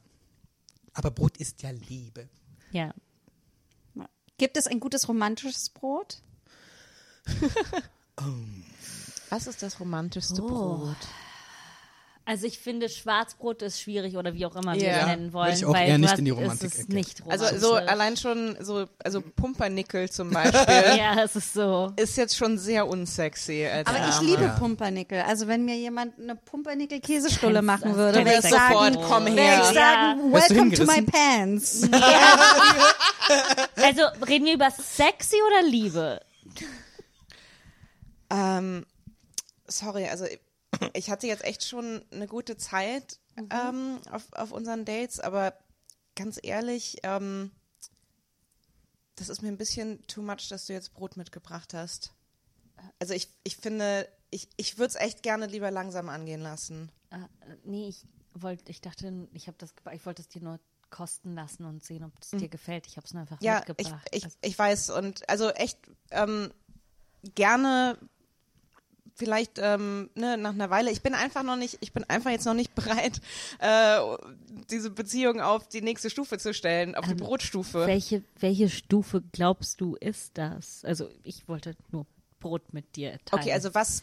Aber 0.94 1.12
Brot 1.12 1.38
ist 1.38 1.62
ja 1.62 1.72
Liebe. 1.72 2.30
Ja. 2.72 2.94
Gibt 4.38 4.56
es 4.56 4.66
ein 4.68 4.80
gutes 4.80 5.10
romantisches 5.10 5.70
Brot? 5.70 6.22
Was 9.30 9.48
ist 9.48 9.62
das 9.64 9.80
romantischste 9.80 10.42
Oh. 10.44 10.48
Brot? 10.48 10.96
Also 12.26 12.46
ich 12.46 12.60
finde, 12.60 12.90
Schwarzbrot 12.90 13.64
ist 13.64 13.82
schwierig 13.82 14.16
oder 14.16 14.36
wie 14.36 14.46
auch 14.46 14.56
immer 14.56 14.76
wir 14.76 14.88
es 14.88 15.06
nennen 15.08 15.34
wollen. 15.34 15.52
Ich 15.52 15.66
auch 15.66 15.74
weil 15.74 15.90
eher 15.90 15.98
nicht 15.98 16.16
in 16.20 16.26
die 16.26 16.30
Romantik 16.32 16.76
ist 16.76 16.90
nicht 16.90 17.24
Also 17.28 17.46
romantisch. 17.46 17.60
so 17.68 17.74
allein 17.74 18.18
schon 18.18 18.56
so, 18.60 18.86
also 19.04 19.20
Pumpernickel 19.22 20.12
zum 20.12 20.30
Beispiel 20.34 20.96
Ja, 21.00 21.24
es 21.24 21.36
ist 21.36 21.54
so. 21.54 21.92
ist 21.96 22.18
jetzt 22.18 22.38
schon 22.38 22.60
sehr 22.60 22.88
unsexy. 22.88 23.66
Als 23.66 23.88
Aber 23.88 23.98
ich 23.98 24.16
Name. 24.16 24.28
liebe 24.28 24.44
Ja. 24.44 24.50
Pumpernickel. 24.60 25.22
Also 25.22 25.48
wenn 25.48 25.66
mir 25.66 25.76
jemand 25.78 26.20
eine 26.20 26.36
Pumpernickel-Käsestulle 26.36 27.54
Kennst 27.64 27.66
machen 27.66 27.96
würde, 27.96 28.20
würde 28.20 28.36
ich 28.36 28.42
sagen, 28.42 28.74
Sofort, 28.94 29.10
komm 29.10 29.26
würde 29.26 29.42
her. 29.42 29.62
ich 29.68 29.74
sagen, 29.74 30.32
welcome 30.32 30.72
to 30.76 30.86
my 30.86 31.02
pants. 31.02 31.82
Also 33.76 34.02
reden 34.28 34.46
wir 34.46 34.54
über 34.54 34.70
sexy 34.70 35.38
oder 35.48 35.68
Liebe? 35.68 36.22
Ähm, 38.30 38.86
sorry, 39.70 40.08
also 40.08 40.26
ich 40.94 41.10
hatte 41.10 41.28
jetzt 41.28 41.44
echt 41.44 41.64
schon 41.66 42.04
eine 42.12 42.28
gute 42.28 42.58
Zeit 42.58 43.20
ähm, 43.52 44.00
auf, 44.12 44.32
auf 44.34 44.52
unseren 44.52 44.86
Dates, 44.86 45.20
aber 45.20 45.54
ganz 46.16 46.40
ehrlich, 46.42 46.98
ähm, 47.04 47.52
das 49.16 49.30
ist 49.30 49.42
mir 49.42 49.50
ein 49.50 49.58
bisschen 49.58 50.06
too 50.08 50.22
much, 50.22 50.48
dass 50.50 50.66
du 50.66 50.74
jetzt 50.74 50.94
Brot 50.94 51.18
mitgebracht 51.18 51.74
hast. 51.74 52.14
Also 53.00 53.14
ich, 53.14 53.30
ich 53.44 53.58
finde, 53.58 54.08
ich, 54.30 54.48
ich 54.58 54.78
würde 54.78 54.90
es 54.90 54.96
echt 54.96 55.24
gerne 55.24 55.48
lieber 55.48 55.72
langsam 55.72 56.10
angehen 56.10 56.42
lassen. 56.42 56.92
Äh, 57.10 57.18
nee, 57.64 57.90
ich 57.90 58.06
wollte, 58.34 58.70
ich 58.72 58.82
dachte, 58.82 59.28
ich 59.34 59.48
habe 59.48 59.58
das, 59.58 59.74
ich 59.94 60.06
wollte 60.06 60.22
es 60.22 60.30
dir 60.30 60.42
nur 60.42 60.60
kosten 60.90 61.36
lassen 61.36 61.66
und 61.66 61.84
sehen, 61.84 62.04
ob 62.04 62.14
es 62.22 62.32
dir 62.32 62.48
gefällt. 62.50 62.88
Ich 62.88 62.98
habe 62.98 63.06
es 63.06 63.14
nur 63.14 63.22
einfach 63.22 63.40
Mhm. 63.40 63.46
Ja, 63.46 63.58
ich, 63.60 63.66
mitgebracht. 63.68 64.08
ich, 64.12 64.24
Also, 64.24 64.38
ich 64.42 64.58
weiß 64.60 64.90
und 64.92 65.30
also 65.30 65.50
echt 65.52 65.78
ähm, 66.12 66.52
gerne 67.36 67.98
vielleicht 69.20 69.60
ähm, 69.60 70.10
ne, 70.16 70.38
nach 70.38 70.54
einer 70.54 70.70
Weile. 70.70 70.90
Ich 70.92 71.02
bin 71.02 71.14
einfach 71.14 71.44
noch 71.44 71.58
nicht, 71.58 71.78
ich 71.82 71.92
bin 71.92 72.06
einfach 72.06 72.32
jetzt 72.32 72.46
noch 72.46 72.54
nicht 72.54 72.74
bereit, 72.80 73.22
äh, 73.60 74.00
diese 74.72 74.90
Beziehung 74.90 75.42
auf 75.42 75.68
die 75.68 75.82
nächste 75.82 76.10
Stufe 76.10 76.40
zu 76.40 76.54
stellen, 76.54 76.96
auf 76.96 77.06
die 77.06 77.14
Brotstufe. 77.14 77.86
welche, 77.86 78.24
welche 78.40 78.70
Stufe 78.70 79.22
glaubst 79.34 79.82
du 79.82 79.96
ist 79.96 80.38
das? 80.38 80.84
Also 80.86 81.10
ich 81.24 81.48
wollte 81.48 81.76
nur 81.92 82.08
Brot 82.40 82.74
mit 82.74 82.96
dir 82.96 83.20
teilen. 83.26 83.44
Okay, 83.44 83.52
also 83.52 83.76
was? 83.76 84.02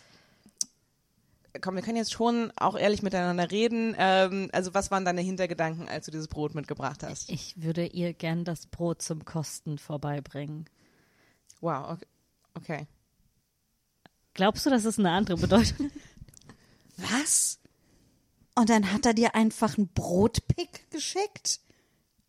Komm, 1.63 1.77
wir 1.77 1.83
können 1.83 1.97
jetzt 1.97 2.13
schon 2.13 2.53
auch 2.57 2.77
ehrlich 2.77 3.03
miteinander 3.03 3.51
reden. 3.51 3.97
Ähm, 3.99 4.51
also 4.53 4.75
was 4.75 4.91
waren 4.91 5.07
deine 5.07 5.23
Hintergedanken, 5.23 5.89
als 5.89 6.05
du 6.05 6.11
dieses 6.11 6.29
Brot 6.29 6.55
mitgebracht 6.55 7.03
hast? 7.03 7.31
ich 7.31 7.55
würde 7.57 7.87
ihr 7.87 8.13
gern 8.13 8.45
das 8.45 8.67
Brot 8.67 9.01
zum 9.01 9.25
Kosten 9.25 9.79
vorbeibringen. 9.79 10.67
Wow, 11.63 11.93
okay. 11.93 12.07
okay. 12.55 12.87
Glaubst 14.37 14.67
du, 14.67 14.71
dass 14.71 14.85
es 14.85 14.99
eine 14.99 15.11
andere 15.11 15.37
Bedeutung 15.39 15.87
hat? 15.87 15.93
Was? 17.23 17.59
Und 18.55 18.69
dann 18.71 18.93
hat 18.93 19.05
er 19.07 19.15
dir 19.15 19.35
einfach 19.35 19.77
einen 19.77 19.89
Brotpick 19.89 20.91
geschickt? 20.91 21.61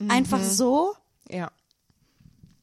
Einfach 0.07 0.41
so? 0.43 0.95
Ja. 1.29 1.51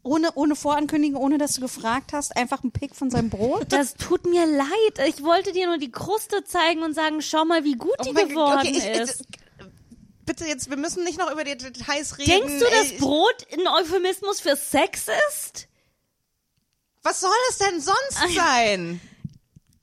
Ohne, 0.03 0.33
ohne 0.35 0.55
Vorankündigung, 0.55 1.21
ohne 1.21 1.39
dass 1.39 1.55
du 1.55 1.61
gefragt 1.63 2.13
hast, 2.13 2.37
einfach 2.37 2.63
ein 2.63 2.73
Pick 2.73 2.95
von 2.95 3.11
seinem 3.11 3.31
Brot? 3.31 3.67
Das 3.73 3.95
tut 3.95 4.27
mir 4.27 4.45
leid. 4.47 5.09
Ich 5.09 5.23
wollte 5.23 5.53
dir 5.53 5.67
nur 5.67 5.79
die 5.79 5.91
Kruste 5.91 6.45
zeigen 6.45 6.83
und 6.83 6.95
sagen, 6.95 7.23
schau 7.23 7.45
mal, 7.45 7.65
wie 7.65 7.77
gut 7.77 7.95
die 8.05 8.11
Oh 8.11 8.13
Gott, 8.15 8.29
geworden 8.29 8.59
okay, 8.61 8.71
ich- 8.71 8.85
ist. 9.01 9.21
ich- 9.23 9.27
Bitte 10.27 10.47
jetzt, 10.47 10.71
wir 10.71 10.79
müssen 10.79 11.05
nicht 11.05 11.19
noch 11.19 11.31
über 11.31 11.45
die 11.45 11.55
Details 11.57 12.17
reden. 12.17 12.31
Denkst 12.31 12.59
du, 12.59 12.65
dass 12.71 12.97
Brot 12.99 13.47
ein 13.53 13.67
Euphemismus 13.69 14.41
für 14.41 14.57
Sex 14.57 15.07
ist? 15.31 15.69
Was 17.03 17.21
soll 17.21 17.31
es 17.51 17.59
denn 17.59 17.79
sonst 17.81 18.35
sein? 18.35 19.01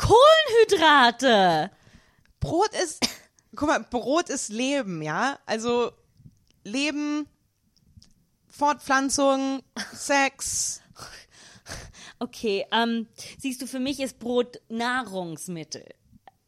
Kohlenhydrate. 0.02 1.72
Brot 2.39 2.72
ist, 2.84 3.08
guck 3.56 3.68
mal, 3.70 3.80
Brot 3.80 4.30
ist 4.30 4.49
Leben, 4.49 5.02
ja? 5.02 5.39
Also 5.45 5.91
Leben, 6.64 7.28
Fortpflanzung, 8.49 9.64
Sex. 9.93 10.82
Okay, 12.20 12.66
ähm, 12.72 13.08
siehst 13.39 13.62
du, 13.62 13.68
für 13.68 13.80
mich 13.80 13.99
ist 13.99 14.20
Brot 14.20 14.62
Nahrungsmittel. 14.70 15.86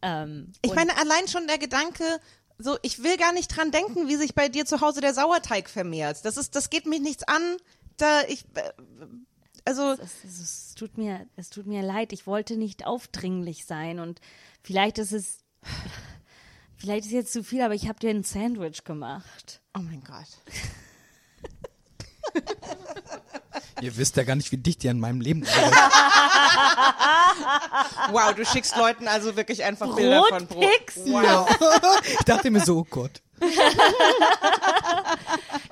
Ähm, 0.02 0.52
Ich 0.62 0.74
meine, 0.76 0.96
allein 0.98 1.28
schon 1.28 1.48
der 1.48 1.58
Gedanke, 1.58 2.20
so, 2.60 2.78
ich 2.82 3.02
will 3.04 3.18
gar 3.18 3.34
nicht 3.34 3.56
dran 3.56 3.72
denken, 3.72 4.08
wie 4.08 4.16
sich 4.16 4.36
bei 4.36 4.50
dir 4.50 4.66
zu 4.66 4.82
Hause 4.82 5.02
der 5.02 5.14
Sauerteig 5.14 5.70
vermehrt. 5.70 6.26
Das 6.26 6.38
ist, 6.38 6.56
das 6.56 6.70
geht 6.70 6.86
mich 6.86 7.02
nichts 7.02 7.24
an. 7.24 7.58
Da 7.98 8.22
ich, 8.28 8.46
äh, 8.56 8.72
also, 9.66 9.92
es, 9.94 10.24
es, 10.24 10.40
es 10.40 10.76
tut 10.76 10.98
mir, 10.98 11.26
es 11.36 11.50
tut 11.50 11.66
mir 11.66 11.82
leid. 11.82 12.14
Ich 12.14 12.28
wollte 12.28 12.58
nicht 12.58 12.86
aufdringlich 12.86 13.66
sein 13.66 14.00
und 14.00 14.20
vielleicht 14.62 14.98
ist 14.98 15.14
es, 15.14 15.40
vielleicht 16.78 17.06
ist 17.06 17.12
jetzt 17.12 17.34
zu 17.34 17.44
viel, 17.44 17.62
aber 17.62 17.74
ich 17.74 17.88
habe 17.88 18.00
dir 18.00 18.10
ein 18.10 18.24
Sandwich 18.24 18.84
gemacht. 18.84 19.62
oh 19.78 19.82
mein 19.82 20.04
Gott. 20.04 20.28
Ihr 23.82 23.98
wisst 23.98 24.16
ja 24.18 24.24
gar 24.24 24.36
nicht, 24.36 24.52
wie 24.52 24.58
dicht 24.58 24.84
ihr 24.84 24.92
an 24.92 25.00
meinem 25.00 25.20
Leben 25.20 25.44
seid. 25.44 25.72
Wow, 28.12 28.34
du 28.34 28.46
schickst 28.46 28.78
Leuten 28.78 29.08
also 29.08 29.36
wirklich 29.36 29.64
einfach 29.64 29.96
Bilder 29.96 30.24
von 30.30 30.48
Brot. 30.48 30.66
Wow. 31.06 31.48
Ich 32.06 32.26
dachte 32.26 32.50
mir 32.52 32.62
so, 32.62 32.80
oh 32.80 32.88
Gott. 32.90 33.22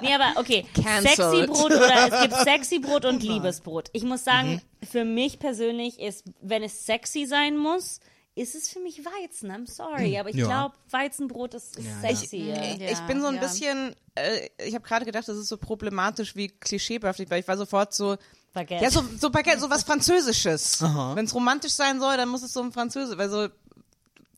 Nee, 0.02 0.14
aber 0.14 0.40
okay. 0.40 0.66
Cancelled. 0.74 1.16
Sexy 1.16 1.48
Brot 1.48 1.72
oder 1.72 2.08
es 2.08 2.22
gibt 2.22 2.36
Sexy 2.44 2.80
Brot 2.80 3.06
und 3.06 3.24
Liebesbrot. 3.24 3.90
Ich 3.94 4.04
muss 4.04 4.24
sagen, 4.24 4.62
für 4.90 5.06
mich 5.06 5.40
persönlich 5.40 6.00
ist, 6.00 6.26
wenn 6.42 6.64
es 6.64 6.86
sexy 6.86 7.26
sein 7.26 7.56
muss, 7.56 8.00
ist 8.36 8.56
es 8.56 8.70
für 8.70 8.80
mich 8.80 9.02
Weizen. 9.04 9.52
I'm 9.52 9.70
sorry, 9.70 10.18
aber 10.18 10.30
ich 10.30 10.36
Ja. 10.38 10.46
glaube, 10.46 10.76
Weizenbrot 10.90 11.54
ist, 11.54 11.78
ist 11.78 12.02
sexy. 12.02 12.52
ich 12.80 13.00
bin 13.02 13.22
so 13.22 13.28
ein 13.28 13.36
ja. 13.36 13.42
bisschen, 13.42 13.96
äh, 14.16 14.48
ich 14.66 14.74
habe 14.74 14.86
gerade 14.86 15.06
gedacht, 15.06 15.28
das 15.28 15.38
ist 15.38 15.48
so 15.50 15.58
problematisch 15.58 16.36
wie 16.36 16.48
klischeebehaftet, 16.48 17.30
weil 17.30 17.42
ich 17.42 17.48
war 17.48 17.58
sofort 17.58 17.94
so, 17.94 18.16
Baguette. 18.54 18.84
ja, 18.84 18.90
so, 18.90 19.04
so 19.20 19.30
Baguette, 19.30 19.60
so 19.60 19.70
was 19.70 19.84
Französisches. 19.84 20.82
Wenn 20.82 21.26
es 21.26 21.36
romantisch 21.36 21.74
sein 21.74 22.00
soll, 22.00 22.18
dann 22.18 22.30
muss 22.30 22.42
es 22.44 22.54
so 22.54 22.62
ein 22.62 22.72
Französisch, 22.72 23.18
weil 23.18 23.30
so, 23.30 23.48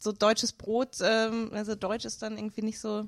so 0.03 0.11
deutsches 0.11 0.51
Brot, 0.51 0.97
ähm, 1.01 1.49
also 1.53 1.75
Deutsch 1.75 2.05
ist 2.05 2.21
dann 2.21 2.37
irgendwie 2.37 2.61
nicht 2.61 2.79
so, 2.79 3.07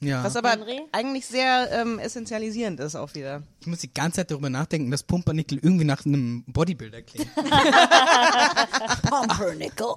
Ja. 0.00 0.22
was 0.22 0.36
aber 0.36 0.50
Henry? 0.50 0.82
eigentlich 0.92 1.26
sehr 1.26 1.68
ähm, 1.72 1.98
essentialisierend 1.98 2.78
ist 2.80 2.94
auch 2.94 3.14
wieder. 3.14 3.42
Ich 3.60 3.66
muss 3.66 3.78
die 3.80 3.92
ganze 3.92 4.16
Zeit 4.16 4.30
darüber 4.30 4.50
nachdenken, 4.50 4.90
dass 4.90 5.02
Pumpernickel 5.02 5.58
irgendwie 5.60 5.84
nach 5.84 6.04
einem 6.04 6.44
Bodybuilder 6.46 7.02
klingt. 7.02 7.34
Pumpernickel. 9.02 9.86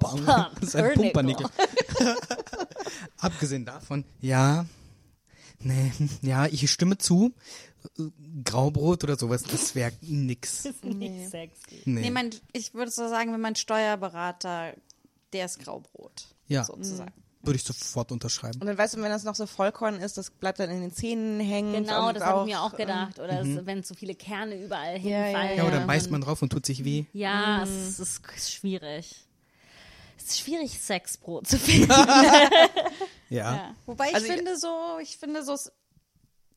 Das 0.60 0.68
ist 0.70 0.76
ein 0.76 0.94
Pumpernickel. 0.94 1.46
Abgesehen 3.18 3.64
davon, 3.64 4.04
ja, 4.20 4.64
nee, 5.60 5.92
ja, 6.22 6.46
ich 6.46 6.70
stimme 6.70 6.98
zu. 6.98 7.32
Graubrot 8.44 9.04
oder 9.04 9.16
sowas, 9.18 9.42
das 9.42 9.74
wäre 9.74 9.92
nix. 10.02 10.68
nicht 10.82 11.30
sexy. 11.30 11.82
Nee. 11.86 12.00
Nee, 12.02 12.10
mein, 12.10 12.30
ich 12.52 12.74
würde 12.74 12.90
so 12.90 13.08
sagen, 13.08 13.32
wenn 13.32 13.40
mein 13.40 13.56
Steuerberater, 13.56 14.74
der 15.32 15.46
ist 15.46 15.58
Graubrot. 15.60 16.26
ja, 16.46 16.64
Sozusagen. 16.64 17.12
würde 17.42 17.56
ich 17.56 17.64
sofort 17.64 18.12
unterschreiben. 18.12 18.60
Und 18.60 18.66
dann 18.66 18.76
weißt 18.76 18.94
du, 18.94 19.02
wenn 19.02 19.10
das 19.10 19.24
noch 19.24 19.34
so 19.34 19.46
Vollkorn 19.46 19.96
ist, 20.00 20.18
das 20.18 20.30
bleibt 20.30 20.58
dann 20.60 20.70
in 20.70 20.80
den 20.80 20.92
Zähnen 20.92 21.40
hängen. 21.40 21.72
Genau, 21.84 22.08
und 22.08 22.14
das 22.16 22.24
habe 22.24 22.40
ich 22.48 22.54
mir 22.54 22.60
auch 22.62 22.76
gedacht. 22.76 23.18
Oder 23.18 23.40
es, 23.40 23.64
wenn 23.66 23.82
so 23.82 23.94
viele 23.94 24.14
Kerne 24.14 24.62
überall 24.62 24.98
Ja, 24.98 25.22
hinfallen. 25.24 25.56
Ja, 25.58 25.64
oder 25.66 25.80
beißt 25.86 26.10
man 26.10 26.20
drauf 26.20 26.42
und 26.42 26.50
tut 26.50 26.66
sich 26.66 26.84
weh. 26.84 27.04
Ja, 27.12 27.62
es 27.62 27.98
ist, 27.98 28.20
ist 28.36 28.52
schwierig. 28.52 29.24
Es 30.18 30.24
ist 30.26 30.40
schwierig, 30.40 30.78
Sexbrot 30.80 31.46
zu 31.48 31.58
finden. 31.58 31.90
Ja. 33.30 33.74
Wobei 33.86 34.08
ich 34.08 34.14
Also- 34.16 34.26
finde 34.26 34.56
so, 34.58 34.98
ich 35.00 35.16
finde 35.16 35.44
so, 35.44 35.56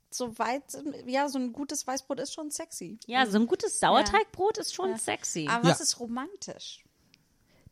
so 0.10 0.38
weit, 0.40 0.64
ja, 1.06 1.30
so 1.30 1.38
ein 1.38 1.54
gutes 1.54 1.86
Weißbrot 1.86 2.20
ist 2.20 2.34
schon 2.34 2.50
sexy. 2.52 2.98
Ja, 3.06 3.26
so 3.28 3.38
ein 3.38 3.46
gutes 3.48 3.80
Sauerteigbrot 3.80 4.58
ist 4.58 4.74
schon 4.74 4.98
sexy. 4.98 5.48
Aber 5.50 5.70
was 5.70 5.78
Ja. 5.80 5.84
ist 5.84 6.00
romantisch? 6.00 6.84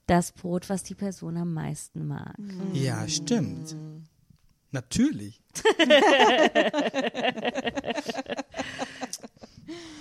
Das 0.07 0.31
Brot, 0.31 0.69
was 0.69 0.83
die 0.83 0.95
Person 0.95 1.37
am 1.37 1.53
meisten 1.53 2.07
mag. 2.07 2.35
Ja, 2.73 3.07
stimmt. 3.07 3.75
Natürlich. 4.71 5.41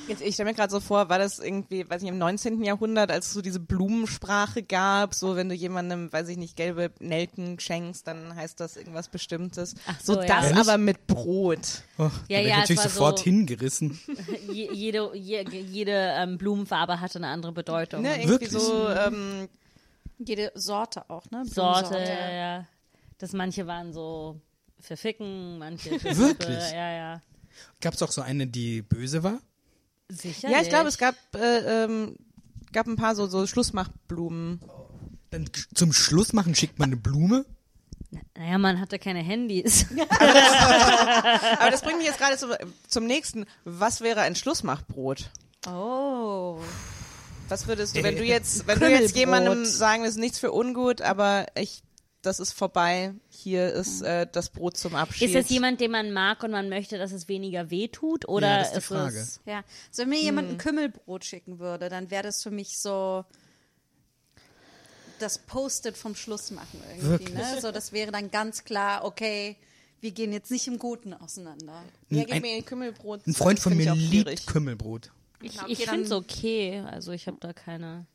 Jetzt, 0.09 0.23
ich 0.23 0.35
stelle 0.35 0.51
mir 0.51 0.55
gerade 0.57 0.73
so 0.73 0.81
vor, 0.81 1.09
war 1.09 1.21
das 1.21 1.39
irgendwie, 1.39 1.89
weiß 1.89 2.03
ich, 2.03 2.09
im 2.09 2.19
19. 2.19 2.65
Jahrhundert, 2.65 3.13
als 3.13 3.29
es 3.29 3.33
so 3.33 3.43
diese 3.43 3.61
Blumensprache 3.61 4.65
gab, 4.65 5.15
so 5.15 5.37
wenn 5.37 5.49
du 5.49 5.55
jemandem, 5.55 6.13
weiß 6.13 6.29
ich 6.29 6.37
nicht, 6.37 6.57
gelbe 6.57 6.91
Nelken 6.99 7.61
schenkst, 7.61 8.07
dann 8.09 8.35
heißt 8.35 8.59
das 8.59 8.77
irgendwas 8.77 9.09
Bestimmtes. 9.09 9.77
Ach 9.87 10.01
so, 10.01 10.15
so 10.15 10.21
ja. 10.23 10.27
das 10.27 10.47
Ehrlich? 10.47 10.59
aber 10.59 10.79
mit 10.79 11.07
Brot. 11.07 11.83
Oh, 11.99 12.11
Ja, 12.29 12.41
ja, 12.41 12.47
ich 12.47 12.47
es 12.49 12.57
natürlich 12.59 12.79
war 12.79 12.89
sofort 12.89 13.19
so- 13.19 13.25
hingerissen. 13.25 14.01
Je, 14.53 14.73
jede 14.73 15.11
je, 15.15 15.45
jede 15.49 15.93
ähm, 16.17 16.39
Blumenfarbe 16.39 17.01
hatte 17.01 17.19
eine 17.19 17.29
andere 17.29 17.53
Bedeutung. 17.53 18.03
Ne, 18.03 18.15
irgendwie 18.17 18.31
Wirklich? 18.31 18.51
so, 18.51 18.89
ähm, 18.89 19.49
Jede 20.25 20.53
Sorte 20.55 21.09
auch, 21.09 21.31
ne? 21.31 21.45
Sorte, 21.47 21.99
ja, 21.99 22.31
ja. 22.31 22.67
Das 23.19 23.33
manche 23.33 23.67
waren 23.67 23.93
so 23.93 24.41
für 24.79 24.97
Ficken, 24.97 25.59
manche 25.59 25.91
für 25.99 26.17
Wirklich? 26.17 26.59
Suppe, 26.59 26.75
Ja, 26.75 26.91
ja. 26.93 27.23
Gab 27.81 27.95
es 27.95 28.03
auch 28.03 28.11
so 28.13 28.23
eine, 28.23 28.47
die 28.47 28.83
böse 28.83 29.23
war? 29.23 29.39
Sicher. 30.09 30.51
ja, 30.51 30.61
ich 30.61 30.69
glaube, 30.69 30.89
es 30.89 30.99
gab, 30.99 31.15
äh, 31.35 31.85
ähm, 31.85 32.17
gab 32.73 32.87
ein 32.87 32.97
paar 32.97 33.15
so, 33.15 33.27
so 33.27 33.47
Schlussmachblumen. 33.47 34.61
Dann 35.31 35.49
zum 35.75 35.93
Schluss 35.93 36.33
machen 36.33 36.55
schickt 36.55 36.79
man 36.79 36.89
eine 36.91 36.97
Blume. 36.97 37.45
Naja, 38.37 38.59
man 38.59 38.81
hatte 38.81 38.99
keine 38.99 39.21
Handys. 39.21 39.87
Aber 41.61 41.71
das 41.71 41.83
bringt 41.83 41.99
mich 41.99 42.07
jetzt 42.07 42.19
gerade 42.19 42.37
zu, 42.37 42.49
zum 42.89 43.07
nächsten. 43.07 43.47
Was 43.65 44.01
wäre 44.01 44.23
ein 44.23 44.35
Schlussmachbrot? 44.35 45.31
Oh. 45.69 46.61
Was 47.51 47.67
würdest 47.67 47.97
du, 47.97 48.03
wenn 48.03 48.17
du 48.17 48.25
jetzt, 48.25 48.67
wenn 48.67 48.79
du 48.81 48.89
jetzt 48.89 49.15
jemandem 49.17 49.65
sagen, 49.65 50.03
das 50.05 50.13
ist 50.13 50.19
nichts 50.19 50.39
für 50.39 50.53
ungut, 50.53 51.03
aber 51.03 51.47
ich, 51.57 51.83
das 52.23 52.39
ist 52.41 52.53
vorbei, 52.53 53.13
hier 53.29 53.73
ist 53.73 54.03
äh, 54.03 54.27
das 54.31 54.51
Brot 54.51 54.77
zum 54.77 54.95
Abschied. 54.95 55.29
Ist 55.29 55.35
es 55.35 55.51
jemand, 55.51 55.81
den 55.81 55.91
man 55.91 56.13
mag 56.13 56.43
und 56.43 56.53
man 56.53 56.69
möchte, 56.69 56.97
dass 56.97 57.13
es 57.13 57.29
weniger 57.29 57.71
weh 57.71 57.89
tut? 57.89 58.29
Oder 58.29 58.49
Ja, 58.49 58.59
das 58.59 58.67
ist 58.69 58.73
die 58.75 58.79
ist 58.79 58.87
Frage. 58.87 59.19
es. 59.19 59.41
Ja, 59.47 59.65
also 59.89 60.03
wenn 60.03 60.09
mir 60.11 60.21
jemand 60.21 60.49
ein 60.51 60.59
Kümmelbrot 60.59 61.25
schicken 61.25 61.59
würde, 61.59 61.89
dann 61.89 62.11
wäre 62.11 62.23
das 62.23 62.43
für 62.43 62.51
mich 62.51 62.79
so 62.79 63.25
das 65.19 65.39
Post-it 65.39 65.97
vom 65.97 66.15
Schluss 66.15 66.51
machen 66.51 66.81
irgendwie. 66.97 67.33
Ne? 67.33 67.61
So, 67.61 67.73
das 67.73 67.93
wäre 67.93 68.11
dann 68.13 68.31
ganz 68.31 68.65
klar, 68.65 69.05
okay, 69.05 69.57
wir 70.01 70.13
gehen 70.13 70.33
jetzt 70.33 70.51
nicht 70.51 70.67
im 70.67 70.79
Guten 70.79 71.13
auseinander. 71.13 71.83
Ja, 72.09 72.21
Ein- 72.23 72.27
gib 72.27 72.43
mir 72.43 72.55
ein 72.57 72.65
Kümmelbrot. 72.65 73.27
Ein 73.27 73.35
Freund 73.35 73.61
von 73.61 73.77
mir 73.77 73.95
liebt. 73.95 74.47
Kümmelbrot. 74.47 75.11
Ich, 75.43 75.61
Okay, 75.61 75.73
ich 75.73 75.79
finde 75.87 76.03
es 76.05 76.13
okay. 76.13 76.81
Also 76.91 77.13
ich 77.13 77.27
habe 77.27 77.39
da 77.41 77.53
keine. 77.53 78.07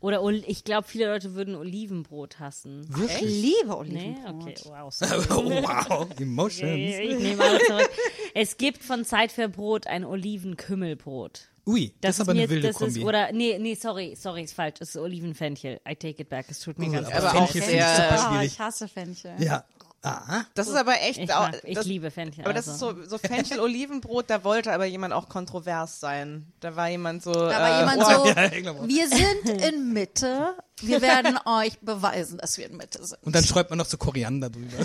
Oder 0.00 0.22
ich 0.22 0.64
glaube, 0.64 0.88
viele 0.88 1.06
Leute 1.06 1.34
würden 1.34 1.54
Olivenbrot 1.54 2.40
hassen. 2.40 2.86
Ich 2.90 2.96
Wirklich? 2.98 3.42
liebe 3.42 3.66
Nee, 3.66 3.72
Olivenbrot. 3.72 4.42
okay, 4.42 4.54
wow. 4.64 4.92
sorry. 4.94 5.26
Oh, 5.30 5.62
wow, 5.62 6.08
Emotions. 6.18 6.72
Ich 6.74 7.18
nehme 7.18 7.42
alles 7.44 7.62
zurück. 7.66 7.90
Es 8.34 8.56
gibt 8.56 8.82
von 8.82 9.04
Zeit 9.04 9.32
für 9.32 9.48
Brot 9.50 9.86
ein 9.86 10.04
Olivenkümmelbrot. 10.04 11.48
Ui, 11.66 11.92
das, 12.00 12.16
ist 12.16 12.20
aber 12.20 12.32
mir 12.34 12.42
eine 12.42 12.50
wilde 12.50 12.68
das 12.68 12.76
Kombi. 12.76 13.00
Ist, 13.00 13.04
oder, 13.06 13.32
nee, 13.32 13.58
nee, 13.58 13.74
sorry, 13.74 14.14
sorry, 14.16 14.44
ist 14.44 14.54
falsch. 14.54 14.76
Es 14.80 14.90
ist 14.90 14.96
Olivenfenchel. 14.96 15.80
I 15.88 15.96
take 15.96 16.22
it 16.22 16.28
back. 16.28 16.46
Es 16.48 16.60
tut 16.60 16.78
mir 16.78 16.88
Oh, 16.88 16.92
ganz 16.92 17.08
aber 17.08 17.16
aber 17.16 17.38
leid. 17.40 17.48
auch 17.50 17.54
ich 17.54 17.64
sehr- 17.64 17.96
super 17.96 18.18
schwierig. 18.30 18.52
ich 18.52 18.60
hasse 18.60 18.88
Fenchel. 18.88 19.32
Ja. 19.38 19.64
Ah, 20.02 20.44
Das 20.54 20.68
ist 20.68 20.76
aber 20.76 21.00
echt, 21.02 21.18
Ich, 21.18 21.32
auch, 21.32 21.50
mag, 21.50 21.60
ich 21.64 21.74
das, 21.74 21.84
liebe 21.86 22.10
Fenchel. 22.12 22.44
aber 22.44 22.54
das 22.54 22.66
ist 22.66 22.74
also. 22.82 22.92
so, 22.94 23.08
so 23.08 23.18
Fenchel-Olivenbrot, 23.18 24.26
da 24.30 24.44
wollte 24.44 24.72
aber 24.72 24.84
jemand 24.84 25.12
auch 25.12 25.28
kontrovers 25.28 25.98
sein. 25.98 26.46
Da 26.60 26.76
war 26.76 26.88
jemand 26.88 27.22
so, 27.24 27.32
Da 27.32 27.60
war 27.60 27.76
äh, 27.76 27.80
jemand 27.80 28.02
oh, 28.02 28.24
so, 28.24 28.30
ich 28.86 28.88
wir 28.88 29.08
sind 29.08 29.62
in 29.62 29.92
Mitte, 29.92 30.54
wir 30.80 31.02
werden 31.02 31.38
euch 31.44 31.78
beweisen, 31.80 32.38
dass 32.38 32.56
wir 32.56 32.70
in 32.70 32.76
Mitte 32.76 33.04
sind. 33.04 33.18
Und 33.22 33.34
dann 33.34 33.42
schreibt 33.44 33.70
man 33.70 33.78
noch 33.78 33.86
so 33.86 33.96
Koriander 33.96 34.48
drüber. 34.48 34.76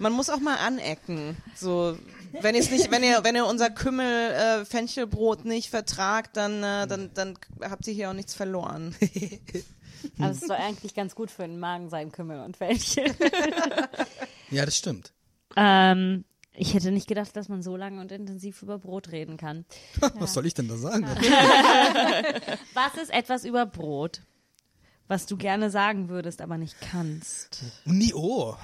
Man 0.00 0.12
muss 0.12 0.30
auch 0.30 0.40
mal 0.40 0.56
anecken. 0.56 1.36
So, 1.54 1.98
wenn 2.40 2.54
ihr 2.54 2.62
nicht, 2.62 2.90
wenn 2.90 3.02
ihr, 3.02 3.22
wenn 3.22 3.34
ihr 3.34 3.46
unser 3.46 3.70
Kümmel 3.70 4.32
äh, 4.32 4.64
Fenchelbrot 4.64 5.44
nicht 5.44 5.68
vertragt, 5.70 6.36
dann, 6.36 6.62
äh, 6.62 6.86
dann, 6.86 7.10
dann 7.12 7.38
habt 7.62 7.86
ihr 7.86 7.92
hier 7.92 8.10
auch 8.10 8.14
nichts 8.14 8.34
verloren. 8.34 8.94
Aber 10.18 10.30
es 10.30 10.40
soll 10.40 10.56
eigentlich 10.56 10.94
ganz 10.94 11.14
gut 11.14 11.30
für 11.30 11.42
den 11.42 11.58
Magen 11.58 11.88
sein, 11.88 12.12
Kümmel 12.12 12.40
und 12.40 12.56
Fenchel. 12.56 13.06
ja, 14.50 14.64
das 14.64 14.76
stimmt. 14.76 15.12
ähm, 15.56 16.24
ich 16.58 16.74
hätte 16.74 16.90
nicht 16.90 17.06
gedacht, 17.06 17.36
dass 17.36 17.48
man 17.48 17.62
so 17.62 17.76
lange 17.76 18.00
und 18.00 18.10
intensiv 18.12 18.62
über 18.62 18.78
Brot 18.78 19.12
reden 19.12 19.36
kann. 19.36 19.66
Was 20.14 20.32
soll 20.32 20.46
ich 20.46 20.54
denn 20.54 20.68
da 20.68 20.76
sagen? 20.76 21.04
Was 22.74 22.94
ist 23.00 23.12
etwas 23.12 23.44
über 23.44 23.66
Brot, 23.66 24.22
was 25.08 25.26
du 25.26 25.36
gerne 25.36 25.70
sagen 25.70 26.08
würdest, 26.08 26.40
aber 26.40 26.58
nicht 26.58 26.80
kannst? 26.80 27.62
Nie, 27.84 28.12
oh. 28.12 28.56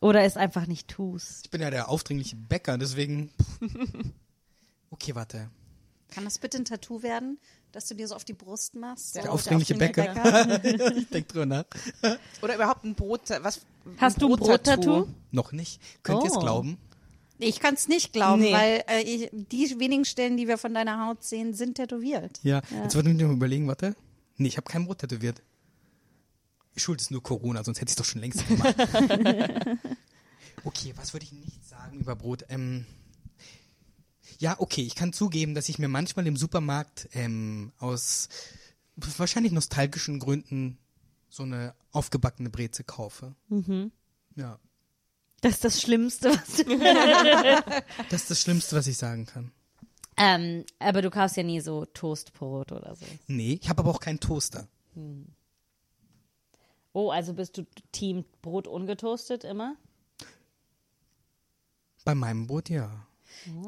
Oder 0.00 0.22
es 0.22 0.36
einfach 0.36 0.66
nicht 0.68 0.86
tust? 0.88 1.46
Ich 1.46 1.50
bin 1.50 1.60
ja 1.60 1.70
der 1.70 1.88
aufdringliche 1.88 2.36
Bäcker, 2.36 2.78
deswegen. 2.78 3.32
Okay, 4.90 5.16
warte. 5.16 5.50
Kann 6.14 6.24
das 6.24 6.38
bitte 6.38 6.58
ein 6.58 6.64
Tattoo 6.64 7.02
werden, 7.02 7.38
dass 7.72 7.86
du 7.86 7.94
dir 7.94 8.06
so 8.06 8.14
auf 8.14 8.24
die 8.24 8.34
Brust 8.34 8.74
machst? 8.74 9.14
Der 9.16 9.24
So, 9.24 9.28
aufdringliche 9.30 9.74
Bäcker. 9.74 10.62
ich 10.96 11.08
denk 11.08 11.28
drüber 11.28 11.46
nach. 11.46 11.64
Oder 12.42 12.54
überhaupt 12.56 12.84
ein 12.84 12.94
Brot, 12.94 13.22
was? 13.40 13.60
Hast 13.98 14.20
du 14.20 14.32
ein 14.34 14.38
Brottattoo? 14.38 15.06
Noch 15.30 15.52
nicht. 15.52 15.80
Könnt 16.02 16.22
ihr 16.22 16.30
es 16.30 16.36
Oh. 16.36 16.40
glauben? 16.40 16.78
Ich 17.38 17.58
kann 17.58 17.74
es 17.74 17.88
nicht 17.88 18.12
glauben, 18.12 18.42
Nee. 18.42 18.52
weil 18.52 18.84
äh, 18.86 19.00
ich, 19.02 19.30
die 19.32 19.80
wenigen 19.80 20.04
Stellen, 20.04 20.36
die 20.36 20.46
wir 20.46 20.58
von 20.58 20.74
deiner 20.74 21.06
Haut 21.06 21.24
sehen, 21.24 21.54
sind 21.54 21.74
tätowiert. 21.74 22.38
Ja. 22.44 22.62
Jetzt 22.82 22.94
wollte 22.94 23.10
ich 23.10 23.16
mir 23.16 23.26
mal 23.26 23.34
überlegen, 23.34 23.66
warte. 23.66 23.96
Nee, 24.36 24.48
ich 24.48 24.56
habe 24.58 24.70
kein 24.70 24.84
Brot 24.84 24.98
tätowiert. 24.98 25.42
Schuld 26.76 27.00
ist 27.00 27.10
nur 27.10 27.22
Corona, 27.22 27.64
sonst 27.64 27.80
hätte 27.80 27.88
ich 27.90 27.92
es 27.92 27.96
doch 27.96 28.04
schon 28.04 28.20
längst 28.20 28.46
gemacht. 28.46 28.76
okay, 30.64 30.92
was 30.96 31.12
würde 31.12 31.24
ich 31.24 31.32
nicht 31.32 31.66
sagen 31.68 31.98
über 32.00 32.14
Brot? 32.16 32.44
Ähm, 32.48 32.86
ja, 34.42 34.56
okay, 34.58 34.82
ich 34.82 34.96
kann 34.96 35.12
zugeben, 35.12 35.54
dass 35.54 35.68
ich 35.68 35.78
mir 35.78 35.86
manchmal 35.86 36.26
im 36.26 36.36
Supermarkt 36.36 37.08
ähm, 37.12 37.72
aus 37.78 38.28
wahrscheinlich 38.96 39.52
nostalgischen 39.52 40.18
Gründen 40.18 40.78
so 41.28 41.44
eine 41.44 41.76
aufgebackene 41.92 42.50
Breze 42.50 42.82
kaufe. 42.82 43.36
Ja. 44.34 44.58
Das 45.42 45.52
ist 45.54 45.64
das 45.64 45.80
Schlimmste, 45.80 46.30
was 46.30 46.56
du. 46.56 46.64
Das 48.10 48.22
ist 48.22 48.30
das 48.32 48.40
Schlimmste, 48.40 48.74
was 48.74 48.88
ich 48.88 48.98
sagen 48.98 49.26
kann. 49.26 49.52
ähm, 50.16 50.64
aber 50.80 51.02
du 51.02 51.10
kaufst 51.10 51.36
ja 51.36 51.44
nie 51.44 51.60
so 51.60 51.84
Toastbrot 51.84 52.72
oder 52.72 52.96
so. 52.96 53.06
Nee, 53.28 53.60
ich 53.62 53.68
habe 53.68 53.82
aber 53.82 53.92
auch 53.92 54.00
keinen 54.00 54.18
Toaster. 54.18 54.66
Oh, 56.92 57.10
also 57.10 57.32
bist 57.34 57.56
du 57.58 57.66
Team 57.92 58.24
Brot 58.42 58.66
ungetoastet 58.66 59.44
immer? 59.44 59.76
Bei 62.04 62.16
meinem 62.16 62.48
Brot 62.48 62.68
ja. 62.70 63.06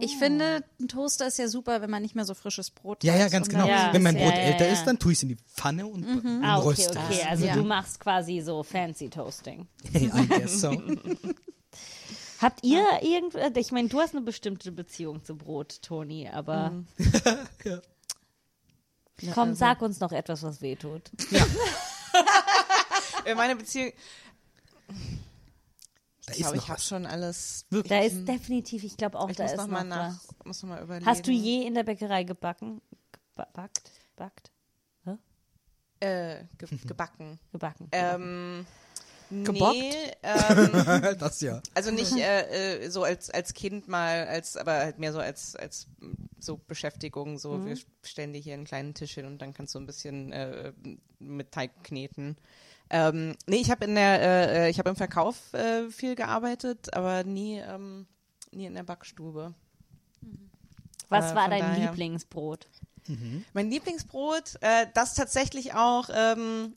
Ich 0.00 0.16
finde, 0.18 0.62
ein 0.80 0.88
Toaster 0.88 1.26
ist 1.26 1.38
ja 1.38 1.48
super, 1.48 1.80
wenn 1.82 1.90
man 1.90 2.02
nicht 2.02 2.14
mehr 2.14 2.24
so 2.24 2.34
frisches 2.34 2.70
Brot 2.70 3.02
Ja, 3.02 3.12
hat. 3.14 3.20
ja, 3.20 3.28
ganz 3.28 3.48
Und 3.48 3.54
genau. 3.54 3.66
Ja, 3.66 3.92
Wenn 3.92 4.02
mein 4.02 4.16
ja, 4.16 4.24
Brot 4.24 4.34
ja, 4.34 4.40
älter 4.40 4.66
ja. 4.66 4.72
ist, 4.72 4.84
dann 4.84 4.98
tue 4.98 5.12
ich 5.12 5.18
es 5.18 5.22
in 5.24 5.30
die 5.30 5.36
Pfanne 5.36 5.86
und, 5.86 6.04
und 6.04 6.44
Ah, 6.44 6.58
okay, 6.58 6.66
röste 6.68 6.90
okay. 6.98 7.18
es. 7.22 7.26
Also 7.26 7.44
Ja. 7.46 7.54
du 7.54 7.64
machst 7.64 7.98
quasi 8.00 8.40
so 8.40 8.62
fancy 8.62 9.08
Toasting. 9.10 9.66
Hey, 9.92 10.10
I 10.14 10.26
guess 10.28 10.60
so. 10.60 10.70
Habt 12.40 12.64
ihr 12.64 12.84
irgend, 13.02 13.34
äh, 13.36 13.50
ich 13.58 13.72
meine, 13.72 13.88
du 13.88 14.00
hast 14.00 14.14
eine 14.14 14.24
bestimmte 14.24 14.70
Beziehung 14.70 15.24
zu 15.24 15.36
Brot, 15.36 15.80
Toni, 15.82 16.28
aber 16.28 16.84
ja. 17.64 19.32
komm, 19.32 19.54
sag 19.54 19.80
uns 19.82 20.00
noch 20.00 20.12
etwas, 20.12 20.42
was 20.42 20.60
weh 20.60 20.76
tut. 20.76 21.10
Äh, 23.24 23.34
Meine 23.34 23.56
Beziehung, 23.56 23.92
Da 26.26 26.32
ich 26.32 26.38
glaube, 26.38 26.56
ich 26.56 26.68
habe 26.68 26.80
schon 26.80 27.06
alles. 27.06 27.66
Da 27.70 28.00
ist 28.00 28.26
definitiv, 28.26 28.82
ich 28.84 28.96
glaube 28.96 29.18
auch, 29.18 29.28
Ich 29.28 29.36
da 29.36 29.42
muss 29.44 29.52
ist 29.52 29.58
noch 29.58 29.66
mal 29.66 29.84
nach, 29.84 30.14
was. 30.14 30.46
muss 30.46 30.62
noch 30.62 30.70
mal 30.70 30.82
überlegen. 30.82 31.06
Hast 31.06 31.26
du 31.26 31.32
je 31.32 31.66
in 31.66 31.74
der 31.74 31.82
Bäckerei 31.82 32.24
gebacken? 32.24 32.80
Gebackt? 33.36 33.90
Backt? 34.16 34.54
äh, 36.04 36.44
ge 36.58 36.68
gebacken? 36.86 37.38
Gebacken. 37.52 37.88
Ähm, 37.92 38.66
Gebockt? 39.30 39.74
Nee, 39.74 40.12
ähm, 40.22 41.16
das 41.18 41.40
ja. 41.40 41.60
also 41.74 41.90
nicht 41.90 42.14
äh, 42.16 42.84
äh, 42.84 42.90
so 42.90 43.02
als 43.02 43.30
als 43.30 43.54
Kind 43.54 43.88
mal, 43.88 44.26
als 44.26 44.56
aber 44.56 44.74
halt 44.74 44.98
mehr 44.98 45.12
so 45.12 45.18
als 45.18 45.56
als 45.56 45.88
so 46.38 46.58
Beschäftigung. 46.58 47.38
So 47.38 47.64
wir 47.64 47.76
stellen 48.02 48.32
dir 48.32 48.40
hier 48.40 48.54
einen 48.54 48.66
kleinen 48.66 48.94
Tisch 48.94 49.14
hin 49.14 49.24
und 49.24 49.38
dann 49.40 49.54
kannst 49.54 49.74
du 49.74 49.78
ein 49.80 49.86
bisschen 49.86 50.30
äh, 50.32 50.72
mit 51.18 51.52
Teig 51.52 51.70
kneten. 51.82 52.36
Ähm, 52.90 53.34
nee, 53.46 53.56
ich 53.56 53.70
habe 53.70 53.84
in 53.86 53.94
der 53.94 54.20
äh, 54.20 54.66
äh, 54.66 54.70
ich 54.70 54.78
habe 54.78 54.90
im 54.90 54.96
Verkauf 54.96 55.52
äh, 55.54 55.88
viel 55.90 56.14
gearbeitet, 56.14 56.94
aber 56.94 57.24
nie 57.24 57.58
ähm, 57.58 58.06
nie 58.52 58.66
in 58.66 58.74
der 58.74 58.82
Backstube. 58.84 59.54
was 61.08 61.32
äh, 61.32 61.34
war 61.34 61.48
dein 61.48 61.60
daher- 61.60 61.90
Lieblingsbrot? 61.90 62.68
Mein 63.52 63.70
Lieblingsbrot, 63.70 64.54
äh, 64.62 64.86
das 64.94 65.14
tatsächlich 65.14 65.74
auch 65.74 66.08
ähm, 66.14 66.74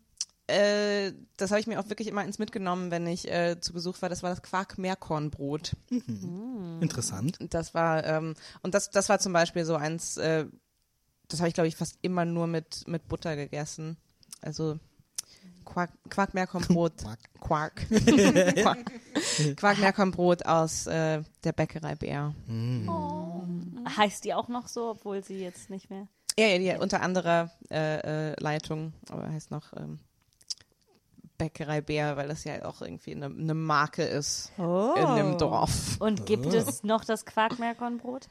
äh, 0.48 1.12
das 1.38 1.52
habe 1.52 1.60
ich 1.62 1.68
mir 1.68 1.80
auch 1.80 1.88
wirklich 1.90 2.08
immer 2.08 2.24
ins 2.24 2.40
mitgenommen, 2.40 2.90
wenn 2.92 3.06
ich 3.08 3.30
äh, 3.32 3.60
zu 3.60 3.74
Besuch 3.74 4.02
war. 4.02 4.10
Das 4.10 4.24
war 4.24 4.30
das 4.30 4.42
Quark-Meerkornbrot. 4.44 5.76
Interessant. 6.82 7.40
Und 7.40 7.54
Das 7.54 7.74
war 7.74 8.06
ähm, 8.06 8.34
und 8.62 8.74
das 8.74 8.90
das 8.92 9.10
war 9.10 9.20
zum 9.20 9.34
Beispiel 9.34 9.66
so 9.66 9.76
eins. 9.76 10.18
Äh, 10.18 10.46
das 11.28 11.40
habe 11.40 11.50
ich 11.50 11.54
glaube 11.54 11.68
ich 11.68 11.76
fast 11.76 11.98
immer 12.02 12.26
nur 12.26 12.48
mit 12.48 12.88
mit 12.88 13.08
Butter 13.08 13.36
gegessen. 13.36 13.98
Also 14.42 14.80
Quark, 15.68 15.91
Quark-Meerkornbrot. 16.10 16.94
Quark. 17.41 17.85
Quark. 18.56 18.91
Quark-Meerkornbrot 19.57 20.45
aus 20.45 20.88
äh, 20.88 21.22
der 21.44 21.52
Bäckerei 21.52 21.95
Bär. 21.95 22.34
Heißt 23.98 24.23
die 24.23 24.34
auch 24.34 24.48
noch 24.48 24.68
so, 24.68 24.89
obwohl 24.91 25.23
sie 25.23 25.39
jetzt 25.39 25.69
nicht 25.69 25.89
mehr. 25.89 26.07
Ja, 26.39 26.48
ja, 26.48 26.57
die, 26.76 26.81
unter 26.81 27.02
anderer 27.02 27.52
äh, 27.69 28.31
äh, 28.31 28.35
Leitung, 28.39 28.94
aber 29.10 29.30
heißt 29.30 29.52
noch 29.52 29.73
ähm, 29.76 29.99
Bäckerei 31.38 31.81
Bär, 31.81 32.15
weil 32.18 32.27
das 32.27 32.44
ja 32.44 32.64
auch 32.65 32.81
irgendwie 32.81 33.15
eine, 33.15 33.26
eine 33.26 33.53
Marke 33.53 34.03
ist 34.03 34.52
Oh. 34.57 34.94
in 34.95 35.15
dem 35.15 35.38
Dorf. 35.38 35.98
Und 35.99 36.26
gibt 36.26 36.53
es 36.53 36.84
noch 36.84 37.03
das 37.06 37.26
Quarkmeerkornbrot? 37.26 38.30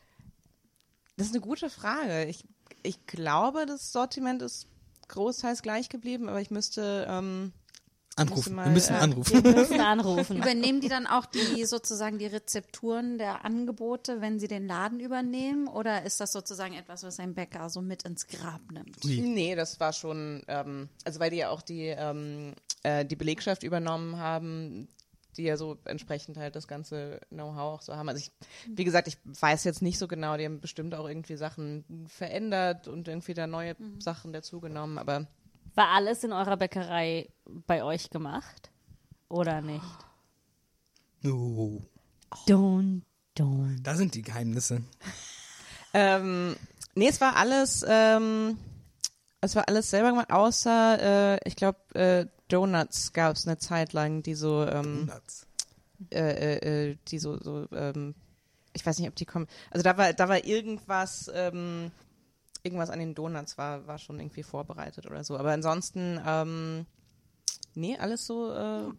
Das 1.17 1.29
ist 1.29 1.35
eine 1.35 1.41
gute 1.43 1.71
Frage. 1.71 2.25
Ich, 2.27 2.45
ich 2.83 3.07
glaube, 3.07 3.67
das 3.67 3.93
Sortiment 3.93 4.43
ist 4.43 4.67
großteils 5.09 5.63
gleich 5.63 5.89
geblieben, 5.89 6.29
aber 6.29 6.41
ich 6.41 6.51
müsste 6.51 7.07
ähm, 7.09 7.53
Anrufen. 8.19 8.55
mal, 8.55 8.65
Wir 8.65 8.73
müssen 8.73 8.95
äh, 8.95 8.99
anrufen. 8.99 9.45
Wir 9.45 9.53
müssen 9.53 9.81
anrufen. 9.81 10.39
Übernehmen 10.39 10.81
die 10.81 10.89
dann 10.89 11.07
auch 11.07 11.27
die 11.27 11.67
sozusagen 11.67 12.19
die 12.19 12.27
Rezepturen 12.27 13.19
der 13.19 13.45
Angebote, 13.45 14.23
wenn 14.23 14.41
sie 14.41 14.49
den 14.49 14.67
Laden 14.67 15.01
übernehmen? 15.01 15.69
Oder 15.69 16.03
ist 16.03 16.19
das 16.19 16.33
sozusagen 16.33 16.73
etwas, 16.73 17.03
was 17.03 17.21
ein 17.21 17.35
Bäcker 17.35 17.69
so 17.69 17.83
mit 17.83 18.05
ins 18.05 18.27
Grab 18.27 18.63
nimmt? 18.73 19.05
Ui. 19.05 19.21
Nee, 19.21 19.55
das 19.55 19.81
war 19.81 19.93
schon, 19.93 20.43
ähm, 20.49 20.89
also 21.05 21.21
weil 21.21 21.29
die 21.29 21.37
ja 21.37 21.51
auch 21.51 21.61
die, 21.61 21.89
ähm, 21.89 22.55
äh, 22.85 23.05
die 23.05 23.17
Belegschaft 23.17 23.63
übernommen 23.63 24.17
haben, 24.17 24.89
die 25.39 25.45
ja 25.45 25.57
so 25.57 25.79
entsprechend 25.85 26.37
halt 26.37 26.57
das 26.57 26.67
ganze 26.69 27.21
Know-how 27.31 27.79
auch 27.79 27.83
so 27.83 27.95
haben. 27.97 28.09
Also 28.09 28.21
ich, 28.21 28.31
wie 28.75 28.85
gesagt, 28.85 29.09
ich 29.09 29.19
weiß 29.25 29.65
jetzt 29.65 29.83
nicht 29.83 29.99
so 29.99 30.09
genau, 30.09 30.37
die 30.37 30.45
haben 30.45 30.61
bestimmt 30.61 30.95
auch 30.95 31.09
irgendwie 31.09 31.37
Sachen 31.37 31.85
verändert 32.09 32.89
und 32.89 33.09
irgendwie 33.09 33.35
da 33.35 33.47
neue 33.47 33.77
Sachen 33.99 34.33
dazugenommen, 34.33 34.99
aber 34.99 35.27
War 35.75 35.89
alles 35.89 36.25
in 36.25 36.33
eurer 36.33 36.57
Bäckerei 36.57 37.29
bei 37.67 37.83
euch 37.85 38.11
gemacht? 38.11 38.71
Oder 39.29 39.61
nicht? 39.61 39.85
Oh, 41.25 41.81
Don't, 42.47 43.03
don't. 43.37 43.83
da 43.83 43.95
sind 43.97 44.15
die 44.15 44.23
Geheimnisse. 44.23 44.83
Ähm, 45.95 46.57
nee, 46.95 47.09
es 47.09 47.21
war 47.21 47.37
alles, 47.37 47.85
ähm, 47.89 48.59
es 49.41 49.57
war 49.57 49.69
alles 49.69 49.91
selber 49.91 50.11
gemacht, 50.11 50.31
außer, 50.31 51.35
äh, 51.35 51.49
ich 51.49 51.57
glaube, 51.57 51.79
äh, 51.95 52.27
Donuts 52.49 53.13
gab 53.13 53.37
es 53.37 53.47
eine 53.47 53.59
Zeit 53.59 53.93
lang, 53.93 54.23
die 54.23 54.35
so, 54.35 54.65
ähm, 54.65 55.07
Donuts. 55.07 55.47
äh, 56.11 56.19
äh, 56.19 56.91
äh, 56.91 56.97
die 57.09 57.19
so, 57.19 57.39
so 57.39 57.67
ähm, 57.73 58.15
ich 58.73 58.85
weiß 58.85 58.99
nicht, 58.99 59.09
ob 59.09 59.15
die 59.17 59.25
kommen. 59.25 59.47
Also 59.71 59.83
da 59.83 59.97
war, 59.97 60.13
da 60.13 60.29
war 60.29 60.45
irgendwas, 60.45 61.31
ähm, 61.35 61.91
irgendwas 62.63 62.91
an 62.91 62.99
den 62.99 63.15
Donuts 63.15 63.57
war, 63.57 63.87
war 63.87 63.99
schon 63.99 64.21
irgendwie 64.21 64.43
vorbereitet 64.43 65.07
oder 65.07 65.25
so. 65.25 65.39
Aber 65.39 65.53
ansonsten, 65.53 66.21
ähm, 66.25 66.87
nee, 67.75 67.97
alles 67.97 68.27
so 68.27 68.53
äh, 68.53 68.91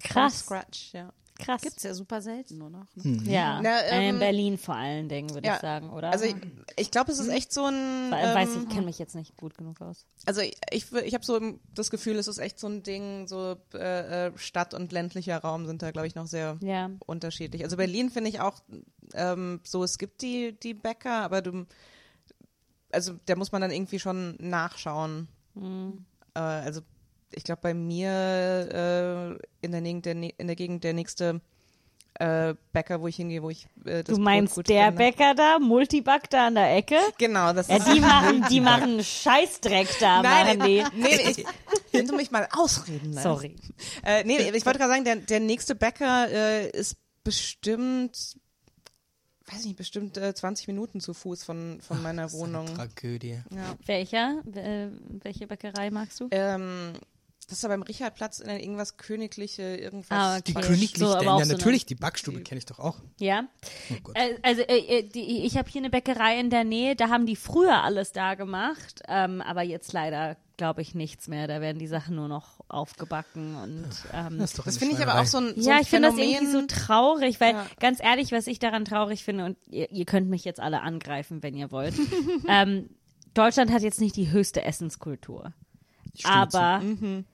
Krass, 0.00 0.40
Scratch, 0.40 0.92
ja. 0.92 1.12
Krass. 1.44 1.62
Gibt's 1.62 1.82
ja 1.82 1.94
super 1.94 2.22
selten, 2.22 2.58
nur 2.58 2.70
noch. 2.70 2.86
Ne? 2.94 3.22
Ja, 3.30 3.60
Na, 3.62 3.80
äh, 3.80 4.08
in 4.08 4.14
ähm, 4.14 4.18
Berlin 4.20 4.58
vor 4.58 4.74
allen 4.76 5.08
Dingen, 5.08 5.30
würde 5.34 5.46
ja, 5.46 5.54
ich 5.56 5.60
sagen, 5.60 5.90
oder? 5.90 6.10
Also 6.10 6.24
ich, 6.24 6.34
ich 6.76 6.90
glaube, 6.90 7.12
es 7.12 7.18
ist 7.18 7.28
echt 7.28 7.52
so 7.52 7.64
ein. 7.66 8.10
We- 8.10 8.34
Weiß 8.34 8.54
ähm, 8.54 8.62
ich, 8.62 8.68
kenne 8.74 8.86
mich 8.86 8.98
jetzt 8.98 9.14
nicht 9.14 9.36
gut 9.36 9.56
genug 9.58 9.80
aus. 9.80 10.06
Also 10.26 10.40
ich, 10.40 10.56
ich, 10.70 10.92
ich 10.92 11.14
habe 11.14 11.24
so 11.24 11.38
das 11.74 11.90
Gefühl, 11.90 12.16
es 12.16 12.28
ist 12.28 12.38
echt 12.38 12.58
so 12.58 12.66
ein 12.68 12.82
Ding, 12.82 13.26
so 13.28 13.56
äh, 13.74 14.26
äh, 14.28 14.32
Stadt 14.38 14.74
und 14.74 14.92
ländlicher 14.92 15.38
Raum 15.38 15.66
sind 15.66 15.82
da, 15.82 15.90
glaube 15.90 16.06
ich, 16.06 16.14
noch 16.14 16.26
sehr 16.26 16.56
Ja. 16.60 16.90
unterschiedlich. 17.06 17.64
Also 17.64 17.76
Berlin 17.76 18.10
finde 18.10 18.30
ich 18.30 18.40
auch 18.40 18.60
ähm, 19.14 19.60
so, 19.64 19.82
es 19.84 19.98
gibt 19.98 20.22
die, 20.22 20.58
die 20.58 20.74
Bäcker, 20.74 21.22
aber 21.22 21.42
du, 21.42 21.66
also 22.90 23.14
da 23.26 23.36
muss 23.36 23.52
man 23.52 23.60
dann 23.62 23.70
irgendwie 23.70 23.98
schon 23.98 24.36
nachschauen. 24.38 25.28
Äh, 26.34 26.38
also 26.38 26.80
ich 27.34 27.44
glaube 27.44 27.60
bei 27.62 27.74
mir 27.74 28.10
äh, 29.40 29.64
in, 29.64 29.72
der 29.72 29.80
Gegend 29.82 30.06
der, 30.06 30.14
nä- 30.14 30.34
in 30.38 30.46
der 30.46 30.56
Gegend 30.56 30.84
der 30.84 30.92
nächste 30.92 31.40
äh, 32.14 32.54
Bäcker, 32.72 33.00
wo 33.00 33.08
ich 33.08 33.16
hingehe, 33.16 33.42
wo 33.42 33.48
ich 33.50 33.66
äh, 33.86 34.02
das 34.04 34.16
Du 34.16 34.20
meinst 34.22 34.54
Brot 34.54 34.64
gut 34.66 34.68
der 34.68 34.86
finde. 34.86 34.98
Bäcker 34.98 35.34
da, 35.34 35.58
Multiback 35.58 36.28
da 36.30 36.48
an 36.48 36.54
der 36.56 36.76
Ecke? 36.76 36.98
Genau, 37.18 37.52
das 37.54 37.68
Ja, 37.68 37.76
ist 37.76 37.86
die 37.92 38.00
machen, 38.00 38.44
die 38.50 38.60
machen 38.60 39.02
Scheißdreck 39.02 39.88
da, 39.98 40.22
Nein, 40.22 40.58
machen 40.58 40.68
die. 40.68 40.84
nee, 40.94 41.16
nee, 41.16 41.30
ich, 41.30 41.44
wenn 41.92 42.06
du 42.06 42.14
mich 42.14 42.30
mal 42.30 42.46
ausreden 42.52 43.12
lässt. 43.12 43.22
Sorry. 43.22 43.56
Äh, 44.04 44.24
nee, 44.24 44.36
ich 44.38 44.66
wollte 44.66 44.78
gerade 44.78 44.92
sagen, 44.92 45.04
der, 45.04 45.16
der 45.16 45.40
nächste 45.40 45.74
Bäcker 45.74 46.28
äh, 46.30 46.68
ist 46.70 46.96
bestimmt, 47.24 48.36
weiß 49.46 49.60
ich 49.60 49.66
nicht, 49.66 49.76
bestimmt 49.76 50.18
äh, 50.18 50.34
20 50.34 50.66
Minuten 50.68 51.00
zu 51.00 51.14
Fuß 51.14 51.44
von, 51.44 51.80
von 51.80 52.02
meiner 52.02 52.26
ist 52.26 52.34
eine 52.34 52.42
Wohnung. 52.42 52.66
Tragödie. 52.74 53.40
Ja. 53.50 53.74
Welcher? 53.86 54.42
Äh, 54.54 54.88
welche 55.22 55.46
Bäckerei 55.46 55.90
magst 55.90 56.20
du? 56.20 56.28
Ähm, 56.30 56.92
das 57.46 57.58
ist 57.58 57.62
ja 57.62 57.68
beim 57.68 57.82
Richardplatz 57.82 58.40
in 58.40 58.48
irgendwas 58.50 58.96
Königliche, 58.96 59.62
irgendwas. 59.76 60.10
Ah, 60.10 60.32
okay. 60.36 60.42
Die 60.46 60.56
Okay. 60.56 60.66
Königlich, 60.66 60.98
So, 60.98 61.14
aber 61.14 61.38
ja 61.38 61.44
so 61.44 61.52
natürlich, 61.52 61.84
die 61.86 61.94
Backstube 61.94 62.40
kenne 62.42 62.58
ich 62.58 62.66
doch 62.66 62.78
auch. 62.78 62.96
Ja. 63.18 63.44
Oh 63.90 63.96
Gott. 64.02 64.16
Äh, 64.16 64.36
also 64.42 64.62
äh, 64.62 64.98
äh, 64.98 65.02
die, 65.02 65.44
ich 65.44 65.56
habe 65.56 65.68
hier 65.68 65.80
eine 65.80 65.90
Bäckerei 65.90 66.38
in 66.40 66.50
der 66.50 66.64
Nähe, 66.64 66.96
da 66.96 67.08
haben 67.08 67.26
die 67.26 67.36
früher 67.36 67.82
alles 67.82 68.12
da 68.12 68.34
gemacht, 68.34 69.02
ähm, 69.08 69.40
aber 69.42 69.62
jetzt 69.62 69.92
leider 69.92 70.36
glaube 70.56 70.82
ich 70.82 70.94
nichts 70.94 71.26
mehr. 71.28 71.48
Da 71.48 71.60
werden 71.60 71.78
die 71.78 71.86
Sachen 71.88 72.14
nur 72.14 72.28
noch 72.28 72.60
aufgebacken 72.68 73.56
und 73.56 73.88
ähm, 74.12 74.38
Das 74.38 74.52
Das 74.52 74.78
finde 74.78 74.94
ich 74.94 75.02
aber 75.02 75.20
auch 75.20 75.26
so 75.26 75.38
ein, 75.38 75.54
so 75.60 75.68
ja, 75.68 75.76
ein 75.76 75.82
ich 75.82 75.88
finde 75.90 76.08
das 76.10 76.18
irgendwie 76.18 76.46
so 76.52 76.62
traurig, 76.66 77.40
weil 77.40 77.54
Ja. 77.54 77.66
ganz 77.80 77.98
ehrlich, 78.02 78.30
was 78.32 78.46
ich 78.46 78.58
daran 78.60 78.84
traurig 78.84 79.24
finde, 79.24 79.44
und 79.46 79.56
ihr, 79.68 79.90
ihr 79.90 80.04
könnt 80.04 80.28
mich 80.28 80.44
jetzt 80.44 80.60
alle 80.60 80.82
angreifen, 80.82 81.42
wenn 81.42 81.54
ihr 81.56 81.70
wollt. 81.72 81.94
ähm, 82.48 82.90
Deutschland 83.34 83.72
hat 83.72 83.82
jetzt 83.82 84.00
nicht 84.00 84.14
die 84.16 84.30
höchste 84.30 84.62
Essenskultur. 84.62 85.52
Aber 86.24 86.80
Mhm. 86.80 87.24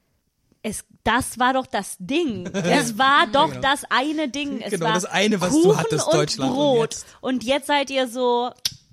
Es, 0.63 0.85
das 1.05 1.39
war 1.39 1.53
doch 1.55 1.67
das 1.67 1.97
Ding. 1.99 2.47
Es 2.55 2.99
war 2.99 3.27
doch 3.33 3.55
das 3.61 3.83
eine 3.91 4.29
Ding. 4.29 4.61
Es 4.61 4.71
Genau, 4.73 4.87
war 4.87 4.95
das 4.95 5.05
eine, 5.05 5.41
was 5.41 5.51
Kuchen 5.51 5.71
du 5.71 5.77
hattest, 5.77 6.07
und 6.07 6.15
Deutschland, 6.15 6.51
und 6.51 6.57
Brot. 6.57 6.81
jetzt- 6.95 7.07
Und 7.21 7.45
jetzt 7.45 7.67
seid 7.67 7.91
ihr 7.91 8.09
so 8.09 8.51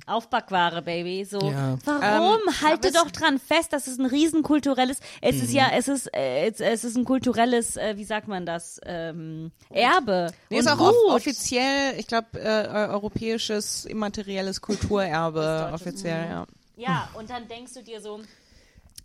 auf 0.08 0.30
Backware, 0.30 0.84
Baby. 0.84 1.26
So, 1.26 1.40
Ja. 1.40 1.78
warum? 1.84 2.38
Ähm, 2.48 2.62
Halte 2.62 2.92
doch 2.92 3.10
dran 3.10 3.40
fest, 3.40 3.74
das 3.74 3.88
ist 3.88 4.00
ein 4.00 4.06
riesenkulturelles, 4.06 5.00
es 5.20 5.38
ist 5.38 5.50
Mhm. 5.50 5.56
ja, 5.56 5.70
es 5.76 5.88
ist, 5.88 6.14
äh, 6.16 6.48
es, 6.48 6.60
es 6.60 6.84
ist 6.84 6.96
ein 6.96 7.06
kulturelles, 7.06 7.76
äh, 7.76 7.98
wie 7.98 8.04
sagt 8.04 8.28
man 8.28 8.46
das, 8.46 8.80
ähm, 8.86 9.52
Erbe. 9.72 10.32
Nee, 10.52 10.58
und 10.60 10.66
ist 10.68 10.72
auch 10.72 10.80
off 10.80 10.96
offiziell, 11.08 11.96
ich 11.98 12.06
glaube, 12.06 12.28
äh, 12.40 12.68
europäisches 12.90 13.86
immaterielles 13.86 14.62
Kulturerbe, 14.62 15.72
offiziell, 15.74 16.30
ja. 16.30 16.46
Ja, 16.78 17.10
und 17.18 17.30
dann 17.30 17.48
denkst 17.48 17.74
du 17.74 17.82
dir 17.82 18.00
so, 18.02 18.20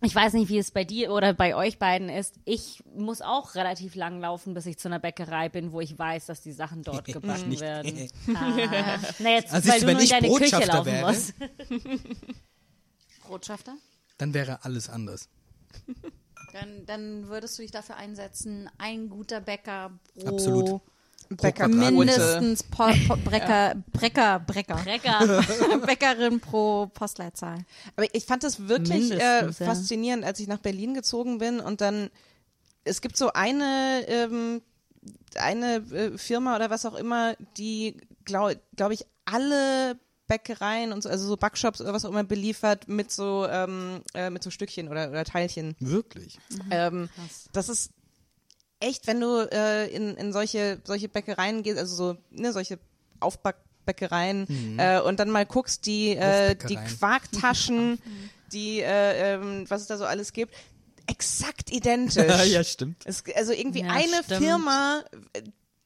ich 0.03 0.15
weiß 0.15 0.33
nicht, 0.33 0.49
wie 0.49 0.59
es 0.59 0.71
bei 0.71 0.85
dir 0.85 1.13
oder 1.13 1.35
bei 1.35 1.55
euch 1.55 1.79
beiden 1.79 2.09
ist. 2.09 2.37
Ich 2.45 2.83
muss 2.97 3.21
auch 3.21 3.55
relativ 3.55 3.95
lang 3.95 4.21
laufen, 4.21 4.55
bis 4.55 4.67
ich 4.67 4.79
zu 4.79 4.89
einer 4.89 4.99
Bäckerei 4.99 5.49
bin, 5.49 5.73
wo 5.73 5.81
ich 5.81 5.99
weiß, 5.99 6.27
dass 6.27 6.41
die 6.41 6.53
Sachen 6.53 6.83
dort 6.83 7.05
gebacken 7.13 7.49
nicht. 7.51 7.61
werden. 7.61 8.09
Ah. 8.35 8.99
Na 9.19 9.31
jetzt, 9.31 9.53
Also 9.53 9.69
weil 9.69 9.81
du, 9.81 9.87
du 9.87 9.87
wenn 9.89 9.93
nur 9.95 10.01
in 10.01 10.05
ich 10.05 10.11
deine 10.11 10.29
Küche 10.33 10.65
laufen 10.67 10.87
wäre, 10.87 11.07
musst. 11.07 11.35
Botschafter? 13.29 13.77
Dann 14.19 14.35
wäre 14.35 14.65
alles 14.65 14.89
anders. 14.89 15.29
Dann, 16.53 16.85
dann 16.87 17.29
würdest 17.29 17.59
du 17.59 17.63
dich 17.63 17.71
dafür 17.71 17.97
einsetzen, 17.97 18.69
ein 18.79 19.09
guter 19.09 19.41
Bäcker 19.41 19.99
pro 20.19 20.29
Absolut. 20.29 20.81
Bäcker 21.31 21.69
mindestens 21.69 22.65
po, 22.65 22.89
po, 23.07 23.17
Brecker, 23.17 23.77
Brecker, 23.93 24.41
Brecker, 24.41 24.75
Brecker. 24.77 25.45
Bäckerin 25.87 26.41
pro 26.41 26.87
Postleitzahl. 26.87 27.65
Aber 27.95 28.07
ich 28.13 28.25
fand 28.25 28.43
das 28.43 28.67
wirklich 28.67 29.13
äh, 29.13 29.45
ja. 29.45 29.53
faszinierend, 29.53 30.25
als 30.25 30.41
ich 30.41 30.49
nach 30.49 30.59
Berlin 30.59 30.93
gezogen 30.93 31.39
bin 31.39 31.61
und 31.61 31.81
dann, 31.81 32.11
es 32.83 33.01
gibt 33.01 33.17
so 33.17 33.33
eine, 33.33 34.05
ähm, 34.09 34.61
eine 35.37 35.77
äh, 35.93 36.19
Firma 36.19 36.57
oder 36.57 36.69
was 36.69 36.85
auch 36.85 36.95
immer, 36.95 37.37
die, 37.57 37.97
glaube 38.25 38.61
glaub 38.75 38.91
ich, 38.91 39.07
alle 39.25 39.97
Bäckereien 40.27 40.93
und 40.93 41.03
so, 41.03 41.09
also 41.09 41.29
so 41.29 41.37
Backshops 41.37 41.81
oder 41.81 41.93
was 41.93 42.05
auch 42.05 42.11
immer 42.11 42.25
beliefert 42.25 42.89
mit 42.89 43.13
so, 43.13 43.47
ähm, 43.49 44.03
äh, 44.15 44.31
mit 44.31 44.43
so 44.43 44.51
Stückchen 44.51 44.89
oder, 44.89 45.11
oder 45.11 45.25
Teilchen. 45.25 45.77
Wirklich. 45.79 46.39
Ähm, 46.71 47.09
das 47.53 47.69
ist 47.69 47.91
echt, 48.81 49.07
wenn 49.07 49.21
du 49.21 49.49
äh, 49.53 49.87
in, 49.95 50.17
in 50.17 50.33
solche, 50.33 50.81
solche 50.85 51.09
Bäckereien 51.09 51.63
gehst, 51.63 51.79
also 51.79 51.95
so, 51.95 52.17
ne, 52.31 52.53
solche 52.53 52.79
Aufbackbäckereien 53.21 54.79
äh, 54.79 55.01
und 55.01 55.21
dann 55.21 55.31
mal 55.31 55.47
guckst, 55.47 55.87
die, 55.87 56.11
äh, 56.17 56.57
die. 56.69 56.77
Quarktaschen, 56.77 57.99
die, 58.53 58.81
äh, 58.81 59.35
ähm, 59.35 59.65
was 59.69 59.83
es 59.83 59.87
da 59.87 59.97
so 59.99 60.05
alles 60.05 60.33
gibt, 60.33 60.55
exakt 61.07 61.71
identisch. 61.73 62.17
ja, 62.45 62.65
stimmt. 62.65 63.03
Es, 63.05 63.23
also 63.35 63.53
irgendwie 63.53 63.81
Ja, 63.81 63.91
eine 63.91 64.23
stimmt. 64.25 64.43
Firma, 64.43 65.05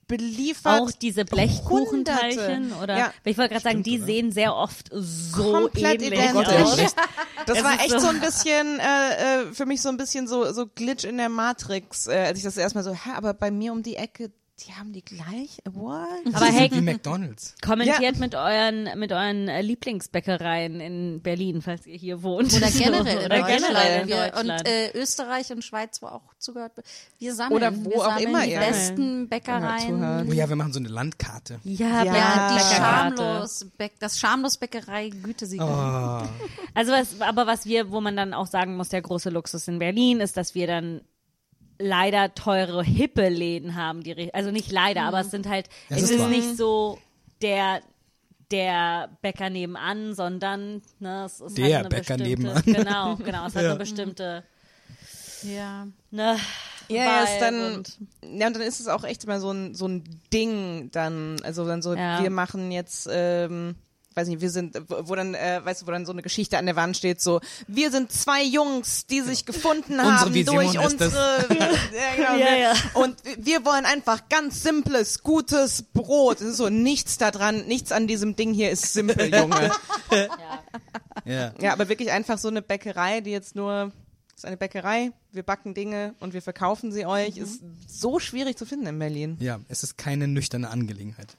beliefert. 0.07 0.81
Auch 0.81 0.91
diese 0.91 1.25
Blechkuchenteilchen 1.25 2.63
Hunderte. 2.71 2.83
oder 2.83 2.99
Ja. 2.99 3.13
ich 3.25 3.37
wollte 3.39 3.51
gerade 3.55 3.63
sagen, 3.65 3.83
die 3.83 3.97
oder? 3.99 4.07
sehen 4.07 4.33
sehr 4.33 4.55
oft 4.55 4.89
so 4.93 5.53
komplett 5.53 6.03
ähnlich 6.03 6.19
identisch. 6.21 6.63
Aus. 6.63 6.95
Das 7.47 7.59
Es 7.59 7.65
war 7.65 7.75
echt 7.75 7.91
so- 7.91 7.99
so 7.99 8.07
ein 8.09 8.21
bisschen, 8.21 8.81
äh, 8.81 9.43
äh, 9.43 9.53
für 9.53 9.67
mich 9.67 9.83
so 9.83 9.91
ein 9.91 9.99
bisschen 9.99 10.27
so, 10.27 10.51
so 10.53 10.67
Glitch 10.67 11.05
in 11.05 11.19
der 11.19 11.29
Matrix, 11.29 12.07
äh, 12.07 12.13
als 12.29 12.39
ich 12.39 12.45
das 12.45 12.57
erstmal 12.57 12.83
so, 12.85 12.93
hä, 12.95 13.11
aber 13.15 13.35
bei 13.35 13.51
mir 13.51 13.73
um 13.73 13.83
die 13.83 13.97
Ecke, 13.97 14.31
die 14.61 14.73
haben 14.73 14.93
die 14.93 15.05
gleich, 15.05 15.59
what? 15.73 16.07
Aber 16.33 16.47
Die 16.47 16.53
hey, 16.53 16.69
sind 16.71 16.79
wie 16.87 16.93
McDonalds. 16.93 17.57
kommentiert 17.61 18.19
mit 18.21 18.37
euren 18.37 18.89
mit 18.99 19.11
euren 19.11 19.49
äh, 19.49 19.63
Lieblingsbäckereien 19.63 20.81
in 20.81 21.21
Berlin, 21.23 21.61
falls 21.61 21.87
ihr 21.87 21.97
hier 21.99 22.23
wohnt. 22.23 22.55
Oder 22.55 22.71
generell 22.71 23.19
in 23.19 23.25
oder 23.25 23.29
Deutschland. 23.41 23.49
generell 23.67 24.03
in 24.03 24.09
Deutschland. 24.09 24.61
Und 24.63 24.69
äh, 24.69 24.93
Österreich 24.97 25.51
und 25.51 25.65
Schweiz, 25.65 26.01
wo 26.03 26.07
auch 26.07 26.23
zugehört 26.39 26.77
wird. 26.77 26.87
Wir 27.19 27.35
sammeln, 27.35 27.57
Oder 27.57 27.75
wo 27.85 27.91
wir 27.91 27.97
auch 27.99 28.05
sammeln 28.05 28.29
immer 28.29 28.43
die 28.45 28.53
ihr 28.53 28.61
besten 28.61 29.29
Bäckereien. 29.29 30.29
Oh 30.29 30.33
ja, 30.33 30.49
wir 30.49 30.57
machen 30.57 30.73
so 30.73 30.79
eine 30.79 30.89
Landkarte. 30.89 31.59
ja, 31.65 32.05
Ja, 32.05 32.15
Ja, 32.15 32.55
die 32.55 32.75
schamlos, 32.77 33.67
Bäck, 33.77 33.99
das 33.99 34.19
schamlos 34.21 34.57
Bäckerei 34.57 35.09
Gütesiegel. 35.09 35.67
Oh. 35.67 36.23
Also 36.75 36.93
was, 36.93 37.21
aber 37.21 37.47
was 37.49 37.67
wir, 37.67 37.91
wo 37.91 38.01
man 38.01 38.15
dann 38.17 38.33
auch 38.35 38.47
sagen 38.47 38.77
muss, 38.77 38.89
der 38.91 39.03
große 39.03 39.31
Luxus 39.31 39.67
in 39.67 39.81
Berlin 39.81 40.21
ist, 40.21 40.37
dass 40.37 40.55
wir 40.55 40.67
dann 40.69 41.01
leider 41.85 42.35
teure 42.35 42.83
hippe 42.83 43.29
Läden 43.29 43.75
haben, 43.77 44.03
die 44.03 44.33
also 44.35 44.51
nicht 44.51 44.73
leider, 44.73 45.03
aber 45.03 45.21
es 45.21 45.31
sind 45.31 45.47
halt 45.49 45.69
Das 45.89 46.03
es 46.03 46.11
ist 46.11 46.21
ist 46.21 46.29
nicht 46.29 46.57
so 46.57 46.99
der 47.43 47.81
der 48.51 49.09
Bäcker 49.23 49.51
nebenan, 49.51 50.15
sondern 50.15 50.83
ne, 51.01 51.25
es 51.27 51.41
ist 51.41 51.57
Der 51.59 51.65
halt 51.65 51.75
eine 51.77 51.89
Bäcker 51.89 52.17
nebenan. 52.17 52.63
Genau, 52.65 53.17
genau, 53.17 53.47
es 53.47 53.55
hat 53.55 53.63
Ja. 53.63 53.71
eine 53.71 53.79
bestimmte 53.79 54.45
Ja. 55.43 55.87
ne, 56.11 56.37
Ja, 56.89 56.97
ja, 57.05 57.23
ist 57.23 57.33
Vibe 57.35 57.41
dann, 57.41 57.75
und- 57.75 57.99
ja, 58.41 58.47
und 58.47 58.57
dann 58.57 58.63
ist 58.63 58.81
es 58.81 58.89
auch 58.89 59.05
echt 59.05 59.25
immer 59.25 59.41
so 59.41 59.51
ein, 59.51 59.75
so 59.75 59.89
ein 59.89 60.05
Ding 60.33 60.91
dann, 60.93 61.37
also 61.43 61.67
dann 61.67 61.81
so, 61.83 61.95
Ja. 61.95 62.23
wir 62.23 62.31
machen 62.31 62.71
jetzt, 62.73 63.09
ähm, 63.11 63.75
weiß 64.15 64.29
nicht, 64.29 64.41
wir 64.41 64.51
sind, 64.51 64.77
wo, 64.89 65.15
dann, 65.15 65.35
äh, 65.35 65.61
weißt 65.65 65.83
du, 65.83 65.87
wo 65.87 65.91
dann 65.91 66.07
so 66.07 66.13
eine 66.13 66.23
Geschichte 66.23 66.59
an 66.59 66.67
der 66.67 66.77
Wand 66.77 66.97
steht, 66.97 67.21
so, 67.21 67.41
wir 67.67 67.91
sind 67.91 68.13
zwei 68.13 68.43
Jungs, 68.45 69.07
die 69.07 69.21
sich 69.21 69.45
gefunden 69.47 69.95
Unsere 69.95 70.13
haben 70.13 70.35
Vision 70.35 70.57
durch 70.57 70.75
ist 70.75 71.01
das. 71.01 71.09
unsere, 71.09 71.47
ja, 71.59 72.15
genau, 72.17 72.37
Ja, 72.37 72.37
wir, 72.39 72.59
ja. 72.59 72.73
und 72.95 73.17
wir 73.39 73.65
wollen 73.65 73.85
einfach 73.87 74.29
ganz 74.29 74.63
simples, 74.63 75.23
gutes 75.23 75.83
Brot. 75.83 76.41
Es 76.41 76.49
ist 76.49 76.57
so 76.59 76.69
nichts 76.69 77.19
da 77.19 77.31
dran, 77.31 77.67
nichts 77.67 77.93
an 77.93 78.07
diesem 78.07 78.37
Ding 78.37 78.53
hier 78.55 78.71
ist 78.71 78.93
simpel, 78.93 79.33
Junge. 79.35 79.71
Ja. 81.25 81.55
Ja, 81.61 81.73
aber 81.73 81.89
wirklich 81.89 82.11
einfach 82.11 82.39
so 82.39 82.49
eine 82.49 82.61
Bäckerei, 82.61 83.21
die 83.21 83.31
jetzt 83.31 83.55
nur 83.57 83.93
das 84.35 84.39
ist 84.39 84.45
eine 84.47 84.57
Bäckerei, 84.57 85.13
wir 85.33 85.45
backen 85.45 85.75
Dinge 85.75 86.15
und 86.19 86.35
wir 86.35 86.43
verkaufen 86.43 86.91
sie 86.91 87.07
euch, 87.07 87.37
ist 87.37 87.63
so 87.87 88.19
schwierig 88.19 88.59
zu 88.59 88.67
finden 88.67 88.87
in 88.87 88.99
Berlin. 88.99 89.37
ja, 89.41 89.61
es 89.69 89.85
ist 89.85 89.97
keine 89.97 90.27
nüchterne 90.27 90.69
Angelegenheit. 90.71 91.37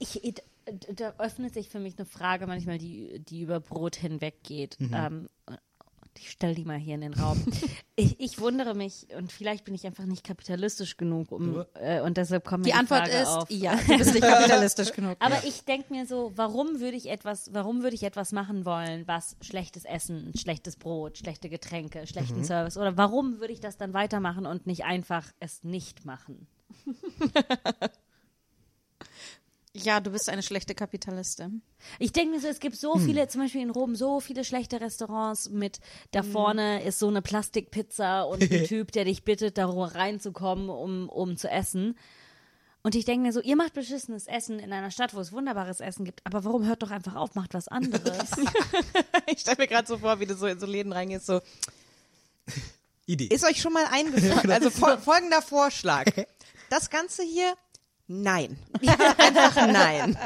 ich, 0.00 0.24
da, 0.96 1.14
öffnet 1.18 1.54
sich 1.54 1.68
für 1.68 1.78
mich 1.78 1.96
eine 1.98 2.06
Frage 2.06 2.46
manchmal, 2.46 2.78
die, 2.78 3.20
die 3.20 3.42
über 3.42 3.60
Brot 3.60 3.96
hinweggeht. 3.96 4.76
Mhm. 4.78 4.94
Ähm, 4.94 5.28
ich 6.20 6.30
stelle 6.32 6.54
die 6.56 6.64
mal 6.64 6.78
hier 6.78 6.96
in 6.96 7.00
den 7.02 7.14
Raum. 7.14 7.40
ich, 7.96 8.18
ich 8.18 8.40
wundere 8.40 8.74
mich, 8.74 9.06
und 9.16 9.30
vielleicht 9.30 9.64
bin 9.64 9.74
ich 9.76 9.86
einfach 9.86 10.04
nicht 10.04 10.24
kapitalistisch 10.24 10.96
genug, 10.96 11.30
um, 11.30 11.64
äh, 11.74 12.00
und 12.00 12.16
deshalb 12.16 12.44
kommt 12.44 12.64
mir 12.64 12.72
Die 12.72 12.76
Antwort 12.76 13.02
Frage 13.08 13.22
ist, 13.22 13.28
auf. 13.28 13.50
ja, 13.52 13.76
du 13.76 13.98
bist 13.98 14.14
nicht 14.14 14.22
kapitalistisch 14.26 14.92
genug. 14.92 15.16
Aber 15.20 15.36
ich 15.46 15.64
denke 15.64 15.92
mir 15.92 16.06
so, 16.06 16.32
warum 16.34 16.80
würde 16.80 16.96
ich 16.96 17.08
etwas, 17.08 17.54
warum 17.54 17.84
würde 17.84 17.94
ich 17.94 18.02
etwas 18.02 18.32
machen 18.32 18.64
wollen, 18.64 19.06
was 19.06 19.36
schlechtes 19.42 19.84
Essen, 19.84 20.32
schlechtes 20.36 20.74
Brot, 20.76 21.18
schlechte 21.18 21.48
Getränke, 21.48 22.00
Mhm. 22.00 22.06
schlechten 22.06 22.42
Service 22.44 22.76
oder 22.76 22.96
warum 22.96 23.38
würde 23.38 23.52
ich 23.52 23.60
das 23.60 23.76
dann 23.76 23.92
weitermachen 23.94 24.44
und 24.44 24.66
nicht 24.66 24.84
einfach 24.84 25.24
es 25.38 25.62
nicht 25.62 26.04
machen? 26.04 26.48
Ja, 29.82 30.00
du 30.00 30.10
bist 30.10 30.28
eine 30.28 30.42
schlechte 30.42 30.74
Kapitalistin. 30.74 31.62
Ich 31.98 32.12
denke 32.12 32.34
mir 32.34 32.40
so, 32.40 32.48
es 32.48 32.60
gibt 32.60 32.76
so 32.76 32.94
Hm. 32.94 33.04
viele, 33.04 33.28
zum 33.28 33.42
Beispiel 33.42 33.62
in 33.62 33.70
Rom, 33.70 33.94
so 33.94 34.20
viele 34.20 34.44
schlechte 34.44 34.80
Restaurants 34.80 35.48
mit, 35.50 35.80
da 36.10 36.20
Hm. 36.22 36.32
vorne 36.32 36.82
ist 36.84 36.98
so 36.98 37.08
eine 37.08 37.22
Plastikpizza 37.22 38.22
und 38.22 38.42
ein 38.42 38.48
Typ, 38.66 38.92
der 38.92 39.04
dich 39.04 39.24
bittet, 39.24 39.58
da 39.58 39.66
reinzukommen, 39.68 40.68
um, 40.68 41.08
um 41.08 41.36
zu 41.36 41.48
essen. 41.48 41.96
Und 42.82 42.94
ich 42.94 43.04
denke 43.04 43.26
mir 43.26 43.32
so, 43.32 43.40
ihr 43.40 43.56
macht 43.56 43.74
beschissenes 43.74 44.26
Essen 44.28 44.60
in 44.60 44.72
einer 44.72 44.90
Stadt, 44.90 45.12
wo 45.14 45.20
es 45.20 45.32
wunderbares 45.32 45.80
Essen 45.80 46.04
gibt, 46.04 46.20
aber 46.24 46.44
warum 46.44 46.64
hört 46.66 46.82
doch 46.82 46.90
einfach 46.90 47.16
auf, 47.16 47.34
macht 47.34 47.54
was 47.54 47.68
anderes? 47.68 48.30
Ich 49.30 49.40
stelle 49.40 49.58
mir 49.58 49.66
gerade 49.66 49.86
so 49.86 49.98
vor, 49.98 50.20
wie 50.20 50.26
du 50.26 50.34
so 50.34 50.46
in 50.46 50.58
so 50.58 50.64
Läden 50.64 50.92
reingehst, 50.92 51.26
so, 51.26 51.40
Idee. 53.06 53.26
ist 53.26 53.44
euch 53.44 53.60
schon 53.60 53.72
mal 53.74 53.84
eingefallen, 53.90 54.50
also 54.50 54.70
fol 54.70 54.96
folgender 54.98 55.42
Vorschlag. 55.42 56.06
Das 56.70 56.88
Ganze 56.90 57.22
hier, 57.22 57.54
nein. 58.08 58.58
Einfach 59.18 59.54
nein. 59.68 60.18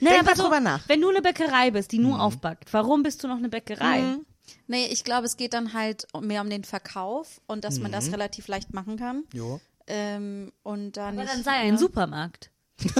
naja, 0.00 0.16
Denk 0.22 0.24
mal 0.26 0.34
drüber 0.34 0.60
nach. 0.60 0.86
Wenn 0.88 1.00
du 1.00 1.08
eine 1.08 1.22
Bäckerei 1.22 1.70
bist, 1.70 1.92
die 1.92 1.98
Mhm. 1.98 2.04
nur 2.08 2.20
aufbackt, 2.20 2.72
warum 2.72 3.02
bist 3.02 3.24
du 3.24 3.28
noch 3.28 3.36
eine 3.38 3.48
Bäckerei? 3.48 4.18
Nee, 4.66 4.86
ich 4.90 5.04
glaube, 5.04 5.26
es 5.26 5.36
geht 5.36 5.54
dann 5.54 5.72
halt 5.72 6.06
mehr 6.20 6.42
um 6.42 6.50
den 6.50 6.64
Verkauf 6.64 7.40
und 7.46 7.64
dass 7.64 7.78
man 7.78 7.90
Mhm. 7.90 7.94
das 7.94 8.12
relativ 8.12 8.48
leicht 8.48 8.74
machen 8.74 8.96
kann. 8.98 9.24
Jo. 9.32 9.60
Ähm, 9.86 10.52
und 10.62 10.96
dann 10.96 11.18
Aber 11.18 11.26
dann 11.26 11.42
sei 11.42 11.52
ein 11.52 11.78
Supermarkt. 11.78 12.50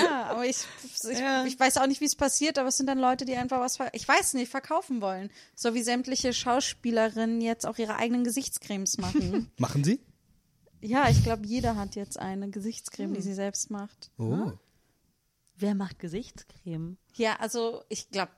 Ja, 0.00 0.26
aber 0.30 0.44
ich, 0.44 0.58
ich, 0.84 1.18
ich 1.46 1.58
weiß 1.60 1.78
auch 1.78 1.86
nicht, 1.86 2.00
wie 2.00 2.04
es 2.04 2.14
passiert, 2.14 2.56
aber 2.58 2.68
es 2.68 2.76
sind 2.76 2.86
dann 2.86 2.98
Leute, 2.98 3.24
die 3.24 3.36
einfach 3.36 3.58
was, 3.60 3.78
ich 3.92 4.06
weiß 4.06 4.34
nicht, 4.34 4.48
verkaufen 4.50 5.00
wollen. 5.00 5.28
So 5.56 5.74
wie 5.74 5.82
sämtliche 5.82 6.32
Schauspielerinnen 6.32 7.40
jetzt 7.40 7.66
auch 7.66 7.78
ihre 7.78 7.96
eigenen 7.96 8.22
Gesichtscremes 8.24 8.98
machen. 8.98 9.50
Machen 9.58 9.82
Sie? 9.82 10.00
Ja, 10.82 11.08
ich 11.08 11.22
glaube, 11.22 11.46
jeder 11.46 11.76
hat 11.76 11.94
jetzt 11.94 12.18
eine 12.18 12.50
Gesichtscreme, 12.50 13.14
die 13.14 13.22
sie 13.22 13.34
selbst 13.34 13.70
macht. 13.70 14.10
Oh. 14.18 14.52
Wer 15.56 15.74
macht 15.74 15.98
Gesichtscreme? 15.98 16.96
Ja, 17.14 17.36
also 17.36 17.82
ich 17.88 18.10
glaube, 18.10 18.32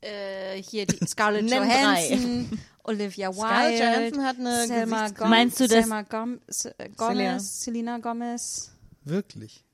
äh, 0.00 0.60
hier 0.62 0.86
die 0.86 0.96
Scarlett 1.06 1.50
Johansson, 1.50 2.58
Olivia 2.84 3.28
Wilde, 3.28 3.40
Scarlett 3.46 3.80
Johansson 4.14 4.24
hat 4.24 4.38
eine 4.38 4.66
Selma 4.66 4.96
Gesichtscreme. 5.02 5.14
Gomez, 5.14 5.30
Meinst 5.30 5.60
du, 5.60 5.62
dass- 5.64 5.70
Selma 5.70 6.02
Gom 6.02 6.40
Se- 6.48 6.74
Gomez, 6.96 7.60
Selena 7.64 7.98
Gomez. 7.98 8.72
Wirklich? 9.04 9.64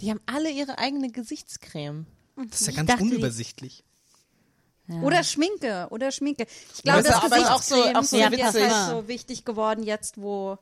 Die 0.00 0.10
haben 0.10 0.20
alle 0.26 0.50
ihre 0.50 0.78
eigene 0.78 1.10
Gesichtscreme. 1.10 2.06
Das 2.50 2.60
ist 2.60 2.66
ja 2.76 2.82
ganz 2.84 3.00
unübersichtlich. 3.00 3.82
Oder 5.02 5.22
Schminke, 5.22 5.86
oder 5.90 6.10
Schminke. 6.12 6.46
Ich 6.74 6.82
glaube, 6.82 7.02
Das 7.02 7.20
das 7.20 7.38
ist 7.38 7.50
auch 7.50 7.62
so- 7.62 7.74
auch 7.94 8.02
so 8.04 8.16
sind 8.16 8.30
witzig. 8.32 8.70
halt 8.70 8.90
so 8.90 9.06
wichtig 9.08 9.44
geworden 9.44 9.82
jetzt, 9.82 10.16
wo, 10.18 10.56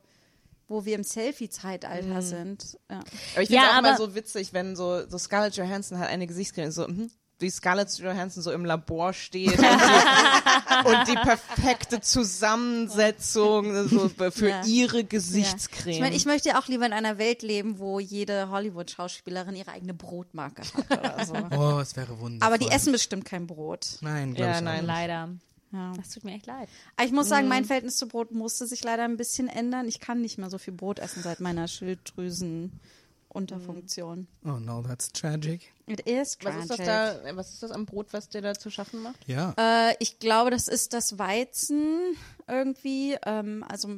wo 0.67 0.85
wir 0.85 0.95
im 0.95 1.03
Selfie-Zeitalter 1.03 2.21
sind. 2.21 2.77
Ja. 2.89 2.97
Aber 2.99 3.05
ich 3.07 3.33
finde 3.33 3.43
es 3.43 3.49
Ja, 3.49 3.73
auch 3.75 3.79
immer 3.79 3.97
so 3.97 4.15
witzig, 4.15 4.53
wenn 4.53 4.75
so, 4.75 5.07
so 5.07 5.17
Scarlett 5.17 5.55
Johansson 5.55 5.97
hat 5.99 6.09
eine 6.09 6.27
Gesichtscreme, 6.27 6.71
so, 6.71 6.87
mhm, 6.87 7.09
wie 7.39 7.49
Scarlett 7.51 7.91
Johansson 7.99 8.41
so 8.43 8.51
im 8.51 8.65
Labor 8.65 9.13
steht 9.13 9.57
und 9.57 9.61
die, 9.61 10.87
und 10.89 11.07
die 11.07 11.13
perfekte 11.15 12.01
Zusammensetzung 12.01 13.87
so 13.87 14.09
für 14.31 14.49
Ja. 14.49 14.65
ihre 14.65 14.97
Ja. 14.99 15.03
Gesichtscreme. 15.07 15.93
Ich 15.93 15.99
meine, 16.01 16.15
ich 16.15 16.25
möchte 16.25 16.49
ja 16.49 16.59
auch 16.59 16.67
lieber 16.67 16.85
in 16.85 16.93
einer 16.93 17.17
Welt 17.17 17.41
leben, 17.43 17.79
wo 17.79 17.99
jede 17.99 18.49
Hollywood-Schauspielerin 18.49 19.55
ihre 19.55 19.71
eigene 19.71 19.93
Brotmarke 19.93 20.63
hat 20.63 20.91
oder 20.99 21.25
so. 21.25 21.33
Oh, 21.57 21.79
es 21.79 21.95
wäre 21.95 22.19
wundervoll. 22.19 22.45
Aber 22.55 22.57
die 22.57 22.69
essen 22.73 22.91
bestimmt 22.91 23.25
kein 23.25 23.47
Brot. 23.47 23.97
Nein, 24.01 24.33
glaube 24.33 24.51
Ja, 24.51 24.57
ich 24.57 24.63
nein. 24.63 24.73
auch 24.73 24.81
nicht. 24.81 24.87
Leider. 24.87 25.29
Ja. 25.71 25.91
Das 25.97 26.11
tut 26.11 26.23
mir 26.23 26.35
echt 26.35 26.45
leid. 26.45 26.69
Ich 27.03 27.11
muss 27.11 27.27
sagen, 27.27 27.47
mein 27.47 27.65
Verhältnis 27.65 27.97
zu 27.97 28.07
Brot 28.07 28.31
musste 28.31 28.67
sich 28.67 28.83
leider 28.83 29.03
ein 29.03 29.17
bisschen 29.17 29.47
ändern. 29.49 29.87
Ich 29.87 29.99
kann 29.99 30.21
nicht 30.21 30.37
mehr 30.37 30.49
so 30.49 30.57
viel 30.57 30.73
Brot 30.73 30.99
essen 30.99 31.21
seit 31.23 31.41
meiner 31.41 31.67
Schilddrüsenunterfunktion. 31.67 34.27
Oh 34.45 34.59
no, 34.59 34.81
that's 34.81 35.11
tragic. 35.11 35.73
It 35.85 35.99
is 36.01 36.37
was 36.41 36.55
ist 36.55 36.69
das 36.69 36.77
tragic. 36.77 37.23
da, 37.25 37.35
was 37.35 37.51
ist 37.53 37.63
das 37.63 37.71
am 37.71 37.85
Brot, 37.85 38.13
was 38.13 38.29
dir 38.29 38.41
da 38.41 38.53
zu 38.53 38.69
schaffen 38.69 39.03
macht? 39.03 39.27
Ja. 39.27 39.53
Äh, 39.57 39.95
ich 39.99 40.19
glaube, 40.19 40.51
das 40.51 40.69
ist 40.69 40.93
das 40.93 41.19
Weizen 41.19 42.15
irgendwie. 42.47 43.17
Ähm, 43.25 43.65
also 43.67 43.89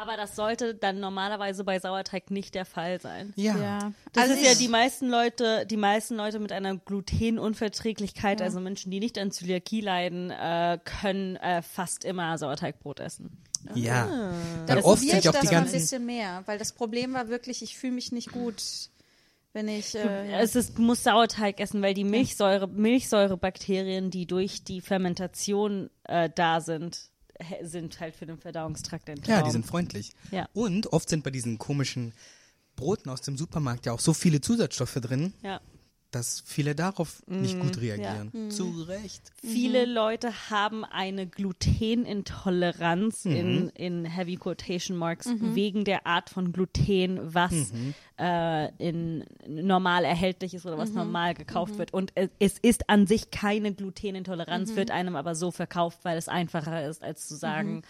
Aber 0.00 0.16
das 0.16 0.34
sollte 0.34 0.74
dann 0.74 0.98
normalerweise 0.98 1.62
bei 1.62 1.78
Sauerteig 1.78 2.30
nicht 2.30 2.54
der 2.54 2.64
Fall 2.64 2.98
sein. 3.02 3.34
ja. 3.36 3.54
ja. 3.58 3.92
Das 4.14 4.30
also 4.30 4.34
ist 4.34 4.46
ja 4.46 4.54
die 4.54 4.68
meisten 4.68 5.10
Leute, 5.10 5.66
die 5.66 5.76
meisten 5.76 6.16
Leute 6.16 6.38
mit 6.38 6.52
einer 6.52 6.78
Glutenunverträglichkeit, 6.78 8.40
also 8.40 8.60
Menschen, 8.60 8.90
die 8.90 8.98
nicht 8.98 9.18
an 9.18 9.30
Zöliakie 9.30 9.82
leiden, 9.82 10.30
äh, 10.30 10.78
können 10.82 11.36
äh, 11.36 11.60
fast 11.60 12.06
immer 12.06 12.38
Sauerteigbrot 12.38 13.00
essen. 13.00 13.42
Ja. 13.74 14.32
Da 14.66 14.76
Weil 14.76 14.78
oft 14.78 14.84
probiere 14.84 15.10
sind 15.10 15.18
ich 15.18 15.24
ja 15.24 15.30
auch 15.32 15.34
das 15.34 15.50
die 15.50 15.56
ein 15.56 15.70
bisschen 15.70 16.06
mehr, 16.06 16.44
weil 16.46 16.58
das 16.58 16.72
Problem 16.72 17.12
war 17.12 17.28
wirklich, 17.28 17.60
ich 17.60 17.76
fühle 17.76 17.92
mich 17.92 18.10
nicht 18.10 18.32
gut, 18.32 18.62
wenn 19.52 19.68
ich. 19.68 19.94
Äh, 19.94 20.30
ja. 20.30 20.40
Es 20.40 20.56
ist, 20.56 20.78
du 20.78 20.82
musst 20.82 21.04
Sauerteig 21.04 21.60
essen, 21.60 21.82
weil 21.82 21.92
die 21.92 22.04
Milchsäure, 22.04 22.68
Milchsäurebakterien, 22.68 24.10
die 24.10 24.24
durch 24.24 24.64
die 24.64 24.80
Fermentation 24.80 25.90
äh, 26.04 26.30
da 26.34 26.62
sind, 26.62 27.10
sind 27.62 27.98
halt 28.00 28.14
für 28.14 28.26
den 28.26 28.38
Verdauungstrakt 28.38 29.08
ein 29.10 29.18
Ja, 29.26 29.36
Traum. 29.38 29.44
die 29.44 29.50
sind 29.52 29.66
freundlich. 29.66 30.12
Ja. 30.30 30.48
Und 30.52 30.92
oft 30.92 31.08
sind 31.08 31.24
bei 31.24 31.30
diesen 31.30 31.58
komischen 31.58 32.12
Broten 32.76 33.08
aus 33.10 33.20
dem 33.22 33.36
Supermarkt 33.36 33.86
ja 33.86 33.92
auch 33.92 34.00
so 34.00 34.12
viele 34.14 34.40
Zusatzstoffe 34.40 34.94
drin. 34.94 35.32
Ja. 35.42 35.60
Dass 36.10 36.42
viele 36.44 36.74
darauf 36.74 37.22
nicht 37.26 37.56
Mhm. 37.56 37.60
gut 37.60 37.80
reagieren. 37.80 38.50
Zu 38.50 38.82
Recht. 38.82 39.30
Viele 39.42 39.84
Leute 39.86 40.32
haben 40.50 40.84
eine 40.84 41.26
Glutenintoleranz 41.26 43.24
in, 43.24 43.68
in 43.70 44.04
Heavy 44.04 44.36
Quotation 44.36 44.96
Marks 44.96 45.28
wegen 45.40 45.84
der 45.84 46.06
Art 46.06 46.30
von 46.30 46.52
Gluten, 46.52 47.20
was 47.34 47.72
äh, 48.18 48.72
in 48.78 49.24
normal 49.46 50.04
erhältlich 50.04 50.54
ist 50.54 50.66
oder 50.66 50.78
was 50.78 50.90
normal 50.92 51.34
gekauft 51.34 51.78
wird. 51.78 51.92
Und 51.94 52.12
es, 52.14 52.28
es 52.38 52.58
ist 52.58 52.88
an 52.90 53.06
sich 53.06 53.30
keine 53.30 53.72
Glutenintoleranz, 53.72 54.76
wird 54.76 54.90
einem 54.90 55.16
aber 55.16 55.34
so 55.34 55.50
verkauft, 55.50 56.00
weil 56.02 56.18
es 56.18 56.28
einfacher 56.28 56.86
ist, 56.86 57.02
als 57.02 57.26
zu 57.28 57.36
sagen, 57.36 57.82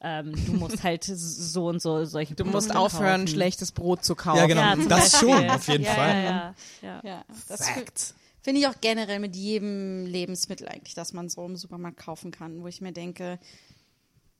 ähm, 0.00 0.32
du 0.46 0.52
musst 0.54 0.82
halt 0.82 1.04
so 1.04 1.66
und 1.66 1.80
so 1.80 2.04
solche 2.04 2.34
Du 2.34 2.44
musst 2.44 2.68
Produkte 2.68 2.78
aufhören, 2.78 3.20
kaufen. 3.22 3.28
schlechtes 3.28 3.72
Brot 3.72 4.04
zu 4.04 4.14
kaufen. 4.14 4.38
Ja, 4.38 4.46
genau. 4.46 4.60
Ja, 4.60 4.76
das 4.88 5.12
Beispiel. 5.12 5.28
schon, 5.30 5.50
auf 5.50 5.68
jeden 5.68 5.84
ja, 5.84 5.94
Fall. 5.94 6.08
Ja, 6.14 6.24
ja, 6.24 6.54
ja. 6.82 7.00
Ja, 7.04 7.24
das 7.48 7.68
Facts. 7.68 8.14
finde 8.42 8.60
ich 8.60 8.66
auch 8.66 8.74
generell 8.80 9.18
mit 9.18 9.34
jedem 9.36 10.06
Lebensmittel 10.06 10.68
eigentlich, 10.68 10.94
das 10.94 11.12
man 11.12 11.28
so 11.28 11.44
im 11.46 11.56
Supermarkt 11.56 11.96
kaufen 11.98 12.30
kann, 12.30 12.62
wo 12.62 12.66
ich 12.68 12.80
mir 12.80 12.92
denke, 12.92 13.38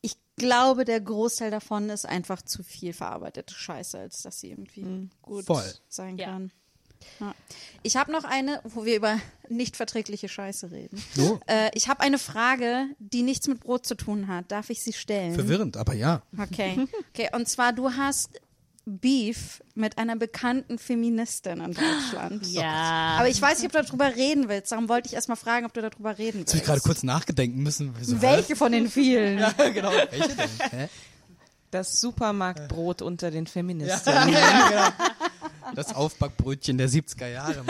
ich 0.03 0.17
glaube, 0.37 0.85
der 0.85 1.01
Großteil 1.01 1.51
davon 1.51 1.89
ist 1.91 2.07
einfach 2.07 2.43
zu 2.43 2.63
viel 2.63 2.93
verarbeitete 2.93 3.55
Scheiße, 3.55 3.99
als 3.99 4.23
dass 4.23 4.39
sie 4.41 4.51
irgendwie 4.51 5.09
gut 5.23 5.47
Voll. 5.47 5.65
sein 5.89 6.19
Ja. 6.19 6.27
kann. 6.27 6.53
Ja. 7.21 7.35
Ich 7.83 7.97
habe 7.97 8.13
noch 8.13 8.25
eine, 8.25 8.61
wo 8.65 8.85
wir 8.85 8.97
über 8.97 9.19
nicht 9.49 9.77
verträgliche 9.77 10.29
Scheiße 10.29 10.71
reden. 10.71 11.03
So. 11.15 11.41
Äh, 11.47 11.71
ich 11.75 11.89
habe 11.89 12.01
eine 12.01 12.19
Frage, 12.19 12.87
die 12.99 13.23
nichts 13.23 13.47
mit 13.49 13.61
Brot 13.61 13.87
zu 13.87 13.95
tun 13.95 14.29
hat. 14.29 14.51
Darf 14.51 14.71
ich 14.71 14.83
sie 14.83 14.93
stellen? 14.93 15.35
Verwirrend, 15.35 15.77
aber 15.77 15.95
ja. 15.95 16.23
Okay. 16.39 16.87
Okay, 17.15 17.31
und 17.33 17.49
zwar 17.49 17.73
du 17.73 17.93
hast 17.93 18.41
Beef 18.85 19.63
mit 19.75 19.99
einer 19.99 20.15
bekannten 20.17 20.79
Feministin 20.79 21.61
in 21.61 21.73
Deutschland. 21.75 22.47
Ja. 22.47 23.17
Aber 23.19 23.29
ich 23.29 23.41
weiß 23.43 23.59
nicht, 23.59 23.67
ob 23.67 23.73
du 23.73 23.83
darüber 23.87 24.15
reden 24.15 24.49
willst. 24.49 24.71
Darum 24.71 24.89
wollte 24.89 25.09
ich 25.09 25.15
erst 25.15 25.29
mal 25.29 25.35
fragen, 25.37 25.67
ob 25.67 25.73
du 25.73 25.81
darüber 25.81 26.19
reden 26.19 26.41
Jetzt 26.41 26.51
habe 26.53 26.59
ich 26.63 26.69
willst. 26.69 26.83
gerade 26.85 26.95
kurz 26.95 27.03
nachgedenken 27.03 27.63
müssen. 27.63 27.95
So, 28.01 28.21
Welche 28.23 28.55
von 28.55 28.71
den 28.73 28.89
vielen? 28.91 29.39
hä? 29.57 29.71
genau. 29.73 29.91
Welche 29.91 30.29
denn? 30.29 30.51
Hä? 30.71 30.89
Das 31.73 32.01
Supermarktbrot 32.01 33.03
unter 33.03 33.31
den 33.33 33.47
Feministinnen. 33.49 34.29
Das 35.75 35.95
Aufbackbrötchen 35.95 36.79
der 36.79 36.89
70er 36.89 37.29
Jahre. 37.29 37.63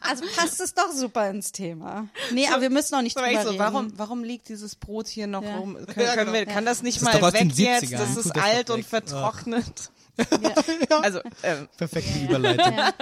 Also 0.00 0.24
passt 0.36 0.60
es 0.60 0.74
doch 0.74 0.90
super 0.92 1.30
ins 1.30 1.52
Thema. 1.52 2.08
Nee, 2.32 2.46
aber 2.48 2.60
wir 2.62 2.70
müssen 2.70 2.94
auch 2.94 3.02
nicht 3.02 3.16
So, 3.18 3.24
drüber 3.24 3.42
so, 3.42 3.48
reden. 3.50 3.58
warum, 3.58 3.92
warum 3.98 4.24
liegt 4.24 4.48
dieses 4.48 4.74
Brot 4.74 5.08
hier 5.08 5.26
noch 5.26 5.42
Ja. 5.42 5.56
rum? 5.56 5.74
Können, 5.86 6.14
können 6.14 6.32
wir, 6.32 6.44
kann 6.46 6.64
das 6.66 6.82
nicht 6.82 7.00
Das 7.00 7.20
mal 7.20 7.32
weg 7.32 7.44
jetzt? 7.56 7.84
70ern. 7.84 7.98
Das 7.98 8.08
ist 8.10 8.16
das 8.26 8.32
doch 8.32 8.42
alt 8.42 8.70
und 8.70 8.78
weg. 8.78 8.86
vertrocknet. 8.86 9.90
Ja. 10.18 10.54
Also, 11.02 11.20
ähm, 11.42 11.68
Perfekte 11.76 12.18
Überleitung. 12.20 12.76
Ja. 12.76 12.92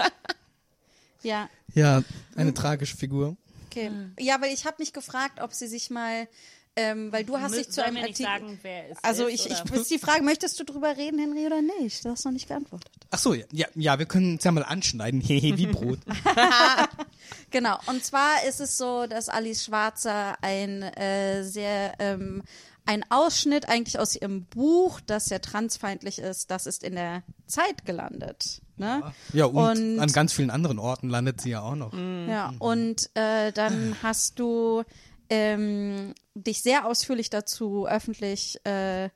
ja, 1.23 1.49
Ja, 1.75 2.03
eine 2.37 2.55
tragische 2.55 2.97
Figur. 2.97 3.37
okay. 3.67 3.91
Ja, 4.19 4.41
weil 4.41 4.53
ich 4.55 4.65
habe 4.65 4.77
mich 4.79 4.93
gefragt, 4.93 5.41
ob 5.41 5.53
sie 5.53 5.67
sich 5.67 5.91
mal, 5.91 6.27
ähm, 6.77 7.13
weil 7.13 7.25
du 7.25 7.39
hast 7.39 7.55
dich 7.55 7.71
zu 7.71 7.85
einem 7.85 7.99
Artikel... 7.99 8.25
sagen, 8.25 8.59
wer 8.63 8.91
es 8.91 9.05
Also 9.05 9.27
ist, 9.27 9.47
ich, 9.47 9.53
ich 9.53 9.73
ist 9.73 9.91
die 9.91 9.99
Frage, 9.99 10.23
möchtest 10.23 10.59
du 10.59 10.65
drüber 10.65 10.97
reden, 10.97 11.19
Henry, 11.19 11.47
oder 11.47 11.61
nicht? 11.81 12.05
Du 12.05 12.11
hast 12.11 12.25
noch 12.25 12.33
nicht 12.33 12.49
geantwortet. 12.49 12.91
Ach 13.11 13.19
so, 13.19 13.35
ja, 13.35 13.45
ja, 13.53 13.67
ja 13.75 13.99
wir 13.99 14.07
können 14.07 14.37
es 14.37 14.45
ja 14.45 14.53
mal 14.53 14.65
anschneiden. 14.65 15.21
Hehe, 15.23 15.57
wie 15.59 15.67
Brot. 15.67 15.99
Genau, 17.51 17.79
und 17.87 18.05
zwar 18.05 18.45
ist 18.49 18.61
es 18.61 18.77
so, 18.79 19.07
dass 19.07 19.29
Alice 19.29 19.65
Schwarzer 19.65 20.37
ein 20.43 20.83
äh, 20.83 21.45
sehr 21.45 21.95
ähm, 21.99 22.43
ein 22.85 23.05
Ausschnitt 23.11 23.69
eigentlich 23.69 23.99
aus 23.99 24.17
ihrem 24.17 24.45
Buch, 24.47 25.01
das 25.07 25.29
ja 25.29 25.39
transfeindlich 25.39 26.19
ist, 26.19 26.51
das 26.51 26.67
ist 26.67 26.83
in 26.83 26.95
der 26.97 27.23
Zeit 27.47 27.85
gelandet. 27.85 28.61
Ne? 28.77 29.13
Ja, 29.33 29.45
und, 29.45 29.57
Und- 29.57 30.01
an 30.01 30.13
ganz 30.13 30.33
vielen 30.33 30.51
anderen 30.51 30.79
Orten 30.79 31.09
landet 31.09 31.41
sie 31.41 31.51
ja 31.51 31.61
auch 31.61 31.77
noch. 31.77 31.93
Ja, 31.93 32.53
und 32.59 33.11
äh, 33.15 33.53
dann 33.53 33.97
hast 34.03 34.39
du 34.41 34.83
ähm, 35.33 36.15
dich 36.35 36.63
sehr 36.63 36.87
ausführlich 36.87 37.31
dazu 37.31 37.87
öffentlich 37.87 38.61
äh, 38.67 39.09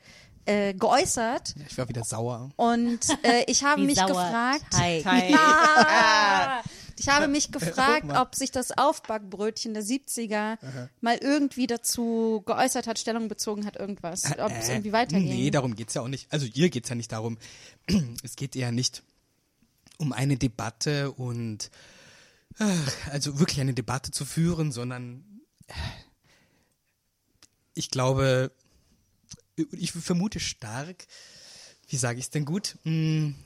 äh, 0.47 0.75
geäußert 0.75 1.55
Ich 1.69 1.77
war 1.77 1.89
wieder 1.89 2.05
sauer. 2.05 2.51
und 2.57 3.01
äh, 3.23 3.45
ich 3.49 3.65
habe 3.65 3.83
mich 3.83 3.97
sauer 3.99 4.09
gefragt, 4.09 4.65
Teig. 4.71 5.03
Teig. 5.03 5.35
Ah. 5.39 6.63
Ich 6.99 7.09
habe 7.09 7.29
mich 7.29 7.53
gefragt, 7.53 8.07
ob 8.17 8.35
sich 8.35 8.51
das 8.53 8.71
Aufbackbrötchen 8.79 9.75
der 9.75 9.83
70er 9.83 10.57
mal 11.03 11.19
irgendwie 11.21 11.67
dazu 11.67 12.43
geäußert 12.47 12.87
hat, 12.87 12.99
Stellung 12.99 13.29
bezogen 13.29 13.67
hat, 13.67 13.77
irgendwas. 13.77 14.25
Ob 14.39 14.51
es 14.59 14.69
Äh, 14.71 14.75
irgendwie 14.77 14.93
weiterging. 14.93 15.29
Nee, 15.29 15.51
darum 15.51 15.75
geht's 15.77 15.93
ja 15.93 16.01
auch 16.01 16.09
nicht. 16.09 16.33
Also 16.33 16.47
ihr 16.47 16.71
geht's 16.71 16.89
ja 16.89 16.95
nicht 16.95 17.13
darum. 17.13 17.37
Es 18.23 18.35
geht 18.37 18.57
eher 18.57 18.73
nicht 18.73 19.03
um 19.99 20.15
eine 20.15 20.37
Debatte 20.39 21.11
und 21.13 21.71
also 23.13 23.39
wirklich 23.39 23.61
eine 23.61 23.75
Debatte 23.75 24.11
zu 24.11 24.25
führen, 24.25 24.73
sondern 24.73 25.23
äh, 25.69 25.75
ich 27.77 27.91
glaube, 27.91 28.51
ich 29.71 29.93
vermute 29.93 30.41
stark, 30.41 31.07
wie 31.89 31.97
sage 31.97 32.19
ich 32.19 32.25
es 32.27 32.31
denn 32.31 32.45
gut? 32.45 32.77
Hm, 32.83 33.37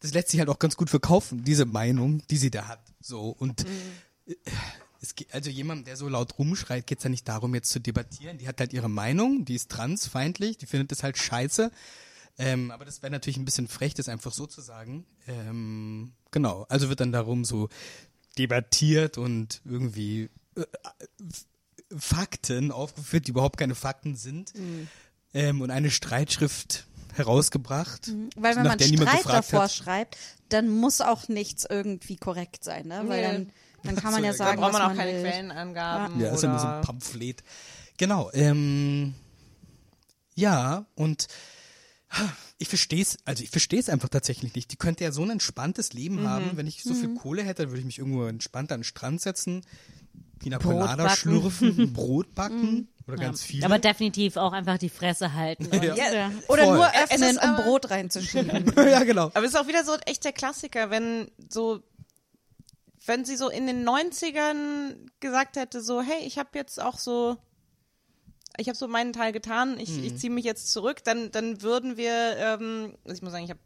Das 0.00 0.12
lässt 0.12 0.28
sich 0.28 0.40
halt 0.40 0.50
auch 0.50 0.58
ganz 0.58 0.76
gut 0.76 0.90
verkaufen, 0.90 1.44
diese 1.44 1.64
Meinung, 1.64 2.22
die 2.28 2.36
sie 2.36 2.50
da 2.50 2.68
hat. 2.68 2.80
So 3.00 3.30
und 3.30 3.64
äh, 4.26 4.34
es 5.00 5.14
geht, 5.14 5.32
also 5.32 5.50
jemand, 5.50 5.86
der 5.86 5.96
so 5.96 6.08
laut 6.08 6.38
rumschreit, 6.38 6.86
geht's 6.86 7.04
ja 7.04 7.10
nicht 7.10 7.26
darum, 7.28 7.54
jetzt 7.54 7.70
zu 7.70 7.78
debattieren. 7.78 8.38
Die 8.38 8.48
hat 8.48 8.60
halt 8.60 8.72
ihre 8.72 8.88
Meinung, 8.90 9.44
die 9.44 9.54
ist 9.54 9.70
transfeindlich, 9.70 10.58
die 10.58 10.66
findet 10.66 10.92
das 10.92 11.02
halt 11.02 11.16
scheiße. 11.18 11.70
Ähm, 12.38 12.70
aber 12.70 12.84
das 12.84 13.00
wäre 13.02 13.12
natürlich 13.12 13.36
ein 13.36 13.44
bisschen 13.44 13.68
frech, 13.68 13.94
das 13.94 14.08
einfach 14.08 14.32
so 14.32 14.46
zu 14.46 14.60
sagen. 14.60 15.06
Ähm, 15.26 16.12
genau, 16.30 16.66
also 16.68 16.88
wird 16.88 17.00
dann 17.00 17.12
darum 17.12 17.44
so 17.44 17.68
debattiert 18.38 19.18
und 19.18 19.60
irgendwie 19.64 20.28
äh, 20.56 20.62
F- 21.30 21.46
Fakten 21.96 22.70
aufgeführt, 22.72 23.26
die 23.26 23.30
überhaupt 23.32 23.58
keine 23.58 23.74
Fakten 23.74 24.16
sind. 24.16 24.52
Ähm, 25.32 25.60
und 25.60 25.70
eine 25.70 25.90
Streitschrift 25.90 26.86
herausgebracht. 27.14 28.10
Weil 28.36 28.56
wenn 28.56 28.62
nach 28.64 28.70
man 28.72 28.78
der 28.78 28.88
niemand 28.88 29.08
Streit 29.10 29.22
gefragt 29.22 29.44
davor 29.52 29.62
hat. 29.64 29.72
schreibt, 29.72 30.16
dann 30.48 30.68
muss 30.68 31.00
auch 31.00 31.28
nichts 31.28 31.64
irgendwie 31.68 32.16
korrekt 32.16 32.64
sein, 32.64 32.86
ne? 32.88 33.02
Weil 33.06 33.20
Nee. 33.20 33.22
dann, 33.32 33.50
dann 33.84 33.96
kann 33.96 34.12
man 34.12 34.20
So, 34.22 34.26
ja 34.26 34.32
da 34.32 34.38
da 34.38 34.44
sagen, 34.44 34.60
braucht 34.60 34.72
man 34.72 34.82
auch 34.82 34.86
man 34.88 34.96
keine 34.96 35.12
will. 35.12 35.22
Quellenangaben. 35.22 36.20
Ja, 36.20 36.32
ist 36.34 36.42
ja 36.42 36.48
nur 36.50 36.58
so 36.58 36.66
ein 36.66 36.80
Pamphlet. 36.82 37.42
Genau. 37.98 38.30
Ähm, 38.32 39.14
ja, 40.34 40.86
und 40.96 41.28
ich 42.58 42.68
verstehe 42.68 43.02
es, 43.02 43.18
also 43.24 43.42
ich 43.42 43.50
verstehe 43.50 43.80
es 43.80 43.88
einfach 43.88 44.08
tatsächlich 44.08 44.54
nicht. 44.54 44.70
Die 44.72 44.76
könnte 44.76 45.02
ja 45.04 45.10
so 45.12 45.22
ein 45.22 45.30
entspanntes 45.30 45.92
Leben 45.92 46.22
Mhm. 46.22 46.28
haben. 46.28 46.56
Wenn 46.56 46.66
ich 46.66 46.82
so 46.82 46.94
viel 46.94 47.14
Kohle 47.14 47.42
hätte, 47.42 47.62
dann 47.62 47.70
würde 47.70 47.80
ich 47.80 47.86
mich 47.86 47.98
irgendwo 47.98 48.24
entspannt 48.26 48.70
an 48.72 48.80
den 48.80 48.84
Strand 48.84 49.20
setzen, 49.20 49.62
Pina 50.44 50.58
Colada 50.58 51.08
schlürfen, 51.10 51.68
ein 51.78 51.92
Brot 51.92 52.28
Mhm. 52.28 52.34
backen 52.34 52.88
oder 53.06 53.16
ganz 53.16 53.42
viel. 53.42 53.64
Aber 53.64 53.78
definitiv 53.78 54.36
auch 54.36 54.52
einfach 54.52 54.78
die 54.78 54.88
Fresse 54.88 55.34
halten. 55.34 55.66
Und, 55.72 55.82
Ja. 55.82 55.94
Ja. 55.94 56.30
Oder 56.48 56.64
Voll. 56.64 56.76
nur 56.76 56.86
öffnen, 56.94 57.38
um 57.38 57.56
Brot 57.56 57.90
reinzuschieben. 57.90 58.72
ja, 58.76 59.04
genau. 59.04 59.26
Aber 59.34 59.42
es 59.44 59.52
ist 59.54 59.56
auch 59.56 59.66
wieder 59.66 59.84
so 59.84 59.94
echt 60.06 60.24
der 60.24 60.32
Klassiker, 60.32 60.90
wenn 60.90 61.30
so, 61.50 61.80
wenn 63.06 63.24
sie 63.24 63.36
so 63.36 63.48
in 63.50 63.66
den 63.66 63.86
90ern 63.86 64.94
gesagt 65.20 65.56
hätte, 65.56 65.82
so, 65.82 66.00
hey, 66.00 66.24
ich 66.26 66.38
habe 66.38 66.50
jetzt 66.54 66.80
auch 66.80 66.98
so, 66.98 67.36
ich 68.56 68.68
habe 68.68 68.78
so 68.78 68.88
meinen 68.88 69.12
Teil 69.12 69.32
getan, 69.32 69.78
ich, 69.78 70.02
ich 70.04 70.16
ziehe 70.16 70.32
mich 70.32 70.44
jetzt 70.44 70.72
zurück, 70.72 71.02
dann, 71.04 71.30
dann 71.32 71.60
würden 71.62 71.96
wir, 71.96 72.36
ähm, 72.38 72.94
also 73.04 73.14
ich 73.16 73.22
muss 73.22 73.32
sagen, 73.32 73.44
ich 73.44 73.50
habe 73.50 73.60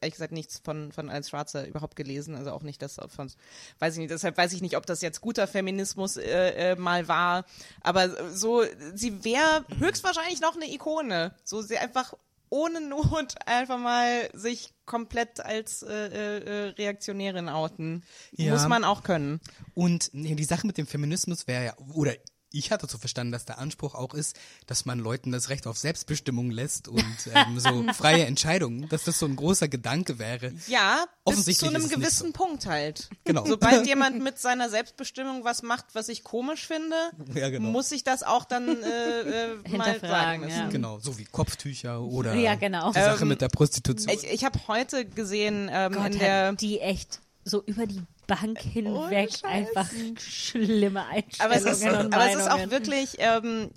ehrlich 0.00 0.14
gesagt 0.14 0.32
nichts 0.32 0.60
von, 0.62 0.92
von 0.92 1.10
Alice 1.10 1.30
Schwarzer 1.30 1.66
überhaupt 1.66 1.96
gelesen, 1.96 2.34
also 2.34 2.52
auch 2.52 2.62
nicht 2.62 2.82
das 2.82 2.98
von, 3.08 3.30
weiß 3.78 3.94
ich 3.94 3.98
nicht, 3.98 4.10
deshalb 4.10 4.36
weiß 4.36 4.52
ich 4.52 4.62
nicht, 4.62 4.76
ob 4.76 4.86
das 4.86 5.02
jetzt 5.02 5.20
guter 5.20 5.46
Feminismus 5.46 6.16
äh, 6.16 6.72
äh, 6.72 6.76
mal 6.76 7.08
war, 7.08 7.44
aber 7.80 8.34
so, 8.34 8.64
sie 8.94 9.24
wäre 9.24 9.64
höchstwahrscheinlich 9.78 10.40
noch 10.40 10.56
eine 10.56 10.72
Ikone, 10.72 11.34
so 11.44 11.62
sie 11.62 11.78
einfach 11.78 12.14
ohne 12.48 12.80
Not 12.80 13.34
einfach 13.46 13.78
mal 13.78 14.30
sich 14.32 14.72
komplett 14.84 15.40
als 15.40 15.82
äh, 15.82 15.92
äh, 15.92 16.38
äh, 16.38 16.68
Reaktionärin 16.70 17.48
outen. 17.48 18.04
Ja. 18.32 18.52
Muss 18.52 18.68
man 18.68 18.84
auch 18.84 19.02
können. 19.02 19.40
Und 19.74 20.10
nee, 20.12 20.34
die 20.34 20.44
Sache 20.44 20.66
mit 20.66 20.78
dem 20.78 20.86
Feminismus 20.86 21.46
wäre 21.46 21.64
ja, 21.64 21.74
oder 21.92 22.14
ich 22.58 22.70
hatte 22.70 22.86
so 22.88 22.98
verstanden, 22.98 23.32
dass 23.32 23.44
der 23.44 23.58
Anspruch 23.58 23.94
auch 23.94 24.14
ist, 24.14 24.36
dass 24.66 24.84
man 24.84 24.98
Leuten 24.98 25.32
das 25.32 25.48
Recht 25.48 25.66
auf 25.66 25.76
Selbstbestimmung 25.78 26.50
lässt 26.50 26.88
und 26.88 27.04
ähm, 27.34 27.58
so 27.58 27.84
freie 27.94 28.24
Entscheidungen, 28.26 28.88
dass 28.88 29.04
das 29.04 29.18
so 29.18 29.26
ein 29.26 29.36
großer 29.36 29.68
Gedanke 29.68 30.18
wäre. 30.18 30.52
Ja, 30.68 31.04
bis 31.24 31.34
Offensichtlich 31.34 31.70
zu 31.70 31.74
einem 31.76 31.88
gewissen 31.88 32.28
so. 32.28 32.32
Punkt 32.32 32.66
halt. 32.66 33.08
Genau. 33.24 33.44
Sobald 33.46 33.86
jemand 33.88 34.22
mit 34.22 34.38
seiner 34.38 34.68
Selbstbestimmung 34.70 35.44
was 35.44 35.62
macht, 35.62 35.86
was 35.94 36.08
ich 36.08 36.24
komisch 36.24 36.66
finde, 36.66 36.96
Ja, 37.34 37.50
genau. 37.50 37.70
muss 37.70 37.92
ich 37.92 38.04
das 38.04 38.22
auch 38.22 38.44
dann 38.44 38.68
äh, 38.82 39.20
äh, 39.20 39.48
mal 39.76 39.90
Hinterfragen, 39.92 40.00
sagen 40.02 40.40
müssen. 40.40 40.58
ja. 40.58 40.68
Genau, 40.68 40.98
so 40.98 41.18
wie 41.18 41.24
Kopftücher 41.24 42.00
oder 42.00 42.34
Ja, 42.34 42.54
genau. 42.54 42.92
die 42.92 43.00
Sache 43.00 43.22
Ähm, 43.22 43.28
mit 43.28 43.40
der 43.40 43.48
Prostitution. 43.48 44.12
Ich, 44.14 44.24
ich 44.24 44.44
habe 44.44 44.58
heute 44.68 45.04
gesehen 45.04 45.68
ähm, 45.72 45.92
Gott, 45.92 46.12
in 46.12 46.18
der 46.18 46.52
die 46.52 46.80
echt 46.80 47.20
so 47.46 47.62
über 47.64 47.86
die 47.86 48.02
Bank 48.26 48.58
hinweg 48.58 49.30
Scheiß. 49.30 49.44
einfach 49.44 49.88
schlimme 50.18 51.04
aber 51.38 51.54
es 51.54 51.64
Einstellungen 51.64 52.08
ist, 52.08 52.14
aber 52.14 52.28
es 52.28 52.34
ist 52.34 52.50
auch 52.50 52.70
wirklich, 52.70 53.16
ähm, 53.18 53.70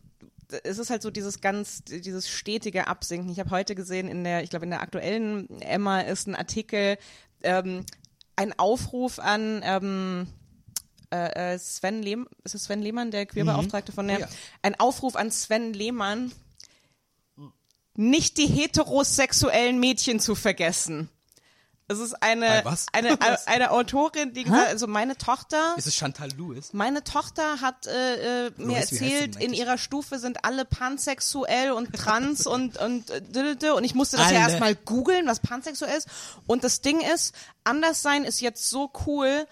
es 0.63 0.79
ist 0.79 0.89
halt 0.89 1.03
so 1.03 1.11
dieses 1.11 1.39
ganz, 1.39 1.83
dieses 1.83 2.27
stetige 2.27 2.87
Absinken. 2.87 3.29
Ich 3.31 3.39
habe 3.39 3.51
heute 3.51 3.75
gesehen 3.75 4.07
in 4.07 4.23
der, 4.23 4.43
ich 4.43 4.49
glaube 4.49 4.65
in 4.65 4.71
der 4.71 4.81
aktuellen 4.81 5.61
Emma 5.61 6.01
ist 6.01 6.27
ein 6.27 6.35
Artikel, 6.35 6.97
ähm, 7.43 7.85
ein 8.35 8.57
Aufruf 8.57 9.19
an 9.19 9.61
ähm, 9.63 10.27
äh, 11.13 11.53
äh, 11.53 11.59
Sven 11.59 12.01
Lehmann, 12.01 12.27
ist 12.43 12.55
es 12.55 12.63
Sven 12.63 12.81
Lehmann, 12.81 13.11
der 13.11 13.27
Queerbeauftragte 13.27 13.91
von 13.91 14.07
der, 14.07 14.17
Oh 14.17 14.21
ja. 14.21 14.29
ein 14.63 14.79
Aufruf 14.79 15.15
an 15.15 15.29
Sven 15.29 15.73
Lehmann, 15.73 16.31
nicht 17.95 18.37
die 18.37 18.47
heterosexuellen 18.47 19.79
Mädchen 19.79 20.19
zu 20.19 20.33
vergessen. 20.33 21.09
Es 21.91 21.97
ist 21.97 22.21
eine, 22.21 22.63
eine, 22.93 23.17
eine, 23.47 23.71
Autorin, 23.71 24.31
die 24.33 24.43
gesagt, 24.43 24.69
also 24.69 24.85
meine 24.85 25.17
Tochter, 25.17 25.73
Ist 25.75 25.87
es 25.87 25.95
Chantal 25.95 26.29
Lewis? 26.37 26.71
meine 26.71 27.03
Tochter 27.03 27.61
hat 27.61 27.87
äh, 27.87 28.47
äh, 28.47 28.51
mir 28.57 28.77
erzählt, 28.77 29.35
in 29.37 29.53
ihrer 29.53 29.79
Stufe 29.79 30.19
sind 30.19 30.45
alle 30.45 30.65
pansexuell 30.65 31.71
und 31.71 31.91
trans 31.93 32.45
und 32.47 32.77
und 32.77 33.09
äh, 33.09 33.69
und 33.71 33.83
ich 33.83 33.95
musste 33.95 34.17
das 34.17 34.29
ja 34.29 34.37
Alle. 34.37 34.49
erstmal 34.49 34.75
googeln, 34.75 35.25
was 35.25 35.39
pansexuell 35.39 35.97
ist. 35.97 36.07
Und 36.45 36.63
das 36.63 36.81
Ding 36.81 37.01
ist, 37.01 37.33
anders 37.63 38.03
sein 38.03 38.23
ist 38.23 38.39
jetzt 38.39 38.69
so 38.69 38.91
cool, 39.07 39.47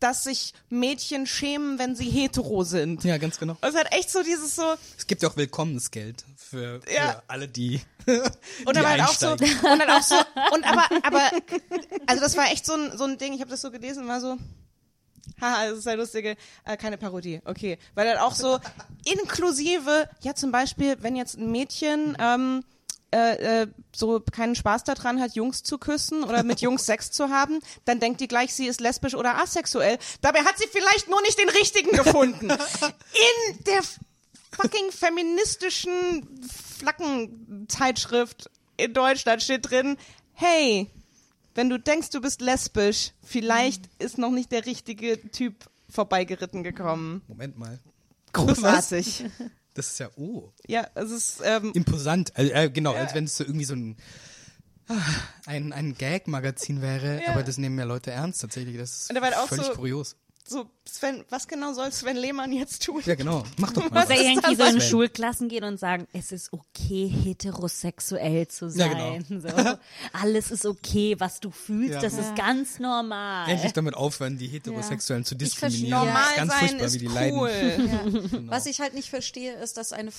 dass 0.00 0.24
sich 0.24 0.52
Mädchen 0.68 1.26
schämen, 1.26 1.78
wenn 1.78 1.96
sie 1.96 2.08
hetero 2.10 2.64
sind. 2.64 3.04
Ja, 3.04 3.18
ganz 3.18 3.38
genau. 3.38 3.56
Es 3.62 3.74
hat 3.74 3.92
echt 3.94 4.10
so 4.10 4.22
dieses 4.22 4.56
so, 4.56 4.74
Es 4.98 5.06
gibt 5.06 5.22
ja 5.22 5.28
auch 5.28 5.36
Willkommensgeld 5.36 6.24
für, 6.36 6.80
für 6.82 6.90
Ja. 6.92 7.22
alle, 7.28 7.48
die, 7.48 7.80
Und 8.06 8.16
die 8.68 8.72
dann 8.80 8.86
halt 8.86 9.02
auch 9.02 9.12
so, 9.14 9.30
und 9.32 9.40
dann 9.40 9.90
auch 9.90 10.02
so, 10.02 10.16
und 10.52 10.64
aber, 10.64 10.84
aber, 11.02 11.30
also 12.06 12.22
das 12.22 12.36
war 12.36 12.50
echt 12.52 12.64
so 12.66 12.74
ein, 12.74 12.96
so 12.96 13.04
ein 13.04 13.18
Ding, 13.18 13.32
ich 13.34 13.40
habe 13.40 13.50
das 13.50 13.60
so 13.60 13.70
gelesen 13.70 14.04
und 14.04 14.08
war 14.08 14.20
so, 14.20 14.36
haha, 15.40 15.70
das 15.70 15.78
ist 15.80 15.86
ja 15.86 15.94
lustige, 15.94 16.36
äh, 16.64 16.76
keine 16.76 16.98
Parodie, 16.98 17.40
okay. 17.44 17.78
Weil 17.94 18.06
dann 18.06 18.18
auch 18.18 18.34
so 18.34 18.58
inklusive, 19.04 20.08
ja 20.22 20.34
zum 20.34 20.52
Beispiel, 20.52 20.96
wenn 21.00 21.16
jetzt 21.16 21.36
ein 21.36 21.50
Mädchen, 21.50 22.16
ähm, 22.20 22.64
äh, 23.16 23.62
äh, 23.62 23.66
so 23.94 24.20
keinen 24.20 24.54
Spaß 24.54 24.84
daran 24.84 25.20
hat, 25.22 25.34
Jungs 25.34 25.62
zu 25.62 25.78
küssen 25.78 26.22
oder 26.22 26.42
mit 26.42 26.60
Jungs 26.60 26.84
Sex 26.86 27.10
zu 27.10 27.30
haben, 27.30 27.60
dann 27.86 27.98
denkt 27.98 28.20
die 28.20 28.28
gleich, 28.28 28.52
sie 28.52 28.66
ist 28.66 28.80
lesbisch 28.80 29.14
oder 29.14 29.38
asexuell. 29.38 29.98
Dabei 30.20 30.40
hat 30.40 30.58
sie 30.58 30.68
vielleicht 30.70 31.08
nur 31.08 31.22
nicht 31.22 31.38
den 31.38 31.48
richtigen 31.48 31.92
gefunden. 31.92 32.50
In 32.50 33.64
der 33.64 33.80
fucking 34.52 34.90
feministischen 34.90 36.28
Flaggenzeitschrift 36.78 38.50
in 38.76 38.92
Deutschland 38.92 39.42
steht 39.42 39.70
drin, 39.70 39.96
hey, 40.34 40.90
wenn 41.54 41.70
du 41.70 41.78
denkst, 41.78 42.10
du 42.10 42.20
bist 42.20 42.42
lesbisch, 42.42 43.12
vielleicht 43.22 43.88
ist 43.98 44.18
noch 44.18 44.30
nicht 44.30 44.52
der 44.52 44.66
richtige 44.66 45.30
Typ 45.30 45.54
vorbeigeritten 45.88 46.62
gekommen. 46.62 47.22
Moment 47.28 47.56
mal. 47.56 47.78
Großartig. 48.34 49.24
Das 49.76 49.88
ist 49.88 49.98
ja, 50.00 50.08
oh, 50.16 50.50
ja, 50.66 50.86
es 50.94 51.10
ist, 51.10 51.40
ähm, 51.44 51.70
imposant. 51.74 52.34
Also, 52.36 52.52
äh, 52.52 52.70
genau, 52.70 52.94
als 52.94 53.14
wenn 53.14 53.24
es 53.24 53.36
so 53.36 53.44
irgendwie 53.44 53.64
so 53.66 53.74
ein, 53.74 53.96
ah, 54.88 54.94
ein, 55.46 55.72
ein 55.72 55.94
Gag-Magazin 55.94 56.80
wäre, 56.82 57.22
Ja. 57.22 57.32
aber 57.32 57.42
das 57.42 57.58
nehmen 57.58 57.78
ja 57.78 57.84
Leute 57.84 58.10
ernst 58.10 58.40
tatsächlich. 58.40 58.76
Das 58.78 59.02
ist 59.02 59.10
Und 59.10 59.16
da 59.16 59.22
war 59.22 59.30
auch 59.42 59.48
völlig 59.48 59.66
so- 59.66 59.72
kurios. 59.74 60.16
So, 60.48 60.70
Sven, 60.84 61.24
was 61.28 61.48
genau 61.48 61.72
soll 61.72 61.90
Sven 61.90 62.16
Lehmann 62.16 62.52
jetzt 62.52 62.84
tun? 62.84 63.02
Ja, 63.04 63.14
genau. 63.16 63.42
Mach 63.56 63.72
doch 63.72 63.90
mal 63.90 64.02
er 64.04 64.08
was. 64.08 64.20
irgendwie 64.20 64.54
so 64.54 64.62
in 64.64 64.70
Sven. 64.72 64.80
Schulklassen 64.80 65.48
gehen 65.48 65.64
und 65.64 65.78
sagen, 65.78 66.06
es 66.12 66.30
ist 66.30 66.52
okay, 66.52 67.08
heterosexuell 67.08 68.46
zu 68.48 68.66
Ja, 68.66 68.70
sein. 68.70 69.24
genau. 69.28 69.40
so. 69.48 69.78
Alles 70.12 70.50
ist 70.50 70.64
okay, 70.66 71.16
was 71.18 71.40
du 71.40 71.50
fühlst, 71.50 71.94
Ja. 71.94 72.00
das 72.00 72.14
ist 72.14 72.36
ganz 72.36 72.78
normal. 72.78 73.48
Endlich 73.48 73.72
damit 73.72 73.94
aufhören, 73.94 74.38
die 74.38 74.46
Heterosexuellen 74.48 75.24
zu 75.24 75.34
diskriminieren. 75.34 75.90
Das 75.90 76.00
ist 76.00 76.06
Normal 76.06 76.36
ganz 76.36 76.50
sein 76.52 76.58
furchtbar, 76.60 76.86
ist 76.86 76.94
wie 76.94 76.98
die 76.98 77.06
leiden. 77.06 77.38
cool. 77.38 77.50
Genau. 78.30 78.50
Was 78.52 78.66
ich 78.66 78.80
halt 78.80 78.94
nicht 78.94 79.10
verstehe, 79.10 79.54
ist, 79.54 79.76
dass 79.76 79.92
eine, 79.92 80.10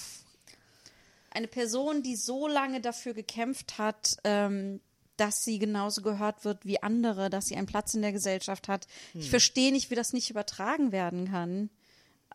eine 1.32 1.48
Person, 1.48 2.04
die 2.04 2.16
so 2.16 2.48
lange 2.48 2.82
dafür 2.82 3.14
gekämpft 3.14 3.78
hat, 3.78 4.18
ähm, 4.24 4.82
dass 5.18 5.44
sie 5.44 5.60
genauso 5.60 6.02
gehört 6.02 6.46
wird 6.46 6.66
wie 6.66 6.82
andere, 6.82 7.30
dass 7.30 7.48
sie 7.48 7.56
einen 7.56 7.68
Platz 7.68 7.94
in 7.94 8.02
der 8.02 8.12
Gesellschaft 8.12 8.68
hat. 8.68 8.88
Hm. 9.14 9.22
Ich 9.22 9.30
verstehe 9.30 9.72
nicht, 9.72 9.90
wie 9.90 9.96
das 9.96 10.14
nicht 10.14 10.30
übertragen 10.30 10.92
werden 10.92 11.30
kann. 11.30 11.70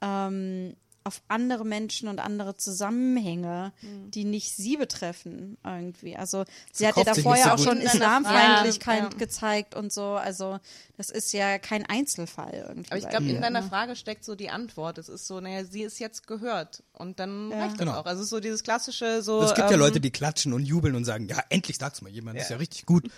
Ähm, 0.01 0.77
auf 1.05 1.23
andere 1.29 1.65
Menschen 1.65 2.09
und 2.09 2.20
andere 2.20 2.57
Zusammenhänge, 2.57 3.73
Hm. 3.81 4.11
die 4.11 4.24
nicht 4.24 4.55
sie 4.57 4.77
betreffen 4.77 5.57
irgendwie. 5.65 6.16
Also 6.16 6.45
sie 6.73 6.87
hat 6.87 6.97
ja 6.97 7.03
verkauft 7.05 7.19
davor 7.19 7.37
ja 7.37 7.45
so 7.45 7.51
auch 7.51 7.59
schon 7.69 7.81
Islamfeindlichkeit 7.81 9.01
Frage, 9.01 9.12
ja. 9.15 9.19
gezeigt 9.19 9.74
und 9.74 9.93
so. 9.93 10.12
Also 10.15 10.59
das 10.97 11.11
ist 11.11 11.33
ja 11.33 11.59
kein 11.59 11.85
Einzelfall 11.87 12.65
irgendwie. 12.69 12.91
Aber 12.91 12.99
ich 12.99 13.09
glaube, 13.09 13.27
in 13.27 13.41
deiner 13.41 13.62
ne? 13.62 13.69
Frage 13.69 13.97
steckt 13.97 14.24
so 14.24 14.35
die 14.35 14.51
Antwort. 14.51 14.99
Es 14.99 15.09
ist 15.09 15.27
so, 15.27 15.41
naja, 15.41 15.65
sie 15.65 15.83
ist 15.83 15.99
jetzt 15.99 16.27
gehört. 16.27 16.83
Und 16.93 17.19
dann 17.19 17.51
Ja. 17.51 17.59
reicht 17.59 17.73
das 17.73 17.79
Genau. 17.79 17.93
auch. 17.99 18.05
Also 18.07 18.20
es 18.20 18.27
ist 18.27 18.31
so 18.31 18.41
dieses 18.41 18.62
klassische, 18.62 19.23
so. 19.23 19.43
Es 19.43 19.55
gibt 19.55 19.69
ja 19.70 19.74
ähm, 19.74 19.81
Leute, 19.81 20.01
die 20.01 20.11
klatschen 20.11 20.53
und 20.53 20.65
jubeln 20.65 20.95
und 20.95 21.05
sagen, 21.05 21.27
ja, 21.29 21.43
endlich 21.49 21.79
sagt's 21.79 22.03
mal 22.03 22.11
jemand, 22.11 22.37
das 22.39 22.45
ist 22.45 22.51
ja 22.51 22.57
richtig 22.59 22.87
gut. 22.87 23.09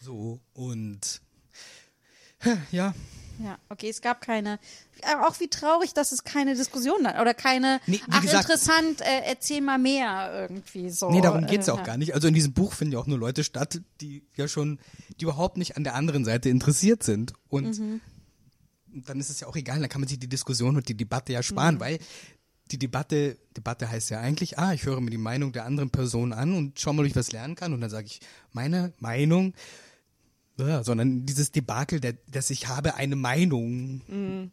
So, 0.00 0.40
und 0.54 1.20
ja, 2.70 2.94
Ja, 3.38 3.58
okay, 3.68 3.88
es 3.88 4.00
gab 4.00 4.20
keine. 4.20 4.58
Aber 5.02 5.28
auch 5.28 5.40
wie 5.40 5.48
traurig, 5.48 5.92
dass 5.94 6.12
es 6.12 6.24
keine 6.24 6.54
Diskussion 6.54 7.06
hat. 7.06 7.20
Oder 7.20 7.34
keine. 7.34 7.80
Nee, 7.86 8.00
ach, 8.10 8.22
gesagt- 8.22 8.44
interessant, 8.44 9.00
äh, 9.00 9.22
erzähl 9.26 9.60
mal 9.60 9.78
mehr 9.78 10.48
irgendwie 10.50 10.90
so. 10.90 11.10
nee, 11.10 11.20
darum 11.20 11.46
geht's 11.46 11.66
ja 11.66 11.74
äh, 11.74 11.78
auch 11.78 11.82
gar 11.84 11.96
nicht. 11.96 12.14
Also 12.14 12.28
in 12.28 12.34
diesem 12.34 12.52
Buch 12.52 12.72
finden 12.72 12.92
ja 12.94 12.98
auch 13.00 13.06
nur 13.06 13.18
Leute 13.18 13.42
statt, 13.44 13.80
die 14.00 14.24
ja 14.36 14.46
schon, 14.48 14.78
die 15.20 15.24
überhaupt 15.24 15.56
nicht 15.56 15.76
an 15.76 15.84
der 15.84 15.94
anderen 15.94 16.24
Seite 16.24 16.48
interessiert 16.48 17.02
sind. 17.02 17.32
Und 17.48 17.78
Mhm. 17.78 18.00
dann 19.06 19.18
ist 19.18 19.30
es 19.30 19.40
ja 19.40 19.46
auch 19.48 19.56
egal, 19.56 19.80
dann 19.80 19.88
kann 19.88 20.00
man 20.00 20.08
sich 20.08 20.18
die 20.18 20.28
Diskussion 20.28 20.76
und 20.76 20.88
die 20.88 20.96
Debatte 20.96 21.32
ja 21.32 21.40
Mhm. 21.40 21.44
sparen, 21.44 21.80
weil 21.80 21.98
die 22.70 22.78
Debatte, 22.78 23.36
Debatte 23.56 23.90
heißt 23.90 24.08
ja 24.10 24.20
eigentlich, 24.20 24.58
ah, 24.58 24.72
ich 24.72 24.86
höre 24.86 25.00
mir 25.00 25.10
die 25.10 25.18
Meinung 25.18 25.52
der 25.52 25.64
anderen 25.66 25.90
Person 25.90 26.32
an 26.32 26.54
und 26.54 26.80
schau 26.80 26.92
mal, 26.92 27.02
ob 27.02 27.08
ich 27.08 27.16
was 27.16 27.30
lernen 27.32 27.56
kann. 27.56 27.72
Und 27.74 27.80
dann 27.82 27.90
sage 27.90 28.06
ich, 28.06 28.20
meine 28.52 28.92
Meinung, 29.00 29.52
ja, 30.58 30.84
sondern 30.84 31.26
dieses 31.26 31.50
Debakel, 31.52 32.00
der, 32.00 32.14
dass 32.30 32.50
ich 32.50 32.68
habe 32.68 32.94
eine 32.94 33.16
Meinung 33.16 34.00
Mhm. 34.08 34.50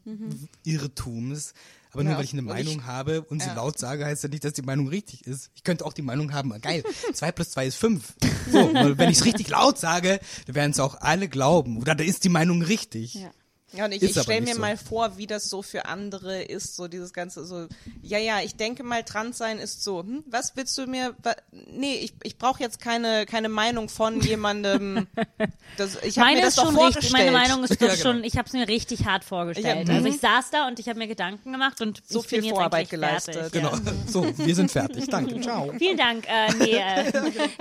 Irrtums. 0.65 1.53
Aber 1.93 2.03
nur 2.03 2.13
Ja, 2.13 2.17
weil 2.19 2.23
ich 2.25 2.31
eine 2.31 2.41
Meinung 2.41 2.77
ich- 2.77 2.83
habe 2.85 3.21
und 3.21 3.41
sie 3.41 3.49
ja. 3.49 3.53
laut 3.55 3.77
sage, 3.77 4.05
heißt 4.05 4.23
ja 4.23 4.29
nicht, 4.29 4.45
dass 4.45 4.53
die 4.53 4.61
Meinung 4.61 4.87
richtig 4.87 5.27
ist. 5.27 5.51
Ich 5.55 5.63
könnte 5.65 5.85
auch 5.85 5.91
die 5.91 6.01
Meinung 6.01 6.31
haben, 6.31 6.49
geil, 6.61 6.83
zwei 7.13 7.33
plus 7.33 7.49
zwei 7.51 7.67
ist 7.67 7.75
fünf. 7.75 8.13
So, 8.49 8.73
wenn 8.73 9.09
ich 9.09 9.17
es 9.17 9.25
richtig 9.25 9.49
laut 9.49 9.77
sage, 9.77 10.21
dann 10.45 10.55
werden 10.55 10.71
es 10.71 10.79
auch 10.79 10.95
alle 11.01 11.27
glauben. 11.27 11.77
Oder 11.81 11.93
da 11.95 12.03
ist 12.05 12.23
die 12.23 12.29
Meinung 12.29 12.61
richtig. 12.61 13.15
Ja. 13.15 13.29
Ja, 13.73 13.85
und 13.85 13.93
ich, 13.93 14.03
ich 14.03 14.19
stelle 14.19 14.41
mir 14.41 14.55
so. 14.55 14.59
mal 14.59 14.75
vor, 14.75 15.17
wie 15.17 15.27
das 15.27 15.49
so 15.49 15.61
für 15.61 15.85
andere 15.85 16.41
ist, 16.43 16.75
so 16.75 16.87
dieses 16.89 17.13
ganze 17.13 17.45
so, 17.45 17.67
ja, 18.01 18.17
ja, 18.17 18.41
ich 18.41 18.55
denke 18.55 18.83
mal, 18.83 19.03
trans 19.03 19.37
sein 19.37 19.59
ist 19.59 19.83
so, 19.83 19.99
hm, 20.01 20.23
was 20.27 20.57
willst 20.57 20.77
du 20.77 20.87
mir, 20.87 21.15
wa, 21.23 21.33
nee, 21.51 21.95
ich, 21.95 22.13
ich 22.23 22.37
brauche 22.37 22.61
jetzt 22.61 22.81
keine, 22.81 23.25
keine 23.25 23.47
Meinung 23.47 23.87
von 23.87 24.19
jemandem, 24.21 25.07
das, 25.77 25.97
ich 26.03 26.17
habe 26.17 26.27
meine 26.27 26.39
mir 26.39 26.45
das 26.45 26.49
ist 26.49 26.57
doch 26.57 26.65
schon 26.65 26.75
vorgestellt. 26.75 27.03
richtig, 27.05 27.11
meine 27.13 27.31
Meinung 27.31 27.63
ist 27.63 27.69
Ja, 27.81 27.87
doch 27.87 27.93
genau. 27.95 28.03
schon, 28.03 28.23
ich 28.25 28.37
habe 28.37 28.47
es 28.47 28.53
mir 28.53 28.67
richtig 28.67 29.05
hart 29.05 29.23
vorgestellt. 29.23 29.83
Ich 29.83 29.89
hab- 29.89 29.95
also 29.95 30.07
ich 30.09 30.19
saß 30.19 30.49
da 30.51 30.67
und 30.67 30.79
ich 30.79 30.89
habe 30.89 30.99
mir 30.99 31.07
Gedanken 31.07 31.51
gemacht 31.53 31.79
und 31.81 32.01
So 32.09 32.19
ich 32.19 32.27
viel 32.27 32.43
Vorarbeit 32.49 32.89
geleistet. 32.89 33.35
Fertig, 33.35 33.53
Genau. 33.53 33.71
Ja. 33.73 33.81
So, 34.07 34.25
wir 34.37 34.55
sind 34.55 34.69
fertig. 34.71 35.07
Danke. 35.07 35.39
Ciao. 35.39 35.71
Vielen 35.77 35.95
Dank. 35.97 36.25
Äh, 36.27 36.53
nee, 36.59 36.75
äh, 36.75 37.11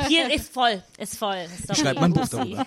hier 0.09 0.35
ist 0.35 0.53
voll, 0.53 0.83
ist 0.99 1.17
voll. 1.17 1.47
Ist 1.57 1.71
doch 1.71 1.85
mal 1.95 1.97
ein 2.05 2.13
Buch 2.13 2.29
darüber. 2.29 2.67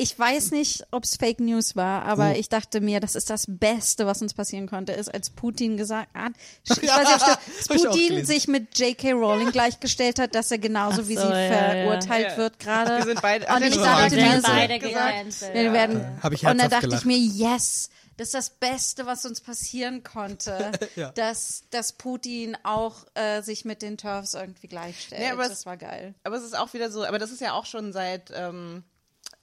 Ich 0.00 0.16
weiß 0.18 0.52
nicht, 0.52 0.84
ob 0.92 1.04
es 1.04 1.16
Fake 1.16 1.40
News 1.40 1.74
war, 1.76 2.04
aber 2.04 2.36
ich 2.36 2.48
dachte 2.48 2.80
mir, 2.80 3.00
das 3.00 3.14
ist 3.16 3.30
das 3.30 3.44
Beste, 3.48 4.06
was 4.06 4.22
uns 4.22 4.32
passieren 4.32 4.68
konnte, 4.68 4.92
ist, 4.92 5.12
als 5.12 5.30
Putin 5.30 5.76
gesagt 5.76 6.08
hat, 6.14 6.32
ich 6.64 6.70
weiß 6.70 6.80
nicht, 6.86 7.22
ob 7.22 7.80
auch 7.86 7.90
Putin 7.92 8.24
sich 8.24 8.46
mit 8.48 8.78
J.K. 8.78 9.12
Rowling 9.12 9.50
gleichgestellt 9.50 10.18
hat, 10.18 10.34
dass 10.34 10.50
er 10.50 10.58
genauso 10.58 11.08
wie 11.08 11.16
so, 11.16 11.22
sie 11.26 11.28
ja, 11.32 11.40
ja. 11.40 11.84
verurteilt 11.84 12.28
Ja. 12.30 12.36
wird 12.36 12.58
gerade. 12.58 12.96
Wir 12.98 13.04
sind 13.04 13.22
beide, 13.22 13.46
Und 13.46 13.62
ich 13.62 13.70
nicht 13.70 13.76
dachte 13.84 14.04
gesagt, 14.04 14.12
mir 14.14 14.32
Wir 14.32 14.40
so- 14.40 14.46
beide 14.48 14.78
gesagt? 14.78 15.54
Wir 15.54 15.72
werden, 15.72 16.18
Hab 16.22 16.32
ich 16.32 16.42
und 16.42 16.46
dann 16.48 16.58
herzhaft 16.60 16.72
dachte 16.84 16.86
gelacht. 16.88 17.02
ich 17.02 17.06
mir, 17.06 17.18
yes, 17.18 17.90
das 18.16 18.28
ist 18.28 18.34
das 18.34 18.50
Beste, 18.50 19.06
was 19.06 19.24
uns 19.24 19.40
passieren 19.40 20.02
konnte, 20.02 20.72
Ja. 20.96 21.10
dass, 21.12 21.64
dass 21.70 21.92
Putin 21.92 22.56
auch 22.64 22.96
äh, 23.14 23.42
sich 23.42 23.64
mit 23.64 23.82
den 23.82 23.96
Turfs 23.96 24.34
irgendwie 24.34 24.66
gleichstellt. 24.68 25.22
Ja, 25.22 25.32
aber 25.32 25.42
es- 25.44 25.48
das 25.50 25.66
war 25.66 25.76
geil. 25.76 26.14
Aber 26.24 26.36
es 26.36 26.44
ist 26.44 26.56
auch 26.56 26.72
wieder 26.72 26.90
so, 26.90 27.04
aber 27.04 27.18
das 27.18 27.30
ist 27.30 27.40
ja 27.40 27.52
auch 27.52 27.66
schon 27.66 27.92
seit, 27.92 28.32
ähm, 28.34 28.82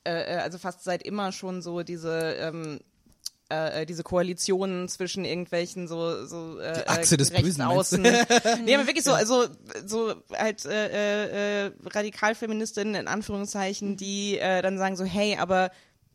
äh, 0.06 0.36
äh, 0.36 0.38
also 0.38 0.58
fast 0.58 0.84
seit 0.84 1.04
immer 1.04 1.32
schon 1.32 1.62
so 1.62 1.84
diese, 1.84 2.36
ähm, 2.40 2.80
äh, 3.52 3.82
äh, 3.82 3.86
diese 3.86 4.04
Koalitionen 4.04 4.90
zwischen 4.90 5.24
irgendwelchen 5.24 5.88
so 5.88 6.26
so 6.26 6.58
äh, 6.60 6.82
Die 6.82 6.88
Achse 6.88 7.18
des 7.18 7.30
Bösen? 7.30 7.62
Rechtsaußen. 7.62 8.02
nee, 8.66 8.76
aber 8.76 8.88
wirklich 8.88 9.04
so 9.04 9.14
also 9.14 9.46
so 9.86 10.16
halt 10.34 10.66
äh, 10.66 11.66
äh, 11.68 11.72
Radikalfeministinnen 11.86 12.96
in 12.96 13.08
Anführungszeichen, 13.08 13.98
die 13.98 14.40
äh, 14.40 14.64
dann 14.64 14.80
sagen 14.80 14.96
so 14.96 15.04
hey, 15.04 15.38
aber 15.38 15.70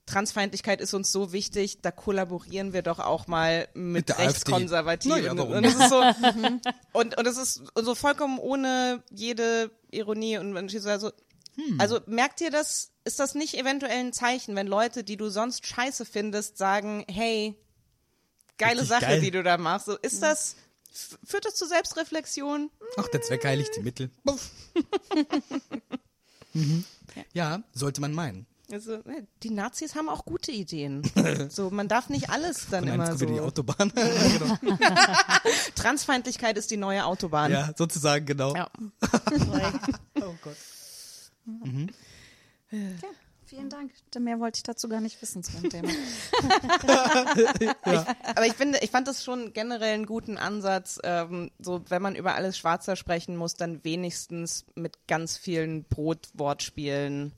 Transfeindlichkeit 0.07 0.81
ist 0.81 0.93
uns 0.93 1.13
so 1.13 1.33
wichtig, 1.33 1.83
da 1.83 1.93
kollaborieren 1.93 2.73
wir 2.73 2.83
doch 2.83 2.99
auch 2.99 3.29
mal 3.29 3.69
mit, 3.75 4.09
Mit. 4.09 4.19
Rechtskonservativen. 4.19 5.25
Ja, 5.25 5.31
und 5.31 5.65
das 5.65 5.75
ist 5.75 5.89
so 5.89 6.03
und 6.93 7.17
und 7.17 7.27
es 7.27 7.37
ist 7.37 7.63
so 7.77 7.95
vollkommen 7.95 8.39
ohne 8.39 9.05
jede 9.11 9.71
Ironie 9.93 10.39
und 10.39 10.53
man 10.53 10.69
steht 10.69 10.83
so 10.83 10.89
also 10.91 11.13
Hm. 11.57 11.81
also 11.81 12.01
merkt 12.07 12.41
ihr 12.41 12.51
das, 12.51 12.91
ist 13.05 13.19
das 13.21 13.35
nicht 13.35 13.55
eventuell 13.55 13.99
ein 13.99 14.13
Zeichen, 14.13 14.55
wenn 14.57 14.67
Leute, 14.67 15.05
die 15.05 15.17
du 15.17 15.29
sonst 15.31 15.67
scheiße 15.67 16.05
findest, 16.05 16.57
sagen, 16.59 17.05
hey, 17.11 17.55
geile 18.59 18.81
Richtig 18.83 18.89
Sache, 18.89 19.07
geil. 19.07 19.21
die 19.21 19.31
du 19.31 19.43
da 19.43 19.59
machst. 19.59 19.87
So, 19.87 19.97
ist 19.99 20.23
das, 20.23 20.57
f- 20.93 21.19
führt 21.25 21.45
das 21.45 21.55
zu 21.55 21.67
Selbstreflexion? 21.67 22.71
Ach, 22.97 23.09
der 23.09 23.23
Zweck 23.23 23.45
heiligt 23.45 23.75
die 23.77 23.81
Mittel. 23.83 24.11
Mhm. 26.53 26.85
Ja, 27.33 27.63
sollte 27.73 28.01
man 28.01 28.13
meinen. 28.13 28.47
Also, 28.73 28.95
äh, 28.95 29.23
die 29.45 29.51
Nazis 29.51 29.95
haben 29.95 30.09
auch 30.09 30.25
gute 30.25 30.51
Ideen. 30.53 31.03
So, 31.51 31.71
man 31.71 31.87
darf 31.89 32.09
nicht 32.09 32.31
alles 32.31 32.67
dann 32.71 32.85
Und 32.85 32.91
eins 33.01 33.09
immer 33.09 33.21
wieder 33.21 33.31
die 33.33 33.37
so. 33.39 33.45
Autobahn. 33.45 33.93
genau. 33.95 34.59
Transfeindlichkeit 35.77 36.57
ist 36.59 36.71
die 36.71 36.77
neue 36.77 37.05
Autobahn. 37.05 37.51
Ja, 37.53 37.71
sozusagen, 37.77 38.27
genau. 38.27 38.55
Ja. 38.55 38.69
Oh 40.21 40.35
Gott. 40.43 40.57
Vielen 43.51 43.69
Dank. 43.69 43.91
Mehr 44.21 44.39
wollte 44.39 44.59
ich 44.59 44.63
dazu 44.63 44.89
gar 44.89 45.01
nicht 45.01 45.21
wissen 45.21 45.43
zu 45.43 45.61
dem 45.61 45.71
Thema. 45.71 45.89
Aber 48.37 48.47
ich 48.47 48.53
finde, 48.53 48.79
ich 48.81 48.93
fand 48.93 49.09
das 49.09 49.25
schon 49.25 49.53
generell 49.53 49.95
einen 49.95 50.07
guten 50.07 50.39
Ansatz, 50.39 51.01
ähm, 51.03 51.51
so 51.59 51.83
wenn 51.89 52.01
man 52.01 52.15
über 52.15 52.37
alles 52.37 52.57
Schwarzer 52.57 52.95
sprechen 52.95 53.37
muss, 53.37 53.55
dann 53.55 53.83
wenigstens 53.83 54.67
mit 54.77 55.09
ganz 55.09 55.37
vielen 55.37 55.83
Brotwortspielen. 55.83 57.33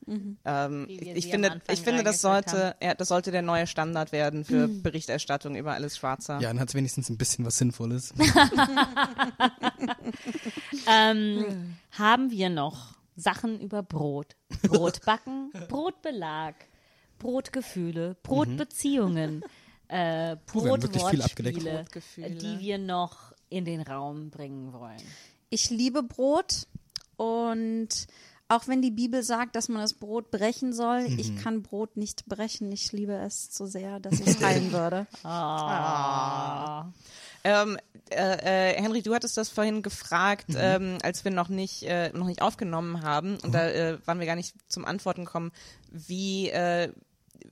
Ähm, 0.44 0.84
Wie 0.86 1.00
wir 1.00 1.16
ich 1.16 1.24
sie 1.24 1.30
finde, 1.30 1.62
ich 1.70 1.80
finde, 1.80 2.02
das 2.02 2.20
sollte, 2.20 2.76
ja, 2.82 2.92
das 2.92 3.08
sollte 3.08 3.30
der 3.30 3.40
neue 3.40 3.66
Standard 3.66 4.12
werden 4.12 4.44
für 4.44 4.68
Berichterstattung 4.68 5.56
über 5.56 5.72
alles 5.72 5.96
Schwarzer. 5.96 6.40
Ja, 6.40 6.48
dann 6.48 6.60
hat 6.60 6.68
es 6.68 6.74
wenigstens 6.74 7.08
ein 7.08 7.16
bisschen 7.16 7.46
was 7.46 7.56
Sinnvolles. 7.56 8.12
Ähm, 10.86 11.76
haben 11.92 12.30
wir 12.30 12.50
noch 12.50 12.94
Sachen 13.22 13.60
über 13.60 13.82
Brot? 13.82 14.36
Brotbacken, 14.62 15.50
Brotbelag, 15.68 16.54
Brotgefühle, 17.18 18.16
Brotbeziehungen, 18.22 19.42
äh, 19.88 20.36
wirklich 20.52 21.02
viel 21.04 21.22
abgedeckt. 21.22 21.60
Brotwortspiele, 21.60 22.30
die 22.30 22.58
wir 22.60 22.78
noch 22.78 23.32
in 23.48 23.64
den 23.64 23.80
Raum 23.82 24.30
bringen 24.30 24.72
wollen. 24.72 25.00
Ich 25.50 25.70
liebe 25.70 26.02
Brot 26.02 26.66
und 27.16 27.88
auch 28.48 28.68
wenn 28.68 28.82
die 28.82 28.90
Bibel 28.90 29.22
sagt, 29.22 29.56
dass 29.56 29.68
man 29.70 29.80
das 29.80 29.94
Brot 29.94 30.30
brechen 30.30 30.72
soll, 30.74 31.08
Mhm. 31.08 31.18
ich 31.18 31.36
kann 31.42 31.62
Brot 31.62 31.96
nicht 31.96 32.26
brechen. 32.26 32.70
Ich 32.72 32.92
liebe 32.92 33.14
es 33.14 33.54
so 33.54 33.64
sehr, 33.66 33.98
dass 34.00 34.20
ich 34.20 34.26
es 34.26 34.38
teilen 34.40 34.72
würde. 34.72 35.06
Ähm, 37.44 37.78
äh, 38.12 38.72
äh, 38.72 38.80
Henry, 38.80 39.02
du 39.02 39.14
hattest 39.14 39.36
das 39.36 39.48
vorhin 39.48 39.82
gefragt, 39.82 40.48
Mhm. 40.50 40.56
ähm, 40.58 40.98
als 41.02 41.24
wir 41.24 41.30
noch 41.32 41.48
nicht 41.48 41.82
äh, 41.84 42.10
noch 42.12 42.26
nicht 42.26 42.42
aufgenommen 42.42 43.02
haben 43.02 43.36
und 43.38 43.52
da 43.52 43.68
äh, 43.68 43.98
waren 44.06 44.18
wir 44.20 44.26
gar 44.26 44.36
nicht 44.36 44.54
zum 44.68 44.84
Antworten 44.84 45.24
kommen, 45.24 45.52
wie 45.90 46.48
äh, 46.50 46.92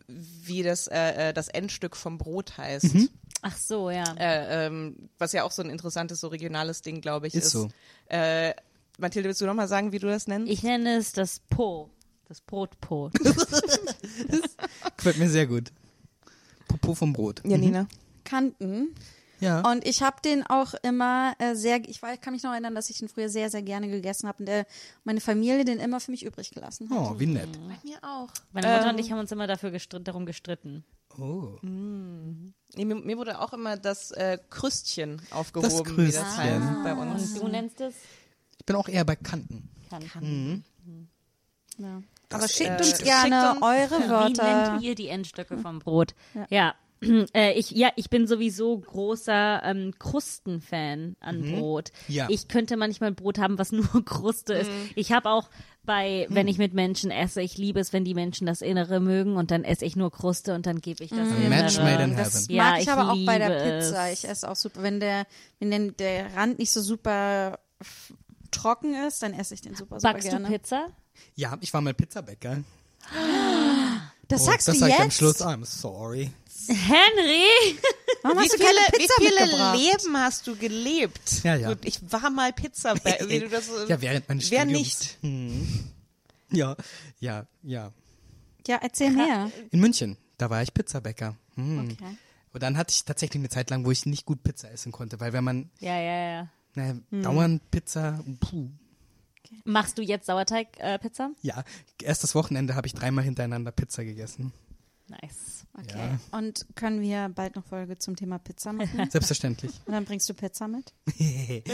wie 0.06 0.62
das 0.62 0.86
äh, 0.86 1.30
äh, 1.30 1.32
das 1.32 1.48
Endstück 1.48 1.96
vom 1.96 2.18
Brot 2.18 2.56
heißt. 2.58 2.94
Mhm. 2.94 3.08
Ach 3.42 3.56
so, 3.56 3.90
ja. 3.90 4.04
Äh, 4.18 4.66
ähm, 4.66 5.08
was 5.18 5.32
ja 5.32 5.44
auch 5.44 5.50
so 5.50 5.62
ein 5.62 5.70
interessantes, 5.70 6.20
so 6.20 6.28
regionales 6.28 6.82
Ding, 6.82 7.00
glaube 7.00 7.26
ich, 7.26 7.34
ist. 7.34 7.46
Ist 7.46 7.52
so. 7.52 7.68
Äh, 8.08 8.52
Mathilde, 8.98 9.28
willst 9.28 9.40
du 9.40 9.46
noch 9.46 9.54
mal 9.54 9.66
sagen, 9.68 9.92
wie 9.92 9.98
du 9.98 10.08
das 10.08 10.26
nennst? 10.26 10.52
Ich 10.52 10.62
nenne 10.62 10.96
es 10.98 11.12
das 11.12 11.40
Po, 11.48 11.88
das 12.28 12.40
Brotpo. 12.42 13.10
Gefällt 14.96 15.18
mir 15.18 15.30
sehr 15.30 15.46
gut. 15.46 15.72
Popo 16.68 16.94
vom 16.94 17.12
Brot. 17.12 17.40
Janina. 17.44 17.88
Kanten. 18.24 18.94
Ja. 19.40 19.60
Und 19.70 19.86
ich 19.86 20.02
habe 20.02 20.16
den 20.24 20.46
auch 20.46 20.74
immer 20.82 21.34
äh, 21.38 21.54
sehr, 21.54 21.80
ich 21.88 22.00
weiß, 22.02 22.20
kann 22.20 22.32
mich 22.34 22.42
noch 22.42 22.52
erinnern, 22.52 22.74
dass 22.74 22.90
ich 22.90 23.00
ihn 23.02 23.08
früher 23.08 23.28
sehr, 23.28 23.50
sehr 23.50 23.62
gerne 23.62 23.88
gegessen 23.88 24.28
habe 24.28 24.38
und 24.40 24.46
der, 24.46 24.66
meine 25.04 25.20
Familie 25.20 25.64
den 25.64 25.78
immer 25.78 25.98
für 26.00 26.10
mich 26.10 26.24
übrig 26.24 26.50
gelassen 26.50 26.90
hat. 26.90 26.96
Oh, 26.98 27.18
wie 27.18 27.26
nett. 27.26 27.48
Mir 27.82 27.96
auch. 28.02 28.28
Meine 28.52 28.68
Mutter 28.68 28.84
Ähm, 28.84 28.94
und 28.94 28.98
ich 29.00 29.10
haben 29.10 29.18
uns 29.18 29.32
immer 29.32 29.46
dafür 29.46 29.70
gestritt, 29.70 30.06
darum 30.06 30.26
gestritten. 30.26 30.84
Oh. 31.18 31.56
Nee, 31.62 32.84
mir, 32.84 32.94
mir 32.94 33.16
wurde 33.18 33.40
auch 33.40 33.52
immer 33.52 33.76
das 33.76 34.10
äh, 34.12 34.38
Krüstchen 34.48 35.20
aufgehoben, 35.32 35.96
wie 35.96 36.06
das 36.12 36.22
Krüstchen. 36.22 36.36
heißt 36.76 36.84
bei 36.84 36.94
uns. 36.94 37.32
Und 37.32 37.42
du 37.42 37.48
nennst 37.48 37.80
es? 37.80 37.94
Ich 38.58 38.64
bin 38.66 38.76
auch 38.76 38.88
eher 38.88 39.04
bei 39.04 39.16
Kanten. 39.16 39.68
Kanten. 40.12 40.64
Ja. 41.78 42.02
Aber 42.32 42.42
Das, 42.42 42.52
schickt 42.52 42.70
äh, 42.70 42.74
uns 42.76 42.98
gerne 42.98 43.40
schickt 43.40 43.52
uns- 43.56 43.62
eure 43.62 44.04
Wie 44.04 44.08
Wörter. 44.08 44.70
nennt 44.72 44.82
ihr 44.82 44.94
die 44.94 45.08
Endstücke 45.08 45.58
vom 45.58 45.80
Brot? 45.80 46.14
Ja. 46.48 46.74
Äh, 47.34 47.52
ich, 47.58 47.70
ja, 47.70 47.88
ich 47.96 48.10
bin 48.10 48.26
sowieso 48.26 48.78
großer 48.78 49.62
ähm, 49.64 49.94
Krustenfan 49.98 51.16
an 51.20 51.40
Brot. 51.42 51.92
Ja. 52.08 52.26
Ich 52.28 52.48
könnte 52.48 52.76
manchmal 52.76 53.10
Brot 53.12 53.38
haben, 53.38 53.58
was 53.58 53.72
nur 53.72 54.04
Kruste 54.04 54.52
ist. 54.52 54.70
Ich 54.96 55.10
habe 55.12 55.30
auch 55.30 55.48
bei, 55.82 56.26
wenn 56.28 56.46
ich 56.46 56.58
mit 56.58 56.74
Menschen 56.74 57.10
esse, 57.10 57.40
ich 57.40 57.56
liebe 57.56 57.80
es, 57.80 57.94
wenn 57.94 58.04
die 58.04 58.12
Menschen 58.12 58.46
das 58.46 58.60
Innere 58.60 59.00
mögen 59.00 59.36
und 59.36 59.50
dann 59.50 59.64
esse 59.64 59.86
ich 59.86 59.96
nur 59.96 60.10
Kruste 60.12 60.54
und 60.54 60.66
dann 60.66 60.82
gebe 60.82 61.02
ich 61.02 61.08
das 61.08 61.20
Innere. 61.20 61.48
Match 61.48 61.78
made 61.78 62.02
in 62.02 62.16
Das 62.16 62.42
heaven. 62.42 62.54
Ja, 62.54 62.64
mag 62.64 62.76
ich, 62.76 62.82
ich 62.82 62.90
aber 62.90 63.12
auch 63.12 63.24
bei 63.24 63.38
der 63.38 63.48
Pizza. 63.78 64.08
es. 64.10 64.22
Ich 64.22 64.28
esse 64.28 64.50
auch 64.50 64.56
super. 64.56 64.82
Wenn 64.82 65.00
der, 65.00 65.26
wenn 65.58 65.70
der, 65.70 65.90
der 65.92 66.36
Rand 66.36 66.58
nicht 66.58 66.70
so 66.70 66.82
super 66.82 67.58
trocken 68.50 68.94
ist, 69.06 69.22
dann 69.22 69.32
esse 69.32 69.54
ich 69.54 69.62
den 69.62 69.74
super, 69.74 70.00
super 70.00 70.12
Backst 70.12 70.28
gerne. 70.28 70.46
du 70.48 70.52
Pizza? 70.52 70.86
Ja, 71.34 71.56
ich 71.62 71.72
war 71.72 71.80
mal 71.80 71.94
Pizzabäcker. 71.94 72.58
Das 74.28 74.42
Oh, 74.42 74.44
sagst 74.44 74.68
das 74.68 74.74
du 74.74 74.80
sag 74.80 74.88
ich 74.88 74.94
jetzt? 74.94 75.02
am 75.04 75.10
Schluss. 75.10 75.40
I'm 75.40 75.64
sorry. 75.64 76.30
Henry! 76.74 77.78
Warum 78.22 78.38
Wie 78.38 78.42
hast 78.42 78.52
du 78.52 78.56
viele, 78.58 78.68
keine 78.68 78.86
wie 78.92 78.98
Pizza 78.98 79.14
viele 79.18 79.40
mitgebracht? 79.40 79.78
Leben 79.78 80.16
hast 80.16 80.46
du 80.46 80.56
gelebt? 80.56 81.44
Ja, 81.44 81.54
ja. 81.56 81.68
Gut, 81.70 81.84
ich 81.84 81.98
war 82.12 82.30
mal 82.30 82.52
Pizzabäcker. 82.52 83.28
wie 83.28 83.40
du 83.40 83.48
das, 83.48 83.68
Ja, 83.88 84.00
während 84.00 84.28
meines 84.28 84.50
Wer 84.50 84.62
Studiums. 84.62 85.16
nicht? 85.22 85.86
Ja, 86.52 86.76
ja, 87.18 87.46
ja. 87.62 87.92
Ja, 88.66 88.78
erzähl 88.82 89.10
mehr. 89.10 89.50
In 89.70 89.80
München, 89.80 90.16
da 90.38 90.50
war 90.50 90.62
ich 90.62 90.72
Pizzabäcker. 90.74 91.36
Hm. 91.56 91.90
Okay. 91.92 92.16
Und 92.52 92.62
dann 92.62 92.76
hatte 92.76 92.92
ich 92.92 93.04
tatsächlich 93.04 93.40
eine 93.40 93.48
Zeit 93.48 93.70
lang, 93.70 93.84
wo 93.84 93.90
ich 93.90 94.06
nicht 94.06 94.26
gut 94.26 94.42
Pizza 94.42 94.70
essen 94.70 94.92
konnte, 94.92 95.18
weil 95.20 95.32
wenn 95.32 95.44
man 95.44 95.70
Ja, 95.80 95.96
ja, 95.98 96.30
ja. 96.32 96.48
naja, 96.74 96.94
Hm. 97.10 97.22
dauernd 97.22 97.70
Pizza, 97.70 98.22
puh. 98.40 98.68
Machst 99.64 99.98
du 99.98 100.02
jetzt 100.02 100.26
Sauerteig-Pizza? 100.26 101.30
Ja, 101.42 101.64
erst 102.02 102.22
das 102.22 102.34
Wochenende 102.36 102.74
habe 102.76 102.86
ich 102.86 102.92
dreimal 102.94 103.24
hintereinander 103.24 103.72
Pizza 103.72 104.04
gegessen. 104.04 104.52
nice. 105.08 105.59
Okay. 105.82 106.18
Und 106.32 106.66
können 106.74 107.00
wir 107.00 107.28
bald 107.34 107.56
noch 107.56 107.64
Folge 107.64 107.98
zum 107.98 108.16
Thema 108.16 108.38
Pizza 108.38 108.72
machen? 108.72 109.08
Selbstverständlich. 109.10 109.72
Und 109.86 109.92
dann 109.92 110.04
bringst 110.04 110.28
du 110.28 110.34
Pizza 110.34 110.68
mit? 110.68 110.92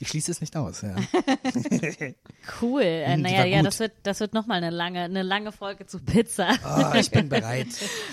Ich 0.00 0.08
schließe 0.08 0.30
es 0.32 0.40
nicht 0.40 0.56
aus, 0.56 0.82
ja. 0.82 0.94
Cool. 2.60 2.82
Äh, 2.82 3.06
Hm, 3.14 3.16
die 3.18 3.22
naja, 3.22 3.44
ja, 3.44 3.62
das 3.62 3.78
wird, 3.80 3.92
das 4.02 4.20
wird 4.20 4.34
nochmal 4.34 4.58
eine 4.58 4.70
lange, 4.70 5.02
eine 5.02 5.22
lange 5.22 5.52
Folge 5.52 5.86
zu 5.86 5.98
Pizza. 6.00 6.48
Oh, 6.64 6.94
ich 6.96 7.10
bin 7.10 7.28
bereit. 7.28 7.68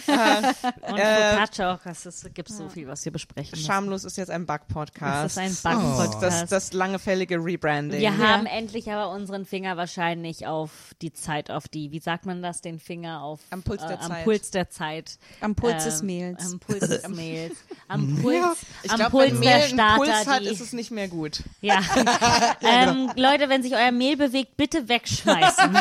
Und 0.08 0.98
Äh, 0.98 1.32
Focaccia 1.32 1.74
auch. 1.76 1.86
Es 1.86 2.30
gibt 2.34 2.50
so 2.50 2.70
viel, 2.70 2.88
was 2.88 3.04
wir 3.06 3.12
besprechen 3.12 3.52
müssen. 3.52 3.66
Schamlos 3.66 4.04
ist 4.04 4.18
jetzt 4.18 4.30
ein 4.30 4.46
Bug-Podcast. 4.46 5.38
Das 5.38 5.50
ist 5.52 5.66
ein 5.66 5.78
Oh. 5.78 5.98
Bug-Podcast. 5.98 6.42
das, 6.44 6.50
das 6.50 6.74
langefällige 6.74 7.38
Rebranding. 7.44 8.00
Wir 8.00 8.18
haben 8.18 8.46
endlich 8.46 8.92
aber 8.92 9.12
unseren 9.14 9.46
Finger 9.46 9.78
wahrscheinlich 9.78 10.48
auf 10.48 10.94
die 11.02 11.12
Zeit, 11.14 11.52
auf 11.52 11.68
die, 11.68 11.92
wie 11.92 12.00
sagt 12.00 12.26
man 12.26 12.42
das, 12.42 12.62
den 12.62 12.80
Finger 12.80 13.22
auf 13.24 13.40
Am 13.50 13.64
Puls 13.64 13.82
der 13.82 13.92
äh, 13.92 14.04
am 14.04 14.10
Zeit. 14.10 14.24
Puls 14.24 14.52
der 14.52 14.70
Zeit. 14.70 15.18
Am 15.42 15.56
Puls 15.56 15.84
des 15.84 16.02
Ähm, 16.02 16.06
Meals. 16.08 16.46
Am 16.52 16.60
Puls 16.60 16.80
des 16.80 17.08
Meals. 17.08 17.54
Am 17.88 18.16
Puls, 18.22 18.58
Ich 18.84 18.92
am 18.92 18.98
glaube, 18.98 19.12
Puls 19.12 19.32
wenn 19.32 19.40
Mehl 19.40 19.50
der 19.50 19.62
Starter. 19.68 19.96
Puls 19.96 20.28
hat, 20.28 20.42
die, 20.42 20.48
ist 20.48 20.62
es 20.62 20.74
nicht 20.74 20.92
mehr 20.92 21.08
gut. 21.08 21.44
ja. 21.62 21.82
ähm, 22.62 23.12
Leute, 23.16 23.50
wenn 23.50 23.64
sich 23.64 23.74
euer 23.74 23.92
Mehl 23.92 24.18
bewegt, 24.18 24.58
bitte 24.58 24.88
wegschmeißen. 24.88 25.74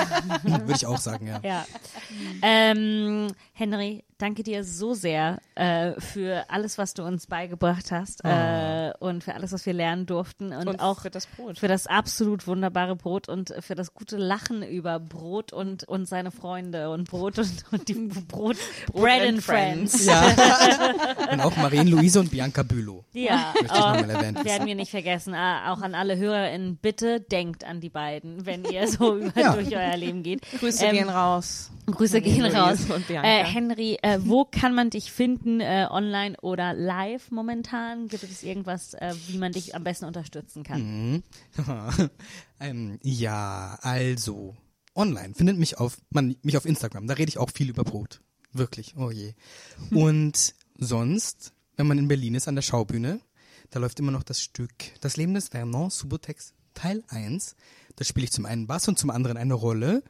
Würde 0.45 0.73
ich 0.75 0.87
auch 0.87 0.99
sagen, 0.99 1.27
ja. 1.27 1.41
ja. 1.43 1.67
Ähm, 2.43 3.29
Henry, 3.53 4.05
danke 4.21 4.43
dir 4.43 4.65
so 4.65 4.95
sehr 4.95 5.39
äh, 5.55 5.93
für 6.01 6.45
alles, 6.49 6.79
was 6.79 6.95
du 6.95 7.03
uns 7.03 7.27
beigebracht 7.27 7.91
hast 7.91 8.25
äh, 8.25 8.93
und 9.01 9.25
für 9.25 9.35
alles, 9.35 9.53
was 9.53 9.67
wir 9.67 9.73
lernen 9.73 10.07
durften 10.07 10.53
und, 10.53 10.69
Und 10.69 10.81
auch 10.81 11.01
für 11.01 11.11
das 11.11 11.27
Brot. 11.27 11.59
für 11.59 11.69
das 11.69 11.87
absolut 11.87 12.47
wunderbare 12.47 12.97
Brot 12.97 13.29
und 13.29 13.53
für 13.61 13.75
das 13.75 13.95
gute 13.95 14.17
Lachen 14.17 14.63
über 14.63 14.99
Brot 15.01 15.53
und, 15.53 15.85
und 15.85 16.07
seine 16.07 16.31
Freunde 16.31 16.91
und 16.91 17.09
Brot 17.11 17.39
und, 17.39 17.65
und 17.73 17.89
die 17.89 17.95
Brot, 18.29 18.57
Bread 18.93 19.21
and 19.23 19.29
and 19.31 19.43
Friends. 19.43 20.05
Friends. 20.05 20.07
Ja. 20.07 20.23
Und 21.33 21.41
auch 21.41 21.57
Marien-Luise 21.57 22.19
und 22.21 22.31
Bianca 22.31 22.63
Bülow. 22.63 23.05
Ja, 23.13 23.53
Möchte 23.55 23.67
ich 23.77 23.81
erwähnt 24.15 24.37
wissen. 24.39 24.45
werden 24.45 24.67
wir 24.67 24.75
nicht 24.75 24.91
vergessen. 24.91 25.35
Ah, 25.35 25.73
Auch 25.73 25.81
an 25.83 25.95
alle 25.95 26.17
HörerInnen, 26.17 26.77
bitte 26.77 27.21
denkt 27.21 27.63
an 27.65 27.81
die 27.81 27.89
beiden, 27.89 28.47
wenn 28.47 28.65
ihr 28.65 28.89
so 28.89 29.17
über, 29.19 29.39
Ja. 29.41 29.53
durch 29.55 29.75
euer 29.77 29.97
Leben 29.97 30.23
geht. 30.23 30.41
Grüße 30.59 30.85
Ähm, 30.87 30.93
gehen 30.97 31.09
raus. 31.09 31.71
Grüße 31.93 32.21
gehen 32.21 32.41
Louise 32.41 32.57
raus. 32.57 32.79
Äh, 33.09 33.45
Henry, 33.45 33.99
äh, 34.03 34.19
wo 34.23 34.45
kann 34.45 34.75
man 34.75 34.91
dich 34.91 35.13
finden, 35.13 35.61
äh, 35.61 35.87
online 35.91 36.37
oder 36.41 36.75
live 36.75 37.31
momentan? 37.31 38.09
Gibt 38.09 38.25
es 38.25 38.43
irgendwas, 38.43 38.95
äh, 38.95 39.15
wie 39.29 39.39
man 39.39 39.53
dich 39.53 39.75
am 39.75 39.85
besten 39.85 40.05
unterstützen 40.05 40.63
kann? 40.63 41.23
ähm, 42.61 42.99
ja, 43.03 43.79
also 43.83 44.57
online 44.95 45.35
findet 45.35 45.59
mich 45.59 45.79
auf 45.79 45.99
man 46.11 46.37
mich 46.43 46.57
auf 46.57 46.67
Instagram. 46.67 47.07
Da 47.07 47.15
rede 47.15 47.29
ich 47.29 47.39
auch 47.39 47.51
viel 47.51 47.71
über 47.71 47.85
Brot. 47.85 48.21
Wirklich. 48.53 48.95
Oh 48.97 49.11
je. 49.11 49.35
Und 49.91 50.55
sonst, 50.77 51.53
wenn 51.77 51.87
man 51.87 51.99
in 51.99 52.09
Berlin 52.09 52.35
ist 52.35 52.49
an 52.49 52.57
der 52.57 52.63
Schaubühne, 52.63 53.21
da 53.71 53.79
läuft 53.79 54.01
immer 54.01 54.13
noch 54.13 54.25
das 54.25 54.43
Stück 54.43 54.73
Das 55.01 55.17
Leben 55.17 55.35
des 55.35 55.49
Vernon 55.49 55.91
Subotex 55.91 56.55
Teil 56.75 57.05
1. 57.09 57.57
Da 57.97 58.05
spiele 58.05 58.25
ich 58.25 58.33
zum 58.33 58.47
einen 58.47 58.67
Bass 58.67 58.89
und 58.89 58.99
zum 58.99 59.11
anderen 59.11 59.37
eine 59.37 59.55
Rolle. 59.55 60.03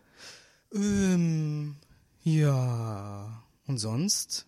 Ähm, 0.74 1.76
ja. 2.22 3.42
Und 3.66 3.78
sonst 3.78 4.47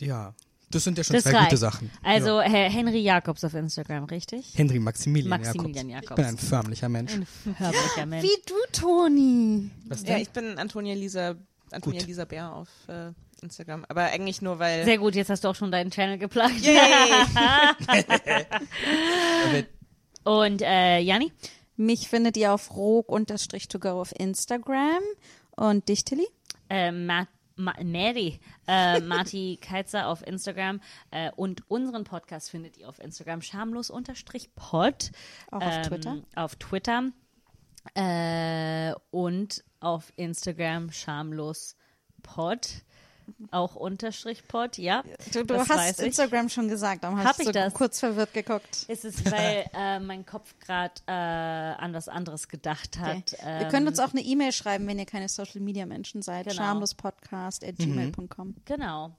ja, 0.00 0.34
Das 0.70 0.84
sind 0.84 0.96
ja 0.98 1.04
schon 1.04 1.14
Das 1.14 1.24
zwei 1.24 1.32
reicht. 1.32 1.44
gute 1.50 1.56
Sachen. 1.56 1.90
Also 2.02 2.40
ja. 2.40 2.42
Herr 2.42 2.70
Henry 2.70 2.98
Jakobs 3.00 3.42
auf 3.44 3.54
Instagram, 3.54 4.04
richtig? 4.04 4.52
Henry 4.54 4.78
Maximilian, 4.78 5.30
Maximilian 5.30 5.88
Jakobs. 5.88 6.10
Jakobs. 6.10 6.10
Ich 6.10 6.16
bin 6.16 6.24
ein 6.26 6.38
förmlicher 6.38 6.88
Mensch. 6.88 7.12
Hörblicher 7.56 8.06
Mensch. 8.06 8.24
Wie 8.24 8.42
du, 8.46 8.54
Toni. 8.72 9.70
Was 9.88 10.00
Ja, 10.02 10.06
denn? 10.14 10.22
ich 10.22 10.30
bin 10.30 10.58
Antonia 10.58 10.94
Lisa, 10.94 11.34
Antonia 11.72 12.00
Gut. 12.00 12.08
Lisa 12.08 12.24
Bär 12.24 12.52
auf 12.52 12.68
äh, 12.88 13.10
Instagram. 13.42 13.84
Aber 13.88 14.02
eigentlich 14.04 14.40
nur, 14.42 14.58
weil. 14.58 14.84
Sehr 14.84 14.98
gut, 14.98 15.14
jetzt 15.14 15.30
hast 15.30 15.42
du 15.44 15.48
auch 15.48 15.56
schon 15.56 15.70
deinen 15.72 15.90
Channel 15.90 16.18
geplagt. 16.18 16.54
Aber 20.24 20.40
Und 20.42 20.62
äh, 20.62 20.98
Janni? 21.00 21.32
Mich 21.76 22.08
findet 22.08 22.36
ihr 22.36 22.52
auf 22.52 22.74
rog-to-go 22.74 24.00
auf 24.00 24.12
Instagram. 24.18 25.02
Und 25.56 25.88
dich, 25.88 26.04
Tilly? 26.04 26.26
Äh, 26.68 26.92
Ma 26.92 27.26
Ma 27.58 27.72
Mary, 27.82 28.38
äh, 28.68 29.00
Marti 29.00 29.58
Keitzer 29.60 30.08
auf 30.08 30.26
Instagram 30.26 30.80
äh, 31.10 31.30
und 31.36 31.68
unseren 31.70 32.04
Podcast 32.04 32.50
findet 32.50 32.76
ihr 32.76 32.86
auf 32.88 32.98
Instagram 32.98 33.40
schamlos-pod. 33.40 35.10
Auch 35.50 35.62
auf 35.62 35.82
Twitter? 35.82 36.18
Auf 36.34 36.56
Twitter 36.56 37.10
äh, 37.94 38.92
und 39.10 39.64
auf 39.80 40.12
Instagram 40.16 40.92
schamlos-pod. 40.92 42.84
Auch 43.50 43.74
Unterstrich 43.76 44.46
Pod, 44.48 44.78
ja. 44.78 45.02
Du, 45.32 45.44
du 45.44 45.54
das 45.54 45.68
hast 45.68 45.78
weiß 45.78 45.98
ich. 46.00 46.06
Instagram 46.06 46.48
schon 46.48 46.68
gesagt, 46.68 47.04
darum 47.04 47.18
Hab 47.18 47.26
hast 47.26 47.40
ich 47.40 47.46
du 47.46 47.52
so 47.52 47.58
das? 47.58 47.74
kurz 47.74 48.00
verwirrt 48.00 48.32
geguckt. 48.34 48.84
Es 48.88 49.04
ist, 49.04 49.30
weil 49.30 49.66
äh, 49.74 49.98
mein 50.00 50.24
Kopf 50.26 50.54
gerade 50.60 50.94
äh, 51.06 51.12
an 51.12 51.92
was 51.94 52.08
anderes 52.08 52.48
gedacht 52.48 52.98
hat. 52.98 53.34
Okay. 53.34 53.62
ihr 53.62 53.68
könnt 53.68 53.86
uns 53.88 53.98
Ähm, 53.98 54.04
auch 54.04 54.12
eine 54.12 54.22
E-Mail 54.22 54.52
schreiben, 54.52 54.86
wenn 54.86 54.98
ihr 54.98 55.06
keine 55.06 55.28
Social 55.28 55.60
Media 55.60 55.86
Menschen 55.86 56.22
seid. 56.22 56.44
Genau. 56.46 56.56
schamlospodcast.gmail.com. 56.56 58.54
Genau. 58.64 59.12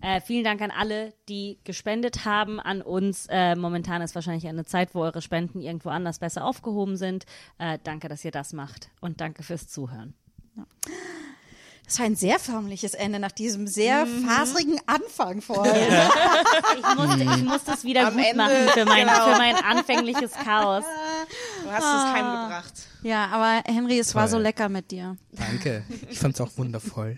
Äh, 0.00 0.20
vielen 0.20 0.44
Dank 0.44 0.60
an 0.60 0.70
alle, 0.70 1.12
die 1.28 1.58
gespendet 1.64 2.24
haben 2.24 2.60
an 2.60 2.82
uns. 2.82 3.26
Äh, 3.30 3.56
momentan 3.56 4.02
ist 4.02 4.14
wahrscheinlich 4.14 4.46
eine 4.46 4.64
Zeit, 4.64 4.94
wo 4.94 5.00
eure 5.00 5.22
Spenden 5.22 5.60
irgendwo 5.60 5.88
anders 5.88 6.18
besser 6.18 6.44
aufgehoben 6.44 6.96
sind. 6.96 7.26
Äh, 7.58 7.78
danke, 7.82 8.08
dass 8.08 8.24
ihr 8.24 8.30
das 8.30 8.52
macht 8.52 8.90
und 9.00 9.20
danke 9.20 9.42
fürs 9.42 9.68
Zuhören. 9.68 10.14
Das 11.88 11.98
war 11.98 12.06
ein 12.06 12.16
sehr 12.16 12.38
förmliches 12.38 12.92
Ende 12.94 13.18
nach 13.18 13.32
diesem 13.32 13.66
sehr 13.66 14.04
Mhm. 14.04 14.26
faserigen 14.28 14.78
Anfang 14.86 15.40
vorher. 15.40 15.74
Ich 16.78 16.96
musste, 16.96 17.22
ich 17.22 17.44
musste 17.44 17.72
es 17.72 17.84
wieder 17.84 18.06
Am 18.08 18.14
gut 18.14 18.22
Ende, 18.24 18.36
machen 18.36 18.68
für 18.74 18.84
mein, 18.84 19.06
genau. 19.06 19.24
für 19.32 19.38
mein 19.38 19.56
anfängliches 19.56 20.32
Chaos. 20.32 20.84
Du 21.64 21.70
hast 21.70 21.82
es 21.84 22.12
heimgebracht. 22.12 22.72
Ja, 23.02 23.26
aber 23.32 23.62
Henry, 23.72 23.98
es 23.98 24.14
war 24.14 24.24
Toll. 24.24 24.30
so 24.32 24.38
lecker 24.38 24.68
mit 24.68 24.90
dir. 24.90 25.16
Danke. 25.32 25.82
Ich 26.10 26.18
fand's 26.18 26.40
auch 26.40 26.50
wundervoll. 26.56 27.16